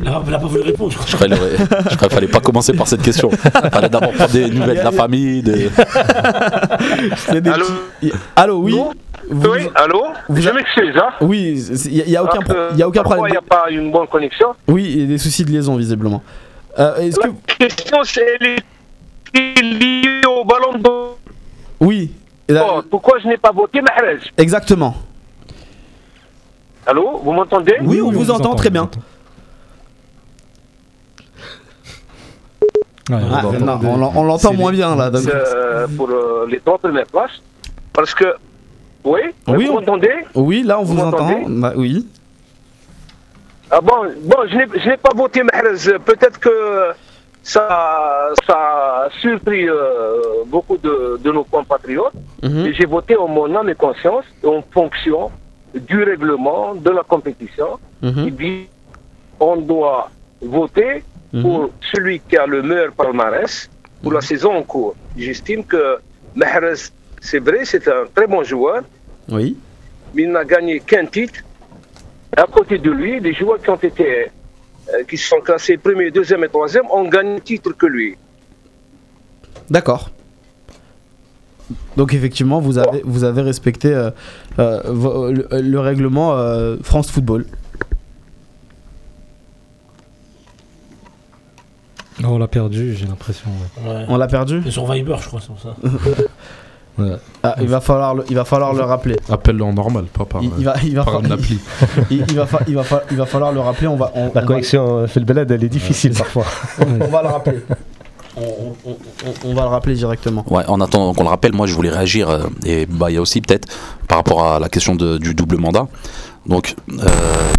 Là, 0.01 0.21
elle 0.25 0.31
n'a 0.31 0.39
pas 0.39 0.47
voulu 0.47 0.61
répondre, 0.63 0.91
je 0.91 0.97
crois. 0.97 1.27
Qu'il 1.27 1.97
qu'il 1.97 2.09
fallait 2.09 2.27
pas 2.27 2.39
commencer 2.39 2.73
par 2.73 2.87
cette 2.87 3.01
question. 3.01 3.29
Il 3.63 3.69
fallait 3.69 3.89
d'abord 3.89 4.11
prendre 4.13 4.31
des 4.31 4.49
nouvelles 4.49 4.79
de 4.79 4.83
la 4.83 4.91
famille. 4.91 5.41
de- 5.43 5.69
C'est 7.17 7.41
des 7.41 7.49
Allô 7.49 7.65
petits- 8.01 8.13
Allô, 8.35 8.57
oui 8.61 8.75
Non 8.75 8.91
Vous- 9.29 9.49
Oui, 9.51 9.69
allô 9.75 10.03
vous 10.27 10.41
Je 10.41 10.49
a- 10.49 10.53
m'excuse, 10.53 10.95
hein 10.97 11.09
Oui, 11.21 11.63
il 11.85 12.05
n'y 12.05 12.15
a, 12.17 12.23
aucun, 12.23 12.41
pro- 12.41 12.75
y 12.75 12.81
a 12.81 12.87
aucun 12.87 13.03
Parfois, 13.03 13.15
problème. 13.17 13.27
Il 13.27 13.31
n'y 13.31 13.37
a 13.37 13.41
pas 13.61 13.69
une 13.69 13.91
bonne 13.91 14.07
connexion. 14.07 14.47
Oui, 14.67 14.83
il 14.85 14.99
y 15.01 15.03
a 15.03 15.07
des 15.07 15.17
soucis 15.17 15.45
de 15.45 15.51
liaison, 15.51 15.75
visiblement. 15.77 16.21
Euh, 16.79 16.97
est-ce 16.97 17.19
que... 17.19 17.27
La 17.59 17.67
question, 17.67 17.97
c'est 18.03 18.37
liée 19.61 20.21
au 20.27 20.43
ballon 20.43 20.77
d'or. 20.79 21.17
Oui, 21.79 22.11
là- 22.49 22.65
Pourquoi 22.89 23.19
je 23.19 23.27
n'ai 23.27 23.37
pas 23.37 23.51
voté 23.51 23.79
Mahrez? 23.81 24.19
Exactement. 24.37 24.95
Allô 26.85 27.21
Vous 27.23 27.31
m'entendez? 27.31 27.75
Oui, 27.81 28.01
on 28.01 28.11
vous 28.11 28.29
entend 28.31 28.55
très 28.55 28.69
bien. 28.69 28.89
Ouais, 33.09 33.17
Ah, 33.31 33.41
on 34.15 34.23
l'entend 34.23 34.53
moins 34.53 34.71
bien 34.71 34.95
là. 34.95 35.09
donc- 35.09 35.27
Euh, 35.27 35.87
pour 35.97 36.09
euh, 36.09 36.45
les 36.49 36.59
trois 36.59 36.77
premières 36.77 37.05
places. 37.07 37.41
Parce 37.91 38.13
que. 38.15 38.33
Oui, 39.03 39.19
Oui, 39.47 39.65
vous 39.65 39.71
on- 39.71 39.75
m'entendez? 39.75 40.13
Oui, 40.35 40.63
là 40.63 40.79
on 40.79 40.83
vous, 40.83 40.95
Vous 40.95 41.01
entend. 41.03 41.41
Bah, 41.47 41.73
oui. 41.75 42.07
ah, 43.69 43.81
Bon, 43.81 43.95
bon 44.21 44.37
je 44.49 44.87
n'ai 44.89 44.97
pas 44.97 45.11
voté 45.15 45.43
Mahrez. 45.43 45.99
Peut-être 46.05 46.39
que 46.39 46.91
ça, 47.43 48.29
ça 48.47 48.55
a 48.55 49.09
surpris 49.19 49.67
euh, 49.67 50.45
beaucoup 50.47 50.77
de, 50.77 51.19
de 51.21 51.31
nos 51.31 51.43
compatriotes. 51.43 52.13
Mhm. 52.41 52.71
J'ai 52.73 52.85
voté 52.85 53.17
en 53.17 53.27
mon 53.27 53.53
âme 53.53 53.67
et 53.69 53.75
conscience, 53.75 54.23
en 54.45 54.61
fonction 54.71 55.29
du 55.75 56.01
règlement 56.03 56.73
de 56.75 56.89
la 56.89 57.03
compétition. 57.03 57.79
Il 58.01 58.33
dit 58.35 58.67
on 59.39 59.57
doit 59.57 60.09
voter 60.41 61.03
Mhm. 61.33 61.41
pour 61.41 61.71
celui 61.91 62.19
qui 62.19 62.37
a 62.37 62.45
le 62.45 62.61
meilleur 62.61 62.91
palmarès 62.93 63.67
pour 64.03 64.13
la 64.13 64.21
saison 64.21 64.51
en 64.55 64.63
cours. 64.63 64.95
J'estime 65.17 65.63
que 65.63 65.97
Mahrez, 66.35 66.91
c'est 67.21 67.39
vrai, 67.39 67.65
c'est 67.65 67.87
un 67.87 68.05
très 68.13 68.27
bon 68.27 68.43
joueur, 68.43 68.83
Oui. 69.29 69.57
mais 70.13 70.23
il 70.23 70.31
n'a 70.31 70.45
gagné 70.45 70.79
qu'un 70.79 71.05
titre. 71.07 71.39
À 72.37 72.45
côté 72.45 72.77
de 72.77 72.91
lui, 72.91 73.19
les 73.19 73.33
joueurs 73.33 73.59
qui 73.61 73.69
ont 73.69 73.75
été, 73.75 74.27
euh, 74.93 75.03
qui 75.07 75.17
sont 75.17 75.39
classés 75.41 75.77
premier, 75.77 76.11
deuxième 76.11 76.43
et 76.43 76.49
troisième 76.49 76.85
ont 76.91 77.07
gagné 77.07 77.35
le 77.35 77.41
titre 77.41 77.71
que 77.71 77.85
lui. 77.87 78.15
D'accord. 79.69 80.11
Donc 81.95 82.13
effectivement, 82.13 82.59
vous 82.59 82.77
avez, 82.77 83.01
vous 83.03 83.23
avez 83.23 83.41
respecté 83.41 83.87
euh, 83.93 84.09
euh, 84.59 85.31
le, 85.31 85.61
le 85.61 85.79
règlement 85.79 86.35
France 86.83 87.09
Football. 87.11 87.45
Oh, 92.21 92.27
on 92.27 92.37
l'a 92.37 92.47
perdu, 92.47 92.95
j'ai 92.95 93.05
l'impression. 93.05 93.47
ouais. 93.85 93.89
Ouais. 93.91 94.05
On 94.07 94.17
l'a 94.17 94.27
perdu 94.27 94.69
sur 94.71 94.91
Viber, 94.91 95.15
je 95.21 95.27
crois, 95.27 95.39
c'est 95.41 95.47
pour 95.47 95.59
ça. 95.59 95.75
Ouais. 96.95 97.15
Ah, 97.41 97.55
il 97.59 97.67
va 97.69 97.81
falloir 97.81 98.13
le, 98.13 98.23
il 98.29 98.35
va 98.35 98.45
falloir 98.45 98.71
le 98.71 98.83
rappeler. 98.83 99.15
Appelle-le 99.27 99.63
en 99.63 99.73
normal, 99.73 100.05
pas 100.05 100.25
par, 100.25 100.43
Il, 100.43 100.51
il 100.59 100.63
va, 100.63 100.75
il, 100.83 100.93
va 100.95 101.03
par 101.03 101.15
fa- 101.15 101.19
une 101.25 101.31
appli. 101.31 101.59
il, 102.11 102.23
il 102.29 102.35
va 102.35 102.45
fa- 102.45 102.59
il 102.67 102.75
va 102.75 102.83
fa- 102.83 103.01
il 103.09 103.17
va 103.17 103.25
falloir 103.25 103.51
le 103.51 103.61
rappeler. 103.61 103.87
On 103.87 103.95
va, 103.95 104.11
on, 104.13 104.31
La 104.35 104.43
on 104.43 104.45
connexion 104.45 105.07
fait 105.07 105.19
le 105.19 105.25
balade, 105.25 105.49
elle 105.49 105.63
est 105.63 105.69
difficile 105.69 106.13
parfois. 106.13 106.45
on 106.79 107.07
va 107.07 107.23
le 107.23 107.29
rappeler. 107.29 107.61
On, 108.37 108.41
on- 108.41 108.75
on- 108.91 108.97
on- 109.25 109.49
on 109.49 109.53
va 109.55 109.63
le 109.63 109.67
rappeler 109.69 109.95
directement. 109.95 110.45
Ouais, 110.51 110.63
en 110.67 110.79
attendant 110.81 111.15
qu'on 111.15 111.23
le 111.23 111.29
rappelle, 111.29 111.53
moi 111.53 111.65
je 111.65 111.73
voulais 111.73 111.89
réagir, 111.89 112.29
euh, 112.29 112.43
et 112.63 112.85
bah, 112.85 113.09
il 113.09 113.15
y 113.15 113.17
a 113.17 113.21
aussi 113.21 113.41
peut-être 113.41 113.67
par 114.13 114.19
rapport 114.19 114.45
à 114.45 114.59
la 114.59 114.69
question 114.69 114.93
du 114.95 115.33
double 115.33 115.57
mandat, 115.57 115.87
donc 116.45 116.75
euh, 116.91 117.07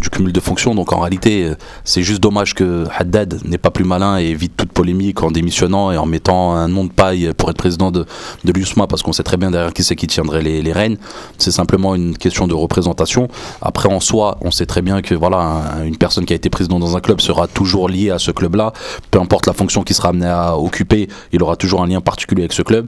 du 0.01 0.09
cumul 0.09 0.33
de 0.33 0.39
fonctions. 0.39 0.73
Donc 0.77 0.93
en 0.93 1.01
réalité, 1.01 1.47
euh, 1.49 1.57
c'est 1.83 2.05
juste 2.05 2.21
dommage 2.21 2.55
que 2.55 2.85
Haddad 2.97 3.41
n'est 3.45 3.59
pas 3.59 3.73
plus 3.73 3.83
malin 3.83 4.21
et 4.21 4.27
évite 4.27 4.57
toute 4.57 4.71
polémique 4.71 5.25
en 5.25 5.33
démissionnant 5.33 5.91
et 5.91 5.97
en 5.97 6.07
mettant 6.07 6.53
un 6.53 6.69
nom 6.69 6.85
de 6.85 6.93
paille 6.93 7.33
pour 7.37 7.51
être 7.51 7.57
président 7.57 7.91
de, 7.91 8.07
l'USMA, 8.45 8.87
parce 8.87 9.03
qu'on 9.03 9.13
sait 9.13 9.25
très 9.25 9.37
bien 9.37 9.51
derrière 9.51 9.73
qui 9.73 9.83
c'est 9.83 9.97
qui 9.97 10.07
tiendrait 10.07 10.43
les, 10.43 10.73
rênes. 10.73 10.97
C'est 11.39 11.51
simplement 11.51 11.97
une 11.97 12.17
question 12.17 12.47
de 12.47 12.55
représentation. 12.55 13.27
Après, 13.61 13.93
en 13.93 13.99
soi, 13.99 14.39
on 14.41 14.53
sait 14.53 14.67
très 14.67 14.81
bien 14.81 15.03
que 15.03 15.17
voilà, 15.17 15.39
un- 15.39 15.85
une 15.85 15.97
personne 15.97 16.25
qui 16.25 16.35
a 16.35 16.37
été 16.37 16.51
président 16.51 16.79
dans 16.79 16.97
un 16.97 17.01
club 17.01 17.21
sera 17.21 17.49
toujours 17.49 17.89
liée 17.89 18.11
à 18.11 18.21
ce 18.21 18.31
club-là, 18.31 18.73
peu 19.11 19.19
importe 19.19 19.49
la 19.49 19.55
fonction 19.55 19.83
qu'il 19.83 19.97
sera 19.97 20.11
amené 20.11 20.27
à 20.27 20.57
occuper, 20.57 21.09
il 21.33 21.43
aura 21.43 21.57
toujours 21.57 21.83
un 21.83 21.89
lien 21.89 22.01
particulier 22.01 22.43
avec 22.43 22.53
ce 22.53 22.63
club. 22.63 22.87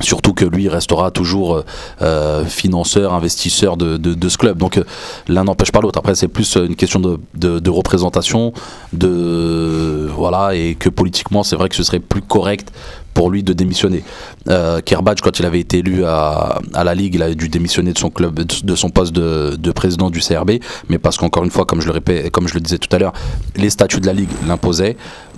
Surtout 0.00 0.32
que 0.32 0.44
lui 0.44 0.68
restera 0.68 1.10
toujours 1.10 1.56
euh, 1.56 1.64
euh, 2.02 2.44
financeur, 2.44 3.12
investisseur 3.12 3.76
de, 3.76 4.28
ce 4.28 4.38
club. 4.38 4.58
Donc 4.58 4.78
euh, 4.78 4.84
l'un 5.28 5.44
n'empêche 5.44 5.72
pas 5.72 5.80
l'autre. 5.80 5.98
Après, 5.98 6.14
c'est 6.14 6.28
plus 6.28 6.56
une 6.56 6.76
question 6.76 7.00
de, 7.00 7.70
représentation, 7.70 8.52
de 8.92 10.08
voilà, 10.14 10.54
et 10.54 10.74
que 10.74 10.88
politiquement, 10.88 11.42
c'est 11.42 11.56
vrai 11.56 11.68
que 11.68 11.76
ce 11.76 11.82
serait 11.82 12.00
plus 12.00 12.22
correct 12.22 12.72
pour 13.14 13.30
lui 13.30 13.42
de 13.42 13.52
démissionner. 13.52 14.02
Euh, 14.48 14.80
quand 14.86 15.38
il 15.38 15.44
avait 15.44 15.60
été 15.60 15.78
élu 15.78 16.04
à, 16.04 16.60
la 16.72 16.94
Ligue, 16.94 17.16
il 17.16 17.22
a 17.22 17.34
dû 17.34 17.48
démissionner 17.48 17.92
de 17.92 17.98
son 17.98 18.10
club, 18.10 18.40
de 18.40 18.74
son 18.74 18.88
poste 18.90 19.12
de, 19.12 19.56
de 19.56 19.72
président 19.72 20.10
du 20.10 20.20
CRB, 20.20 20.52
mais 20.88 20.98
parce 20.98 21.18
qu'encore 21.18 21.44
une 21.44 21.50
fois, 21.50 21.66
comme 21.66 21.80
je 21.80 21.90
le 21.90 22.60
disais 22.60 22.78
tout 22.78 22.94
à 22.94 22.98
l'heure, 22.98 23.12
les 23.56 23.70
statuts 23.70 24.00
de 24.00 24.06
la 24.06 24.12
Ligue 24.12 24.30
l'imposaient. 24.46 24.96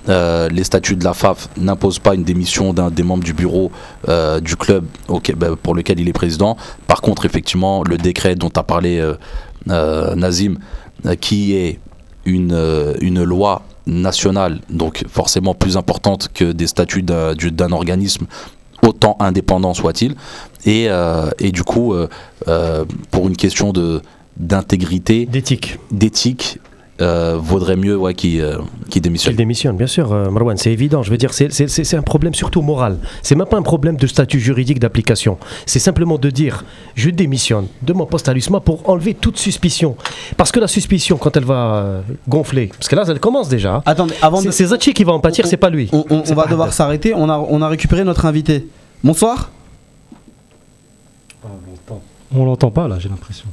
Euh, 0.08 0.48
les 0.48 0.64
statuts 0.64 0.96
de 0.96 1.04
la 1.04 1.14
FAF 1.14 1.48
n'imposent 1.56 2.00
pas 2.00 2.14
une 2.16 2.24
démission 2.24 2.72
d'un 2.72 2.90
des 2.90 3.04
membres 3.04 3.22
du 3.22 3.34
bureau 3.34 3.70
euh, 4.08 4.40
du 4.40 4.56
club 4.56 4.84
bah, 5.36 5.48
pour 5.62 5.74
lequel 5.76 6.00
il 6.00 6.08
est 6.08 6.12
président. 6.12 6.56
Par 6.88 7.00
contre, 7.02 7.24
effectivement, 7.24 7.84
le 7.84 7.96
décret 7.98 8.34
dont 8.34 8.50
a 8.56 8.64
parlé 8.64 8.98
euh, 9.68 10.14
Nazim, 10.16 10.58
qui 11.20 11.54
est 11.54 11.78
une, 12.24 12.94
une 13.00 13.22
loi 13.22 13.62
nationale, 13.86 14.60
donc 14.70 15.04
forcément 15.08 15.54
plus 15.54 15.76
importante 15.76 16.28
que 16.34 16.50
des 16.52 16.66
statuts 16.66 17.02
d'un 17.02 17.34
du- 17.34 17.50
d'un 17.52 17.70
organisme, 17.72 18.26
autant 18.84 19.16
indépendant 19.20 19.74
soit-il, 19.74 20.14
et, 20.66 20.88
et 21.38 21.52
du 21.52 21.62
coup, 21.62 21.94
pour 23.10 23.28
une 23.28 23.36
question 23.36 23.72
de 23.72 24.02
d'intégrité, 24.36 25.26
D'éthique. 25.26 25.78
d'éthique, 25.90 26.58
euh, 27.02 27.36
vaudrait 27.40 27.76
mieux 27.76 27.96
ouais, 27.96 28.14
qu'il 28.14 28.40
euh, 28.40 28.58
qu'il 28.88 29.00
Il 29.00 29.02
démissionne. 29.02 29.34
démissionne, 29.36 29.76
bien 29.76 29.86
sûr, 29.86 30.12
euh, 30.12 30.30
Marwan, 30.30 30.56
c'est 30.56 30.72
évident. 30.72 31.02
Je 31.02 31.10
veux 31.10 31.16
dire, 31.18 31.34
c'est- 31.34 31.52
c'est 31.52 31.68
c'est- 31.68 31.84
c'est 31.84 31.96
un 31.96 32.02
problème 32.02 32.32
surtout 32.34 32.62
moral. 32.62 32.98
C'est 33.22 33.34
même 33.34 33.46
pas 33.48 33.58
un 33.58 33.62
problème 33.62 33.96
de 33.96 34.06
statut 34.06 34.40
juridique 34.40 34.78
d'application. 34.78 35.36
C'est 35.66 35.78
simplement 35.78 36.16
de 36.18 36.30
dire, 36.30 36.64
je 36.94 37.10
démissionne 37.10 37.66
de 37.82 37.92
mon 37.92 38.06
poste 38.06 38.28
à 38.28 38.32
l'USMA 38.32 38.60
pour 38.60 38.88
enlever 38.88 39.14
toute 39.14 39.38
suspicion. 39.38 39.96
Parce 40.36 40.52
que 40.52 40.60
la 40.60 40.68
suspicion, 40.68 41.16
quand 41.18 41.36
elle 41.36 41.44
va 41.44 41.74
euh, 41.76 42.00
gonfler, 42.28 42.68
parce 42.68 42.88
que 42.88 42.96
là, 42.96 43.04
elle 43.08 43.20
commence 43.20 43.48
déjà. 43.48 43.82
Attendez, 43.84 44.14
avant 44.22 44.40
de. 44.42 44.50
C'est 44.50 44.66
Zachi 44.66 44.94
qui 44.94 45.04
va 45.04 45.12
en 45.12 45.20
pâtir, 45.20 45.46
c'est 45.46 45.56
pas 45.56 45.70
lui. 45.70 45.88
On, 45.92 46.04
on- 46.10 46.24
C'est 46.24 46.32
on 46.32 46.36
va 46.36 46.46
devoir 46.46 46.72
s'arrêter. 46.72 47.12
On 47.14 47.28
a, 47.28 47.36
on 47.38 47.60
a 47.62 47.68
récupéré 47.68 48.04
notre 48.04 48.24
invité. 48.26 48.66
Bonsoir. 49.02 49.50
On 52.34 52.44
l'entend 52.44 52.70
pas 52.70 52.88
là, 52.88 52.98
j'ai 52.98 53.08
l'impression. 53.08 53.46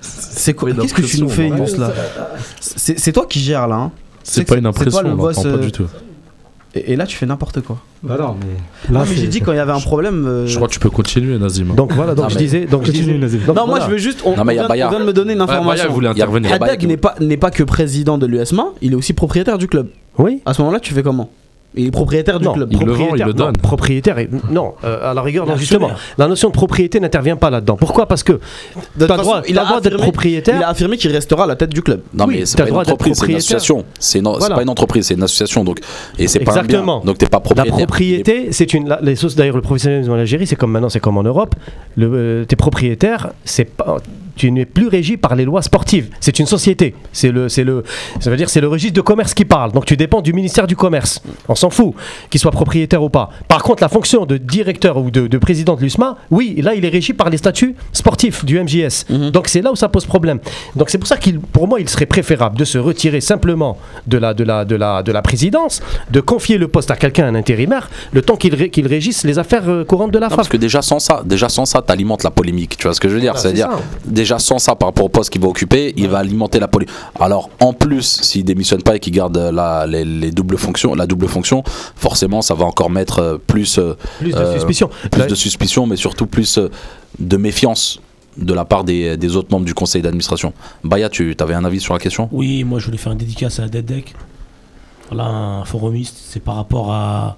C'est 0.00 0.54
quoi 0.54 0.70
Qu'est-ce 0.72 0.94
que 0.94 1.02
tu 1.02 1.20
nous 1.20 1.28
fais, 1.28 1.48
Yous, 1.48 1.76
là 1.78 1.92
C'est 2.60 3.12
toi 3.12 3.26
qui 3.28 3.40
gères 3.40 3.66
là. 3.68 3.76
hein. 3.76 3.92
C'est 4.22 4.44
pas 4.44 4.56
une 4.56 4.60
c'est 4.60 4.62
toi 4.62 4.68
impression, 4.70 5.02
le 5.02 5.10
on 5.12 5.16
boss, 5.16 5.42
pas 5.42 5.48
euh, 5.48 5.58
du 5.58 5.72
tout. 5.72 5.86
Et, 6.74 6.92
et 6.92 6.96
là, 6.96 7.04
tu 7.06 7.16
fais 7.16 7.26
n'importe 7.26 7.62
quoi. 7.62 7.78
Bah 8.02 8.16
non, 8.20 8.36
mais. 8.38 8.92
Non, 8.92 9.00
Là, 9.00 9.06
mais 9.08 9.16
j'ai 9.16 9.26
dit 9.26 9.40
quand 9.40 9.50
il 9.52 9.56
y 9.56 9.60
avait 9.60 9.72
un 9.72 9.80
problème. 9.80 10.24
euh, 10.26 10.46
Je 10.46 10.54
crois 10.56 10.68
que 10.68 10.72
tu 10.72 10.78
peux 10.78 10.90
continuer, 10.90 11.36
Nazim. 11.38 11.74
Donc 11.74 11.92
voilà, 11.92 12.14
donc 12.14 12.26
Ah, 12.28 12.32
je 12.32 12.38
disais. 12.38 12.66
Donc 12.66 12.82
je 12.84 12.92
Continue, 12.92 13.06
disais- 13.14 13.18
Nazim. 13.18 13.38
donc 13.46 13.56
Non, 13.56 13.66
moi 13.66 13.78
voilà. 13.78 13.86
je 13.86 13.90
veux 13.90 13.98
juste. 13.98 14.20
On, 14.24 14.36
Non, 14.36 14.44
mais 14.44 14.52
on 14.52 14.56
y 14.56 14.58
a 14.58 14.62
vient, 14.62 14.68
Baya. 14.68 14.86
on 14.86 14.90
vient 14.90 15.00
de 15.00 15.04
me 15.06 15.12
donner 15.12 15.32
une 15.32 15.40
Ouais, 15.40 15.46
Baya 15.46 15.58
information. 15.60 15.92
voulait 15.92 16.10
Il 16.12 16.18
y 16.18 16.20
a- 16.20 16.24
intervenir. 16.24 16.58
Baya 16.58 16.72
Haddad 16.74 16.86
n'est 16.88 16.96
pas, 16.96 17.14
n'est 17.20 17.36
pas 17.38 17.50
que 17.50 17.62
président 17.64 18.18
de 18.18 18.26
l'USMA, 18.26 18.66
il 18.82 18.92
est 18.92 18.94
aussi 18.94 19.14
propriétaire 19.14 19.58
du 19.58 19.66
club. 19.66 19.88
Oui. 20.18 20.40
À 20.46 20.54
ce 20.54 20.60
moment-là, 20.62 20.78
tu 20.80 20.94
fais 20.94 21.02
comment? 21.02 21.30
Il 21.76 21.86
est 21.86 21.90
propriétaire 21.92 22.40
du 22.40 22.46
Non, 22.46 22.52
club. 22.54 22.68
Il 22.72 22.80
le 22.80 22.92
vend, 22.92 22.92
il 22.92 22.96
propriétaire, 22.96 23.26
le 23.28 23.32
non, 23.32 23.44
donne. 23.46 23.56
propriétaire, 23.58 24.18
et- 24.18 24.28
non, 24.50 24.74
euh, 24.82 25.10
à 25.10 25.14
la 25.14 25.22
rigueur, 25.22 25.46
non, 25.46 25.56
justement, 25.56 25.90
la 26.18 26.26
notion 26.26 26.48
de 26.48 26.52
propriété 26.54 26.98
n'intervient 26.98 27.36
pas 27.36 27.48
là-dedans. 27.48 27.76
Pourquoi? 27.76 28.06
Parce 28.06 28.24
que 28.24 28.40
façon, 28.98 29.22
droit, 29.22 29.42
il 29.48 29.54
t'as 29.54 29.62
a 29.62 29.64
droit 29.66 29.80
d'être 29.80 29.92
affirmé- 29.94 30.02
propriétaire. 30.02 30.56
Il 30.58 30.64
a 30.64 30.68
affirmé 30.68 30.96
qu'il 30.96 31.12
restera 31.12 31.44
à 31.44 31.46
la 31.46 31.54
tête 31.54 31.70
du 31.72 31.80
club. 31.82 32.00
Non 32.12 32.24
Oui, 32.26 32.38
mais 32.40 32.46
c'est 32.46 32.56
pas 32.56 32.64
une 32.64 32.70
droit 32.70 32.82
entreprise, 32.82 33.16
c'est 33.18 33.26
une 33.28 33.36
association. 33.36 33.84
C'est 34.00 34.18
une- 34.18 34.24
c'est 34.32 34.38
Voilà. 34.40 34.54
pas 34.56 34.62
une 34.62 34.68
entreprise, 34.68 35.06
c'est 35.06 35.14
une 35.14 35.22
association. 35.22 35.62
Donc 35.62 35.78
et 36.18 36.26
c'est 36.26 36.40
pas 36.40 36.52
un 36.52 36.62
Exactement. 36.62 36.98
bien. 36.98 37.06
Donc 37.06 37.18
t'es 37.18 37.26
pas 37.26 37.36
La 37.36 37.40
propriétaire. 37.40 37.76
propriété, 37.76 38.48
c'est 38.52 38.74
une. 38.74 38.88
la- 38.88 38.98
les 39.00 39.14
sources 39.14 39.36
d'ailleurs, 39.36 39.54
le 39.56 39.62
professionnalisme 39.62 40.10
en 40.10 40.16
Algérie, 40.16 40.48
c'est 40.48 40.56
comme 40.56 40.72
maintenant, 40.72 40.88
c'est 40.88 40.98
comme 41.00 41.18
en 41.18 41.22
Europe. 41.22 41.54
Le, 41.96 42.10
euh, 42.12 42.44
t'es 42.46 42.56
propriétaire, 42.56 43.30
c'est 43.44 43.64
pas. 43.64 43.98
Tu 44.40 44.50
n'es 44.50 44.64
plus 44.64 44.88
régi 44.88 45.18
par 45.18 45.34
les 45.34 45.44
lois 45.44 45.60
sportives. 45.60 46.08
C'est 46.18 46.38
une 46.38 46.46
société. 46.46 46.94
C'est 47.12 47.30
le, 47.30 47.50
c'est 47.50 47.62
le, 47.62 47.84
ça 48.20 48.30
veut 48.30 48.38
dire 48.38 48.48
c'est 48.48 48.62
le 48.62 48.68
registre 48.68 48.94
de 48.96 49.02
commerce 49.02 49.34
qui 49.34 49.44
parle. 49.44 49.70
Donc 49.72 49.84
tu 49.84 49.98
dépends 49.98 50.22
du 50.22 50.32
ministère 50.32 50.66
du 50.66 50.76
commerce. 50.76 51.20
On 51.46 51.54
s'en 51.54 51.68
fout 51.68 51.92
qu'il 52.30 52.40
soit 52.40 52.50
propriétaire 52.50 53.02
ou 53.02 53.10
pas. 53.10 53.28
Par 53.48 53.62
contre, 53.62 53.82
la 53.82 53.90
fonction 53.90 54.24
de 54.24 54.38
directeur 54.38 54.96
ou 54.96 55.10
de, 55.10 55.26
de 55.26 55.36
président 55.36 55.74
de 55.76 55.82
l'USMA, 55.82 56.16
oui, 56.30 56.54
là 56.62 56.74
il 56.74 56.86
est 56.86 56.88
régi 56.88 57.12
par 57.12 57.28
les 57.28 57.36
statuts 57.36 57.74
sportifs 57.92 58.42
du 58.46 58.58
MJS. 58.58 59.04
Mhm. 59.10 59.30
Donc 59.30 59.48
c'est 59.48 59.60
là 59.60 59.72
où 59.72 59.76
ça 59.76 59.90
pose 59.90 60.06
problème. 60.06 60.38
Donc 60.74 60.88
c'est 60.88 60.96
pour 60.96 61.06
ça 61.08 61.18
qu'il, 61.18 61.38
pour 61.38 61.68
moi, 61.68 61.78
il 61.78 61.88
serait 61.90 62.06
préférable 62.06 62.56
de 62.56 62.64
se 62.64 62.78
retirer 62.78 63.20
simplement 63.20 63.76
de 64.06 64.16
la, 64.16 64.32
de 64.32 64.44
la, 64.44 64.64
de 64.64 64.74
la, 64.76 65.02
de 65.02 65.12
la 65.12 65.20
présidence, 65.20 65.82
de 66.10 66.20
confier 66.20 66.56
le 66.56 66.68
poste 66.68 66.90
à 66.90 66.96
quelqu'un, 66.96 67.26
un 67.26 67.34
intérimaire, 67.34 67.90
le 68.12 68.22
temps 68.22 68.36
qu'il 68.36 68.54
ré- 68.54 68.70
qu'il 68.70 68.86
régisse 68.86 69.24
les 69.24 69.38
affaires 69.38 69.68
euh, 69.68 69.84
courantes 69.84 70.12
de 70.12 70.18
la 70.18 70.28
Non, 70.30 70.36
parce 70.36 70.48
que 70.48 70.56
déjà 70.56 70.80
sans 70.80 70.98
ça, 70.98 71.20
déjà 71.26 71.50
sans 71.50 71.66
ça, 71.66 71.82
t'alimentes 71.82 72.22
la 72.24 72.30
polémique. 72.30 72.76
Tu 72.78 72.84
vois 72.84 72.94
ce 72.94 73.00
que 73.00 73.08
je 73.10 73.14
veux 73.16 73.20
dire? 73.20 73.36
C'est-à-dire 73.36 73.68
c'est 73.70 73.76
ça. 73.76 74.12
Déjà 74.30 74.38
sans 74.38 74.58
ça 74.58 74.76
par 74.76 74.88
rapport 74.88 75.06
au 75.06 75.08
poste 75.08 75.30
qu'il 75.30 75.40
va 75.40 75.48
occuper, 75.48 75.92
il 75.96 76.08
va 76.08 76.18
alimenter 76.18 76.60
la 76.60 76.68
polémique. 76.68 76.94
Alors 77.18 77.50
en 77.60 77.72
plus, 77.72 78.20
s'il 78.22 78.44
démissionne 78.44 78.82
pas 78.82 78.96
et 78.96 79.00
qu'il 79.00 79.12
garde 79.12 79.36
la, 79.36 79.86
les, 79.86 80.04
les 80.04 80.30
doubles 80.30 80.56
fonctions, 80.56 80.94
la 80.94 81.06
double 81.06 81.26
fonction, 81.26 81.62
forcément, 81.96 82.40
ça 82.42 82.54
va 82.54 82.64
encore 82.64 82.90
mettre 82.90 83.18
euh, 83.18 83.38
plus, 83.44 83.78
euh, 83.78 83.96
Plus 84.20 84.32
de 84.32 84.38
euh, 84.38 84.54
suspicion. 84.54 84.88
plus 85.10 85.26
de 85.26 85.34
suspicion, 85.34 85.86
mais 85.86 85.96
surtout 85.96 86.26
plus 86.26 86.60
de 87.18 87.36
méfiance 87.36 88.00
de 88.36 88.54
la 88.54 88.64
part 88.64 88.84
des, 88.84 89.16
des 89.16 89.36
autres 89.36 89.48
membres 89.50 89.66
du 89.66 89.74
conseil 89.74 90.02
d'administration. 90.02 90.52
Baya, 90.84 91.08
tu 91.08 91.34
avais 91.40 91.54
un 91.54 91.64
avis 91.64 91.80
sur 91.80 91.94
la 91.94 92.00
question? 92.00 92.28
Oui, 92.30 92.62
moi 92.62 92.78
je 92.78 92.86
voulais 92.86 92.98
faire 92.98 93.12
une 93.12 93.18
dédicace 93.18 93.58
à 93.58 93.68
Dedek. 93.68 94.14
Voilà, 95.10 95.24
un 95.24 95.64
forumiste. 95.64 96.16
C'est 96.30 96.40
par 96.40 96.54
rapport 96.54 96.92
à, 96.92 97.36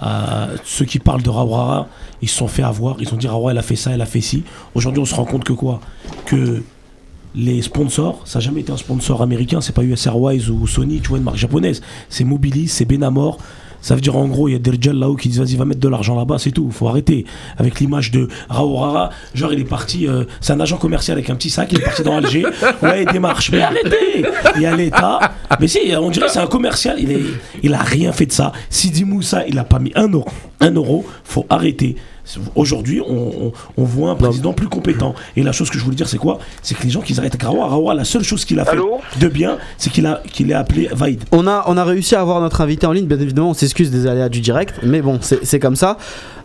à 0.00 0.48
ceux 0.64 0.84
qui 0.84 0.98
parlent 0.98 1.22
de 1.22 1.30
Rawara. 1.30 1.88
Ils 2.22 2.28
se 2.28 2.36
sont 2.36 2.48
fait 2.48 2.62
avoir. 2.62 2.96
Ils 3.00 3.12
ont 3.12 3.16
dit 3.16 3.28
Rawara, 3.28 3.52
elle 3.52 3.58
a 3.58 3.62
fait 3.62 3.76
ça, 3.76 3.90
elle 3.92 4.00
a 4.00 4.06
fait 4.06 4.20
ci. 4.20 4.44
Aujourd'hui, 4.74 5.00
on 5.02 5.06
se 5.06 5.14
rend 5.14 5.24
compte 5.24 5.44
que 5.44 5.52
quoi? 5.52 5.80
Que 6.26 6.62
les 7.34 7.62
sponsors, 7.62 8.22
ça 8.24 8.38
n'a 8.38 8.44
jamais 8.44 8.60
été 8.62 8.72
un 8.72 8.76
sponsor 8.76 9.22
américain. 9.22 9.60
C'est 9.60 9.74
pas 9.74 9.84
US 9.84 10.06
Airways 10.06 10.48
ou 10.48 10.66
Sony, 10.66 11.00
tu 11.00 11.08
vois, 11.08 11.18
une 11.18 11.24
marque 11.24 11.36
japonaise. 11.36 11.80
C'est 12.08 12.24
Mobilis, 12.24 12.68
c'est 12.68 12.84
Benamor. 12.84 13.38
Ça 13.80 13.94
veut 13.94 14.00
dire 14.00 14.16
en 14.16 14.26
gros, 14.26 14.48
il 14.48 14.52
y 14.52 14.56
a 14.56 14.58
des 14.58 14.72
gens 14.80 14.92
là-haut 14.92 15.16
qui 15.16 15.28
disent 15.28 15.40
vas-y, 15.40 15.56
va 15.56 15.64
mettre 15.64 15.80
de 15.80 15.88
l'argent 15.88 16.16
là-bas, 16.16 16.38
c'est 16.38 16.50
tout. 16.50 16.70
Faut 16.70 16.88
arrêter. 16.88 17.24
Avec 17.58 17.80
l'image 17.80 18.10
de 18.10 18.28
Raorara, 18.48 19.10
genre 19.34 19.52
il 19.52 19.60
est 19.60 19.64
parti, 19.64 20.06
euh, 20.06 20.24
c'est 20.40 20.52
un 20.52 20.60
agent 20.60 20.76
commercial 20.76 21.16
avec 21.18 21.30
un 21.30 21.34
petit 21.34 21.50
sac, 21.50 21.72
il 21.72 21.78
est 21.78 21.84
parti 21.84 22.02
dans 22.02 22.16
Alger. 22.16 22.44
Ouais, 22.82 23.02
il 23.02 23.12
démarche. 23.12 23.50
Mais 23.50 23.60
arrêtez 23.60 24.24
Il 24.56 24.62
y 24.62 24.66
a 24.66 24.74
l'État. 24.74 25.32
Mais 25.58 25.68
si, 25.68 25.78
on 25.98 26.10
dirait 26.10 26.26
que 26.26 26.32
c'est 26.32 26.38
un 26.38 26.46
commercial, 26.46 26.96
il, 26.98 27.10
est, 27.12 27.22
il 27.62 27.74
a 27.74 27.78
rien 27.82 28.12
fait 28.12 28.26
de 28.26 28.32
ça. 28.32 28.52
Sidi 28.70 29.04
Moussa, 29.04 29.46
il 29.46 29.58
a 29.58 29.64
pas 29.64 29.78
mis 29.78 29.92
un 29.94 30.08
euro. 30.08 30.28
Un 30.60 30.72
euro, 30.72 31.04
faut 31.24 31.46
arrêter. 31.48 31.96
Aujourd'hui, 32.54 33.00
on, 33.06 33.46
on- 33.46 33.52
on 33.76 33.84
voit 33.84 34.10
un 34.10 34.14
président 34.14 34.52
plus 34.52 34.68
compétent. 34.68 35.14
Et 35.36 35.42
la 35.42 35.52
chose 35.52 35.70
que 35.70 35.78
je 35.78 35.84
voulais 35.84 35.96
dire, 35.96 36.08
c'est 36.08 36.18
quoi? 36.18 36.38
C'est 36.62 36.74
que 36.76 36.82
les 36.84 36.90
gens 36.90 37.00
qui 37.00 37.12
arrêtent 37.18 37.34
avec 37.34 37.42
Rawa, 37.42 37.66
Rawa, 37.66 37.94
la 37.94 38.04
seule 38.04 38.22
chose 38.22 38.44
qu'il 38.44 38.60
a 38.60 38.64
fait 38.64 38.72
Allô? 38.72 38.98
de 39.18 39.28
bien, 39.28 39.58
c'est 39.78 39.90
qu'il 39.90 40.06
a, 40.06 40.22
qu'il 40.32 40.50
est 40.50 40.54
appelé 40.54 40.88
Vaïd. 40.92 41.24
On 41.32 41.46
a, 41.46 41.64
on 41.66 41.76
a 41.76 41.84
réussi 41.84 42.14
à 42.14 42.20
avoir 42.20 42.40
notre 42.40 42.60
invité 42.60 42.86
en 42.86 42.92
ligne, 42.92 43.06
bien 43.06 43.18
évidemment, 43.20 43.50
on 43.50 43.54
s'excuse 43.54 43.90
des 43.90 44.06
aléas 44.06 44.28
du 44.28 44.40
direct, 44.40 44.74
mais 44.82 45.00
bon, 45.02 45.18
c'est 45.22 45.44
c'est 45.44 45.58
comme 45.60 45.76
ça. 45.76 45.96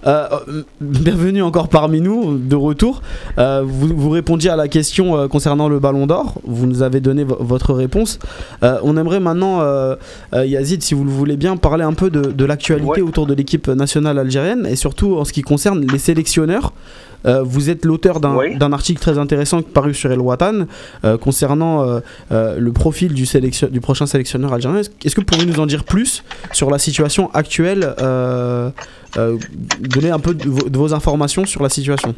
Euh, 0.06 0.28
euh, 0.48 0.64
bienvenue 0.82 1.42
encore 1.42 1.68
parmi 1.68 2.02
nous, 2.02 2.38
de 2.38 2.56
retour. 2.56 3.02
Euh, 3.38 3.64
vous, 3.66 3.90
vous 3.96 4.10
répondiez 4.10 4.50
à 4.50 4.56
la 4.56 4.68
question 4.68 5.18
euh, 5.18 5.28
concernant 5.28 5.68
le 5.70 5.80
ballon 5.80 6.06
d'or, 6.08 6.36
vous 6.46 6.68
nous 6.68 6.84
avez 6.84 7.00
donné 7.00 7.24
vo- 7.24 7.38
votre 7.40 7.74
réponse. 7.74 8.20
On 8.62 8.98
aimerait 8.98 9.20
maintenant, 9.20 9.62
Yazid, 10.34 10.82
si 10.84 10.94
vous 10.94 11.04
le 11.04 11.12
voulez 11.12 11.38
bien, 11.38 11.58
parler 11.58 11.84
un 11.84 11.94
peu 11.94 12.10
de, 12.10 12.22
de 12.32 12.46
l'actualité 12.46 12.86
Ouais. 12.86 13.02
autour 13.02 13.26
de 13.26 13.34
l'équipe 13.34 13.68
nationale 13.68 14.20
algérienne 14.20 14.66
et 14.70 14.76
surtout 14.76 15.16
en 15.18 15.26
ce 15.26 15.34
qui 15.34 15.42
concerne 15.42 15.86
les 15.92 15.98
sélectionneurs. 16.00 16.74
Euh, 17.26 17.42
vous 17.44 17.70
êtes 17.70 17.86
l'auteur 17.86 18.20
d'un 18.20 18.36
Oui. 18.36 18.58
article 18.72 19.00
très 19.02 19.18
intéressant 19.18 19.62
paru 19.62 19.94
sur 19.94 20.12
El 20.12 20.20
Watan 20.20 20.66
euh, 21.04 21.18
concernant 21.18 21.84
euh, 22.32 22.60
le 22.60 22.72
profil 22.72 23.14
du, 23.14 23.26
sélection- 23.26 23.68
du 23.70 23.82
prochain 23.82 24.06
sélectionneur 24.06 24.54
algérien. 24.54 24.82
Est-ce 24.82 25.16
que 25.16 25.22
vous 25.22 25.26
pourriez 25.26 25.46
nous 25.46 25.60
en 25.60 25.66
dire 25.66 25.84
plus 25.84 26.24
sur 26.52 26.70
la 26.70 26.78
situation 26.80 27.32
actuelle 27.34 27.94
Donner 29.80 30.10
un 30.12 30.20
peu 30.20 30.34
de 30.34 30.50
vos, 30.50 30.70
de 30.70 30.78
vos 30.78 30.94
informations 30.94 31.46
sur 31.46 31.64
la 31.64 31.70
situation? 31.70 32.14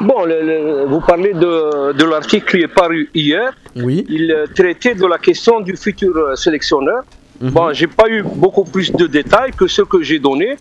Bon, 0.00 0.24
le- 0.24 0.42
le- 0.42 0.84
vous 0.86 1.00
parlez 1.00 1.32
de, 1.32 1.92
de 1.92 2.04
l'article 2.04 2.46
qui 2.58 2.62
est 2.64 2.68
paru 2.68 3.08
hier. 3.14 3.52
Oui. 3.76 4.04
Il 4.08 4.34
traitait 4.54 4.94
de 4.94 5.06
la 5.06 5.18
question 5.18 5.60
du 5.60 5.76
futur 5.76 6.36
sélectionneur. 6.36 7.02
Mhm. 7.40 7.50
Bon, 7.50 7.72
j'ai 7.72 7.86
pas 7.86 8.08
eu 8.08 8.22
beaucoup 8.22 8.64
plus 8.64 8.92
de 8.92 9.06
détails 9.06 9.52
que 9.52 9.66
ce 9.66 9.82
que 9.82 10.02
j'ai 10.02 10.18
donné. 10.18 10.56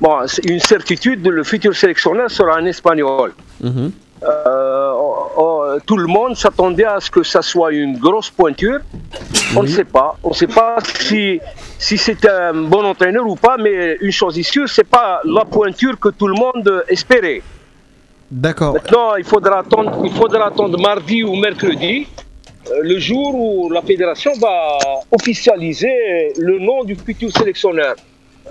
Bon, 0.00 0.18
une 0.44 0.60
certitude, 0.60 1.26
le 1.26 1.44
futur 1.44 1.74
sélectionneur 1.74 2.30
sera 2.30 2.56
un 2.58 2.66
Espagnol. 2.66 3.32
Mhm. 3.60 3.92
Euh, 4.24 4.92
oh, 4.94 5.16
oh, 5.36 5.64
tout 5.84 5.96
le 5.96 6.06
monde 6.06 6.36
s'attendait 6.36 6.84
à 6.84 7.00
ce 7.00 7.10
que 7.10 7.22
ça 7.22 7.42
soit 7.42 7.72
une 7.72 7.98
grosse 7.98 8.30
pointure. 8.30 8.80
On 9.56 9.62
ne 9.62 9.68
sait 9.68 9.84
pas. 9.84 10.16
On 10.22 10.30
ne 10.30 10.34
sait 10.34 10.46
pas 10.46 10.76
si, 11.00 11.40
si 11.78 11.98
c'est 11.98 12.24
un 12.26 12.54
bon 12.54 12.84
entraîneur 12.84 13.26
ou 13.26 13.36
pas, 13.36 13.56
mais 13.58 13.96
une 14.00 14.12
chose 14.12 14.38
est 14.38 14.44
sûre, 14.44 14.68
c'est 14.68 14.88
pas 14.88 15.20
la 15.24 15.44
pointure 15.44 15.98
que 15.98 16.10
tout 16.10 16.28
le 16.28 16.34
monde 16.34 16.84
espérait. 16.88 17.42
D'accord. 18.30 18.74
Maintenant, 18.74 19.16
il 19.16 19.24
faudra 19.24 19.58
attendre, 19.58 20.00
il 20.04 20.12
faudra 20.12 20.46
attendre 20.46 20.80
mardi 20.80 21.22
ou 21.22 21.34
mercredi, 21.34 22.06
euh, 22.70 22.80
le 22.82 22.98
jour 22.98 23.34
où 23.34 23.70
la 23.70 23.82
fédération 23.82 24.32
va 24.40 24.78
officialiser 25.10 26.32
le 26.38 26.58
nom 26.58 26.84
du 26.84 26.94
futur 26.94 27.30
sélectionneur. 27.36 27.94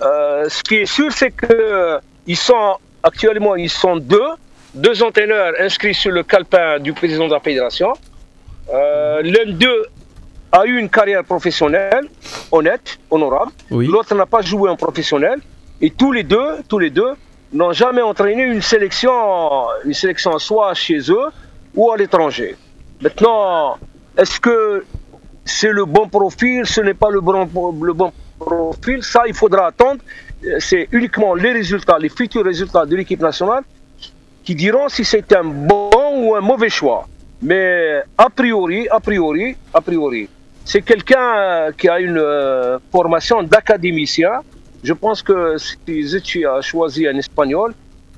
Euh, 0.02 0.48
ce 0.48 0.62
qui 0.62 0.76
est 0.76 0.86
sûr, 0.86 1.12
c'est 1.12 1.30
que 1.30 1.46
euh, 1.50 1.98
ils 2.26 2.36
sont 2.36 2.76
actuellement 3.02 3.56
ils 3.56 3.70
sont 3.70 3.96
deux, 3.96 4.30
deux 4.74 5.02
entraîneurs 5.02 5.54
inscrits 5.60 5.94
sur 5.94 6.10
le 6.10 6.22
calepin 6.22 6.78
du 6.80 6.92
président 6.92 7.26
de 7.26 7.32
la 7.32 7.40
fédération. 7.40 7.92
Euh, 8.72 9.22
L'un 9.22 9.52
d'eux 9.52 9.86
a 10.50 10.64
eu 10.66 10.78
une 10.78 10.88
carrière 10.88 11.24
professionnelle 11.24 12.06
honnête, 12.50 12.98
honorable. 13.10 13.52
Oui. 13.70 13.86
L'autre 13.86 14.14
n'a 14.14 14.26
pas 14.26 14.42
joué 14.42 14.68
en 14.70 14.76
professionnel. 14.76 15.40
Et 15.80 15.90
tous 15.90 16.12
les 16.12 16.22
deux, 16.22 16.62
tous 16.68 16.78
les 16.78 16.90
deux, 16.90 17.12
n'ont 17.52 17.72
jamais 17.72 18.02
entraîné 18.02 18.44
une 18.44 18.62
sélection, 18.62 19.12
une 19.84 19.94
sélection 19.94 20.38
soit 20.38 20.74
chez 20.74 20.98
eux 21.10 21.28
ou 21.74 21.90
à 21.90 21.96
l'étranger. 21.96 22.56
Maintenant, 23.00 23.78
est-ce 24.16 24.38
que 24.38 24.84
c'est 25.44 25.72
le 25.72 25.84
bon 25.84 26.08
profil, 26.08 26.66
ce 26.66 26.80
n'est 26.80 26.94
pas 26.94 27.10
le 27.10 27.20
bon, 27.20 27.48
le 27.82 27.92
bon 27.92 28.12
Ça, 29.02 29.22
il 29.26 29.34
faudra 29.34 29.66
attendre. 29.66 30.00
Euh, 30.44 30.56
C'est 30.58 30.88
uniquement 30.92 31.34
les 31.34 31.52
résultats, 31.52 31.98
les 31.98 32.08
futurs 32.08 32.44
résultats 32.44 32.84
de 32.86 32.96
l'équipe 32.96 33.20
nationale 33.20 33.62
qui 34.44 34.54
diront 34.54 34.88
si 34.88 35.04
c'est 35.04 35.32
un 35.32 35.44
bon 35.44 35.90
ou 36.22 36.34
un 36.34 36.40
mauvais 36.40 36.68
choix. 36.68 37.06
Mais 37.40 38.02
a 38.18 38.28
priori, 38.30 38.88
a 38.88 39.00
priori, 39.00 39.56
a 39.74 39.80
priori, 39.80 40.28
c'est 40.64 40.82
quelqu'un 40.82 41.28
euh, 41.36 41.72
qui 41.78 41.88
a 41.88 41.98
une 42.00 42.18
euh, 42.18 42.78
formation 42.90 43.42
d'académicien. 43.42 44.34
Je 44.82 44.92
pense 44.92 45.22
que 45.22 45.56
si 45.58 46.02
Zetchi 46.02 46.44
a 46.44 46.60
choisi 46.60 47.06
un 47.06 47.16
espagnol, 47.16 47.74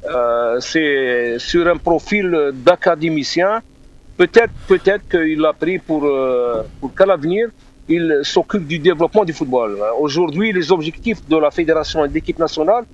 euh, 0.06 0.60
c'est 0.60 1.38
sur 1.38 1.66
un 1.68 1.76
profil 1.76 2.50
d'académicien. 2.54 3.60
Peut-être, 4.16 4.52
peut-être 4.68 5.08
qu'il 5.08 5.40
l'a 5.40 5.52
pris 5.52 5.78
pour, 5.78 6.04
euh, 6.04 6.62
pour 6.80 6.94
qu'à 6.94 7.06
l'avenir, 7.06 7.48
il 7.88 8.20
s'occupe 8.22 8.66
du 8.66 8.78
développement 8.78 9.24
du 9.24 9.32
football. 9.32 9.78
Aujourd'hui, 9.98 10.52
les 10.52 10.70
objectifs 10.72 11.26
de 11.28 11.36
la 11.36 11.50
fédération 11.50 12.04
et 12.04 12.08
de 12.08 12.14
l'équipe 12.14 12.38
nationale, 12.38 12.84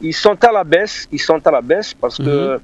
ils 0.00 0.14
sont 0.14 0.36
à 0.44 0.52
la 0.52 0.64
baisse. 0.64 1.06
Ils 1.12 1.20
sont 1.20 1.40
à 1.46 1.50
la 1.50 1.60
baisse 1.60 1.94
parce 1.94 2.18
que 2.18 2.60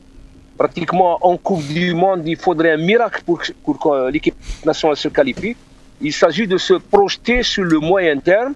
pratiquement 0.57 1.19
en 1.23 1.37
Coupe 1.37 1.67
du 1.67 1.95
Monde, 1.95 2.23
il 2.27 2.37
faudrait 2.37 2.73
un 2.73 2.77
miracle 2.77 3.23
pour, 3.25 3.41
pour 3.65 3.79
que 3.79 4.11
l'équipe 4.11 4.35
nationale 4.65 4.97
se 4.97 5.09
qualifie. 5.09 5.57
Il 6.01 6.13
s'agit 6.13 6.47
de 6.47 6.59
se 6.59 6.75
projeter 6.75 7.43
sur 7.43 7.65
le 7.65 7.79
moyen 7.79 8.19
terme. 8.19 8.55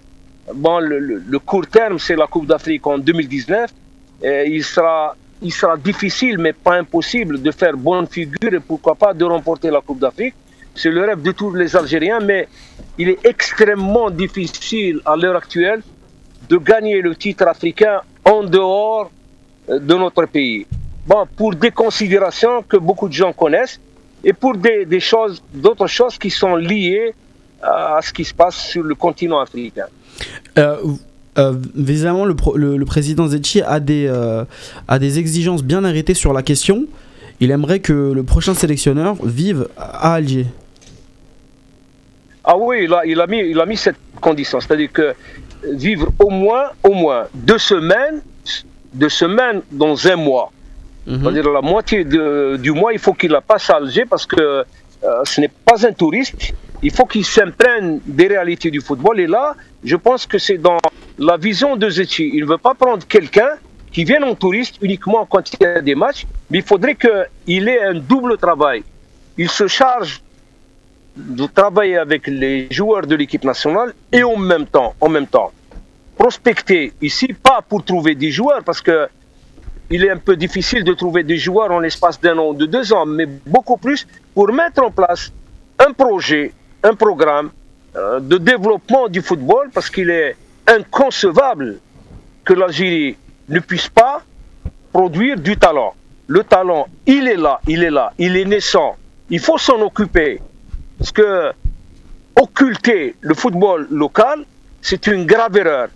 Bon, 0.53 0.79
le, 0.79 0.99
le- 0.99 1.21
le 1.25 1.39
court 1.39 1.67
terme, 1.67 1.99
c'est 1.99 2.15
la 2.15 2.27
Coupe 2.27 2.47
d'Afrique 2.47 2.85
en 2.87 2.97
2019. 2.97 3.69
Et 4.23 4.49
il, 4.49 4.63
sera, 4.63 5.15
il 5.41 5.53
sera 5.53 5.77
difficile, 5.77 6.37
mais 6.37 6.51
pas 6.51 6.75
impossible, 6.75 7.41
de 7.41 7.51
faire 7.51 7.77
bonne 7.77 8.07
figure 8.07 8.53
et 8.53 8.59
pourquoi 8.59 8.95
pas 8.95 9.13
de 9.13 9.23
remporter 9.23 9.69
la 9.71 9.79
Coupe 9.79 9.99
d'Afrique. 9.99 10.33
C'est 10.81 10.91
le 10.97 11.01
rêve 11.09 11.21
de 11.21 11.31
tous 11.31 11.53
les 11.53 11.75
Algériens, 11.75 12.21
mais 12.21 12.47
il 12.97 13.07
est 13.09 13.19
extrêmement 13.33 14.09
difficile 14.09 14.97
à 15.05 15.15
l'heure 15.15 15.35
actuelle 15.35 15.81
de 16.49 16.57
gagner 16.57 17.01
le 17.01 17.15
titre 17.15 17.45
africain 17.47 17.97
en 18.25 18.43
dehors 18.43 19.11
euh, 19.69 19.79
de 19.79 19.95
notre 20.03 20.25
pays. 20.25 20.65
Bon, 21.05 21.25
pour 21.35 21.55
des 21.55 21.71
considérations 21.71 22.63
que 22.71 22.77
beaucoup 22.77 23.07
de 23.07 23.13
gens 23.13 23.33
connaissent 23.33 23.79
et 24.23 24.33
pour 24.33 24.55
des, 24.55 24.99
choses, 24.99 25.41
d'autres 25.53 25.87
choses 25.87 26.17
qui 26.17 26.29
sont 26.29 26.55
liées 26.55 27.13
à, 27.61 27.99
ce 28.01 28.11
qui 28.13 28.25
se 28.25 28.33
passe 28.33 28.55
sur 28.55 28.83
le 28.83 28.95
continent 28.95 29.39
africain. 29.39 29.87
Euh, 30.57 30.77
euh, 31.37 31.53
évidemment, 31.77 32.25
le, 32.25 32.85
président 32.85 33.27
Zetchi 33.27 33.61
a 33.61 33.79
euh, 33.89 34.45
a 34.87 34.99
des 34.99 35.19
exigences 35.19 35.63
bien 35.63 35.83
arrêtées 35.83 36.13
sur 36.13 36.33
la 36.33 36.43
question. 36.43 36.85
Il 37.39 37.51
aimerait 37.51 37.79
que 37.79 38.11
le 38.11 38.23
prochain 38.23 38.53
sélectionneur 38.53 39.15
vive 39.23 39.67
à 39.77 40.13
Alger. 40.15 40.47
Ah 42.43 42.57
oui, 42.57 42.81
il 42.83 42.93
a, 42.93 43.05
il 43.05 43.19
a, 43.19 43.27
mis, 43.27 43.39
il 43.39 43.59
a 43.59 43.65
mis 43.65 43.77
cette 43.77 43.97
condition, 44.21 44.59
c'est-à-dire 44.59 44.91
que 44.91 45.13
vivre 45.71 46.07
au 46.19 46.29
moins, 46.29 46.69
au 46.83 46.93
moins 46.93 47.27
deux 47.33 47.57
semaines, 47.57 48.21
deux 48.93 49.09
semaines 49.09 49.61
dans 49.71 50.07
un 50.07 50.15
mois. 50.15 50.51
Mhm. 51.05 51.21
C'est-à-dire 51.21 51.49
la 51.51 51.61
moitié 51.61 52.03
de- 52.05 52.57
du 52.61 52.71
mois, 52.71 52.93
il 52.93 52.99
faut 52.99 53.13
qu'il 53.13 53.31
la 53.31 53.41
passe 53.41 53.69
à 53.69 53.75
Alger 53.75 54.05
parce 54.05 54.25
que 54.25 54.39
euh, 54.41 55.21
ce 55.25 55.41
n'est 55.41 55.51
pas 55.65 55.85
un 55.87 55.91
touriste. 55.93 56.53
Il 56.81 56.91
faut 56.91 57.05
qu'il 57.05 57.25
s'imprègne 57.25 57.99
des 58.05 58.27
réalités 58.27 58.71
du 58.71 58.79
football. 58.81 59.19
Et 59.19 59.27
là, 59.27 59.55
je 59.83 59.95
pense 59.95 60.25
que 60.25 60.37
c'est 60.37 60.57
dans 60.57 60.77
la 61.17 61.35
vision 61.37 61.75
de 61.75 61.89
Zetchi. 61.89 62.31
Il 62.33 62.41
ne 62.45 62.49
veut 62.49 62.57
pas 62.57 62.73
prendre 62.73 63.05
quelqu'un 63.07 63.49
qui 63.91 64.03
vienne 64.05 64.23
en 64.23 64.35
touriste 64.35 64.75
uniquement 64.81 65.25
quand 65.25 65.51
il 65.53 65.57
y 65.63 65.65
a 65.65 65.81
des 65.81 65.95
matchs, 65.95 66.25
mais 66.49 66.59
il 66.59 66.63
faudrait 66.63 66.95
qu'il 66.95 67.67
ait 67.69 67.81
un 67.81 67.95
double 67.95 68.37
travail. 68.37 68.83
Il 69.37 69.49
se 69.49 69.67
charge 69.67 70.21
de 71.19 71.45
travailler 71.45 71.97
avec 71.97 72.27
les 72.27 72.67
joueurs 72.71 73.05
de 73.05 73.15
l'équipe 73.15 73.43
nationale 73.43 73.93
et 74.11 74.23
en 74.23 74.37
même 74.37 74.65
temps, 74.65 74.95
en 74.99 75.09
même 75.09 75.27
temps, 75.27 75.51
prospecter 76.17 76.93
ici, 77.01 77.27
pas 77.33 77.61
pour 77.67 77.83
trouver 77.83 78.15
des 78.15 78.31
joueurs, 78.31 78.63
parce 78.63 78.81
que 78.81 79.07
il 79.91 80.05
est 80.05 80.11
un 80.11 80.17
peu 80.17 80.35
difficile 80.35 80.83
de 80.83 80.93
trouver 80.93 81.23
des 81.23 81.37
joueurs 81.37 81.71
en 81.71 81.79
l'espace 81.79 82.19
d'un 82.21 82.37
an 82.37 82.49
ou 82.49 82.53
de 82.53 82.65
deux 82.65 82.93
ans, 82.93 83.05
mais 83.05 83.25
beaucoup 83.25 83.77
plus 83.77 84.05
pour 84.35 84.51
mettre 84.53 84.83
en 84.83 84.91
place 84.91 85.31
un 85.79 85.93
projet, 85.93 86.53
un 86.83 86.93
programme 86.93 87.49
euh, 87.95 88.19
de 88.19 88.37
développement 88.37 89.07
du 89.07 89.21
football, 89.21 89.69
parce 89.73 89.89
qu'il 89.89 90.09
est 90.11 90.35
inconcevable 90.67 91.79
que 92.43 92.53
l'Algérie 92.53 93.17
ne 93.47 93.59
puisse 93.59 93.89
pas 93.89 94.21
produire 94.93 95.39
du 95.39 95.57
talent. 95.57 95.95
Le 96.27 96.43
talent, 96.43 96.87
il 97.07 97.27
est 97.27 97.37
là, 97.37 97.59
il 97.67 97.83
est 97.83 97.89
là, 97.89 98.13
il 98.19 98.37
est 98.37 98.45
naissant. 98.45 98.95
Il 99.31 99.39
faut 99.39 99.57
s'en 99.57 99.81
occuper. 99.81 100.39
Parce 100.99 101.11
que 101.11 101.51
occulter 102.35 103.15
le 103.21 103.33
football 103.33 103.87
local, 103.89 104.45
c'est 104.81 105.07
une 105.07 105.25
grave 105.25 105.57
erreur. 105.57 105.87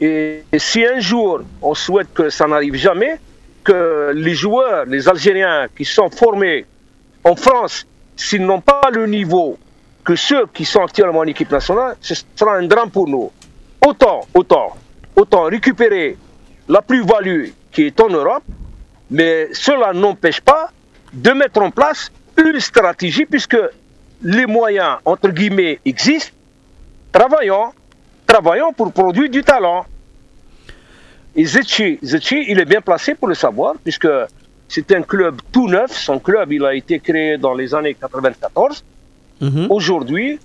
Et, 0.00 0.44
et 0.52 0.58
si 0.58 0.84
un 0.84 1.00
jour, 1.00 1.40
on 1.60 1.74
souhaite 1.74 2.12
que 2.12 2.30
ça 2.30 2.46
n'arrive 2.46 2.76
jamais, 2.76 3.18
que 3.64 4.12
les 4.14 4.34
joueurs, 4.34 4.84
les 4.86 5.08
Algériens 5.08 5.66
qui 5.76 5.84
sont 5.84 6.10
formés 6.10 6.66
en 7.24 7.34
France, 7.34 7.86
s'ils 8.16 8.44
n'ont 8.44 8.60
pas 8.60 8.90
le 8.92 9.06
niveau 9.06 9.58
que 10.04 10.16
ceux 10.16 10.46
qui 10.52 10.64
sont 10.64 10.82
actuellement 10.82 11.20
en 11.20 11.26
équipe 11.26 11.50
nationale, 11.50 11.96
ce 12.00 12.14
sera 12.36 12.56
un 12.56 12.66
drame 12.66 12.90
pour 12.90 13.08
nous. 13.08 13.30
Autant, 13.86 14.26
autant, 14.34 14.76
autant 15.16 15.44
récupérer 15.44 16.16
la 16.68 16.82
plus-value 16.82 17.48
qui 17.70 17.84
est 17.84 18.00
en 18.00 18.08
Europe, 18.08 18.42
mais 19.10 19.48
cela 19.52 19.92
n'empêche 19.92 20.40
pas 20.40 20.70
de 21.12 21.30
mettre 21.30 21.60
en 21.60 21.70
place 21.70 22.10
une 22.36 22.58
stratégie 22.60 23.26
puisque 23.26 23.58
les 24.22 24.46
moyens, 24.46 24.98
entre 25.04 25.28
guillemets, 25.30 25.80
existent. 25.84 26.32
Travaillons, 27.10 27.72
travaillons 28.26 28.72
pour 28.72 28.92
produire 28.92 29.28
du 29.28 29.42
talent. 29.42 29.84
Et 31.34 31.44
Zetchi, 31.44 31.98
Zetchi, 32.02 32.44
il 32.48 32.60
est 32.60 32.64
bien 32.64 32.80
placé 32.80 33.14
pour 33.14 33.28
le 33.28 33.34
savoir, 33.34 33.74
puisque 33.82 34.08
c'est 34.68 34.90
un 34.92 35.02
club 35.02 35.40
tout 35.50 35.68
neuf. 35.68 35.92
Son 35.92 36.18
club, 36.18 36.52
il 36.52 36.64
a 36.64 36.74
été 36.74 37.00
créé 37.00 37.36
dans 37.36 37.54
les 37.54 37.74
années 37.74 37.94
94. 37.94 38.84
Mhm. 39.40 39.66
Aujourd'hui, 39.70 40.38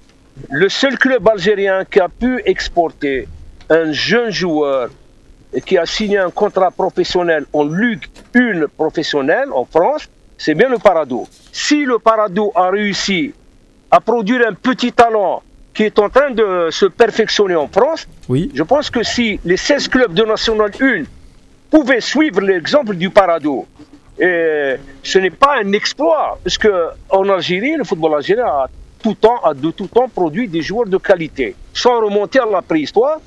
le 0.50 0.70
seul 0.70 0.98
club 0.98 1.28
algérien 1.28 1.86
qui 1.86 2.00
a 2.00 2.10
pu 2.10 2.42
exporter 2.46 3.28
un 3.70 3.92
jeune 3.92 4.32
joueur 4.32 4.90
et 5.54 5.62
qui 5.62 5.78
a 5.78 5.86
signé 5.86 6.18
un 6.18 6.30
contrat 6.30 6.72
professionnel 6.72 7.46
en 7.54 7.64
Ligue 7.66 8.06
1 8.36 8.68
professionnelle 8.76 9.52
en 9.54 9.66
France, 9.66 10.10
c'est 10.38 10.54
bien 10.54 10.70
le 10.70 10.78
Parado. 10.78 11.28
Si 11.52 11.84
le 11.84 12.00
Parado 12.00 12.52
a 12.56 12.70
réussi 12.70 13.34
à 13.98 14.00
produire 14.00 14.42
un 14.48 14.54
petit 14.54 14.92
talent 14.92 15.42
qui 15.74 15.84
est 15.84 15.98
en 16.00 16.10
train 16.10 16.30
de 16.42 16.70
se 16.80 16.86
perfectionner 16.86 17.56
en 17.56 17.68
France, 17.68 18.08
Oui. 18.30 18.52
je 18.54 18.64
pense 18.72 18.88
que 18.96 19.02
si 19.04 19.40
les 19.44 19.58
16 19.58 19.88
clubs 19.88 20.14
de 20.14 20.24
National 20.24 20.72
1 20.80 21.04
pouvaient 21.72 22.02
suivre 22.14 22.42
l'exemple 22.42 22.96
du 22.96 23.10
Parado, 23.10 23.66
et 24.20 24.76
ce 25.04 25.18
n'est 25.20 25.36
pas 25.46 25.54
un 25.64 25.72
exploit, 25.74 26.38
parce 26.44 26.58
que 26.64 26.72
en 27.10 27.28
Algérie, 27.30 27.76
le 27.76 27.84
football 27.84 28.14
algérien 28.16 28.46
a, 28.46 28.68
tout 29.04 29.16
temps, 29.16 29.40
a 29.44 29.54
de 29.54 29.70
tout 29.72 29.88
temps 29.88 30.10
produit 30.20 30.48
des 30.48 30.62
joueurs 30.62 30.88
de 30.96 30.98
qualité. 30.98 31.56
Sans 31.74 31.96
remonter 32.06 32.40
à 32.40 32.46
la 32.58 32.62
préhistoire, 32.64 33.18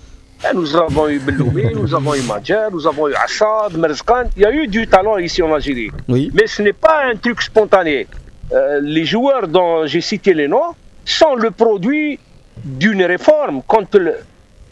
eh, 0.44 0.54
nous 0.54 0.74
avons 0.76 1.08
eu 1.08 1.18
Belloumi, 1.20 1.66
nous 1.80 1.94
avons 1.94 2.14
eu 2.14 2.22
Madjer, 2.22 2.66
nous 2.72 2.84
avons 2.86 3.06
eu 3.08 3.14
Assad, 3.14 3.76
Merzkan. 3.76 4.24
Il 4.36 4.42
y 4.42 4.46
a 4.46 4.52
eu 4.52 4.66
du 4.66 4.86
talent 4.88 5.18
ici 5.18 5.42
en 5.42 5.52
Algérie. 5.52 5.90
Oui. 6.08 6.30
Mais 6.34 6.46
ce 6.48 6.62
n'est 6.62 6.78
pas 6.86 6.96
un 7.10 7.16
truc 7.16 7.40
spontané. 7.42 8.06
Euh, 8.52 8.80
les 8.82 9.04
joueurs 9.04 9.46
dont 9.46 9.86
j'ai 9.86 10.00
cité 10.00 10.34
les 10.34 10.48
noms 10.48 10.74
sont 11.04 11.34
le 11.36 11.50
produit 11.52 12.18
d'une 12.64 13.02
réforme 13.04 13.62
quand 13.66 13.94
le- 13.94 14.16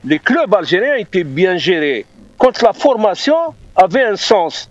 les 0.04 0.18
clubs 0.18 0.52
algériens 0.54 0.96
étaient 0.96 1.24
bien 1.24 1.56
gérés, 1.56 2.04
quand 2.38 2.60
la 2.62 2.72
formation 2.72 3.36
avait 3.76 4.02
un 4.04 4.16
sens. 4.16 4.68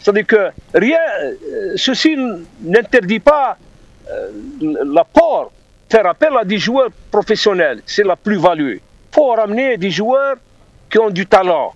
C'est-à-dire 0.00 0.26
que 0.26 0.48
rien, 0.74 0.98
euh, 1.22 1.74
ceci 1.76 2.16
n'interdit 2.62 3.20
pas 3.20 3.56
euh, 4.10 4.30
l'apport, 4.84 5.52
faire 5.88 6.06
appel 6.06 6.30
à 6.40 6.44
des 6.44 6.58
joueurs 6.58 6.90
professionnels, 7.10 7.80
c'est 7.86 8.04
la 8.04 8.16
plus-value. 8.16 8.74
Il 8.78 9.14
faut 9.14 9.28
ramener 9.32 9.76
des 9.76 9.90
joueurs 9.90 10.36
qui 10.90 10.98
ont 10.98 11.10
du 11.10 11.26
talent. 11.26 11.72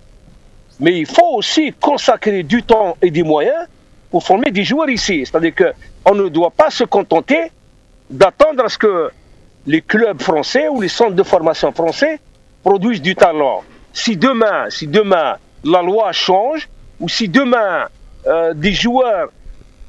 Mais 0.81 0.99
il 0.99 1.05
faut 1.05 1.35
aussi 1.35 1.71
consacrer 1.79 2.43
du 2.43 2.61
temps 2.63 2.97
et 3.01 3.09
des 3.11 3.23
moyens 3.23 3.65
former 4.19 4.51
des 4.51 4.63
joueurs 4.63 4.89
ici. 4.89 5.25
C'est-à-dire 5.25 5.53
qu'on 5.55 6.15
ne 6.15 6.29
doit 6.29 6.51
pas 6.51 6.69
se 6.69 6.83
contenter 6.83 7.51
d'attendre 8.09 8.65
à 8.65 8.69
ce 8.69 8.77
que 8.77 9.09
les 9.65 9.81
clubs 9.81 10.21
français 10.21 10.67
ou 10.67 10.81
les 10.81 10.87
centres 10.87 11.15
de 11.15 11.23
formation 11.23 11.71
français 11.71 12.19
produisent 12.63 13.01
du 13.01 13.15
talent. 13.15 13.63
Si 13.93 14.17
demain, 14.17 14.69
si 14.69 14.87
demain 14.87 15.37
la 15.63 15.81
loi 15.81 16.11
change, 16.11 16.69
ou 16.99 17.09
si 17.09 17.27
demain 17.27 17.87
euh, 18.27 18.53
des 18.53 18.73
joueurs 18.73 19.29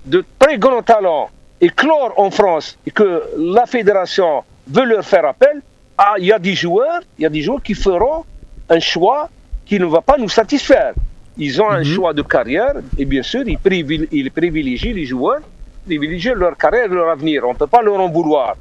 de 0.06 0.24
très 0.38 0.58
grand 0.58 0.82
talent 0.82 1.30
éclorent 1.60 2.14
en 2.16 2.30
France 2.30 2.78
et 2.86 2.90
que 2.90 3.22
la 3.38 3.66
fédération 3.66 4.44
veut 4.68 4.84
leur 4.84 5.04
faire 5.04 5.24
appel, 5.24 5.62
ah, 5.98 6.14
il 6.18 6.26
y 6.26 6.32
a 6.32 6.38
des 6.38 6.54
joueurs, 6.54 7.00
il 7.18 7.22
y 7.22 7.26
a 7.26 7.30
des 7.30 7.42
joueurs 7.42 7.62
qui 7.62 7.74
feront 7.74 8.24
un 8.68 8.80
choix 8.80 9.30
qui 9.64 9.78
ne 9.78 9.86
va 9.86 10.00
pas 10.00 10.16
nous 10.18 10.28
satisfaire. 10.28 10.92
Ils 11.38 11.60
ont 11.60 11.68
un 11.70 11.82
choix 11.84 12.12
de 12.14 12.22
carrière 12.22 12.74
et 12.98 13.04
bien 13.04 13.22
sûr, 13.22 13.42
ils, 13.46 13.58
privil- 13.58 14.08
ils 14.10 14.30
privilégient 14.30 14.94
les 14.94 15.04
joueurs, 15.04 15.40
privilégient 15.84 16.34
leur 16.34 16.56
carrière 16.56 16.88
leur 16.88 17.10
avenir. 17.10 17.44
On 17.46 17.52
ne 17.52 17.58
peut 17.58 17.66
pas 17.66 17.82
leur 17.82 18.00
en 18.00 18.08
vouloir. 18.08 18.56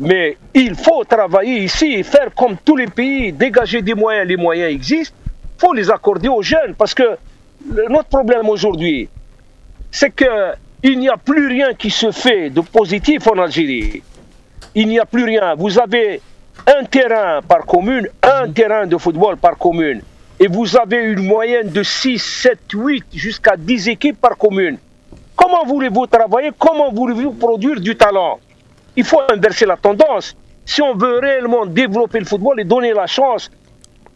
Mais 0.00 0.36
il 0.54 0.76
faut 0.76 1.02
travailler 1.04 1.58
ici 1.64 1.94
et 1.94 2.02
faire 2.04 2.32
comme 2.34 2.56
tous 2.64 2.76
les 2.76 2.86
pays, 2.86 3.32
dégager 3.32 3.82
des 3.82 3.94
moyens. 3.94 4.28
Les 4.28 4.36
moyens 4.36 4.70
existent, 4.72 5.16
il 5.24 5.60
faut 5.60 5.72
les 5.74 5.90
accorder 5.90 6.28
aux 6.28 6.42
jeunes. 6.42 6.74
Parce 6.78 6.94
que 6.94 7.02
le- 7.74 7.86
notre 7.88 8.08
problème 8.08 8.48
aujourd'hui, 8.48 9.08
c'est 9.90 10.14
qu'il 10.14 10.98
n'y 11.00 11.08
a 11.08 11.16
plus 11.16 11.48
rien 11.48 11.74
qui 11.74 11.90
se 11.90 12.12
fait 12.12 12.50
de 12.50 12.60
positif 12.60 13.26
en 13.26 13.38
Algérie. 13.38 14.00
Il 14.76 14.86
n'y 14.86 15.00
a 15.00 15.04
plus 15.06 15.24
rien. 15.24 15.56
Vous 15.56 15.76
avez 15.80 16.20
un 16.66 16.84
terrain 16.84 17.40
par 17.42 17.66
commune, 17.66 18.06
un 18.22 18.48
terrain 18.52 18.86
de 18.86 18.96
football 18.96 19.36
par 19.38 19.58
commune. 19.58 20.02
Et 20.40 20.46
vous 20.46 20.76
avez 20.76 20.98
une 20.98 21.24
moyenne 21.24 21.68
de 21.70 21.82
6, 21.82 22.18
7, 22.18 22.58
8, 22.72 23.04
jusqu'à 23.12 23.56
10 23.56 23.88
équipes 23.88 24.20
par 24.20 24.36
commune. 24.36 24.78
Comment 25.34 25.64
voulez-vous 25.64 26.06
travailler? 26.06 26.50
Comment 26.56 26.92
voulez-vous 26.92 27.32
produire 27.32 27.80
du 27.80 27.96
talent? 27.96 28.38
Il 28.94 29.04
faut 29.04 29.20
inverser 29.32 29.66
la 29.66 29.76
tendance. 29.76 30.36
Si 30.64 30.80
on 30.80 30.94
veut 30.94 31.18
réellement 31.18 31.66
développer 31.66 32.20
le 32.20 32.24
football 32.24 32.60
et 32.60 32.64
donner 32.64 32.92
la 32.92 33.06
chance 33.06 33.50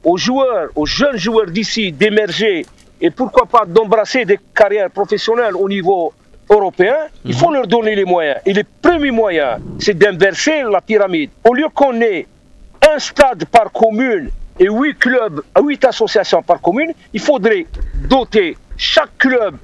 aux 0.04 0.16
joueurs, 0.16 0.68
aux 0.76 0.86
jeunes 0.86 1.16
joueurs 1.16 1.46
d'ici 1.46 1.90
d'émerger 1.90 2.66
et 3.00 3.10
pourquoi 3.10 3.46
pas 3.46 3.64
d'embrasser 3.66 4.24
des 4.24 4.38
carrières 4.54 4.90
professionnelles 4.90 5.56
au 5.56 5.68
niveau 5.68 6.12
européen, 6.48 6.96
il 7.24 7.34
faut 7.34 7.52
leur 7.52 7.66
donner 7.66 7.96
les 7.96 8.04
moyens. 8.04 8.38
Et 8.46 8.52
le 8.52 8.62
premier 8.80 9.10
moyen, 9.10 9.58
c'est 9.80 9.98
d'inverser 9.98 10.62
la 10.70 10.80
pyramide. 10.80 11.30
Au 11.48 11.54
lieu 11.54 11.66
qu'on 11.74 12.00
ait 12.00 12.26
un 12.94 12.98
stade 12.98 13.44
par 13.46 13.72
commune 13.72 14.30
et 14.58 14.68
huit 14.68 14.98
clubs, 14.98 15.42
huit 15.60 15.84
associations 15.84 16.42
par 16.42 16.60
commune, 16.60 16.92
il 17.12 17.20
faudrait 17.20 17.66
doter 18.08 18.56
chaque 18.76 19.16
club 19.18 19.56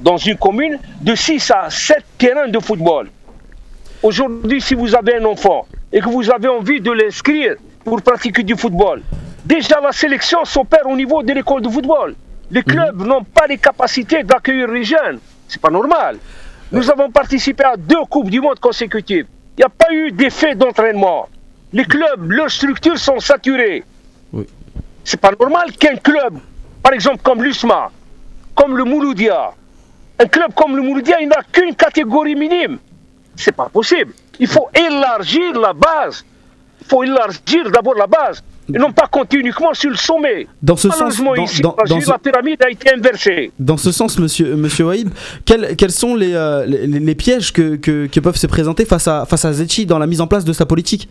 dans 0.00 0.16
une 0.16 0.36
commune 0.36 0.78
de 1.00 1.14
6 1.14 1.50
à 1.50 1.70
7 1.70 1.96
terrains 2.18 2.48
de 2.48 2.58
football. 2.58 3.08
Aujourd'hui, 4.02 4.60
si 4.60 4.74
vous 4.74 4.94
avez 4.94 5.16
un 5.16 5.24
enfant 5.24 5.66
et 5.92 6.00
que 6.00 6.08
vous 6.08 6.30
avez 6.30 6.48
envie 6.48 6.80
de 6.80 6.92
l'inscrire 6.92 7.56
pour 7.84 8.00
pratiquer 8.02 8.42
du 8.42 8.56
football, 8.56 9.02
déjà 9.44 9.80
la 9.80 9.92
sélection 9.92 10.44
s'opère 10.44 10.86
au 10.86 10.96
niveau 10.96 11.22
de 11.22 11.32
l'école 11.32 11.62
de 11.62 11.68
football. 11.68 12.14
Les 12.50 12.62
clubs 12.62 13.04
n'ont 13.04 13.24
pas 13.24 13.46
les 13.46 13.58
capacités 13.58 14.22
d'accueillir 14.22 14.68
les 14.68 14.84
jeunes. 14.84 15.18
C'est 15.48 15.60
pas 15.60 15.70
normal. 15.70 16.18
Nous 16.70 16.90
avons 16.90 17.10
participé 17.10 17.64
à 17.64 17.76
deux 17.76 18.04
Coupes 18.08 18.30
du 18.30 18.40
Monde 18.40 18.60
consécutives. 18.60 19.26
Il 19.56 19.60
n'y 19.60 19.64
a 19.64 19.68
pas 19.68 19.92
eu 19.92 20.12
d'effet 20.12 20.54
d'entraînement. 20.54 21.28
Les 21.72 21.84
clubs, 21.84 22.30
leurs 22.30 22.50
structures 22.50 22.98
sont 22.98 23.18
saturées. 23.18 23.84
Oui. 24.32 24.44
C'est 25.04 25.20
pas 25.20 25.32
normal 25.38 25.72
qu'un 25.78 25.96
club, 25.96 26.34
par 26.82 26.92
exemple 26.92 27.18
comme 27.22 27.42
l'USMA, 27.42 27.90
comme 28.54 28.76
le 28.76 28.84
Mouloudia, 28.84 29.52
un 30.18 30.26
club 30.26 30.52
comme 30.54 30.76
le 30.76 30.82
Mouloudia, 30.82 31.20
il 31.20 31.28
n'a 31.28 31.40
qu'une 31.50 31.74
catégorie 31.74 32.34
minime. 32.34 32.78
C'est 33.36 33.52
pas 33.52 33.68
possible. 33.68 34.12
Il 34.40 34.48
faut 34.48 34.68
élargir 34.74 35.58
la 35.58 35.72
base. 35.72 36.24
Il 36.80 36.86
faut 36.88 37.02
élargir 37.04 37.70
d'abord 37.72 37.94
la 37.94 38.06
base. 38.06 38.42
Et 38.74 38.76
non 38.78 38.92
pas 38.92 39.06
continuer 39.06 39.44
uniquement 39.44 39.72
sur 39.72 39.88
le 39.90 39.96
sommet. 39.96 40.46
Dans 40.60 40.76
ce 40.76 40.90
sens, 40.90 41.16
dans- 41.22 41.34
ici, 41.36 41.62
dans- 41.62 41.70
parce 41.70 41.88
dans 41.88 41.98
que 42.00 42.04
ce- 42.04 42.10
la 42.10 42.18
pyramide 42.18 42.62
a 42.62 42.68
été 42.68 42.92
inversée. 42.92 43.50
Dans 43.58 43.78
ce 43.78 43.92
sens, 43.92 44.18
monsieur, 44.18 44.56
monsieur 44.56 44.84
Waïb, 44.86 45.08
quels, 45.46 45.74
quels 45.76 45.90
sont 45.92 46.14
les, 46.14 46.34
euh, 46.34 46.66
les, 46.66 46.86
les 46.86 47.14
pièges 47.14 47.50
que, 47.52 47.76
que, 47.76 48.06
que 48.08 48.20
peuvent 48.20 48.36
se 48.36 48.46
présenter 48.46 48.84
face 48.84 49.08
à, 49.08 49.24
face 49.24 49.44
à 49.46 49.52
Zetchi 49.54 49.86
dans 49.86 49.98
la 49.98 50.06
mise 50.06 50.20
en 50.20 50.26
place 50.26 50.44
de 50.44 50.52
sa 50.52 50.66
politique? 50.66 51.08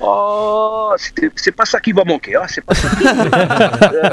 Oh, 0.00 0.92
c'est 0.98 1.52
pas 1.52 1.64
ça 1.64 1.80
qui 1.80 1.92
va 1.92 2.04
manquer. 2.04 2.36
Hein, 2.36 2.42
c'est 2.48 2.64
pas 2.64 2.74
ça. 2.74 2.88
Euh, 3.92 4.10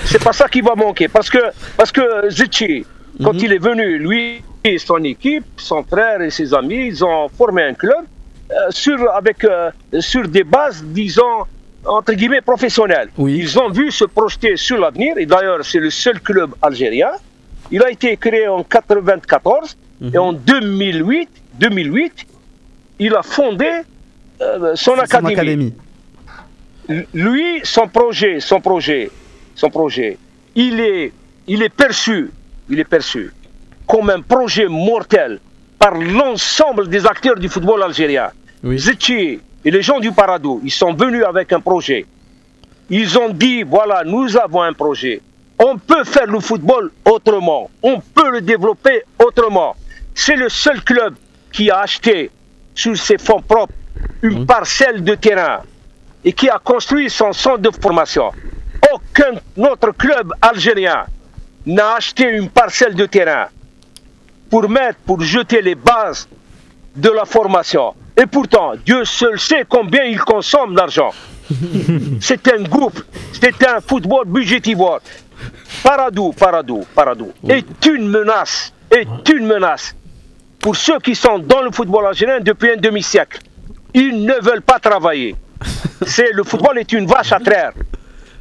c'est 0.04 0.22
pas 0.22 0.32
ça 0.32 0.48
qui 0.48 0.60
va 0.60 0.74
manquer. 0.74 1.08
Parce 1.08 1.28
que, 1.28 1.38
parce 1.76 1.90
que 1.90 2.30
Zetchi, 2.30 2.84
quand 3.22 3.34
il 3.34 3.52
est 3.52 3.58
venu, 3.58 3.98
lui 3.98 4.42
et 4.64 4.78
son 4.78 5.02
équipe, 5.04 5.44
son 5.56 5.82
frère 5.82 6.20
et 6.20 6.30
ses 6.30 6.54
amis, 6.54 6.86
ils 6.88 7.04
ont 7.04 7.28
formé 7.28 7.62
un 7.64 7.74
club 7.74 8.04
euh, 8.50 8.54
sur, 8.70 9.10
avec, 9.10 9.44
euh, 9.44 9.70
sur 10.00 10.28
des 10.28 10.44
bases, 10.44 10.82
disons, 10.84 11.44
entre 11.84 12.12
guillemets, 12.12 12.40
professionnelles. 12.40 13.08
Oui. 13.16 13.38
Ils 13.40 13.58
ont 13.58 13.70
vu 13.70 13.90
se 13.90 14.04
projeter 14.04 14.56
sur 14.56 14.78
l'avenir, 14.78 15.16
et 15.18 15.26
d'ailleurs, 15.26 15.64
c'est 15.64 15.78
le 15.78 15.90
seul 15.90 16.20
club 16.20 16.54
algérien. 16.62 17.10
Il 17.70 17.82
a 17.82 17.90
été 17.90 18.16
créé 18.16 18.48
en 18.48 18.62
94 18.62 19.76
et 20.12 20.18
en 20.18 20.32
2008, 20.32 21.28
2008, 21.58 22.26
il 23.00 23.14
a 23.14 23.22
fondé 23.22 23.70
euh, 24.40 24.74
son 24.76 24.94
Son 24.94 24.98
académie. 25.00 25.32
académie. 25.34 25.74
Lui, 27.12 27.60
son 27.64 27.86
projet, 27.88 28.40
son 28.40 28.60
projet, 28.60 29.10
son 29.54 29.68
projet, 29.68 30.16
il 30.54 30.80
est, 30.80 31.12
il 31.46 31.62
est 31.62 31.68
perçu, 31.68 32.30
il 32.70 32.80
est 32.80 32.84
perçu 32.84 33.30
comme 33.86 34.10
un 34.10 34.20
projet 34.20 34.66
mortel 34.68 35.40
par 35.78 35.94
l'ensemble 35.94 36.88
des 36.88 37.06
acteurs 37.06 37.36
du 37.36 37.48
football 37.48 37.82
algérien. 37.82 38.30
Oui. 38.62 38.78
Et 39.64 39.70
les 39.70 39.82
gens 39.82 39.98
du 39.98 40.12
Paradou, 40.12 40.60
ils 40.64 40.70
sont 40.70 40.92
venus 40.94 41.24
avec 41.24 41.52
un 41.52 41.60
projet. 41.60 42.06
Ils 42.90 43.18
ont 43.18 43.30
dit, 43.30 43.62
voilà, 43.64 44.02
nous 44.04 44.36
avons 44.36 44.62
un 44.62 44.72
projet. 44.72 45.20
On 45.58 45.76
peut 45.76 46.04
faire 46.04 46.26
le 46.26 46.40
football 46.40 46.90
autrement. 47.04 47.68
On 47.82 48.00
peut 48.00 48.30
le 48.30 48.40
développer 48.40 49.02
autrement. 49.18 49.74
C'est 50.14 50.36
le 50.36 50.48
seul 50.48 50.82
club 50.82 51.14
qui 51.52 51.70
a 51.70 51.80
acheté 51.80 52.30
sur 52.74 52.96
ses 52.96 53.18
fonds 53.18 53.42
propres 53.42 53.72
une 54.22 54.46
parcelle 54.46 55.04
de 55.04 55.14
terrain 55.14 55.60
et 56.24 56.32
qui 56.32 56.48
a 56.48 56.58
construit 56.58 57.08
son 57.10 57.32
centre 57.32 57.58
de 57.58 57.70
formation. 57.70 58.30
Aucun 58.92 59.38
autre 59.56 59.92
club 59.92 60.32
algérien 60.40 61.06
n'a 61.66 61.94
acheté 61.94 62.24
une 62.24 62.48
parcelle 62.48 62.94
de 62.94 63.06
terrain 63.06 63.48
pour 64.50 64.68
mettre, 64.68 64.98
pour 65.06 65.20
jeter 65.20 65.62
les 65.62 65.74
bases 65.74 66.28
de 66.96 67.10
la 67.10 67.24
formation. 67.24 67.94
Et 68.16 68.26
pourtant, 68.26 68.72
Dieu 68.84 69.04
seul 69.04 69.38
sait 69.38 69.64
combien 69.68 70.04
il 70.04 70.18
consomme 70.20 70.74
d'argent. 70.74 71.10
C'est 72.20 72.52
un 72.52 72.62
groupe, 72.62 73.00
c'est 73.32 73.66
un 73.66 73.80
football 73.80 74.26
budgétivore. 74.26 75.00
Paradou, 75.82 76.32
Paradou, 76.32 76.84
Paradou 76.94 77.32
est 77.48 77.86
une 77.86 78.08
menace, 78.08 78.72
est 78.90 79.28
une 79.30 79.46
menace 79.46 79.94
pour 80.58 80.76
ceux 80.76 80.98
qui 80.98 81.14
sont 81.14 81.38
dans 81.38 81.62
le 81.62 81.70
football 81.70 82.06
algérien 82.06 82.40
depuis 82.40 82.72
un 82.72 82.76
demi-siècle. 82.76 83.38
Ils 83.94 84.24
ne 84.24 84.34
veulent 84.42 84.62
pas 84.62 84.78
travailler. 84.78 85.36
C'est 86.06 86.32
le 86.32 86.44
football 86.44 86.78
est 86.78 86.92
une 86.92 87.06
vache 87.06 87.32
à 87.32 87.40
traire. 87.40 87.72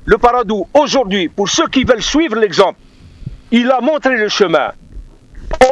Le 0.06 0.18
Paradou 0.18 0.68
aujourd'hui, 0.74 1.28
pour 1.30 1.50
ceux 1.50 1.68
qui 1.68 1.84
veulent 1.84 2.02
suivre 2.04 2.36
l'exemple, 2.36 2.80
il 3.52 3.70
a 3.72 3.82
montré 3.82 4.16
le 4.16 4.30
chemin. 4.30 4.72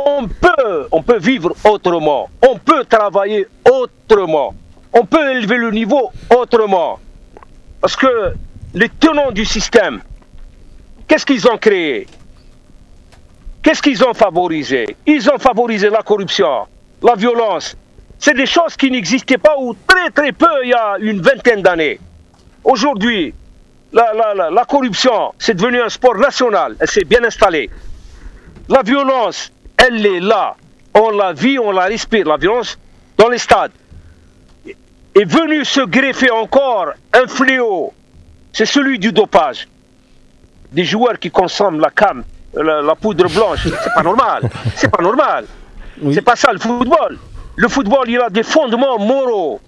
On 0.07 0.27
peut, 0.27 0.88
on 0.91 1.02
peut 1.03 1.19
vivre 1.19 1.53
autrement. 1.64 2.30
On 2.47 2.57
peut 2.57 2.85
travailler 2.85 3.47
autrement. 3.69 4.53
On 4.93 5.06
peut 5.06 5.31
élever 5.31 5.57
le 5.57 5.72
niveau 5.72 6.11
autrement. 6.30 6.99
Parce 7.81 7.95
que 7.95 8.34
les 8.73 8.89
tenants 8.89 9.31
du 9.31 9.45
système, 9.45 10.02
qu'est-ce 11.07 11.26
qu'ils 11.26 11.47
ont 11.47 11.57
créé? 11.57 12.07
Qu'est-ce 13.61 13.81
qu'ils 13.81 14.03
ont 14.03 14.14
favorisé? 14.14 14.95
Ils 15.06 15.30
ont 15.30 15.38
favorisé 15.38 15.89
la 15.89 16.02
corruption, 16.02 16.68
la 17.02 17.15
violence. 17.15 17.76
C'est 18.20 18.34
des 18.34 18.46
choses 18.46 18.76
qui 18.76 18.90
n'existaient 18.92 19.38
pas 19.38 19.56
ou 19.58 19.76
très 19.88 20.10
très 20.10 20.32
peu 20.32 20.48
il 20.64 20.70
y 20.70 20.74
a 20.74 20.96
une 21.00 21.22
vingtaine 21.22 21.62
d'années. 21.62 22.00
Aujourd'hui, 22.64 23.34
la, 23.94 24.14
la- 24.14 24.34
la- 24.34 24.50
la 24.50 24.66
corruption, 24.66 25.34
c'est 25.38 25.54
devenu 25.54 25.82
un 25.82 25.90
sport 25.90 26.18
national. 26.18 26.76
Elle 26.80 26.88
s'est 26.90 27.04
bien 27.04 27.24
installée. 27.24 27.70
La 28.70 28.82
violence, 28.82 29.52
elle 29.78 30.06
est 30.06 30.20
là. 30.20 30.56
On 30.94 31.12
la 31.12 31.34
vit, 31.34 31.60
on 31.60 31.72
la 31.72 31.84
respire, 31.86 32.26
la 32.28 32.38
violence 32.38 32.80
dans 33.18 33.30
les 33.30 33.38
stades. 33.38 33.72
Est 35.14 35.26
venu 35.26 35.64
se 35.64 35.82
greffer 35.82 36.32
encore 36.32 36.88
un 37.14 37.28
fléau. 37.28 37.94
C'est 38.52 38.66
celui 38.66 38.98
du 39.00 39.12
dopage. 39.12 39.68
Des 40.72 40.84
joueurs 40.84 41.20
qui 41.20 41.30
consomment 41.32 41.80
la 41.80 41.90
cam, 41.90 42.24
la, 42.54 42.82
la 42.82 42.96
poudre 42.96 43.30
blanche. 43.30 43.60
C'est 43.84 43.94
pas 43.94 44.04
normal. 44.04 44.50
C'est 44.76 44.90
pas 44.90 45.02
normal. 45.04 45.46
Oui. 46.02 46.14
C'est 46.14 46.22
pas 46.22 46.36
ça 46.36 46.52
le 46.52 46.60
football. 46.60 47.18
Le 47.57 47.68
football, 47.68 48.10
il 48.10 48.19
a 48.19 48.30
des 48.30 48.44
fondements 48.44 48.99
moraux. 48.99 49.61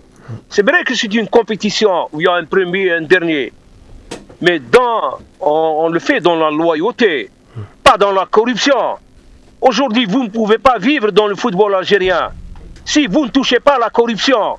C'est 0.50 0.62
vrai 0.62 0.84
que 0.84 0.94
c'est 0.94 1.14
une 1.14 1.28
compétition 1.28 2.10
où 2.12 2.20
il 2.20 2.26
y 2.26 2.28
a 2.28 2.34
un 2.34 2.44
premier 2.44 2.88
et 2.88 2.92
un 2.94 3.02
dernier. 3.02 3.54
Mais 4.42 4.60
dans, 4.60 5.20
on, 5.40 5.86
on 5.86 5.90
le 5.90 6.00
fait 6.00 6.20
dans 6.20 6.36
la 6.36 6.52
loyauté, 6.52 7.30
pas 7.84 7.98
dans 7.98 8.12
la 8.12 8.26
corruption. 8.26 8.98
Aujourd'hui, 9.62 10.06
vous 10.06 10.24
ne 10.24 10.30
pouvez 10.30 10.58
pas 10.58 10.78
vivre 10.78 11.12
dans 11.12 11.28
le 11.28 11.36
football 11.36 11.76
algérien 11.76 12.32
si 12.86 13.08
vous 13.08 13.26
ne 13.26 13.30
touchez 13.30 13.60
pas 13.60 13.76
à 13.76 13.80
la 13.80 13.90
corruption. 13.90 14.58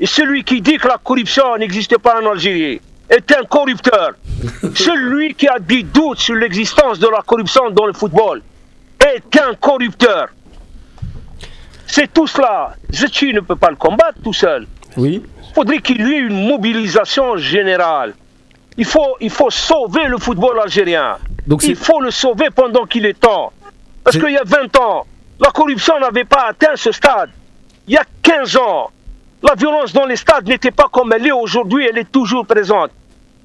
Et 0.00 0.06
celui 0.06 0.42
qui 0.42 0.60
dit 0.60 0.76
que 0.76 0.88
la 0.88 0.98
corruption 0.98 1.56
n'existe 1.56 1.98
pas 1.98 2.20
en 2.20 2.30
Algérie 2.32 2.80
est 3.08 3.32
un 3.32 3.44
corrupteur. 3.44 4.12
celui 4.74 5.34
qui 5.34 5.46
a 5.46 5.58
des 5.58 5.82
doutes 5.82 6.18
sur 6.18 6.34
l'existence 6.34 6.98
de 6.98 7.06
la 7.08 7.22
corruption 7.22 7.70
dans 7.70 7.86
le 7.86 7.92
football 7.92 8.42
est 8.98 9.40
un 9.40 9.54
corrupteur. 9.54 10.28
C'est 11.94 12.12
tout 12.12 12.26
cela. 12.26 12.74
Zetchi 12.90 13.32
ne 13.32 13.38
peut 13.38 13.54
pas 13.54 13.70
le 13.70 13.76
combattre 13.76 14.18
tout 14.20 14.32
seul. 14.32 14.66
Oui. 14.96 15.22
Il 15.48 15.54
faudrait 15.54 15.78
qu'il 15.78 16.00
y 16.04 16.12
ait 16.12 16.18
une 16.18 16.48
mobilisation 16.48 17.36
générale. 17.36 18.14
Il 18.76 18.84
faut, 18.84 19.16
il 19.20 19.30
faut 19.30 19.48
sauver 19.48 20.06
le 20.08 20.18
football 20.18 20.58
algérien. 20.58 21.18
Donc 21.46 21.62
Il 21.62 21.76
faut 21.76 22.00
le 22.00 22.10
sauver 22.10 22.48
pendant 22.52 22.84
qu'il 22.86 23.06
est 23.06 23.20
temps. 23.20 23.52
Parce 24.02 24.18
qu'il 24.18 24.32
y 24.32 24.36
a 24.36 24.42
20 24.44 24.76
ans, 24.76 25.06
la 25.38 25.50
corruption 25.52 26.00
n'avait 26.00 26.24
pas 26.24 26.46
atteint 26.48 26.74
ce 26.74 26.90
stade. 26.90 27.30
Il 27.86 27.94
y 27.94 27.96
a 27.96 28.02
15 28.22 28.56
ans, 28.56 28.90
la 29.44 29.54
violence 29.54 29.92
dans 29.92 30.06
les 30.06 30.16
stades 30.16 30.48
n'était 30.48 30.72
pas 30.72 30.88
comme 30.90 31.12
elle 31.12 31.24
est 31.24 31.30
aujourd'hui, 31.30 31.86
elle 31.88 31.98
est 31.98 32.10
toujours 32.10 32.44
présente. 32.44 32.90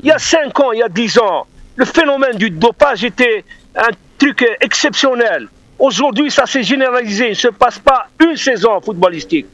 Il 0.02 0.08
y 0.08 0.12
a 0.12 0.18
5 0.18 0.60
ans, 0.60 0.72
il 0.72 0.80
y 0.80 0.84
a 0.84 0.90
10 0.90 1.20
ans, 1.20 1.46
le 1.76 1.86
phénomène 1.86 2.36
du 2.36 2.50
dopage 2.50 3.04
était 3.04 3.46
un 3.76 3.92
truc 4.18 4.44
exceptionnel. 4.60 5.50
Aujourd'hui, 5.80 6.30
ça 6.30 6.46
s'est 6.46 6.64
généralisé. 6.64 7.28
Il 7.28 7.30
ne 7.30 7.34
se 7.36 7.48
passe 7.48 7.80
pas 7.80 8.08
une 8.20 8.36
saison 8.36 8.82
footballistique 8.82 9.48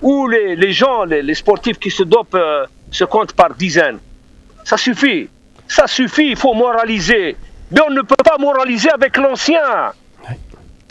où 0.00 0.28
les, 0.28 0.72
gens, 0.72 1.04
les, 1.04 1.34
sportifs 1.34 1.78
qui 1.78 1.90
se 1.90 2.04
dopent 2.04 2.34
euh, 2.34 2.64
se 2.90 3.04
comptent 3.04 3.32
par 3.32 3.54
dizaines. 3.54 3.98
Ça 4.64 4.76
suffit. 4.76 5.28
Ça 5.66 5.86
suffit, 5.88 6.28
il 6.28 6.36
faut 6.36 6.54
moraliser. 6.54 7.36
Mais 7.72 7.80
on 7.86 7.90
ne 7.90 8.02
peut 8.02 8.22
pas 8.22 8.36
moraliser 8.38 8.90
avec 8.90 9.16
l'ancien. 9.16 9.92
Il 10.28 10.36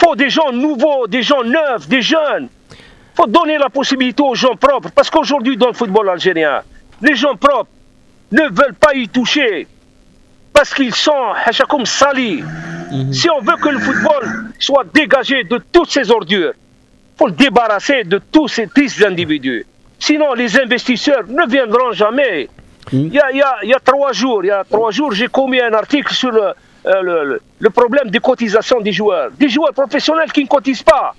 faut 0.04 0.16
des 0.16 0.30
gens 0.30 0.52
nouveaux, 0.52 1.08
des 1.08 1.22
gens 1.22 1.44
neufs, 1.44 1.88
des 1.88 2.02
jeunes. 2.02 2.50
Il 2.72 3.16
faut 3.16 3.28
donner 3.28 3.58
la 3.58 3.70
possibilité 3.70 4.22
aux 4.22 4.36
gens 4.36 4.56
propres. 4.56 4.90
Parce 4.94 5.10
qu'aujourd'hui, 5.10 5.56
dans 5.56 5.68
le 5.68 5.74
football 5.74 6.10
algérien, 6.10 6.62
les 7.02 7.16
gens 7.16 7.36
propres 7.36 7.70
ne 8.32 8.42
veulent 8.42 8.76
pas 8.78 8.94
y 8.94 9.08
toucher. 9.08 9.68
Parce 10.52 10.74
qu'ils 10.74 10.96
sont 10.96 11.34
hachakoum 11.46 11.86
salis. 11.86 12.44
Si 13.12 13.30
on 13.30 13.40
veut 13.42 13.56
que 13.58 13.70
le 13.70 13.80
football 13.80 14.52
soit 14.60 14.86
dégagé 14.94 15.44
de 15.44 15.60
toutes 15.72 15.90
ces 15.92 16.10
ordures, 16.12 16.54
il 16.56 17.18
faut 17.18 17.28
le 17.28 17.34
débarrasser 17.34 18.04
de 18.04 18.20
tous 18.32 18.48
ces 18.48 18.68
tristes 18.68 19.04
individus. 19.04 19.66
Sinon, 20.00 20.34
les 20.34 20.60
investisseurs 20.60 21.24
ne 21.28 21.46
viendront 21.50 21.92
jamais. 21.94 22.50
Il 22.92 23.14
y, 23.14 23.20
a, 23.20 23.32
il 23.32 23.38
y 23.38 23.42
a- 23.42 23.58
il 23.64 23.70
y 23.70 23.74
a 23.74 23.80
trois 23.80 24.12
jours, 24.12 24.44
il 24.44 24.48
y 24.48 24.52
a 24.52 24.64
trois 24.70 24.92
jours, 24.92 25.12
j'ai 25.14 25.28
commis 25.28 25.60
un 25.60 25.74
article 25.74 26.14
sur 26.14 26.32
le, 26.32 26.42
euh, 26.42 27.02
le- 27.02 27.24
le- 27.26 27.42
le 27.60 27.70
problème 27.70 28.10
des 28.10 28.20
cotisations 28.20 28.80
des 28.82 28.92
joueurs. 28.92 29.32
Des 29.40 29.50
joueurs 29.50 29.74
professionnels 29.74 30.32
qui 30.32 30.44
ne 30.44 30.48
cotisent 30.48 30.84
pas. 30.84 31.16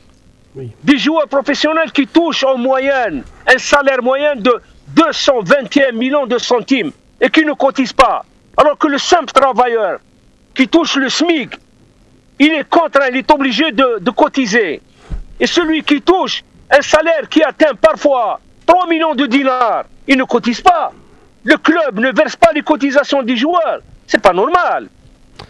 Des 0.84 0.96
joueurs 0.98 1.26
professionnels 1.28 1.90
qui 1.92 2.06
touchent 2.06 2.44
en 2.44 2.56
moyenne 2.56 3.22
un 3.52 3.58
salaire 3.58 4.02
moyen 4.02 4.36
de 4.36 4.54
221 4.94 5.92
millions 5.92 6.26
de 6.26 6.38
centimes 6.38 6.92
et 7.20 7.28
qui 7.30 7.44
ne 7.44 7.52
cotisent 7.52 7.92
pas. 7.92 8.24
Alors 8.56 8.78
que 8.78 8.86
le 8.86 8.98
simple 8.98 9.32
travailleur 9.32 9.98
qui 10.54 10.68
touche 10.68 10.96
le 10.96 11.08
SMIC, 11.08 11.50
il 12.38 12.52
est 12.52 12.68
contraint, 12.68 13.06
il 13.10 13.16
est 13.18 13.30
obligé 13.30 13.70
de, 13.72 13.98
de 14.00 14.10
cotiser. 14.10 14.80
Et 15.40 15.46
celui 15.46 15.82
qui 15.82 16.00
touche 16.00 16.42
un 16.70 16.82
salaire 16.82 17.28
qui 17.28 17.42
atteint 17.42 17.74
parfois 17.80 18.40
3 18.66 18.88
millions 18.88 19.14
de 19.14 19.26
dinars, 19.26 19.84
il 20.08 20.16
ne 20.18 20.24
cotise 20.24 20.60
pas. 20.60 20.92
Le 21.44 21.56
club 21.56 22.00
ne 22.00 22.10
verse 22.12 22.36
pas 22.36 22.50
les 22.54 22.62
cotisations 22.62 23.22
des 23.22 23.36
joueurs. 23.36 23.80
C'est 24.06 24.20
pas 24.20 24.32
normal. 24.32 24.88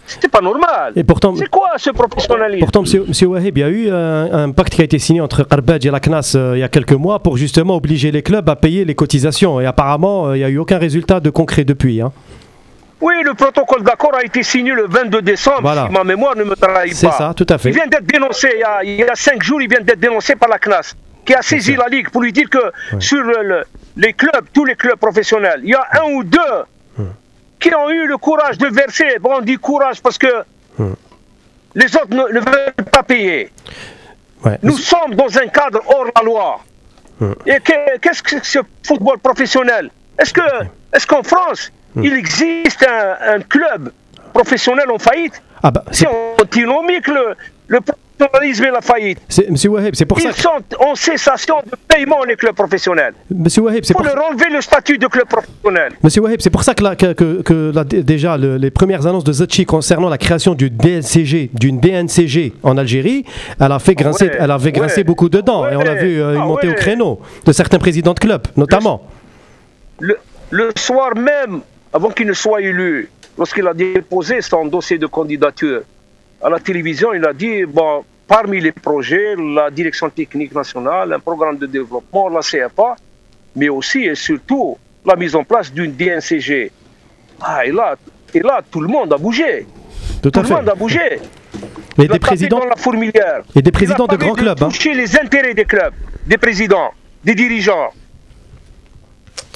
C'est 0.07 0.29
pas 0.31 0.41
normal. 0.41 0.93
Et 0.97 1.05
pourtant, 1.05 1.35
C'est 1.37 1.49
quoi 1.49 1.69
ce 1.77 1.91
professionnalisme? 1.91 2.61
Pourtant, 2.61 2.83
monsieur, 2.83 3.05
monsieur 3.07 3.29
Wahib, 3.29 3.57
il 3.57 3.61
y 3.61 3.65
a 3.65 3.69
eu 3.69 3.91
un, 3.91 4.33
un 4.45 4.51
pacte 4.51 4.75
qui 4.75 4.81
a 4.81 4.85
été 4.85 4.99
signé 4.99 5.21
entre 5.21 5.45
Qarbadj 5.45 5.87
et 5.87 5.91
la 5.91 6.01
CNAS 6.01 6.33
euh, 6.37 6.53
il 6.57 6.61
y 6.61 6.63
a 6.65 6.69
quelques 6.69 6.93
mois 6.93 7.21
pour 7.21 7.37
justement 7.37 7.77
obliger 7.77 8.11
les 8.11 8.23
clubs 8.23 8.49
à 8.49 8.57
payer 8.57 8.85
les 8.85 8.95
cotisations. 8.95 9.61
Et 9.61 9.67
apparemment, 9.67 10.29
euh, 10.29 10.37
il 10.37 10.41
n'y 10.41 10.45
a 10.45 10.49
eu 10.49 10.59
aucun 10.59 10.79
résultat 10.79 11.21
de 11.21 11.31
concret 11.31 11.65
depuis. 11.65 12.01
hein. 12.01 12.13
Oui, 13.01 13.15
le 13.25 13.35
protocole 13.35 13.83
d'accord 13.83 14.15
a 14.15 14.23
été 14.25 14.43
signé 14.43 14.73
le 14.73 14.87
22 14.89 15.21
décembre, 15.21 15.61
Voilà. 15.63 15.87
si 15.87 15.93
ma 15.93 16.03
mémoire 16.05 16.35
ne 16.35 16.45
me 16.45 16.55
trahit 16.57 16.95
C'est 16.95 17.09
pas. 17.09 17.13
ça, 17.19 17.35
tout 17.37 17.47
à 17.51 17.59
fait. 17.59 17.69
Il 17.69 17.75
vient 17.75 17.87
d'être 17.87 18.07
dénoncé, 18.07 18.51
il 18.55 18.61
y, 18.61 18.65
a, 18.65 18.83
il 18.85 18.95
y 18.97 19.03
a 19.03 19.15
cinq 19.15 19.43
jours, 19.43 19.61
il 19.61 19.69
vient 19.69 19.81
d'être 19.81 20.01
dénoncé 20.01 20.35
par 20.35 20.49
la 20.49 20.59
CNAS, 20.59 20.95
qui 21.25 21.35
a 21.35 21.43
saisi 21.43 21.77
la 21.77 21.89
Ligue 21.89 22.09
pour 22.11 22.23
lui 22.23 22.33
dire 22.33 22.49
que 22.49 22.73
sur 22.99 23.23
le- 23.23 23.43
le- 23.43 23.65
les 23.97 24.15
clubs, 24.15 24.47
tous 24.53 24.65
les 24.65 24.77
clubs 24.77 24.99
professionnels, 24.99 25.61
il 25.63 25.71
y 25.71 25.75
a 25.75 25.87
un 26.03 26.11
ou 26.13 26.25
deux 26.25 27.09
qui 27.61 27.75
ont 27.75 27.91
eu 27.91 28.07
le 28.07 28.17
courage 28.17 28.57
de 28.59 28.67
verser. 28.69 29.19
Bon, 29.21 29.35
on 29.37 29.41
dit 29.41 29.57
courage 29.57 30.01
parce 30.01 30.17
que 30.19 30.33
les 31.75 31.97
autres 31.97 32.11
ne, 32.11 32.33
ne 32.33 32.41
veulent 32.41 32.73
pas 32.91 33.03
payer. 33.03 33.51
Ouais. 34.45 34.59
Nous 34.63 34.77
sommes 34.79 35.15
dans 35.15 35.37
un 35.39 35.47
cadre 35.49 35.81
hors 35.87 36.07
la 36.17 36.23
loi. 36.23 36.61
Et 37.47 37.59
que- 37.61 37.99
qu'est-ce 37.99 38.23
que 38.23 38.37
ce 38.43 38.61
football 38.87 39.19
professionnel? 39.19 39.91
Est-ce 40.19 40.33
que, 40.33 40.41
est-ce 40.95 41.07
qu'en 41.07 41.23
France, 41.23 41.73
il 41.97 42.13
existe 42.13 42.87
un, 42.89 43.35
un 43.37 43.41
club 43.41 43.91
professionnel 44.33 44.91
en 44.91 44.99
faillite 44.99 45.43
Ah 45.63 45.71
bah, 45.71 45.85
c'est- 45.91 46.07
antinomique 46.41 47.09
le, 47.09 47.35
le 47.69 47.79
professionnalisme 47.81 48.65
et 48.65 48.71
la 48.71 48.81
faillite. 48.81 49.19
monsieur 49.51 49.69
Wahib, 49.71 49.95
c'est 49.95 50.07
pour 50.07 50.19
ça 50.21 50.29
Ils 50.31 50.35
sont 50.41 50.63
en 50.81 50.95
cessation 50.95 51.57
de 51.65 51.73
paiement 51.89 52.23
les 52.25 52.37
clubs 52.37 52.55
professionnels. 52.55 53.13
monsieur 53.31 53.63
Wahib, 53.63 53.85
c'est 53.85 53.93
pour, 53.95 54.03
leur 54.05 54.17
enlever 54.31 54.49
le 54.51 54.61
statut 54.63 54.97
de 54.99 55.07
club 55.07 55.27
professionnel. 55.27 55.93
monsieur 56.03 56.23
Wahib, 56.23 56.41
c'est 56.41 56.49
pour 56.51 56.63
ça 56.65 56.75
que, 56.75 56.83
la- 56.83 56.97
que, 56.97 57.13
que- 57.13 57.43
que 57.43 57.73
la- 57.75 57.85
déjà 57.85 58.37
le- 58.39 58.57
les 58.57 58.71
premières 58.71 59.07
annonces 59.07 59.25
de 59.25 59.33
Zachi 59.33 59.65
concernant 59.67 60.09
la 60.09 60.17
création 60.19 60.55
d'une 60.55 60.75
BNCG, 60.77 61.51
d'une 61.55 61.79
BNCG 61.79 62.55
en 62.63 62.77
Algérie, 62.79 63.25
elle 63.61 63.73
a 63.73 63.79
fait 63.79 63.95
grincer, 63.95 64.27
Ouais, 64.27 64.37
elle 64.39 64.51
avait 64.51 64.73
grincé 64.73 64.99
ouais, 64.99 65.05
beaucoup 65.05 65.29
de 65.29 65.41
dents. 65.41 65.69
et 65.69 65.77
on 65.77 65.81
a 65.81 65.95
vu 65.95 66.21
euh, 66.21 66.35
une 66.37 66.41
ah 66.43 66.45
montée 66.47 66.69
au 66.69 66.75
créneau 66.75 67.21
de 67.45 67.53
certains 67.53 67.79
présidents 67.79 68.15
de 68.15 68.21
clubs, 68.21 68.47
notamment. 68.57 69.03
Le, 70.01 70.17
le 70.51 70.71
soir 70.77 71.15
même, 71.17 71.61
avant 71.97 72.11
qu'il 72.11 72.27
ne 72.27 72.35
soit 72.35 72.61
élu, 72.61 73.09
lorsqu'il 73.39 73.67
a 73.67 73.73
déposé 73.73 74.43
son 74.43 74.67
dossier 74.67 74.99
de 74.99 75.07
candidature 75.07 75.81
à 76.43 76.51
la 76.51 76.59
télévision, 76.61 77.15
il 77.15 77.25
a 77.25 77.33
dit 77.33 77.65
bon, 77.65 78.05
parmi 78.29 78.61
les 78.61 78.73
projets, 78.73 79.35
la 79.35 79.71
direction 79.71 80.11
technique 80.11 80.55
nationale, 80.55 81.11
un 81.15 81.19
programme 81.19 81.57
de 81.57 81.65
développement, 81.65 82.29
la 82.29 82.41
CFA, 82.41 82.97
mais 83.55 83.71
aussi 83.71 84.01
et 84.05 84.15
surtout 84.15 84.77
la 85.07 85.17
mise 85.17 85.35
en 85.35 85.43
place 85.43 85.73
d'une 85.73 85.93
DNCG. 85.93 86.71
Ah, 87.41 87.65
et 87.65 87.73
là, 87.73 87.97
et 88.35 88.41
là, 88.41 88.61
tout 88.71 88.83
le 88.83 88.89
monde 88.89 89.11
a 89.15 89.17
bougé. 89.17 89.67
Tout 90.23 90.31
le 90.35 90.43
fait. 90.45 90.53
monde 90.55 90.69
a 90.69 90.75
bougé. 90.75 91.19
Mais 91.97 92.09
des 92.09 92.19
présidents, 92.19 92.59
dans 92.59 92.67
la 92.67 92.77
fourmilière. 92.77 93.41
et 93.55 93.63
des 93.63 93.73
présidents 93.73 94.07
de 94.07 94.17
grands 94.17 94.35
clubs. 94.35 94.63
hein. 94.63 94.69
Toucher 94.69 94.93
les 94.93 95.19
intérêts 95.19 95.55
des 95.55 95.65
clubs, 95.65 95.95
des 96.27 96.37
présidents, 96.37 96.91
des 97.25 97.35
dirigeants. 97.35 97.89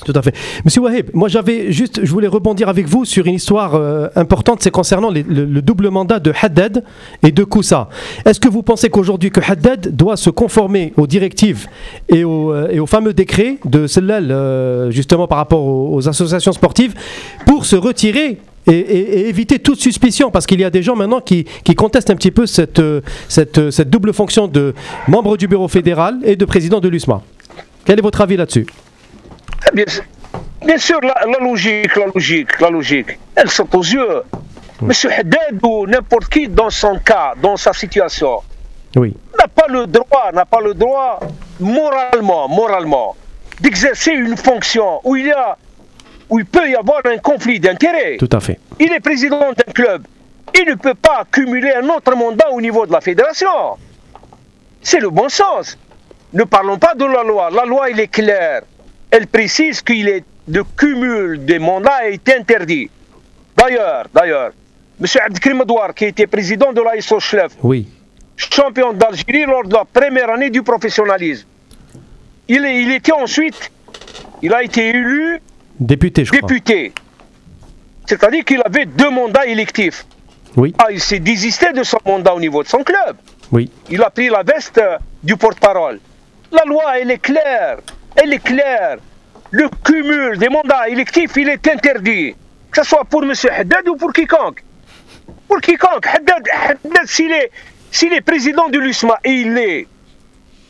Tout 0.05 0.13
à 0.15 0.23
fait. 0.23 0.35
Monsieur 0.65 0.81
Wahib, 0.83 1.11
moi 1.13 1.29
j'avais 1.29 1.73
juste, 1.73 2.01
je 2.03 2.11
voulais 2.11 2.27
rebondir 2.29 2.69
avec 2.69 2.87
vous 2.87 3.05
sur 3.05 3.27
une 3.27 3.35
histoire 3.35 3.75
euh, 3.75 4.09
importante, 4.17 4.63
c'est 4.63 4.71
concernant 4.71 5.11
le, 5.11 5.23
le 5.23 5.63
double 5.63 5.91
mandat 5.91 6.19
de 6.19 6.33
Haddad 6.41 6.85
et 7.23 7.33
de 7.33 7.45
Koussa. 7.45 7.89
Est-ce 8.25 8.41
que 8.41 8.49
vous 8.49 8.63
pensez 8.63 8.89
qu'aujourd'hui 8.89 9.31
que 9.31 9.41
Haddad 9.41 9.95
doit 9.95 10.17
se 10.17 10.31
conformer 10.31 10.93
aux 10.97 11.07
directives 11.07 11.67
et 12.09 12.25
aux, 12.25 12.53
euh, 12.53 12.87
fameux 12.87 13.13
décrets 13.13 13.59
de 13.65 13.87
Sellal, 13.87 14.31
euh, 14.31 14.91
justement 14.91 15.27
par 15.27 15.39
rapport 15.39 15.65
aux, 15.65 16.09
associations 16.09 16.53
sportives, 16.53 16.95
pour 17.47 17.67
se 17.67 17.77
retirer 17.77 18.39
et, 18.67 19.29
éviter 19.29 19.59
toute 19.59 19.81
suspicion? 19.81 20.31
Parce 20.31 20.47
qu'il 20.47 20.61
y 20.61 20.65
a 20.65 20.71
des 20.71 20.83
gens 20.83 20.97
maintenant 20.97 21.21
qui, 21.21 21.45
contestent 21.77 22.11
un 22.11 22.17
petit 22.17 22.31
peu 22.31 22.47
cette 22.47 22.81
double 23.91 24.13
fonction 24.13 24.49
de 24.49 24.75
membre 25.09 25.37
du 25.37 25.47
bureau 25.47 25.69
fédéral 25.69 26.19
et 26.25 26.37
de 26.37 26.45
président 26.45 26.81
de 26.81 26.89
l'USMA. 26.89 27.23
Quel 27.85 27.99
est 27.99 28.03
votre 28.03 28.21
avis 28.21 28.37
là-dessus? 28.37 28.67
Eh 29.69 29.75
Bien, 29.75 29.85
sûr- 29.87 30.05
bien 30.65 30.79
sûr, 30.79 31.01
la, 31.03 31.15
la 31.27 31.39
logique, 31.45 31.95
la 31.97 32.07
logique, 32.07 32.61
la 32.61 32.71
logique, 32.71 33.19
elle 33.37 33.51
saute 33.51 33.75
aux 33.75 33.83
yeux. 33.83 34.23
Monsieur 34.83 35.13
Haddad 35.13 35.59
ou 35.63 35.87
n'importe 35.87 36.29
qui 36.31 36.49
dans 36.49 36.71
son 36.71 36.99
cas, 36.99 37.35
dans 37.43 37.57
sa 37.59 37.73
situation, 37.75 38.41
Oui. 38.97 39.15
n'a 39.39 39.47
pas 39.47 39.67
le 39.69 39.87
droit, 39.87 40.33
n'a 40.33 40.47
pas 40.47 40.61
le 40.61 40.73
droit 40.73 41.21
moralement, 41.61 42.49
moralement, 42.49 43.15
d'exercer 43.61 44.13
une 44.13 44.37
fonction 44.39 45.01
où 45.05 45.17
il 45.17 45.27
y 45.27 45.33
a, 45.33 45.59
où 46.31 46.39
il 46.39 46.47
peut 46.47 46.67
y 46.71 46.75
avoir 46.75 47.01
un 47.05 47.19
conflit 47.19 47.61
d'intérêts. 47.61 48.17
Tout 48.19 48.31
à 48.33 48.41
fait. 48.41 48.59
Il 48.79 48.91
est 48.93 49.01
président 49.01 49.39
d'un 49.53 49.73
club. 49.75 50.03
Il 50.59 50.67
ne 50.69 50.75
peut 50.75 50.95
pas 50.95 51.25
cumuler 51.31 51.73
un 51.75 51.87
autre 51.91 52.15
mandat 52.17 52.49
au 52.51 52.61
niveau 52.61 52.87
de 52.87 52.93
la 52.93 53.01
fédération. 53.03 53.77
C'est 54.81 54.99
le 55.01 55.11
bon 55.11 55.29
sens. 55.29 55.77
Ne 56.33 56.45
parlons 56.45 56.79
pas 56.79 56.95
de 56.95 57.05
la 57.05 57.23
loi. 57.23 57.51
La 57.51 57.65
loi, 57.67 57.91
elle 57.91 58.01
est 58.01 58.09
claire. 58.09 58.63
Elle 59.11 59.27
précise 59.27 59.83
qu'il 59.83 60.09
est 60.09 60.25
le 60.49 60.65
cumul 60.65 61.45
des 61.45 61.59
mandats 61.59 62.09
est 62.09 62.29
interdit. 62.29 62.91
D'ailleurs, 63.57 64.07
d'ailleurs, 64.13 64.51
M. 65.01 65.07
Abdelkrim 65.25 65.63
qui 65.95 66.05
était 66.07 66.27
président 66.27 66.73
de 66.73 66.81
l'ASO 66.81 67.21
Schlef, 67.21 67.53
Oui. 67.63 67.89
champion 68.37 68.93
d'Algérie 68.93 69.45
lors 69.45 69.65
de 69.65 69.75
la 69.75 69.85
première 69.85 70.31
année 70.31 70.51
du 70.51 70.63
professionnalisme, 70.63 71.47
il, 72.49 72.65
est- 72.65 72.83
il 72.83 72.91
était 72.93 73.13
ensuite, 73.13 73.71
il 74.43 74.53
a 74.55 74.63
été 74.63 74.89
élu 74.91 75.41
Député, 75.79 76.25
je 76.25 76.33
crois. 76.33 76.41
député. 76.49 76.93
C'est-à-dire 78.07 78.45
qu'il 78.45 78.61
avait 78.65 78.87
deux 78.87 79.11
mandats 79.11 79.47
électifs. 79.47 80.05
Oui. 80.57 80.75
Ah, 80.79 80.87
il 80.91 81.01
s'est 81.01 81.21
désisté 81.21 81.73
de 81.73 81.83
son 81.85 81.99
mandat 82.05 82.35
au 82.35 82.41
niveau 82.41 82.63
de 82.63 82.69
son 82.69 82.83
club. 82.83 83.17
Oui. 83.53 83.71
Il 83.89 84.03
a 84.03 84.11
pris 84.11 84.29
la 84.29 84.43
veste 84.43 84.79
euh, 84.79 84.99
du 85.23 85.37
porte-parole. 85.37 86.01
La 86.51 86.65
loi, 86.65 86.99
elle 86.99 87.11
est 87.13 87.19
claire. 87.19 87.79
Elle 88.17 88.33
est 88.35 88.43
claire. 88.43 88.97
Le 89.51 89.69
cumul 89.85 90.39
des 90.39 90.49
mandats 90.49 90.89
électifs, 90.89 91.33
il 91.37 91.49
est 91.49 91.67
interdit. 91.69 92.35
Que 92.71 92.83
ce 92.83 92.89
soit 92.89 93.05
pour 93.05 93.25
M. 93.25 93.33
Haddad 93.51 93.89
ou 93.89 93.97
pour 93.97 94.13
quiconque. 94.13 94.63
Pour 95.49 95.61
quiconque. 95.61 96.07
Haddad, 96.07 96.45
Haddad 96.69 97.07
s'il 97.07 97.33
est, 97.33 97.51
s'il 97.91 98.13
est 98.13 98.21
président 98.21 98.69
de 98.69 98.79
l'USMA, 98.79 99.19
et 99.25 99.31
il 99.33 99.55
l'est, 99.55 99.87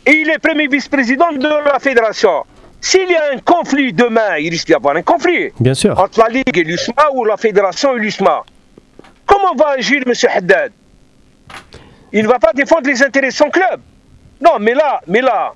et 0.07 0.11
il 0.13 0.31
est 0.31 0.39
premier 0.39 0.67
vice-président 0.67 1.31
de 1.33 1.47
la 1.47 1.79
fédération, 1.79 2.45
s'il 2.81 3.11
y 3.11 3.15
a 3.15 3.33
un 3.35 3.39
conflit 3.41 3.93
demain, 3.93 4.39
il 4.39 4.49
risque 4.49 4.69
d'y 4.69 4.75
avoir 4.75 4.97
un 4.97 5.03
conflit 5.03 5.51
Bien 5.61 5.75
sûr. 5.75 5.99
entre 6.01 6.19
la 6.21 6.29
Ligue 6.29 6.57
et 6.57 6.65
l'USMA 6.65 7.11
ou 7.13 7.27
la 7.27 7.37
Fédération 7.37 7.95
et 7.95 8.01
l'USMA. 8.01 8.43
Comment 9.27 9.55
va 9.55 9.73
agir 9.77 10.03
M. 10.07 10.13
Haddad? 10.35 10.73
Il 12.13 12.23
ne 12.23 12.29
va 12.29 12.39
pas 12.39 12.53
défendre 12.55 12.89
les 12.89 13.03
intérêts 13.03 13.29
de 13.29 13.33
son 13.35 13.51
club. 13.51 13.81
Non, 14.41 14.53
mais 14.59 14.73
là, 14.73 15.03
mais 15.07 15.21
là, 15.21 15.53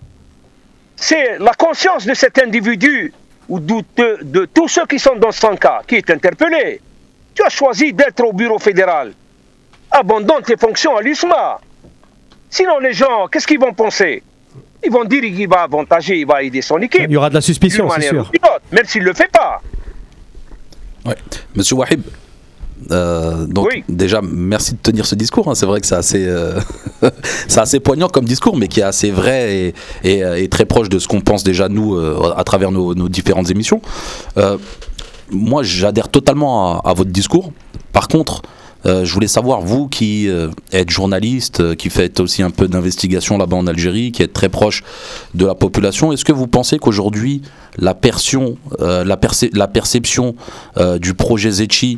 c'est 0.96 1.38
la 1.38 1.52
conscience 1.52 2.06
de 2.06 2.14
cet 2.14 2.38
individu 2.38 3.12
ou 3.48 3.60
de, 3.60 3.82
de- 3.96 4.18
de 4.22 4.44
tous 4.46 4.68
ceux 4.68 4.86
qui 4.86 4.98
sont 4.98 5.16
dans 5.16 5.32
son 5.32 5.56
cas 5.56 5.82
qui 5.86 5.96
est 5.96 6.10
interpellé. 6.10 6.80
Tu 7.34 7.42
as 7.42 7.48
choisi 7.50 7.92
d'être 7.92 8.22
au 8.24 8.32
bureau 8.32 8.58
fédéral. 8.58 9.12
Abandonne 9.90 10.42
tes 10.42 10.56
fonctions 10.56 10.96
à 10.96 11.02
l'USMA. 11.02 11.60
Sinon, 12.50 12.78
les 12.78 12.92
gens, 12.92 13.26
qu'est-ce 13.30 13.46
qu'ils 13.46 13.58
vont 13.58 13.72
penser? 13.74 14.22
Ils 14.84 14.90
vont 14.90 15.04
dire 15.04 15.22
qu'il 15.22 15.48
va 15.48 15.62
avantager, 15.62 16.18
il 16.20 16.26
va 16.26 16.42
aider 16.42 16.62
son 16.62 16.78
équipe. 16.78 17.02
Il 17.04 17.10
y 17.10 17.16
aura 17.16 17.28
de 17.30 17.34
la 17.34 17.40
suspicion, 17.40 17.84
D'une 17.84 17.92
c'est 17.92 17.96
manière 17.98 18.10
sûr. 18.24 18.28
ou 18.28 18.32
d'une 18.38 18.44
autre, 18.44 18.62
même 18.70 18.84
s'il 18.84 19.02
ne 19.02 19.06
le 19.08 19.14
fait 19.14 19.30
pas. 19.30 19.60
Ouais. 21.04 21.16
Monsieur 21.54 21.76
Wahib, 21.76 22.02
euh, 22.90 23.46
donc 23.46 23.68
Oui. 23.72 23.84
déjà 23.88 24.20
merci 24.22 24.72
de 24.72 24.78
tenir 24.78 25.06
ce 25.06 25.14
discours. 25.14 25.48
hein. 25.48 25.54
C'est 25.54 25.66
vrai 25.66 25.80
que 25.80 25.86
c'est 25.86 25.94
assez, 25.94 26.24
euh, 26.26 26.58
assez 27.56 27.80
poignant 27.80 28.08
comme 28.08 28.24
discours, 28.24 28.56
mais 28.56 28.68
qui 28.68 28.80
est 28.80 28.84
assez 28.84 29.10
vrai 29.10 29.54
et, 29.56 29.74
et, 30.04 30.24
euh, 30.24 30.40
et 30.42 30.48
très 30.48 30.64
proche 30.64 30.88
de 30.88 30.98
ce 30.98 31.08
qu'on 31.08 31.20
pense 31.20 31.44
déjà 31.44 31.68
nous 31.68 31.94
euh, 31.96 32.32
à 32.36 32.44
travers 32.44 32.70
nos, 32.70 32.94
nos 32.94 33.08
différentes 33.08 33.50
émissions. 33.50 33.80
Moi, 35.30 35.62
j'adhère 35.62 36.08
totalement 36.08 36.80
à, 36.80 36.90
à 36.90 36.92
votre 36.94 37.10
discours. 37.10 37.50
Par 37.92 38.08
contre, 38.08 38.42
euh, 38.86 39.06
je 39.06 39.14
voulais 39.14 39.26
savoir, 39.28 39.62
vous 39.62 39.88
qui 39.88 40.28
euh, 40.28 40.48
êtes 40.70 40.90
journaliste, 40.90 41.60
euh, 41.60 41.74
qui 41.74 41.88
faites 41.88 42.20
aussi 42.20 42.42
un 42.42 42.50
peu 42.50 42.68
d'investigation 42.68 43.38
là-bas 43.38 43.56
en 43.56 43.66
Algérie, 43.66 44.12
qui 44.12 44.22
êtes 44.22 44.34
très 44.34 44.50
proche 44.50 44.82
de 45.34 45.46
la 45.46 45.54
population, 45.54 46.12
est-ce 46.12 46.24
que 46.26 46.32
vous 46.32 46.46
pensez 46.46 46.78
qu'aujourd'hui, 46.78 47.40
la, 47.78 47.94
perception, 47.94 48.56
la, 48.78 49.16
percé- 49.16 49.50
la 49.54 49.66
perception 49.68 50.36
du 51.00 51.14
projet 51.14 51.50
Zetchi 51.50 51.96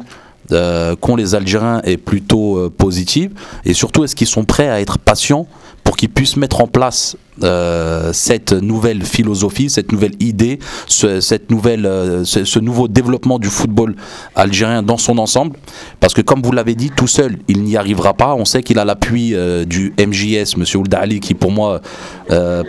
qu'ont 1.01 1.17
les 1.17 1.35
Algériens 1.35 1.81
est 1.85 1.97
plutôt 1.97 2.59
euh, 2.59 2.71
positive. 2.71 3.33
Et 3.65 3.75
surtout, 3.75 4.05
est-ce 4.05 4.17
qu'ils 4.17 4.27
sont 4.27 4.45
prêts 4.45 4.69
à 4.69 4.81
être 4.81 4.99
patients 4.99 5.47
pour 5.85 5.97
qu'ils 5.97 6.11
puissent 6.11 6.37
mettre 6.37 6.61
en 6.61 6.67
place 6.67 7.17
euh, 7.43 8.13
cette 8.13 8.53
nouvelle 8.53 9.03
philosophie, 9.03 9.69
cette 9.69 9.93
nouvelle 9.93 10.15
idée, 10.21 10.59
ce, 10.87 11.21
cette 11.21 11.51
nouvelle, 11.51 11.85
euh, 11.85 12.25
ce, 12.25 12.59
nouveau 12.59 12.89
développement 12.89 13.39
du 13.39 13.49
football 13.49 13.95
algérien 14.35 14.83
dans 14.83 14.97
son 14.97 15.19
ensemble 15.19 15.57
Parce 16.01 16.15
que 16.15 16.23
comme 16.23 16.41
vous 16.43 16.53
l'avez 16.53 16.75
dit, 16.75 16.91
tout 16.97 17.07
seul, 17.07 17.37
il 17.49 17.63
n'y 17.63 17.77
arrivera 17.77 18.15
pas. 18.15 18.35
On 18.35 18.47
sait 18.47 18.63
qu'il 18.63 18.79
a 18.79 18.85
l'appui 18.85 19.35
euh, 19.35 19.65
du 19.65 19.93
MJS, 19.99 20.57
Monsieur 20.57 20.79
Ould 20.79 20.95
Ali, 20.95 21.21
qui 21.21 21.35
pour 21.35 21.53
moi, 21.53 21.81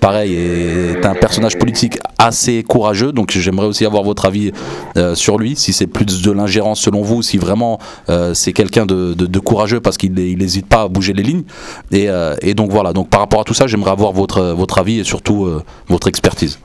pareil, 0.02 0.34
est 0.34 1.06
un 1.06 1.16
personnage 1.16 1.58
politique 1.58 1.98
assez 2.18 2.64
courageux. 2.64 3.12
Donc 3.12 3.32
j'aimerais 3.32 3.68
aussi 3.68 3.86
avoir 3.86 4.04
votre 4.04 4.26
avis 4.26 4.52
sur 5.14 5.38
lui, 5.38 5.56
si 5.56 5.74
c'est 5.74 5.88
plus 5.88 6.22
de 6.22 6.32
l'ingérence 6.32 6.82
selon 6.82 7.02
vous, 7.02 7.22
si 7.22 7.38
vraiment 7.38 7.80
c'est 8.34 8.54
quelqu'un 8.54 8.86
de, 8.86 9.40
courageux 9.40 9.80
parce 9.80 9.98
qu'il 9.98 10.14
n'hésite 10.14 10.68
pas 10.68 10.84
à 10.84 10.88
bouger 10.88 11.14
les 11.14 11.24
lignes. 11.24 11.44
Et, 11.92 12.08
et 12.42 12.54
donc 12.54 12.72
voilà, 12.72 12.94
donc 12.94 13.10
par 13.10 13.22
rapport 13.22 13.42
à 13.42 13.44
tout 13.44 13.54
ça, 13.54 13.68
j'aimerais 13.68 13.92
avoir 13.92 14.12
votre, 14.12 14.57
votre 14.58 14.78
avis 14.80 15.00
et 15.00 15.04
surtout 15.04 15.46
euh, 15.46 15.64
votre 15.88 16.08
expertise. 16.08 16.60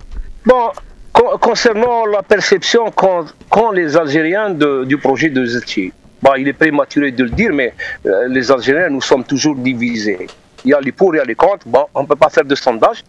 Bon, 0.44 0.70
con- 1.12 1.38
concernant 1.40 2.04
la 2.06 2.22
perception 2.22 2.90
qu'ont 2.90 3.70
les 3.70 3.96
Algériens 3.96 4.50
de- 4.50 4.84
du 4.84 4.96
projet 4.98 5.28
de 5.30 5.44
Zetchi, 5.46 5.92
bon, 6.22 6.32
il 6.36 6.48
est 6.48 6.52
prématuré 6.64 7.12
de 7.12 7.24
le 7.24 7.30
dire, 7.30 7.52
mais 7.52 7.74
euh, 8.06 8.26
les 8.28 8.50
Algériens, 8.50 8.88
nous 8.88 9.02
sommes 9.02 9.24
toujours 9.24 9.54
divisés. 9.56 10.26
Il 10.64 10.70
y 10.70 10.74
a 10.74 10.80
les 10.80 10.92
pour, 10.92 11.14
il 11.14 11.18
y 11.18 11.20
a 11.20 11.24
les 11.24 11.34
contre. 11.34 11.66
Bon, 11.66 11.86
on 11.94 12.02
ne 12.02 12.06
peut 12.06 12.16
pas 12.16 12.28
faire 12.28 12.44
de 12.44 12.54
sondage. 12.54 13.02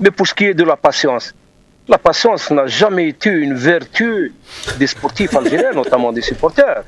Mais 0.00 0.10
pour 0.10 0.26
ce 0.26 0.34
qui 0.34 0.44
est 0.46 0.54
de 0.54 0.64
la 0.64 0.76
patience, 0.76 1.32
la 1.86 1.98
patience 1.98 2.50
n'a 2.50 2.66
jamais 2.66 3.08
été 3.08 3.30
une 3.30 3.54
vertu 3.54 4.32
des 4.78 4.86
sportifs 4.88 5.34
algériens, 5.36 5.72
notamment 5.72 6.10
des 6.12 6.22
supporters. 6.22 6.82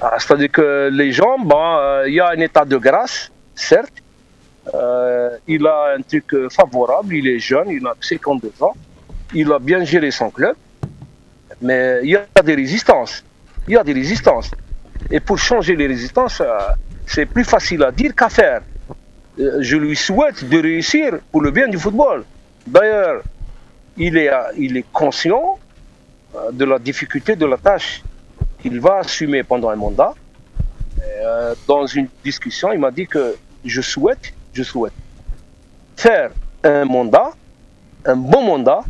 Ah, 0.00 0.16
C'est-à-dire 0.18 0.50
que 0.52 0.90
les 0.92 1.12
gens, 1.12 1.36
euh, 1.52 2.04
il 2.06 2.14
y 2.14 2.20
a 2.20 2.28
un 2.28 2.40
état 2.40 2.64
de 2.64 2.76
grâce, 2.76 3.30
certes, 3.54 3.92
euh, 4.74 5.36
il 5.46 5.66
a 5.66 5.94
un 5.96 6.02
truc 6.02 6.34
euh, 6.34 6.48
favorable, 6.48 7.14
il 7.14 7.26
est 7.28 7.38
jeune, 7.38 7.70
il 7.70 7.86
a 7.86 7.94
52 8.00 8.52
ans, 8.60 8.74
il 9.34 9.50
a 9.52 9.58
bien 9.58 9.84
géré 9.84 10.10
son 10.10 10.30
club, 10.30 10.56
mais 11.62 12.00
il 12.02 12.10
y 12.10 12.16
a 12.16 12.42
des 12.42 12.54
résistances. 12.54 13.24
Il 13.66 13.74
y 13.74 13.76
a 13.76 13.84
des 13.84 13.92
résistances. 13.92 14.50
Et 15.10 15.20
pour 15.20 15.38
changer 15.38 15.76
les 15.76 15.86
résistances, 15.86 16.40
euh, 16.40 16.58
c'est 17.06 17.26
plus 17.26 17.44
facile 17.44 17.82
à 17.82 17.90
dire 17.92 18.14
qu'à 18.14 18.28
faire. 18.28 18.62
Je 19.38 19.76
lui 19.76 19.94
souhaite 19.94 20.48
de 20.48 20.60
réussir 20.60 21.18
pour 21.30 21.42
le 21.42 21.50
bien 21.52 21.68
du 21.68 21.78
football. 21.78 22.24
D'ailleurs, 22.66 23.22
il 23.96 24.16
est, 24.16 24.84
conscient 24.92 25.58
de 26.52 26.64
la 26.64 26.78
difficulté 26.78 27.36
de 27.36 27.46
la 27.46 27.56
tâche 27.56 28.02
qu'il 28.60 28.80
va 28.80 28.98
assumer 28.98 29.44
pendant 29.44 29.68
un 29.68 29.76
mandat. 29.76 30.12
Dans 31.68 31.86
une 31.86 32.08
discussion, 32.24 32.72
il 32.72 32.80
m'a 32.80 32.90
dit 32.90 33.06
que 33.06 33.36
je 33.64 33.80
souhaite, 33.80 34.34
je 34.52 34.62
souhaite 34.62 34.92
faire 35.96 36.30
un 36.64 36.84
mandat, 36.84 37.32
un 38.04 38.16
bon 38.16 38.42
mandat, 38.42 38.82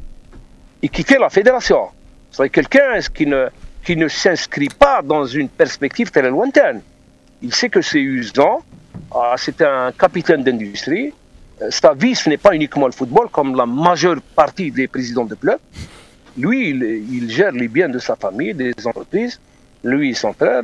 et 0.83 0.89
quitter 0.89 1.19
la 1.19 1.29
fédération. 1.29 1.89
C'est 2.31 2.51
quelqu'un 2.51 3.01
qui 3.15 3.27
ne, 3.27 3.49
qui 3.85 3.97
ne 3.97 4.09
s'inscrit 4.09 4.69
pas 4.69 5.03
dans 5.03 5.25
une 5.25 5.49
perspective 5.49 6.11
très 6.11 6.29
lointaine? 6.29 6.83
Il 7.43 7.55
sait 7.55 7.69
que 7.69 7.83
c'est 7.83 8.01
usant, 8.01 8.61
ah, 9.15 9.35
c'est 9.37 9.63
un 9.63 9.93
capitaine 9.93 10.43
d'industrie, 10.43 11.13
Euh, 11.61 11.71
sa 11.71 11.93
vie 11.93 12.15
ce 12.15 12.29
n'est 12.29 12.39
pas 12.39 12.55
uniquement 12.55 12.87
le 12.87 12.93
football 12.93 13.29
comme 13.31 13.57
la 13.57 13.67
majeure 13.67 14.21
partie 14.37 14.71
des 14.71 14.87
présidents 14.87 15.25
de 15.25 15.35
clubs. 15.35 15.59
Lui, 16.37 16.71
il, 16.71 16.83
il 17.17 17.31
gère 17.31 17.53
les 17.53 17.69
biens 17.69 17.89
de 17.89 17.99
sa 17.99 18.15
famille, 18.15 18.55
des 18.55 18.73
entreprises, 18.87 19.41
lui 19.83 20.11
et 20.11 20.15
son 20.15 20.33
frère. 20.33 20.63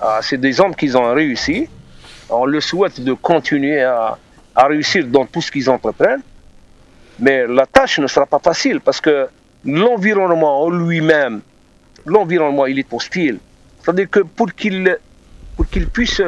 Ah, 0.00 0.20
c'est 0.22 0.38
des 0.38 0.60
hommes 0.60 0.74
qui 0.74 0.94
ont 0.94 1.12
réussi. 1.12 1.68
On 2.30 2.44
le 2.44 2.60
souhaite 2.60 3.00
de 3.00 3.12
continuer 3.14 3.82
à, 3.82 4.18
à 4.56 4.66
réussir 4.66 5.06
dans 5.06 5.26
tout 5.26 5.42
ce 5.42 5.52
qu'ils 5.52 5.68
entreprennent. 5.68 6.22
Mais 7.18 7.46
la 7.46 7.66
tâche 7.66 7.98
ne 7.98 8.06
sera 8.06 8.26
pas 8.26 8.38
facile 8.38 8.80
parce 8.80 9.00
que 9.00 9.28
l'environnement 9.64 10.62
en 10.62 10.70
lui-même, 10.70 11.40
l'environnement, 12.04 12.66
il 12.66 12.78
est 12.78 12.92
hostile. 12.92 13.38
C'est-à-dire 13.82 14.10
que 14.10 14.20
pour 14.20 14.52
qu'il 14.54 14.96
pour 15.56 15.66
puisse 15.92 16.22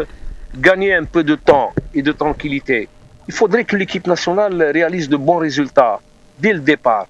gagner 0.57 0.95
un 0.95 1.05
peu 1.05 1.25
de 1.25 1.35
temps 1.35 1.73
et 1.95 2.03
de 2.03 2.13
tranquillité, 2.13 2.89
il 3.27 3.35
faudrait 3.35 3.65
que 3.65 3.77
l'équipe 3.77 4.07
nationale 4.07 4.63
réalise 4.63 5.09
de 5.09 5.17
bons 5.17 5.37
résultats 5.37 6.01
dès 6.39 6.53
le 6.53 6.61
départ. 6.61 7.07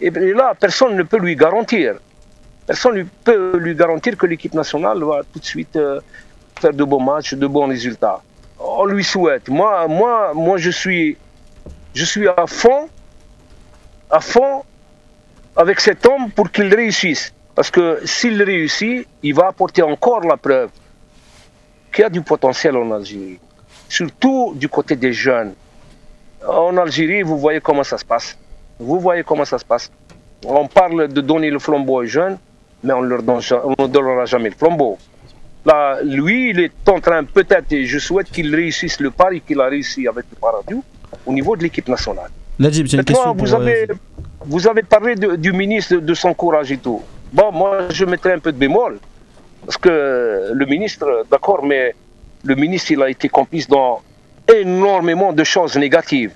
Et 0.00 0.10
là, 0.10 0.54
personne 0.58 0.94
ne 0.96 1.02
peut 1.02 1.18
lui 1.18 1.34
garantir. 1.36 1.94
Personne 2.66 2.96
ne 2.96 3.04
peut 3.24 3.56
lui 3.56 3.74
garantir 3.74 4.16
que 4.16 4.26
l'équipe 4.26 4.52
nationale 4.52 5.02
va 5.02 5.22
tout 5.32 5.38
de 5.38 5.44
suite 5.44 5.76
euh, 5.76 6.00
faire 6.60 6.74
de 6.74 6.84
bons 6.84 7.00
matchs, 7.00 7.34
de 7.34 7.46
bons 7.46 7.68
résultats. 7.68 8.20
On 8.58 8.84
lui 8.86 9.04
souhaite. 9.04 9.48
Moi, 9.48 9.86
moi, 9.88 10.32
moi 10.34 10.56
je, 10.58 10.70
suis, 10.70 11.16
je 11.94 12.04
suis 12.04 12.28
à 12.28 12.46
fond, 12.46 12.88
à 14.10 14.20
fond 14.20 14.64
avec 15.56 15.80
cet 15.80 16.06
homme 16.06 16.30
pour 16.30 16.50
qu'il 16.50 16.74
réussisse. 16.74 17.32
Parce 17.54 17.70
que 17.70 18.00
s'il 18.04 18.42
réussit, 18.42 19.06
il 19.22 19.34
va 19.34 19.48
apporter 19.48 19.82
encore 19.82 20.20
la 20.20 20.36
preuve 20.36 20.70
qu'il 21.92 22.02
y 22.02 22.04
a 22.04 22.10
du 22.10 22.20
potentiel 22.20 22.76
en 22.76 22.90
Algérie. 22.92 23.40
Surtout 23.88 24.52
du 24.54 24.68
côté 24.68 24.96
des 24.96 25.12
jeunes. 25.12 25.54
En 26.46 26.76
Algérie, 26.76 27.22
vous 27.22 27.38
voyez 27.38 27.60
comment 27.60 27.84
ça 27.84 27.96
se 27.96 28.04
passe. 28.04 28.36
Vous 28.78 29.00
voyez 29.00 29.22
comment 29.22 29.46
ça 29.46 29.58
se 29.58 29.64
passe. 29.64 29.90
On 30.44 30.68
parle 30.68 31.08
de 31.08 31.20
donner 31.22 31.50
le 31.50 31.58
flambeau 31.58 32.02
aux 32.02 32.04
jeunes, 32.04 32.36
mais 32.84 32.92
on 32.92 33.02
ne 33.02 33.08
leur 33.08 33.22
donnera 33.22 34.26
jamais 34.26 34.50
le 34.50 34.54
flambeau. 34.54 34.98
Là, 35.66 35.98
lui, 36.04 36.50
il 36.50 36.60
est 36.60 36.88
en 36.88 37.00
train 37.00 37.24
peut-être, 37.24 37.70
et 37.72 37.84
je 37.86 37.98
souhaite 37.98 38.30
qu'il 38.30 38.54
réussisse 38.54 39.00
le 39.00 39.10
pari 39.10 39.40
qu'il 39.46 39.60
a 39.60 39.66
réussi 39.66 40.06
avec 40.06 40.24
le 40.32 40.36
Paradou 40.40 40.78
au 41.26 41.32
niveau 41.32 41.56
de 41.56 41.62
l'équipe 41.64 41.88
nationale. 41.88 42.30
Najib, 42.58 42.86
j'ai 42.86 42.96
une 42.98 43.04
question 43.04 43.32
vous, 43.34 43.44
pour, 43.44 43.54
avez, 43.60 43.82
euh, 43.90 43.94
vous 44.52 44.64
avez 44.68 44.82
parlé 44.82 45.16
de- 45.16 45.34
du 45.46 45.52
ministre, 45.52 45.96
de 45.96 46.14
son 46.14 46.32
courage 46.34 46.70
et 46.70 46.78
tout. 46.78 47.02
Bon, 47.32 47.50
moi, 47.52 47.72
je 47.90 48.04
mettrais 48.04 48.32
un 48.34 48.38
peu 48.38 48.52
de 48.52 48.58
bémol. 48.64 48.98
Parce 49.66 49.76
que 49.78 50.50
le 50.60 50.66
ministre, 50.66 51.06
d'accord, 51.30 51.64
mais 51.64 51.94
le 52.44 52.54
ministre, 52.54 52.92
il 52.92 53.02
a 53.02 53.10
été 53.10 53.28
complice 53.28 53.66
dans 53.68 54.00
énormément 54.60 55.32
de 55.32 55.42
choses 55.42 55.76
négatives. 55.76 56.30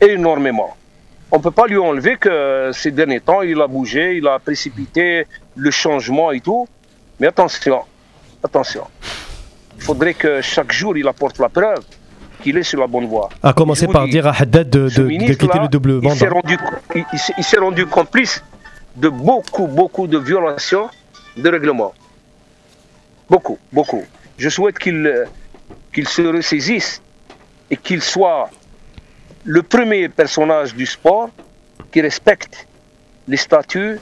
Énormément. 0.00 0.76
On 1.30 1.38
ne 1.38 1.42
peut 1.42 1.50
pas 1.52 1.66
lui 1.66 1.78
enlever 1.78 2.16
que 2.16 2.70
ces 2.72 2.90
derniers 2.90 3.20
temps, 3.20 3.42
il 3.42 3.60
a 3.60 3.66
bougé, 3.68 4.16
il 4.16 4.26
a 4.26 4.38
précipité 4.38 5.26
le 5.54 5.70
changement 5.70 6.32
et 6.32 6.40
tout. 6.40 6.66
Mais 7.20 7.28
attention, 7.28 7.80
attention. 8.42 8.84
Il 9.76 9.82
faudrait 9.82 10.14
que 10.14 10.40
chaque 10.40 10.72
jour, 10.72 10.96
il 10.96 11.06
apporte 11.06 11.38
la 11.38 11.48
preuve 11.48 11.82
qu'il 12.42 12.56
est 12.58 12.62
sur 12.62 12.80
la 12.80 12.86
bonne 12.86 13.06
voie. 13.06 13.28
À 13.42 13.52
commencer 13.52 13.86
par 13.86 14.04
dis, 14.04 14.10
dire 14.12 14.26
à 14.26 14.34
Haddad 14.38 14.68
de, 14.70 14.88
quitter 14.88 15.58
le 15.58 15.68
double 15.68 16.00
il 16.02 16.10
s'est 16.12 16.28
rendu, 16.28 16.56
il, 16.94 17.04
il 17.12 17.18
s'est- 17.18 17.34
il 17.38 17.44
s'est 17.44 17.58
rendu 17.58 17.86
complice 17.86 18.42
de 18.96 19.08
beaucoup, 19.08 19.66
beaucoup 19.66 20.06
de 20.06 20.18
violations 20.18 20.88
de 21.36 21.48
règlement. 21.50 21.92
Beaucoup, 23.28 23.58
beaucoup. 23.72 24.04
Je 24.38 24.48
souhaite 24.48 24.78
qu'il 24.78 25.06
euh, 25.06 25.24
qu'il 25.92 26.06
se 26.08 26.22
ressaisisse 26.22 27.02
et 27.70 27.76
qu'il 27.76 28.02
soit 28.02 28.50
le 29.44 29.62
premier 29.62 30.08
personnage 30.08 30.74
du 30.74 30.86
sport 30.86 31.30
qui 31.92 32.00
respecte 32.00 32.66
les 33.28 33.36
statuts 33.36 33.98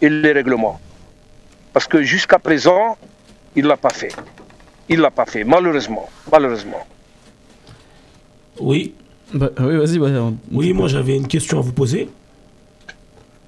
et 0.00 0.08
les 0.08 0.32
règlements. 0.32 0.80
Parce 1.72 1.86
que 1.86 2.02
jusqu'à 2.02 2.38
présent, 2.38 2.96
il 3.56 3.64
ne 3.64 3.68
l'a 3.68 3.76
pas 3.76 3.90
fait. 3.90 4.14
Il 4.88 4.96
ne 4.98 5.02
l'a 5.02 5.10
pas 5.10 5.26
fait, 5.26 5.44
malheureusement. 5.44 6.08
Malheureusement. 6.30 6.86
Oui, 8.60 8.94
bah, 9.32 9.50
oui, 9.60 9.76
vas-y, 9.76 9.98
on- 10.18 10.36
oui, 10.52 10.72
moi 10.72 10.88
j'avais 10.88 11.16
une 11.16 11.26
question 11.26 11.58
à 11.58 11.62
vous 11.62 11.72
poser. 11.72 12.08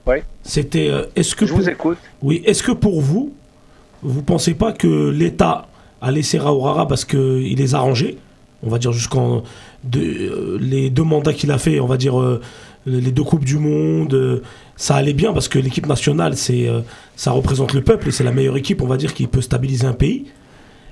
Oui. 0.06 0.16
C'était 0.42 0.88
euh, 0.88 1.06
est-ce 1.16 1.34
que 1.34 1.46
Je 1.46 1.52
pour, 1.52 1.60
vous 1.60 1.68
écoute. 1.68 1.98
oui, 2.22 2.42
est-ce 2.44 2.62
que 2.62 2.72
pour 2.72 3.00
vous, 3.00 3.32
vous 4.02 4.22
pensez 4.22 4.54
pas 4.54 4.72
que 4.72 5.08
l'État 5.10 5.66
a 6.00 6.10
laissé 6.10 6.38
Raourara 6.38 6.86
parce 6.88 7.04
que 7.04 7.40
il 7.40 7.56
les 7.58 7.74
a 7.74 7.78
arrangés, 7.78 8.18
on 8.62 8.68
va 8.68 8.78
dire 8.78 8.92
jusqu'en 8.92 9.42
de, 9.84 10.00
euh, 10.00 10.58
les 10.60 10.90
deux 10.90 11.02
mandats 11.04 11.32
qu'il 11.32 11.50
a 11.50 11.58
fait, 11.58 11.80
on 11.80 11.86
va 11.86 11.96
dire 11.96 12.20
euh, 12.20 12.40
les 12.86 13.10
deux 13.12 13.22
coupes 13.24 13.44
du 13.44 13.58
monde, 13.58 14.14
euh, 14.14 14.42
ça 14.76 14.94
allait 14.96 15.12
bien 15.14 15.32
parce 15.32 15.48
que 15.48 15.58
l'équipe 15.58 15.86
nationale 15.86 16.36
c'est 16.36 16.68
euh, 16.68 16.80
ça 17.16 17.30
représente 17.30 17.72
le 17.72 17.80
peuple 17.82 18.08
et 18.08 18.10
c'est 18.10 18.24
la 18.24 18.32
meilleure 18.32 18.56
équipe, 18.56 18.82
on 18.82 18.86
va 18.86 18.96
dire 18.96 19.14
qui 19.14 19.26
peut 19.26 19.40
stabiliser 19.40 19.86
un 19.86 19.92
pays. 19.94 20.26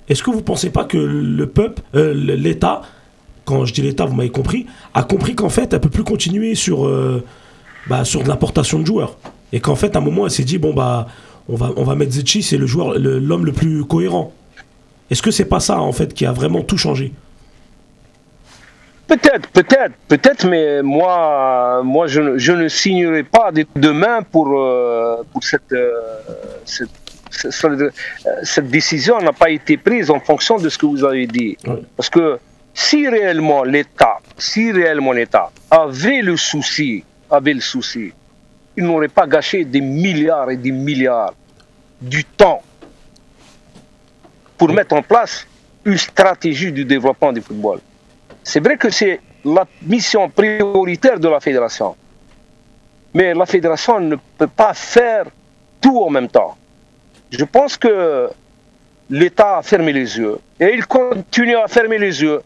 Est-ce 0.08 0.22
que 0.22 0.30
vous 0.30 0.42
pensez 0.42 0.70
pas 0.70 0.84
que 0.84 0.96
le 0.98 1.46
peuple, 1.46 1.82
euh, 1.94 2.12
le- 2.14 2.34
l'État, 2.34 2.82
quand 3.44 3.64
je 3.64 3.72
dis 3.72 3.82
l'État, 3.82 4.04
vous 4.04 4.14
m'avez 4.14 4.30
compris, 4.30 4.66
a 4.94 5.02
compris 5.04 5.34
qu'en 5.34 5.48
fait, 5.48 5.72
elle 5.72 5.80
peut 5.80 5.88
plus 5.90 6.04
continuer 6.04 6.54
sur, 6.54 6.86
euh, 6.86 7.22
bah, 7.88 8.04
l'importation 8.26 8.78
de 8.78 8.86
joueurs? 8.86 9.16
Et 9.52 9.60
qu'en 9.60 9.74
fait, 9.76 9.94
à 9.96 9.98
un 9.98 10.02
moment, 10.02 10.24
elle 10.24 10.30
s'est 10.30 10.44
dit, 10.44 10.58
bon, 10.58 10.72
bah, 10.74 11.06
on 11.48 11.56
va, 11.56 11.72
on 11.76 11.84
va 11.84 11.94
mettre 11.94 12.12
Zetchi, 12.12 12.42
c'est 12.42 12.56
joueur, 12.66 12.98
le- 12.98 13.18
l'homme 13.18 13.44
le, 13.44 13.52
plus 13.52 13.84
cohérent. 13.84 14.32
Est-ce 15.10 15.22
que 15.22 15.30
c'est 15.30 15.44
pas 15.44 15.60
ça, 15.60 15.80
en 15.80 15.92
fait, 15.92 16.14
qui 16.14 16.24
a 16.24 16.32
vraiment 16.32 16.62
tout 16.62 16.78
changé? 16.78 17.12
Peut-être, 19.12 19.46
peut-être, 19.50 19.94
peut-être, 20.08 20.46
mais 20.48 20.82
moi, 20.82 21.82
moi 21.84 22.06
je, 22.06 22.20
ne, 22.22 22.38
je 22.38 22.52
ne 22.52 22.66
signerai 22.68 23.24
pas 23.24 23.52
de- 23.52 23.66
demain 23.76 24.22
pour, 24.22 24.46
euh, 24.58 25.22
pour 25.30 25.42
cette, 25.44 25.70
euh, 25.72 25.90
cette, 26.64 26.88
cette- 27.30 27.50
cette- 27.52 27.80
euh, 27.82 27.90
cette 28.42 28.68
décision 28.78 29.18
n'a 29.20 29.34
pas 29.34 29.50
été 29.50 29.76
prise 29.76 30.08
en 30.10 30.18
fonction 30.18 30.56
de 30.56 30.68
ce 30.70 30.78
que 30.78 30.86
vous 30.86 31.04
avez 31.04 31.26
dit. 31.26 31.58
Parce 31.96 32.08
que 32.08 32.38
si 32.72 33.06
réellement 33.06 33.64
l'État, 33.64 34.16
si 34.38 34.72
réellement 34.72 35.12
l'État 35.12 35.50
avait 35.70 36.22
le 36.22 36.36
souci, 36.38 37.04
avait 37.30 37.52
le 37.52 37.60
souci, 37.60 38.12
il 38.78 38.84
n'aurait 38.84 39.08
pas 39.20 39.26
gâché 39.26 39.66
des 39.66 39.82
milliards 39.82 40.50
et 40.50 40.56
des 40.56 40.72
milliards 40.72 41.34
du 42.00 42.24
temps 42.24 42.62
pour 44.56 44.68
mettre 44.72 44.94
en 44.94 45.02
place 45.02 45.46
une 45.84 45.98
stratégie 45.98 46.72
du 46.72 46.84
développement 46.86 47.32
du 47.32 47.42
football. 47.42 47.78
C'est 48.44 48.60
vrai 48.60 48.76
que 48.76 48.90
c'est 48.90 49.20
la 49.44 49.66
mission 49.82 50.28
prioritaire 50.28 51.18
de 51.18 51.28
la 51.28 51.40
fédération. 51.40 51.96
Mais 53.14 53.34
la 53.34 53.46
fédération 53.46 54.00
ne 54.00 54.16
peut 54.38 54.46
pas 54.46 54.74
faire 54.74 55.26
tout 55.80 56.00
en 56.02 56.10
même 56.10 56.28
temps. 56.28 56.56
Je 57.30 57.44
pense 57.44 57.76
que 57.76 58.30
l'État 59.10 59.58
a 59.58 59.62
fermé 59.62 59.92
les 59.92 60.16
yeux 60.18 60.38
et 60.58 60.72
il 60.74 60.86
continue 60.86 61.56
à 61.56 61.68
fermer 61.68 61.98
les 61.98 62.22
yeux. 62.22 62.40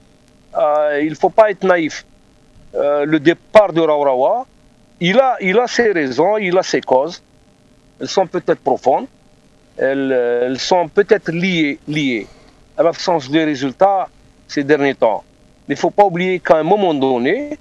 Euh, 0.57 1.01
il 1.03 1.11
ne 1.11 1.15
faut 1.15 1.31
pas 1.31 1.51
être 1.51 1.65
naïf. 1.65 2.05
Euh, 2.75 3.05
le 3.05 3.21
départ 3.21 3.73
de 3.73 3.81
Raurawa, 3.81 4.47
il 5.01 5.19
a, 5.19 5.67
ses 5.67 5.93
raisons, 5.93 6.37
il 6.39 6.57
a 6.57 6.63
ses 6.63 6.81
causes. 6.81 7.23
Elles 8.01 8.09
sont 8.09 8.27
peut-être 8.27 8.61
profondes. 8.61 9.07
Elles, 9.77 10.13
elles 10.13 10.59
sont 10.59 10.89
peut-être 10.89 11.31
liées, 11.31 11.79
liées 11.87 12.27
à 12.77 12.83
l'absence 12.83 13.31
de 13.31 13.41
résultats 13.41 14.09
ces 14.49 14.65
derniers 14.65 14.95
temps. 14.95 15.23
Mais 15.69 15.75
il 15.75 15.79
ne 15.79 15.81
faut 15.81 15.91
pas 15.91 16.05
oublier 16.05 16.39
qu'à 16.41 16.59
un 16.59 16.63
moment 16.63 16.95
donné, 16.95 17.59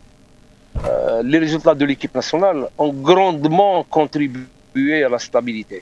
euh, 0.85 1.23
les 1.23 1.39
résultats 1.39 1.73
de 1.73 1.85
l'équipe 1.85 2.13
nationale 2.13 2.67
ont 2.77 2.93
grandement 2.93 3.83
contribué 3.83 5.03
à 5.03 5.09
la 5.09 5.19
stabilité. 5.19 5.81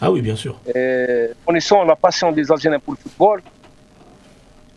Ah 0.00 0.10
oui, 0.10 0.20
bien 0.20 0.36
sûr. 0.36 0.60
Et 0.74 1.30
connaissant 1.44 1.82
la 1.84 1.96
passion 1.96 2.30
des 2.30 2.50
Algériens 2.52 2.78
pour 2.78 2.94
le 2.94 2.98
football, 2.98 3.42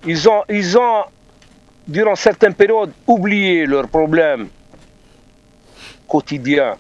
ils 0.08 0.28
ont, 0.28 0.44
ils 0.50 0.78
ont, 0.78 1.04
durant 1.88 2.16
certaines 2.16 2.56
périodes, 2.56 2.92
oublié 3.06 3.66
leurs 3.68 3.88
problèmes 3.88 4.48
quotidiens 6.08 6.76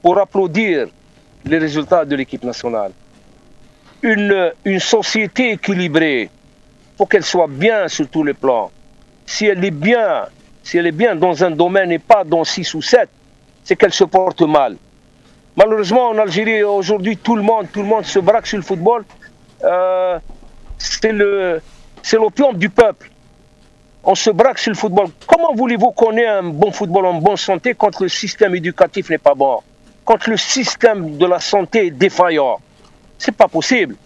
pour 0.00 0.18
applaudir 0.18 0.86
les 1.44 1.58
résultats 1.58 2.04
de 2.04 2.14
l'équipe 2.14 2.44
nationale. 2.44 2.92
Une, 4.02 4.52
une 4.64 4.80
société 4.80 5.52
équilibrée, 5.52 6.30
faut 6.96 7.06
qu'elle 7.06 7.24
soit 7.24 7.48
bien 7.48 7.88
sur 7.88 8.08
tous 8.08 8.22
les 8.24 8.34
plans. 8.34 8.70
Si 9.26 9.46
elle 9.46 9.64
est 9.64 9.70
bien, 9.70 10.26
si 10.62 10.78
elle 10.78 10.86
est 10.86 10.92
bien 10.92 11.16
dans 11.16 11.42
un 11.44 11.50
domaine 11.50 11.90
et 11.92 11.98
pas 11.98 12.24
dans 12.24 12.44
six 12.44 12.72
ou 12.74 12.82
sept, 12.82 13.08
c'est 13.64 13.76
qu'elle 13.76 13.92
se 13.92 14.04
porte 14.04 14.42
mal. 14.42 14.76
Malheureusement, 15.56 16.08
en 16.08 16.18
Algérie, 16.18 16.62
aujourd'hui, 16.62 17.16
tout 17.16 17.36
le 17.36 17.42
monde, 17.42 17.66
tout 17.72 17.80
le 17.80 17.88
monde 17.88 18.04
se 18.04 18.18
braque 18.18 18.46
sur 18.46 18.58
le 18.58 18.64
football. 18.64 19.04
Euh, 19.62 20.18
c'est 20.78 21.12
le, 21.12 21.62
c'est 22.02 22.16
l'opium 22.16 22.56
du 22.56 22.68
peuple. 22.68 23.10
On 24.02 24.14
se 24.14 24.30
braque 24.30 24.58
sur 24.58 24.70
le 24.70 24.76
football. 24.76 25.06
Comment 25.26 25.54
voulez-vous 25.54 25.92
qu'on 25.92 26.16
ait 26.16 26.26
un 26.26 26.42
bon 26.42 26.72
football 26.72 27.06
en 27.06 27.14
bonne 27.14 27.36
santé 27.36 27.74
quand 27.74 28.00
le 28.00 28.08
système 28.08 28.54
éducatif 28.54 29.08
n'est 29.08 29.18
pas 29.18 29.34
bon? 29.34 29.60
Quand 30.04 30.26
le 30.26 30.36
système 30.36 31.16
de 31.16 31.24
la 31.24 31.40
santé 31.40 31.86
est 31.86 31.90
défaillant? 31.90 32.58
C'est 33.16 33.32
pas 33.32 33.48
possible. 33.48 33.96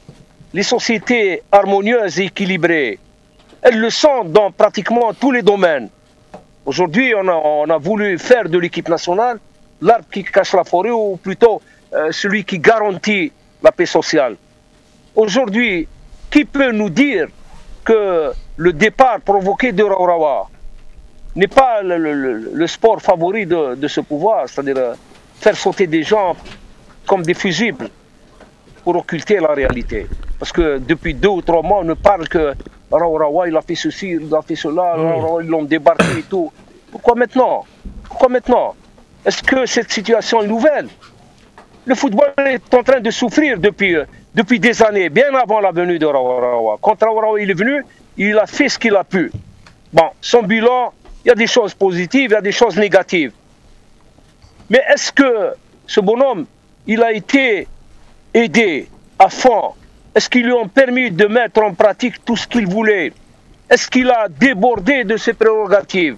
Les 0.54 0.62
sociétés 0.62 1.42
harmonieuses 1.52 2.18
et 2.20 2.24
équilibrées, 2.24 2.98
elles 3.60 3.78
le 3.78 3.90
sont 3.90 4.24
dans 4.24 4.50
pratiquement 4.50 5.12
tous 5.12 5.30
les 5.30 5.42
domaines. 5.42 5.90
Aujourd'hui, 6.64 7.12
on 7.14 7.68
a, 7.70 7.78
voulu 7.78 8.18
faire 8.18 8.48
de 8.48 8.56
l'équipe 8.58 8.88
nationale 8.88 9.38
l'arbre 9.82 10.06
qui 10.10 10.24
cache 10.24 10.54
la 10.54 10.64
forêt 10.64 10.90
ou 10.90 11.16
plutôt 11.16 11.60
euh, 11.92 12.10
celui 12.12 12.44
qui 12.44 12.58
garantit 12.58 13.30
la 13.62 13.72
paix 13.72 13.86
sociale. 13.86 14.36
Aujourd'hui, 15.14 15.86
qui 16.30 16.44
peut 16.46 16.72
nous 16.72 16.90
dire 16.90 17.28
que 17.84 18.32
le 18.56 18.72
départ 18.72 19.20
provoqué 19.20 19.72
de 19.72 19.82
Raurawa 19.82 20.48
n'est 21.36 21.46
pas 21.46 21.82
le 21.82 22.66
sport 22.66 23.02
favori 23.02 23.44
de, 23.44 23.74
de 23.74 23.88
ce 23.88 24.00
pouvoir 24.00 24.48
C'est-à-dire, 24.48 24.78
euh, 24.78 24.94
faire 25.40 25.56
sauter 25.56 25.86
des 25.86 26.02
gens 26.02 26.34
comme 27.06 27.22
des 27.22 27.34
fusibles 27.34 27.90
pour 28.82 28.96
occulter 28.96 29.40
la 29.40 29.52
réalité? 29.52 30.06
Parce 30.38 30.52
que 30.52 30.78
depuis 30.78 31.14
deux 31.14 31.28
ou 31.28 31.42
trois 31.42 31.62
mois, 31.62 31.80
on 31.80 31.84
ne 31.84 31.94
parle 31.94 32.28
que 32.28 32.54
Raourawa, 32.90 33.48
il 33.48 33.56
a 33.56 33.62
fait 33.62 33.74
ceci, 33.74 34.10
il 34.10 34.34
a 34.34 34.42
fait 34.42 34.56
cela, 34.56 34.94
Raourawa, 34.94 35.42
ils 35.42 35.48
l'ont 35.48 35.64
débarqué 35.64 36.20
et 36.20 36.22
tout. 36.22 36.52
Pourquoi 36.90 37.14
maintenant? 37.16 37.64
Pourquoi 38.04 38.28
maintenant? 38.28 38.74
Est-ce 39.26 39.42
que 39.42 39.66
cette 39.66 39.90
situation 39.90 40.42
est 40.42 40.46
nouvelle? 40.46 40.88
Le 41.84 41.94
football 41.94 42.32
est 42.46 42.72
en 42.74 42.82
train 42.82 43.00
de 43.00 43.10
souffrir 43.10 43.58
depuis, 43.58 43.96
euh, 43.96 44.04
depuis 44.34 44.60
des 44.60 44.82
années, 44.82 45.08
bien 45.08 45.34
avant 45.34 45.60
la 45.60 45.72
venue 45.72 45.98
de 45.98 46.06
Raourawa. 46.06 46.78
Quand 46.80 47.02
Raourawa 47.02 47.40
il 47.40 47.50
est 47.50 47.54
venu, 47.58 47.84
il 48.16 48.38
a 48.38 48.46
fait 48.46 48.68
ce 48.68 48.78
qu'il 48.78 48.94
a 48.94 49.04
pu. 49.04 49.32
Bon, 49.92 50.10
son 50.20 50.42
bilan, 50.42 50.92
il 51.24 51.28
y 51.28 51.30
a 51.30 51.34
des 51.34 51.46
choses 51.46 51.74
positives, 51.74 52.30
il 52.30 52.34
y 52.34 52.36
a 52.36 52.40
des 52.40 52.52
choses 52.52 52.76
négatives. 52.76 53.32
Mais 54.70 54.82
est-ce 54.92 55.10
que 55.12 55.54
ce 55.86 56.00
bonhomme, 56.00 56.46
il 56.86 57.02
a 57.02 57.12
été 57.12 57.66
aidé 58.34 58.88
à 59.18 59.28
fond 59.28 59.72
Est-ce 60.14 60.28
qu'ils 60.28 60.44
lui 60.44 60.52
ont 60.52 60.68
permis 60.68 61.10
de 61.10 61.26
mettre 61.26 61.62
en 61.62 61.74
pratique 61.74 62.24
tout 62.24 62.36
ce 62.36 62.46
qu'il 62.46 62.66
voulait 62.66 63.12
Est-ce 63.70 63.88
qu'il 63.88 64.10
a 64.10 64.28
débordé 64.28 65.04
de 65.04 65.16
ses 65.16 65.34
prérogatives? 65.34 66.16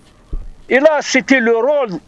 Et 0.69 0.79
là, 0.79 0.99
c'était 1.01 1.41
le 1.41 1.57
rôle 1.57 1.99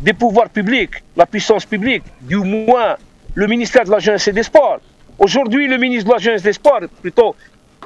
des 0.00 0.12
pouvoirs 0.12 0.50
publics, 0.50 1.02
la 1.16 1.26
puissance 1.26 1.64
publique, 1.64 2.02
du 2.20 2.36
moins 2.36 2.96
le 3.34 3.46
ministère 3.46 3.84
de 3.84 3.90
la 3.90 3.98
Jeunesse 3.98 4.28
et 4.28 4.32
des 4.32 4.42
Sports. 4.42 4.80
Aujourd'hui, 5.18 5.68
le 5.68 5.78
ministre 5.78 6.08
de 6.08 6.14
la 6.14 6.18
Jeunesse 6.18 6.42
et 6.42 6.44
des 6.44 6.52
Sports, 6.52 6.82
plutôt, 7.00 7.34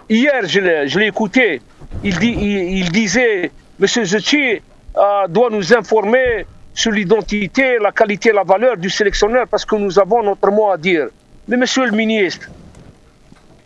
hier, 0.08 0.46
je 0.46 0.98
l'ai 0.98 1.06
écouté, 1.06 1.60
il 2.02 2.90
disait, 2.90 3.50
M. 3.80 3.86
Zetchi 3.86 4.60
euh, 4.96 5.26
doit 5.28 5.50
nous 5.50 5.74
informer 5.74 6.46
sur 6.74 6.92
l'identité, 6.92 7.78
la 7.80 7.92
qualité, 7.92 8.32
la 8.32 8.44
valeur 8.44 8.76
du 8.76 8.90
sélectionneur 8.90 9.46
parce 9.48 9.64
que 9.64 9.76
nous 9.76 9.98
avons 9.98 10.22
notre 10.22 10.50
mot 10.50 10.70
à 10.70 10.76
dire. 10.76 11.08
Mais 11.48 11.56
monsieur 11.56 11.84
le 11.84 11.92
ministre, 11.92 12.48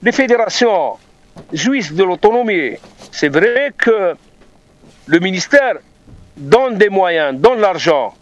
les 0.07 0.13
fédérations 0.13 0.99
jouissent 1.53 1.93
de 1.93 2.05
l'autonomie. 2.05 2.75
C'est 3.11 3.29
vrai 3.29 3.73
que 3.77 4.15
le 5.07 5.19
ministère 5.19 5.75
donne 6.37 6.77
des 6.79 6.89
moyens, 6.89 7.35
donne 7.35 7.61
l'argent. 7.61 8.15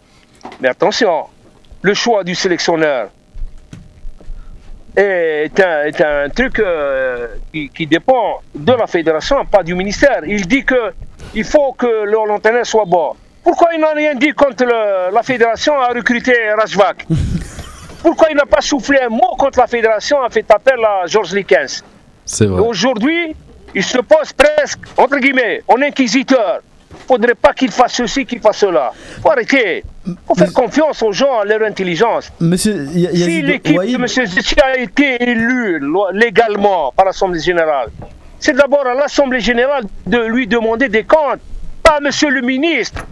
Mais 0.59 0.69
attention, 0.69 1.25
le 1.83 1.93
choix 1.93 2.23
du 2.23 2.33
sélectionneur 2.33 3.09
est 4.95 5.59
un, 5.59 6.29
truc 6.29 6.59
euh, 6.59 7.27
qui, 7.53 7.85
dépend 7.85 8.41
de 8.55 8.73
la 8.73 8.87
fédération, 8.87 9.45
pas 9.45 9.61
du 9.61 9.75
ministère. 9.75 10.21
Il 10.25 10.47
dit 10.47 10.65
que 10.65 10.91
il 11.35 11.43
faut 11.43 11.73
que 11.73 12.05
l'entraîneur 12.05 12.65
soit 12.65 12.85
bon. 12.85 13.13
Pourquoi 13.43 13.75
il 13.75 13.79
n'a 13.81 13.91
rien 13.91 14.15
dit 14.15 14.33
quand 14.35 14.59
le- 14.59 15.13
la 15.13 15.21
fédération 15.21 15.79
a 15.79 15.89
recruté 15.89 16.33
Rajvak? 16.57 17.05
Pourquoi 18.05 18.27
il 18.29 18.35
n'a 18.37 18.45
pas 18.45 18.61
soufflé 18.61 18.99
un 19.01 19.09
mot 19.09 19.35
quand 19.35 19.57
la 19.57 19.65
fédération 19.65 20.21
a 20.21 20.29
fait 20.29 20.45
appel 20.51 20.75
à 20.85 21.07
Georges 21.07 21.33
Likens 21.33 21.83
C'est 22.23 22.43
Et 22.43 22.47
vrai. 22.47 22.61
Aujourd'hui, 22.61 23.35
il 23.73 23.83
se 23.83 23.97
pose 23.97 24.31
presque, 24.31 24.81
entre 24.95 25.17
guillemets, 25.17 25.63
en 25.67 25.81
inquisiteur. 25.81 26.59
Il 26.91 26.93
ne 26.93 26.99
faudrait 27.07 27.33
pas 27.33 27.51
qu'il 27.53 27.71
fasse 27.71 27.93
ceci, 27.93 28.23
qu'il 28.27 28.39
fasse 28.41 28.57
cela. 28.59 28.91
faut 29.23 29.31
arrêter. 29.31 29.83
Il 30.05 30.13
faut 30.27 30.35
faire 30.35 30.53
confiance 30.53 31.01
aux 31.01 31.11
gens, 31.11 31.39
à 31.39 31.45
leur 31.45 31.63
intelligence. 31.63 32.31
Monsieur 32.39 32.85
Si 32.85 33.41
l'équipe 33.41 33.75
de 33.75 33.95
M. 33.95 34.07
Zetchi 34.07 34.55
a 34.63 34.77
été 34.77 35.23
élue 35.23 35.81
légalement 36.13 36.91
par 36.95 37.05
l'Assemblée 37.07 37.39
générale, 37.39 37.89
c'est 38.39 38.53
d'abord 38.53 38.85
à 38.85 38.93
l'Assemblée 38.93 39.39
générale 39.39 39.85
de 40.05 40.19
lui 40.27 40.45
demander 40.45 40.89
des 40.89 41.05
comptes, 41.05 41.41
pas 41.81 41.97
M. 41.97 42.11
le 42.29 42.41
ministre, 42.41 43.03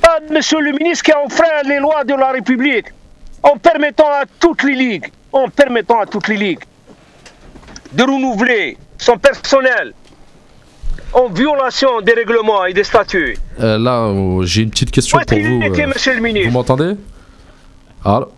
pas 0.00 0.18
M. 0.30 0.38
le 0.60 0.72
ministre 0.78 1.02
qui 1.04 1.10
a 1.10 1.20
enfreint 1.20 1.62
les 1.64 1.80
lois 1.80 2.04
de 2.04 2.14
la 2.14 2.30
République, 2.30 2.86
en 3.50 3.56
permettant 3.58 4.08
à 4.08 4.24
toutes 4.40 4.62
les 4.64 4.74
ligues, 4.74 5.06
en 5.32 5.48
permettant 5.48 6.00
à 6.00 6.06
toutes 6.06 6.28
les 6.28 6.36
ligues 6.36 6.64
de 7.92 8.02
renouveler 8.02 8.76
son 8.98 9.16
personnel 9.16 9.94
en 11.12 11.28
violation 11.28 12.00
des 12.00 12.12
règlements 12.12 12.64
et 12.66 12.74
des 12.74 12.84
statuts. 12.84 13.38
Euh, 13.60 13.78
là, 13.78 14.06
euh, 14.06 14.42
j'ai 14.44 14.62
une 14.62 14.70
petite 14.70 14.90
question 14.90 15.18
pour 15.18 15.38
vous. 15.38 15.62
euh, 15.62 15.86
monsieur 15.86 16.14
le 16.20 16.44
Vous 16.44 16.50
m'entendez? 16.50 16.94
Alors, 18.04 18.28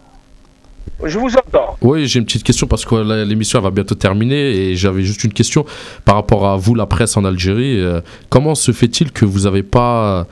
Je 1.02 1.18
vous 1.18 1.34
entends. 1.36 1.76
Oui, 1.80 2.06
j'ai 2.06 2.18
une 2.18 2.24
petite 2.26 2.44
question 2.44 2.66
parce 2.66 2.84
que 2.84 2.94
l'émission 3.24 3.60
va 3.60 3.70
bientôt 3.70 3.94
terminer 3.94 4.50
et 4.70 4.76
j'avais 4.76 5.02
juste 5.02 5.24
une 5.24 5.32
question 5.32 5.64
par 6.04 6.16
rapport 6.16 6.46
à 6.46 6.56
vous, 6.56 6.74
la 6.74 6.86
presse 6.86 7.16
en 7.16 7.24
Algérie. 7.24 7.80
Euh, 7.80 8.00
comment 8.28 8.54
se 8.54 8.72
fait-il 8.72 9.12
que 9.12 9.24
vous 9.24 9.40
n'avez 9.40 9.62
pas 9.62 10.26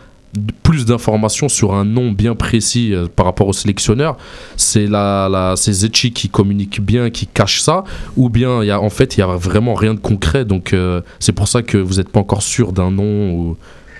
plus 0.62 0.84
d'informations 0.84 1.48
sur 1.48 1.74
un 1.74 1.84
nom 1.84 2.12
bien 2.12 2.34
précis 2.34 2.94
euh, 2.94 3.06
par 3.14 3.26
rapport 3.26 3.48
au 3.48 3.52
sélectionneur 3.52 4.16
C'est 4.56 4.86
la, 4.86 5.28
la, 5.30 5.54
c'est 5.56 5.72
Zetchi 5.72 6.12
qui 6.12 6.28
communique 6.28 6.80
bien, 6.80 7.10
qui 7.10 7.26
cache 7.26 7.60
ça 7.60 7.84
Ou 8.16 8.28
bien 8.28 8.62
il 8.62 8.66
y 8.66 8.70
a, 8.70 8.80
en 8.80 8.90
fait 8.90 9.16
il 9.16 9.24
n'y 9.24 9.30
a 9.30 9.36
vraiment 9.36 9.74
rien 9.74 9.94
de 9.94 10.00
concret 10.00 10.44
donc 10.44 10.72
euh, 10.72 11.00
c'est 11.18 11.32
pour 11.32 11.48
ça 11.48 11.62
que 11.62 11.78
vous 11.78 11.94
n'êtes 11.94 12.08
pas 12.10 12.20
encore 12.20 12.42
sûr 12.42 12.72
d'un 12.72 12.90
nom 12.90 13.30
ou 13.32 13.56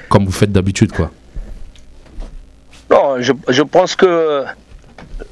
comme 0.09 0.25
vous 0.25 0.33
faites 0.33 0.53
d'habitude 0.53 0.93
quoi. 0.93 1.11
Non, 2.91 3.21
je, 3.21 3.33
je 3.49 3.63
pense 3.63 3.97
que 3.97 4.45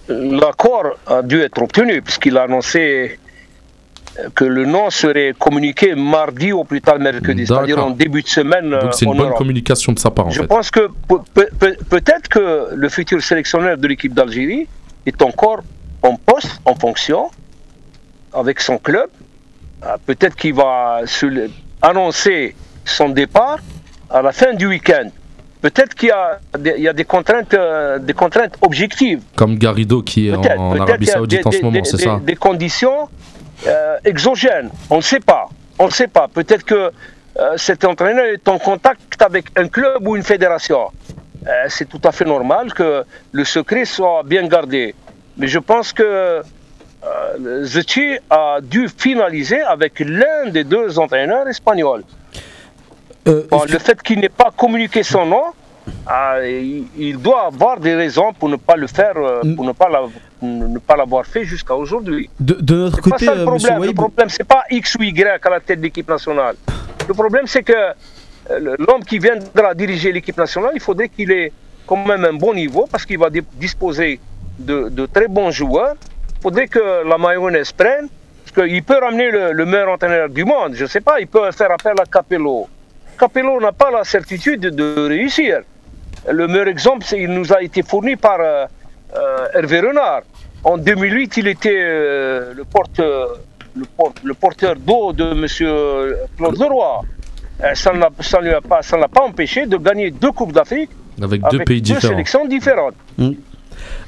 l'accord 0.08 0.96
a 1.06 1.22
dû 1.22 1.40
être 1.40 1.62
obtenu, 1.62 2.02
puisqu'il 2.02 2.36
a 2.36 2.42
annoncé 2.42 3.18
que 4.34 4.44
le 4.44 4.64
nom 4.64 4.90
serait 4.90 5.34
communiqué 5.38 5.94
mardi 5.94 6.52
ou 6.52 6.62
plus 6.64 6.80
tard 6.80 6.98
mercredi, 6.98 7.46
c'est-à-dire 7.46 7.84
en 7.84 7.90
début 7.90 8.22
de 8.22 8.28
semaine 8.28 8.72
euh, 8.72 8.80
Donc 8.82 8.94
c'est 8.94 9.06
en 9.06 9.12
une 9.12 9.18
bonne 9.18 9.26
Europe. 9.28 9.38
communication 9.38 9.92
de 9.92 9.98
sa 9.98 10.10
part 10.10 10.26
en 10.28 10.30
Je 10.30 10.40
fait. 10.42 10.46
pense 10.46 10.70
que 10.70 10.88
pe- 11.08 11.22
pe- 11.34 11.50
pe- 11.58 11.84
peut-être 11.90 12.28
que 12.28 12.68
le 12.74 12.88
futur 12.88 13.20
sélectionneur 13.22 13.76
de 13.76 13.86
l'équipe 13.88 14.14
d'Algérie 14.14 14.68
est 15.06 15.20
encore 15.22 15.62
en 16.02 16.14
poste, 16.16 16.60
en 16.64 16.74
fonction, 16.74 17.30
avec 18.32 18.60
son 18.60 18.78
club. 18.78 19.08
Ah, 19.82 19.96
Peut-être 20.06 20.36
qu'il 20.36 20.54
va 20.54 21.00
annoncer 21.82 22.54
son 22.84 23.08
départ 23.08 23.58
à 24.10 24.22
la 24.22 24.32
fin 24.32 24.54
du 24.54 24.66
week-end. 24.66 25.08
Peut-être 25.60 25.94
qu'il 25.94 26.10
y 26.10 26.12
a 26.12 26.38
des, 26.58 26.74
il 26.76 26.82
y 26.82 26.88
a 26.88 26.92
des 26.92 27.04
contraintes, 27.04 27.54
euh, 27.54 27.98
des 27.98 28.12
contraintes 28.12 28.54
objectives. 28.60 29.22
Comme 29.34 29.56
Garrido 29.56 30.02
qui 30.02 30.28
est 30.28 30.34
en, 30.34 30.42
en 30.42 30.78
Arabie 30.80 31.06
Saoudite 31.06 31.46
en 31.46 31.50
ce 31.50 31.62
moment, 31.62 31.82
c'est 31.84 31.96
ça? 31.98 32.20
des 32.22 32.36
conditions 32.36 33.08
euh, 33.66 33.98
exogènes. 34.04 34.70
On 34.90 34.96
ne 34.96 35.02
sait 35.02 35.20
pas. 35.20 35.48
On 35.78 35.86
ne 35.86 35.90
sait 35.90 36.06
pas. 36.08 36.28
Peut-être 36.28 36.64
que 36.64 36.90
euh, 37.38 37.56
cet 37.56 37.84
entraîneur 37.84 38.26
est 38.26 38.48
en 38.48 38.58
contact 38.58 39.20
avec 39.22 39.46
un 39.56 39.68
club 39.68 40.06
ou 40.06 40.16
une 40.16 40.22
fédération. 40.22 40.90
Euh, 41.46 41.66
c'est 41.68 41.88
tout 41.88 42.00
à 42.04 42.12
fait 42.12 42.24
normal 42.24 42.72
que 42.72 43.04
le 43.32 43.44
secret 43.44 43.84
soit 43.84 44.22
bien 44.24 44.46
gardé. 44.46 44.94
Mais 45.36 45.48
je 45.48 45.58
pense 45.58 45.92
que 45.92 46.42
Zetchi 47.62 48.16
a 48.30 48.60
dû 48.62 48.88
finaliser 48.88 49.60
avec 49.60 50.00
l'un 50.00 50.48
des 50.50 50.64
deux 50.64 50.98
entraîneurs 50.98 51.46
espagnols. 51.48 52.04
Bon, 53.26 53.64
le 53.68 53.78
fait 53.78 54.00
qu'il 54.02 54.20
n'ait 54.20 54.28
pas 54.28 54.50
communiqué 54.56 55.02
son 55.02 55.26
nom, 55.26 55.44
il, 56.44 56.84
il 56.96 57.18
doit 57.18 57.46
avoir 57.46 57.78
des 57.80 57.94
raisons 57.94 58.32
pour 58.32 58.48
ne 58.48 58.56
pas 58.56 58.76
le 58.76 58.86
faire, 58.86 59.16
euh, 59.16 59.40
Mm. 59.44 59.54
pour 59.56 59.64
ne 59.64 59.72
pas 59.72 59.88
la- 59.88 60.08
ne 60.42 60.78
pas 60.78 60.96
l'avoir 60.96 61.24
fait 61.26 61.44
jusqu'à 61.44 61.74
aujourd'hui. 61.74 62.28
de, 62.40 62.54
de 62.54 62.74
notre 62.76 62.96
C'est 62.96 63.02
pas 63.02 63.10
côté, 63.10 63.24
ça 63.26 63.34
le 63.34 63.40
euh, 63.40 63.44
problème. 63.46 63.74
Le 63.74 63.80
Ouaïb, 63.80 63.96
problème, 63.96 64.28
c'est 64.28 64.44
pas 64.44 64.62
X 64.70 64.94
ou 64.96 65.02
Y 65.02 65.40
à 65.46 65.50
la 65.50 65.60
tête 65.60 65.78
de 65.78 65.84
l'équipe 65.84 66.08
nationale. 66.08 66.56
Le 67.08 67.14
problème, 67.14 67.46
c'est 67.46 67.62
que 67.62 67.72
euh, 67.72 68.58
le- 68.60 68.76
l'homme 68.78 69.02
qui 69.04 69.18
viendra 69.18 69.74
diriger 69.74 70.12
l'équipe 70.12 70.36
nationale, 70.36 70.72
il 70.74 70.80
faudrait 70.80 71.08
qu'il 71.08 71.30
ait 71.30 71.50
quand 71.86 72.04
même 72.06 72.24
un 72.24 72.34
bon 72.34 72.52
niveau 72.54 72.86
parce 72.90 73.04
qu'il 73.06 73.18
va 73.18 73.30
di- 73.30 73.42
disposer 73.54 74.20
de, 74.58 74.88
de 74.90 75.06
très 75.06 75.28
bons 75.28 75.50
joueurs. 75.50 75.94
Il 76.38 76.42
faudrait 76.42 76.68
que 76.68 77.06
la 77.08 77.16
mayonnaise 77.18 77.72
prenne. 77.72 78.08
Parce 78.44 78.68
qu'il 78.68 78.82
peut 78.82 78.98
ramener 79.00 79.30
le, 79.30 79.52
le 79.52 79.64
meilleur 79.64 79.88
entraîneur 79.88 80.28
du 80.28 80.44
monde. 80.44 80.72
Je 80.74 80.82
ne 80.82 80.88
sais 80.88 81.00
pas, 81.00 81.18
il 81.18 81.26
peut 81.26 81.50
faire 81.52 81.70
appel 81.72 81.94
à 81.98 82.04
Capello. 82.04 82.68
Capello 83.18 83.58
n'a 83.60 83.72
pas 83.72 83.90
la 83.90 84.04
certitude 84.04 84.60
de 84.60 85.06
réussir. 85.08 85.60
Le 86.30 86.46
meilleur 86.48 86.68
exemple, 86.68 87.04
c'est 87.04 87.20
il 87.20 87.30
nous 87.30 87.52
a 87.52 87.62
été 87.62 87.82
fourni 87.82 88.16
par 88.16 88.38
euh, 88.40 88.66
euh, 89.16 89.46
Hervé 89.54 89.80
Renard. 89.80 90.22
En 90.62 90.78
2008, 90.78 91.36
il 91.36 91.48
était 91.48 91.78
euh, 91.82 92.54
le, 92.54 92.64
porte, 92.64 92.98
le, 92.98 93.84
porte- 93.96 94.22
le 94.24 94.34
porteur 94.34 94.76
d'eau 94.76 95.12
de 95.12 95.24
M. 95.32 95.46
Claude 96.36 96.58
Leroy. 96.58 97.02
Ça 97.74 97.92
ne 97.92 97.98
l'a- 98.00 98.10
pas- 98.60 98.82
empêché 99.22 99.66
de 99.66 99.76
gagner 99.76 100.10
deux 100.10 100.32
Coupes 100.32 100.52
d'Afrique 100.52 100.90
Avec 101.22 101.42
deux 101.50 101.58
pays 101.64 101.80
deux 101.82 101.94
différents. 101.94 102.12
sélections 102.14 102.46
différentes. 102.46 102.94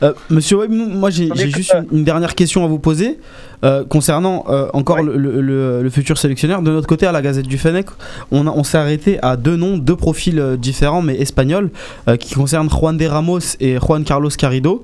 Euh, 0.02 0.12
Monsieur 0.30 0.56
Webb, 0.59 0.70
moi 0.72 1.10
j'ai 1.10 1.30
juste 1.51 1.74
une, 1.90 1.98
une 1.98 2.05
dernière 2.05 2.34
question 2.34 2.64
à 2.64 2.68
vous 2.68 2.78
poser 2.78 3.18
euh, 3.64 3.84
concernant 3.84 4.44
euh, 4.48 4.68
encore 4.72 4.97
Ouais. 4.97 5.02
le, 5.05 5.16
le- 5.16 5.40
le- 5.40 5.82
le 5.82 5.90
futur 5.90 6.18
sélectionneur. 6.18 6.62
De 6.62 6.70
notre 6.70 6.86
côté, 6.86 7.06
à 7.06 7.12
la 7.12 7.22
Gazette 7.22 7.47
du 7.47 7.59
Fennec, 7.59 7.86
on, 8.30 8.47
a- 8.47 8.51
on 8.51 8.64
s'est 8.64 8.78
arrêté 8.78 9.18
à 9.22 9.36
deux 9.36 9.56
noms, 9.56 9.78
deux 9.78 9.97
profils 9.97 10.38
euh, 10.38 10.56
différents 10.56 11.02
mais 11.02 11.16
espagnols 11.20 11.70
euh, 12.09 12.16
qui 12.16 12.34
concernent 12.34 12.68
Juan 12.70 12.97
de 12.97 13.06
Ramos 13.06 13.40
et 13.60 13.78
Juan 13.78 14.05
Carlos 14.05 14.30
Carrido. 14.36 14.82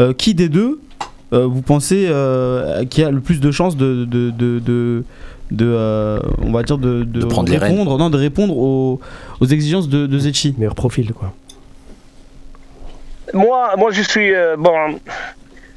Euh, 0.00 0.12
qui 0.14 0.34
des 0.34 0.48
deux 0.48 0.80
euh, 1.34 1.44
vous 1.46 1.60
pensez 1.62 2.06
euh, 2.08 2.84
qui 2.86 3.02
a 3.02 3.10
le 3.10 3.20
plus 3.20 3.40
de 3.40 3.50
chances 3.50 3.76
de, 3.76 4.04
de, 4.06 4.30
de, 4.30 4.58
de- 4.58 5.04
de, 5.50 5.66
euh, 5.66 6.18
on 6.42 6.50
va 6.50 6.62
dire 6.62 6.78
de, 6.78 7.04
De 7.04 7.26
prendre 7.26 7.50
les 7.52 7.58
répondre, 7.58 7.98
non, 7.98 8.08
de 8.08 8.16
répondre 8.16 8.56
aux, 8.56 9.00
aux 9.40 9.46
exigences 9.46 9.86
de, 9.90 10.06
de 10.06 10.18
Zetchi? 10.18 10.54
Meilleur 10.56 10.74
profil, 10.74 11.12
quoi. 11.12 11.34
Moi, 13.32 13.74
moi 13.76 13.90
je 13.92 14.02
suis. 14.02 14.34
euh, 14.34 14.56
bon, 14.58 14.98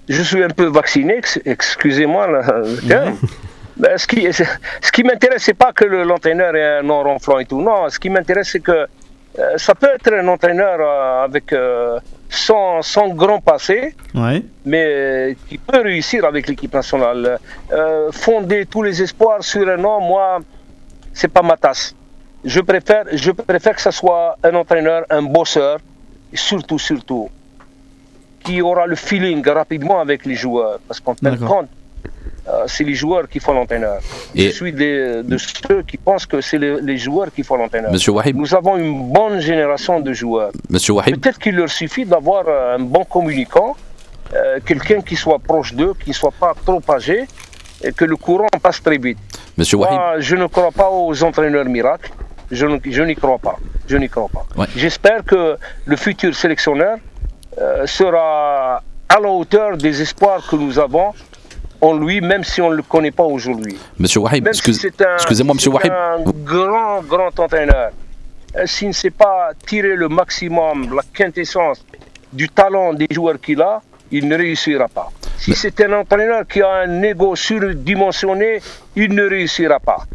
je 0.10 0.22
suis 0.22 0.44
un 0.44 0.50
peu 0.50 0.66
vacciné, 0.66 1.18
ex- 1.18 1.40
excusez-moi 1.46 2.28
le 2.28 2.88
terme. 2.88 3.18
Ben, 3.78 3.98
ce 3.98 4.08
qui, 4.08 4.32
ce 4.32 4.92
qui 4.92 5.04
m'intéresse, 5.04 5.44
c'est 5.44 5.54
pas 5.54 5.74
que 5.74 5.84
le- 5.84 6.04
l'entraîneur 6.04 6.56
est 6.56 6.78
un 6.80 6.82
nom 6.84 7.04
ronflant 7.04 7.40
et 7.40 7.46
tout. 7.46 7.62
Non, 7.62 7.90
ce 7.90 8.00
qui 8.00 8.10
m'intéresse, 8.10 8.50
c'est 8.52 8.62
que 8.62 8.72
euh, 8.72 8.88
ça 9.58 9.76
peut 9.76 9.90
être 9.94 10.14
un 10.14 10.28
entraîneur 10.30 10.78
euh, 10.80 11.26
avec 11.26 11.52
euh, 11.52 12.00
sans, 12.30 12.82
sans 12.82 13.10
grand 13.10 13.40
passé, 13.42 13.94
Ouais. 14.14 14.42
mais 14.66 15.36
qui 15.50 15.58
peut 15.58 15.82
réussir 15.82 16.24
avec 16.24 16.48
l'équipe 16.48 16.74
nationale. 16.74 17.38
Euh, 17.74 18.12
fonder 18.14 18.66
tous 18.66 18.82
les 18.82 19.02
espoirs 19.02 19.44
sur 19.44 19.68
un 19.68 19.76
nom, 19.78 20.00
moi, 20.00 20.40
c'est 21.14 21.28
pas 21.28 21.42
ma 21.42 21.58
tasse. 21.58 21.94
Je 22.46 22.62
préfère, 22.62 23.04
je 23.12 23.32
préfère 23.32 23.76
que 23.76 23.82
ce 23.82 23.92
soit 23.92 24.38
un 24.42 24.56
entraîneur, 24.56 25.04
un 25.10 25.22
bosseur, 25.24 25.80
et 26.36 26.38
surtout, 26.52 26.80
surtout, 26.90 27.30
qui 28.44 28.56
aura 28.70 28.86
le 28.94 28.98
feeling 29.08 29.42
rapidement 29.62 30.00
avec 30.06 30.20
les 30.30 30.36
joueurs. 30.44 30.78
Parce 30.88 31.00
qu'en 31.04 31.16
fin 31.16 31.32
de 31.32 31.38
compte, 31.52 31.70
euh, 32.48 32.66
c'est 32.74 32.84
les 32.92 32.98
joueurs 33.04 33.28
qui 33.32 33.40
font 33.44 33.54
l'entraîneur. 33.60 34.00
Je 34.36 34.50
suis 34.60 34.74
des- 34.82 35.24
de 35.32 35.38
ceux 35.38 35.82
qui 35.90 35.98
pensent 36.08 36.28
que 36.34 36.40
c'est 36.48 36.60
les, 36.64 36.74
les 36.90 36.98
joueurs 37.06 37.30
qui 37.36 37.42
font 37.48 37.56
l'entraîneur. 37.62 37.92
Monsieur 37.96 38.12
Wahib, 38.18 38.36
Nous 38.44 38.52
avons 38.60 38.76
une 38.86 38.96
bonne 39.18 39.40
génération 39.52 39.96
de 40.08 40.12
joueurs. 40.22 40.52
Monsieur 40.76 40.94
Wahib, 40.98 41.14
Peut-être 41.20 41.40
qu'il 41.44 41.56
leur 41.62 41.70
suffit 41.82 42.06
d'avoir 42.14 42.44
euh, 42.48 42.76
un 42.78 42.84
bon 42.96 43.04
communicant, 43.16 43.72
euh, 44.34 44.60
quelqu'un 44.70 45.00
qui 45.10 45.16
soit 45.24 45.40
proche 45.52 45.72
d'eux, 45.80 45.94
qui 46.04 46.10
ne 46.16 46.20
soit 46.22 46.38
pas 46.46 46.54
trop 46.68 46.82
âgé, 46.98 47.18
et 47.86 47.92
que 47.98 48.06
le 48.14 48.18
courant 48.26 48.52
passe 48.66 48.80
très 48.88 48.98
vite. 49.06 49.20
Monsieur 49.58 49.78
Wahib, 49.82 49.94
Moi, 50.00 50.20
je 50.30 50.36
ne 50.44 50.48
crois 50.56 50.74
pas 50.82 50.90
aux 50.92 51.16
entraîneurs 51.24 51.70
miracles. 51.78 52.12
Je 52.52 52.66
n'y 53.12 53.16
crois 53.24 53.40
pas. 53.48 53.58
Je 53.88 53.98
n'y 53.98 54.10
crois 54.10 54.28
pas. 54.34 54.46
Ouais. 54.58 54.68
J'espère 54.76 55.24
que 55.24 55.58
le 55.86 55.96
futur 55.96 56.36
sélectionneur 56.36 56.98
euh, 57.60 57.86
sera 57.86 58.82
à 59.08 59.20
la 59.20 59.30
hauteur 59.30 59.78
des 59.78 60.02
espoirs 60.02 60.46
que 60.50 60.56
nous 60.56 60.80
avons 60.80 61.14
en 61.82 61.94
lui, 61.94 62.20
même 62.22 62.44
si 62.44 62.62
on 62.62 62.72
ne 62.72 62.76
le 62.78 62.82
connaît 62.84 63.12
pas 63.12 63.24
aujourd'hui. 63.24 63.78
Monsieur 64.00 64.22
Wahib, 64.22 64.48
excuse- 64.48 64.76
si 64.76 64.82
c'est 64.82 65.02
un, 65.06 65.14
excusez-moi, 65.16 65.54
Monsieur 65.56 65.72
Wahib. 65.72 65.92
un 65.92 66.22
grand, 66.24 67.02
grand 67.04 67.40
entraîneur. 67.40 67.92
Euh, 68.56 68.64
S'il 68.66 68.88
ne 68.88 68.94
sait 68.94 69.12
pas 69.12 69.52
tirer 69.68 69.96
le 69.96 70.08
maximum, 70.08 70.96
la 70.96 71.02
quintessence 71.14 71.86
du 72.34 72.50
talent 72.50 72.94
des 72.94 73.08
joueurs 73.12 73.40
qu'il 73.40 73.62
a, 73.62 73.82
il 74.12 74.28
ne 74.28 74.36
réussira 74.38 74.88
pas. 74.88 75.10
Si 75.38 75.52
Mais- 75.52 75.56
c'est 75.58 75.82
un 75.82 75.94
entraîneur 75.94 76.48
qui 76.48 76.62
a 76.62 76.72
un 76.88 77.02
ego 77.04 77.36
surdimensionné, 77.36 78.62
il 78.96 79.14
ne 79.14 79.24
réussira 79.30 79.80
pas. 79.80 80.06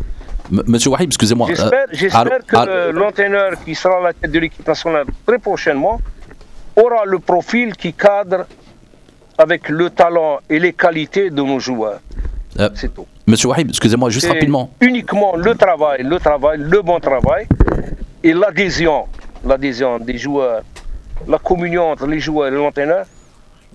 Monsieur 0.50 0.90
Wahib, 0.90 1.08
excusez-moi. 1.08 1.48
euh, 1.50 1.70
J'espère 1.92 2.44
que 2.46 2.90
l'entraîneur 2.90 3.52
qui 3.64 3.74
sera 3.74 3.98
à 3.98 4.00
la 4.00 4.12
tête 4.12 4.30
de 4.32 4.38
l'équipe 4.38 4.66
nationale 4.66 5.06
très 5.26 5.38
prochainement 5.38 6.00
aura 6.76 7.04
le 7.04 7.18
profil 7.18 7.74
qui 7.76 7.92
cadre 7.92 8.46
avec 9.38 9.68
le 9.68 9.90
talent 9.90 10.40
et 10.48 10.58
les 10.58 10.72
qualités 10.72 11.30
de 11.30 11.42
nos 11.42 11.58
joueurs. 11.60 12.00
Euh, 12.58 12.68
C'est 12.74 12.92
tout. 12.92 13.06
Monsieur 13.26 13.48
Wahib, 13.48 13.68
excusez-moi, 13.68 14.10
juste 14.10 14.26
C'est 14.26 14.32
rapidement. 14.32 14.70
Uniquement 14.80 15.36
le 15.36 15.54
travail, 15.54 16.02
le 16.02 16.18
travail, 16.18 16.58
le 16.58 16.82
bon 16.82 16.98
travail 16.98 17.46
et 18.24 18.32
l'adhésion, 18.32 19.06
l'adhésion 19.46 19.98
des 19.98 20.18
joueurs, 20.18 20.62
la 21.28 21.38
communion 21.38 21.90
entre 21.92 22.06
les 22.06 22.18
joueurs 22.18 22.48
et 22.48 22.50
l'entraîneur 22.50 23.06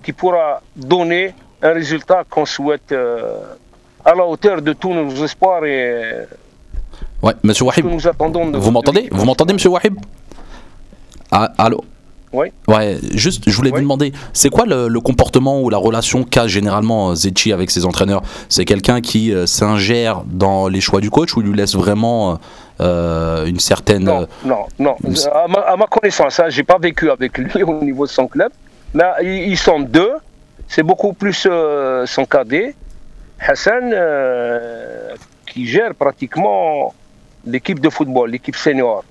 qui 0.02 0.12
pourra 0.12 0.60
donner 0.76 1.34
un 1.62 1.72
résultat 1.72 2.24
qu'on 2.28 2.44
souhaite 2.44 2.92
euh, 2.92 3.38
à 4.04 4.14
la 4.14 4.24
hauteur 4.26 4.60
de 4.60 4.72
tous 4.74 4.92
nos 4.92 5.08
espoirs 5.24 5.64
et 5.64 6.26
Ouais, 7.22 7.32
Monsieur 7.42 7.64
Wahib, 7.64 7.86
vous 7.86 7.96
de 7.98 8.70
m'entendez 8.70 9.08
Vous 9.10 9.24
m'entendez, 9.24 9.52
Monsieur 9.54 9.70
Wahib 9.70 9.96
Ah, 11.30 11.52
Allô 11.56 11.82
Oui. 12.32 12.48
Ouais, 12.68 12.98
juste, 13.14 13.44
je 13.46 13.56
voulais 13.56 13.70
vous 13.70 13.80
demander, 13.80 14.12
c'est 14.32 14.50
quoi 14.50 14.66
le, 14.66 14.88
le 14.88 15.00
comportement 15.00 15.60
ou 15.60 15.70
la 15.70 15.78
relation 15.78 16.24
qu'a 16.24 16.46
généralement 16.46 17.10
euh, 17.10 17.14
Zetchi 17.14 17.52
avec 17.52 17.70
ses 17.70 17.86
entraîneurs? 17.86 18.22
C'est 18.48 18.64
quelqu'un 18.64 19.00
qui 19.00 19.32
euh, 19.32 19.46
s'ingère 19.46 20.22
dans 20.26 20.68
les 20.68 20.80
choix 20.80 21.00
du 21.00 21.10
coach 21.10 21.34
ou 21.36 21.40
il 21.40 21.46
lui 21.48 21.56
laisse 21.56 21.74
vraiment 21.74 22.38
euh, 22.80 23.46
une 23.46 23.60
certaine. 23.60 24.04
Non, 24.04 24.26
non, 24.44 24.66
non. 24.78 24.96
À 25.32 25.48
ma, 25.48 25.60
à 25.60 25.76
ma 25.76 25.86
connaissance, 25.86 26.38
hein, 26.38 26.46
j'ai 26.48 26.64
pas 26.64 26.78
vécu 26.78 27.10
avec 27.10 27.38
lui 27.38 27.62
au 27.62 27.82
niveau 27.82 28.04
de 28.04 28.10
son 28.10 28.26
club. 28.26 28.52
Mais 28.92 29.04
ils, 29.22 29.58
sont 29.58 29.80
deux. 29.80 30.12
C'est 30.68 30.82
beaucoup 30.82 31.12
plus 31.12 31.46
euh, 31.50 32.04
son 32.06 32.24
cadet, 32.24 32.74
Hassan, 33.40 33.94
qui 35.46 35.66
gère 35.66 35.94
pratiquement 35.94 36.92
l'équipe 37.46 37.80
de 37.80 37.88
football, 37.88 38.30
l'équipe 38.30 38.56
senior. 38.56 39.04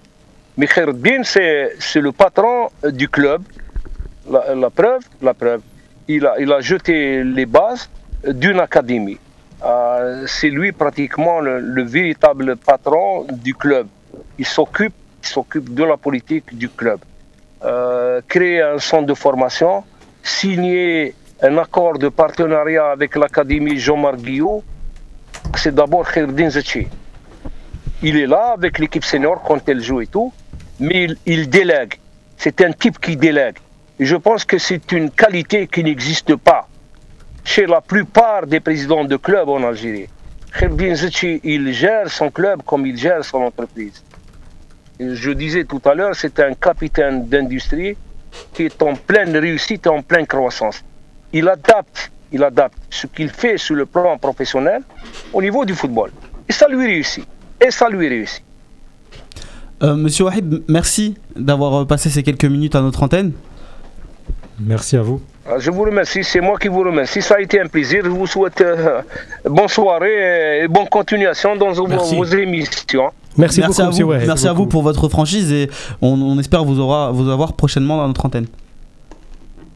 Mais 0.57 0.68
Khairuddin, 0.68 1.24
c'est 1.24 1.72
le 1.95 2.12
patron 2.12 2.70
euh, 2.84 2.91
du 2.91 3.10
club. 3.10 3.41
La, 4.30 4.70
preuve, 4.70 5.03
la 5.22 5.34
preuve. 5.34 5.62
Il 6.07 6.26
a, 6.26 6.40
il 6.40 6.52
a 6.52 6.60
jeté 6.60 7.24
les 7.24 7.45
bases 7.45 7.90
d'une 8.28 8.60
académie. 8.60 9.20
Euh, 9.64 10.26
c'est 10.28 10.49
lui 10.49 10.72
pratiquement 10.72 11.40
le, 11.40 11.60
le 11.60 11.84
véritable 11.84 12.56
patron 12.56 13.26
du 13.32 13.53
club. 13.53 13.88
Il 14.40 14.45
s'occupe, 14.45 14.94
de 15.56 15.84
la 15.84 15.98
politique 15.98 16.56
du 16.57 16.70
club. 16.70 16.99
Euh, 17.64 18.22
créer 18.28 18.62
un 18.62 18.78
centre 18.80 19.07
de 19.07 19.14
formation, 19.14 19.84
signer 20.24 21.16
un 21.41 21.57
accord 21.57 21.98
de 21.98 22.10
partenariat 22.10 22.91
avec 22.91 23.16
l'académie 23.16 23.78
Jean-Marc 23.80 24.20
c'est 25.56 25.74
d'abord 25.74 26.10
Khairuddin 26.12 26.49
Zetchi. 26.49 26.88
Il 28.04 28.18
est 28.18 28.28
là 28.28 28.54
avec 28.54 28.80
l'équipe 28.80 29.06
senior 29.06 29.42
quand 29.42 29.68
elle 29.70 29.82
joue 29.82 30.02
et 30.02 30.08
tout, 30.08 30.34
mais 30.80 31.08
il, 31.26 31.50
délègue. 31.50 31.96
C'est 32.38 32.62
un 32.62 32.72
type 32.72 33.00
qui 33.00 33.16
délègue. 33.16 33.58
Je 34.00 34.16
pense 34.16 34.44
que 34.44 34.58
c'est 34.58 34.92
une 34.92 35.10
qualité 35.10 35.68
qui 35.68 35.84
n'existe 35.84 36.36
pas 36.36 36.68
chez 37.44 37.66
la 37.66 37.80
plupart 37.80 38.46
des 38.48 38.60
présidents 38.60 39.06
de 39.06 39.16
clubs 39.16 39.48
en 39.48 39.64
Algérie. 39.64 40.10
Il 41.44 41.74
gère 41.74 42.10
son 42.10 42.30
club 42.30 42.62
comme 42.66 42.86
il 42.86 42.98
gère 42.98 43.24
son 43.24 43.42
entreprise. 43.42 44.04
Je 45.00 45.32
disais 45.32 45.66
tout 45.66 45.82
à 45.86 45.94
l'heure, 45.94 46.16
c'est 46.16 46.40
un 46.40 46.54
capitaine 46.54 47.28
d'industrie 47.28 47.98
qui 48.54 48.64
est 48.64 48.82
en 48.82 48.96
pleine 48.96 49.36
réussite 49.36 49.86
et 49.86 49.90
en 49.90 50.02
pleine 50.02 50.28
croissance. 50.28 50.84
Il 51.34 51.48
adapte, 51.48 52.12
il 52.32 52.44
adapte 52.44 52.78
ce 52.90 53.08
qu'il 53.08 53.30
fait 53.30 53.58
sur 53.58 53.76
le 53.76 53.86
plan 53.86 54.18
professionnel 54.18 54.82
au 55.34 55.42
niveau 55.42 55.66
du 55.66 55.74
football. 55.74 56.12
Et 56.48 56.54
ça 56.54 56.68
lui 56.68 56.86
réussit. 56.86 57.28
Et 57.61 57.72
ça 57.72 57.90
lui 57.90 58.07
réussit. 58.07 58.44
Euh, 59.84 59.95
Monsieur 59.95 60.26
Wahib, 60.26 60.64
merci 60.68 61.15
d'avoir 61.36 61.82
euh, 61.82 61.86
passé 61.86 62.10
ces 62.10 62.23
quelques 62.23 62.45
minutes 62.45 62.76
à 62.76 62.82
notre 62.82 63.03
antenne. 63.03 63.34
Merci 64.60 64.95
à 64.95 65.02
vous. 65.02 65.22
Alors, 65.45 65.60
Je 65.60 65.69
vous 65.69 65.84
remercie, 65.84 66.23
c'est 66.23 66.40
moi 66.40 66.57
qui 66.57 66.69
vous 66.69 66.80
remercie. 66.80 67.22
Ça 67.22 67.36
a 67.36 67.41
été 67.41 67.60
un 67.60 67.68
plaisir. 67.68 68.02
Je 68.06 68.10
vous 68.10 68.26
souhaite 68.26 68.61
euh, 68.61 69.02
bonne 69.44 69.68
soirée 69.68 70.64
et 70.64 70.68
bonne 70.68 70.88
continuation 70.88 71.56
dans 71.57 71.72
vos, 71.73 71.88
Merci. 71.88 72.15
vos 72.15 72.23
émissions. 72.23 73.11
Merci, 73.38 73.60
merci 73.60 73.82
beaucoup, 73.82 73.82
à 73.82 73.86
monsieur 73.88 74.06
vous, 74.06 74.11
merci 74.27 74.48
à 74.48 74.53
vous 74.53 74.65
pour 74.65 74.82
votre 74.82 75.10
franchise 75.10 75.52
et 75.52 75.69
on, 76.02 76.07
on 76.22 76.40
espère 76.40 76.64
vous, 76.64 76.80
aura, 76.80 77.11
vous 77.11 77.30
avoir 77.30 77.52
prochainement 77.52 77.98
dans 77.98 78.07
notre 78.07 78.26
antenne. 78.26 78.48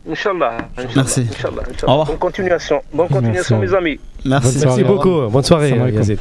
Inch'Allah. 0.09 0.57
Merci. 0.95 1.27
Inch'Allah, 1.29 1.63
Inch'Allah. 1.69 1.83
Au 1.83 1.91
revoir. 1.91 2.07
Bonne 2.07 2.17
continuation. 2.17 2.81
Bonne 2.93 3.07
Merci 3.11 3.13
continuation, 3.15 3.59
mes 3.59 3.73
amis. 3.73 3.99
Merci. 4.23 4.83
Beaucoup. 4.85 5.27
Bonne 5.29 5.43
soirée. 5.43 5.77
Yazid. 5.93 6.19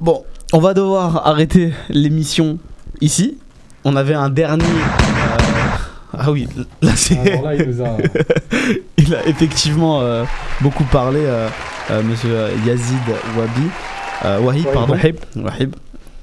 Bon, 0.00 0.24
on 0.52 0.58
va 0.60 0.74
devoir 0.74 1.26
arrêter 1.26 1.72
l'émission 1.88 2.58
ici. 3.00 3.38
On 3.84 3.96
avait 3.96 4.14
un 4.14 4.28
dernier. 4.30 4.64
euh, 4.64 6.16
Ah 6.16 6.30
oui, 6.30 6.48
là 6.82 6.92
c'est. 6.94 7.14
il 8.96 9.14
a 9.14 9.26
effectivement 9.26 10.00
euh, 10.00 10.24
beaucoup 10.60 10.84
parlé, 10.84 11.20
euh, 11.22 11.48
euh, 11.90 12.02
monsieur 12.02 12.30
Yazid 12.66 12.96
Wabi. 13.36 14.44
Wahib, 14.44 14.66
pardon. 14.72 14.94
Wahib. 14.94 15.16
Wahib. 15.36 15.74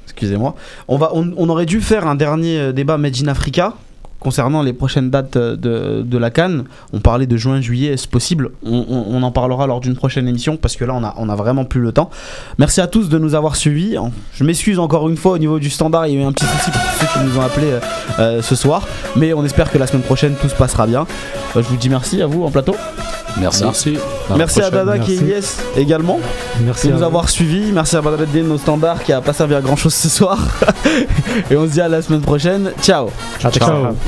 Excusez-moi. 0.05 0.55
On, 0.87 0.97
va, 0.97 1.11
on, 1.13 1.33
on 1.37 1.49
aurait 1.49 1.65
dû 1.65 1.81
faire 1.81 2.07
un 2.07 2.15
dernier 2.15 2.73
débat 2.73 2.97
Made 2.97 3.15
in 3.23 3.27
Africa 3.27 3.73
concernant 4.25 4.63
les 4.63 4.73
prochaines 4.73 5.11
dates 5.11 5.37
euh, 5.37 5.55
de, 5.55 6.01
de 6.01 6.17
la 6.17 6.31
Cannes. 6.31 6.63
On 6.93 6.99
parlait 6.99 7.27
de 7.27 7.37
juin, 7.37 7.61
juillet, 7.61 7.93
est-ce 7.93 8.07
possible? 8.07 8.49
On, 8.65 8.83
on- 8.89 9.05
on 9.15 9.21
en 9.23 9.29
parlera 9.31 9.67
lors 9.67 9.79
d'une 9.81 9.95
prochaine 9.95 10.27
émission 10.27 10.57
parce 10.57 10.75
que 10.75 10.83
là 10.83 10.93
on 10.95 11.03
a, 11.03 11.13
on 11.17 11.29
a 11.29 11.35
vraiment 11.35 11.63
plus 11.63 11.79
le 11.81 11.91
temps. 11.91 12.09
Merci 12.57 12.81
à 12.81 12.87
tous 12.87 13.07
de 13.07 13.19
nous 13.19 13.35
avoir 13.35 13.55
suivis. 13.55 13.95
Je 14.33 14.43
m'excuse 14.43 14.79
encore 14.79 15.07
une 15.09 15.15
fois 15.17 15.33
au 15.33 15.37
niveau 15.37 15.59
du 15.59 15.69
standard, 15.69 16.07
il 16.07 16.15
y 16.15 16.17
a 16.17 16.21
eu 16.21 16.25
un 16.25 16.31
petit 16.31 16.45
souci 16.45 16.71
pour 16.71 16.81
ceux 16.99 17.07
qui 17.13 17.19
nous 17.25 17.37
ont 17.37 17.41
appelés 17.41 17.71
euh, 17.71 17.79
euh, 18.19 18.41
ce 18.41 18.55
soir. 18.55 18.81
Mais 19.15 19.31
on 19.33 19.45
espère 19.45 19.71
que 19.71 19.77
la 19.77 19.85
semaine 19.85 20.01
prochaine 20.01 20.33
tout 20.41 20.49
se 20.49 20.55
passera 20.55 20.87
bien. 20.87 21.01
Euh, 21.55 21.61
je 21.61 21.67
vous 21.69 21.77
dis 21.77 21.89
merci 21.89 22.21
à 22.23 22.25
vous 22.25 22.43
en 22.43 22.49
plateau. 22.49 22.75
Merci. 23.37 23.63
Merci. 23.65 23.97
la 24.29 24.37
merci 24.37 24.61
à. 24.61 24.69
Dada 24.71 24.95
merci. 24.95 25.11
et 25.13 25.15
Ilyes 25.17 25.43
également 25.75 26.19
Merci 26.63 26.87
de 26.87 26.93
à 26.93 26.95
nous 26.95 27.03
avoir 27.03 27.27
suivis. 27.29 27.71
Merci 27.73 27.97
à 27.97 28.01
Badreddin, 28.01 28.43
nos 28.43 28.57
standards 28.57 29.03
qui 29.03 29.11
a 29.11 29.19
pas 29.21 29.33
servi 29.33 29.53
à 29.55 29.61
grand 29.61 29.75
chose 29.75 29.93
ce 29.93 30.07
soir. 30.09 30.37
et 31.51 31.55
on 31.57 31.67
se 31.67 31.73
dit 31.73 31.81
à 31.81 31.89
la 31.89 32.01
semaine 32.01 32.21
prochaine. 32.21 32.71
Ciao 32.81 33.09
Ciao. 33.39 33.51
Ciao. 33.51 33.95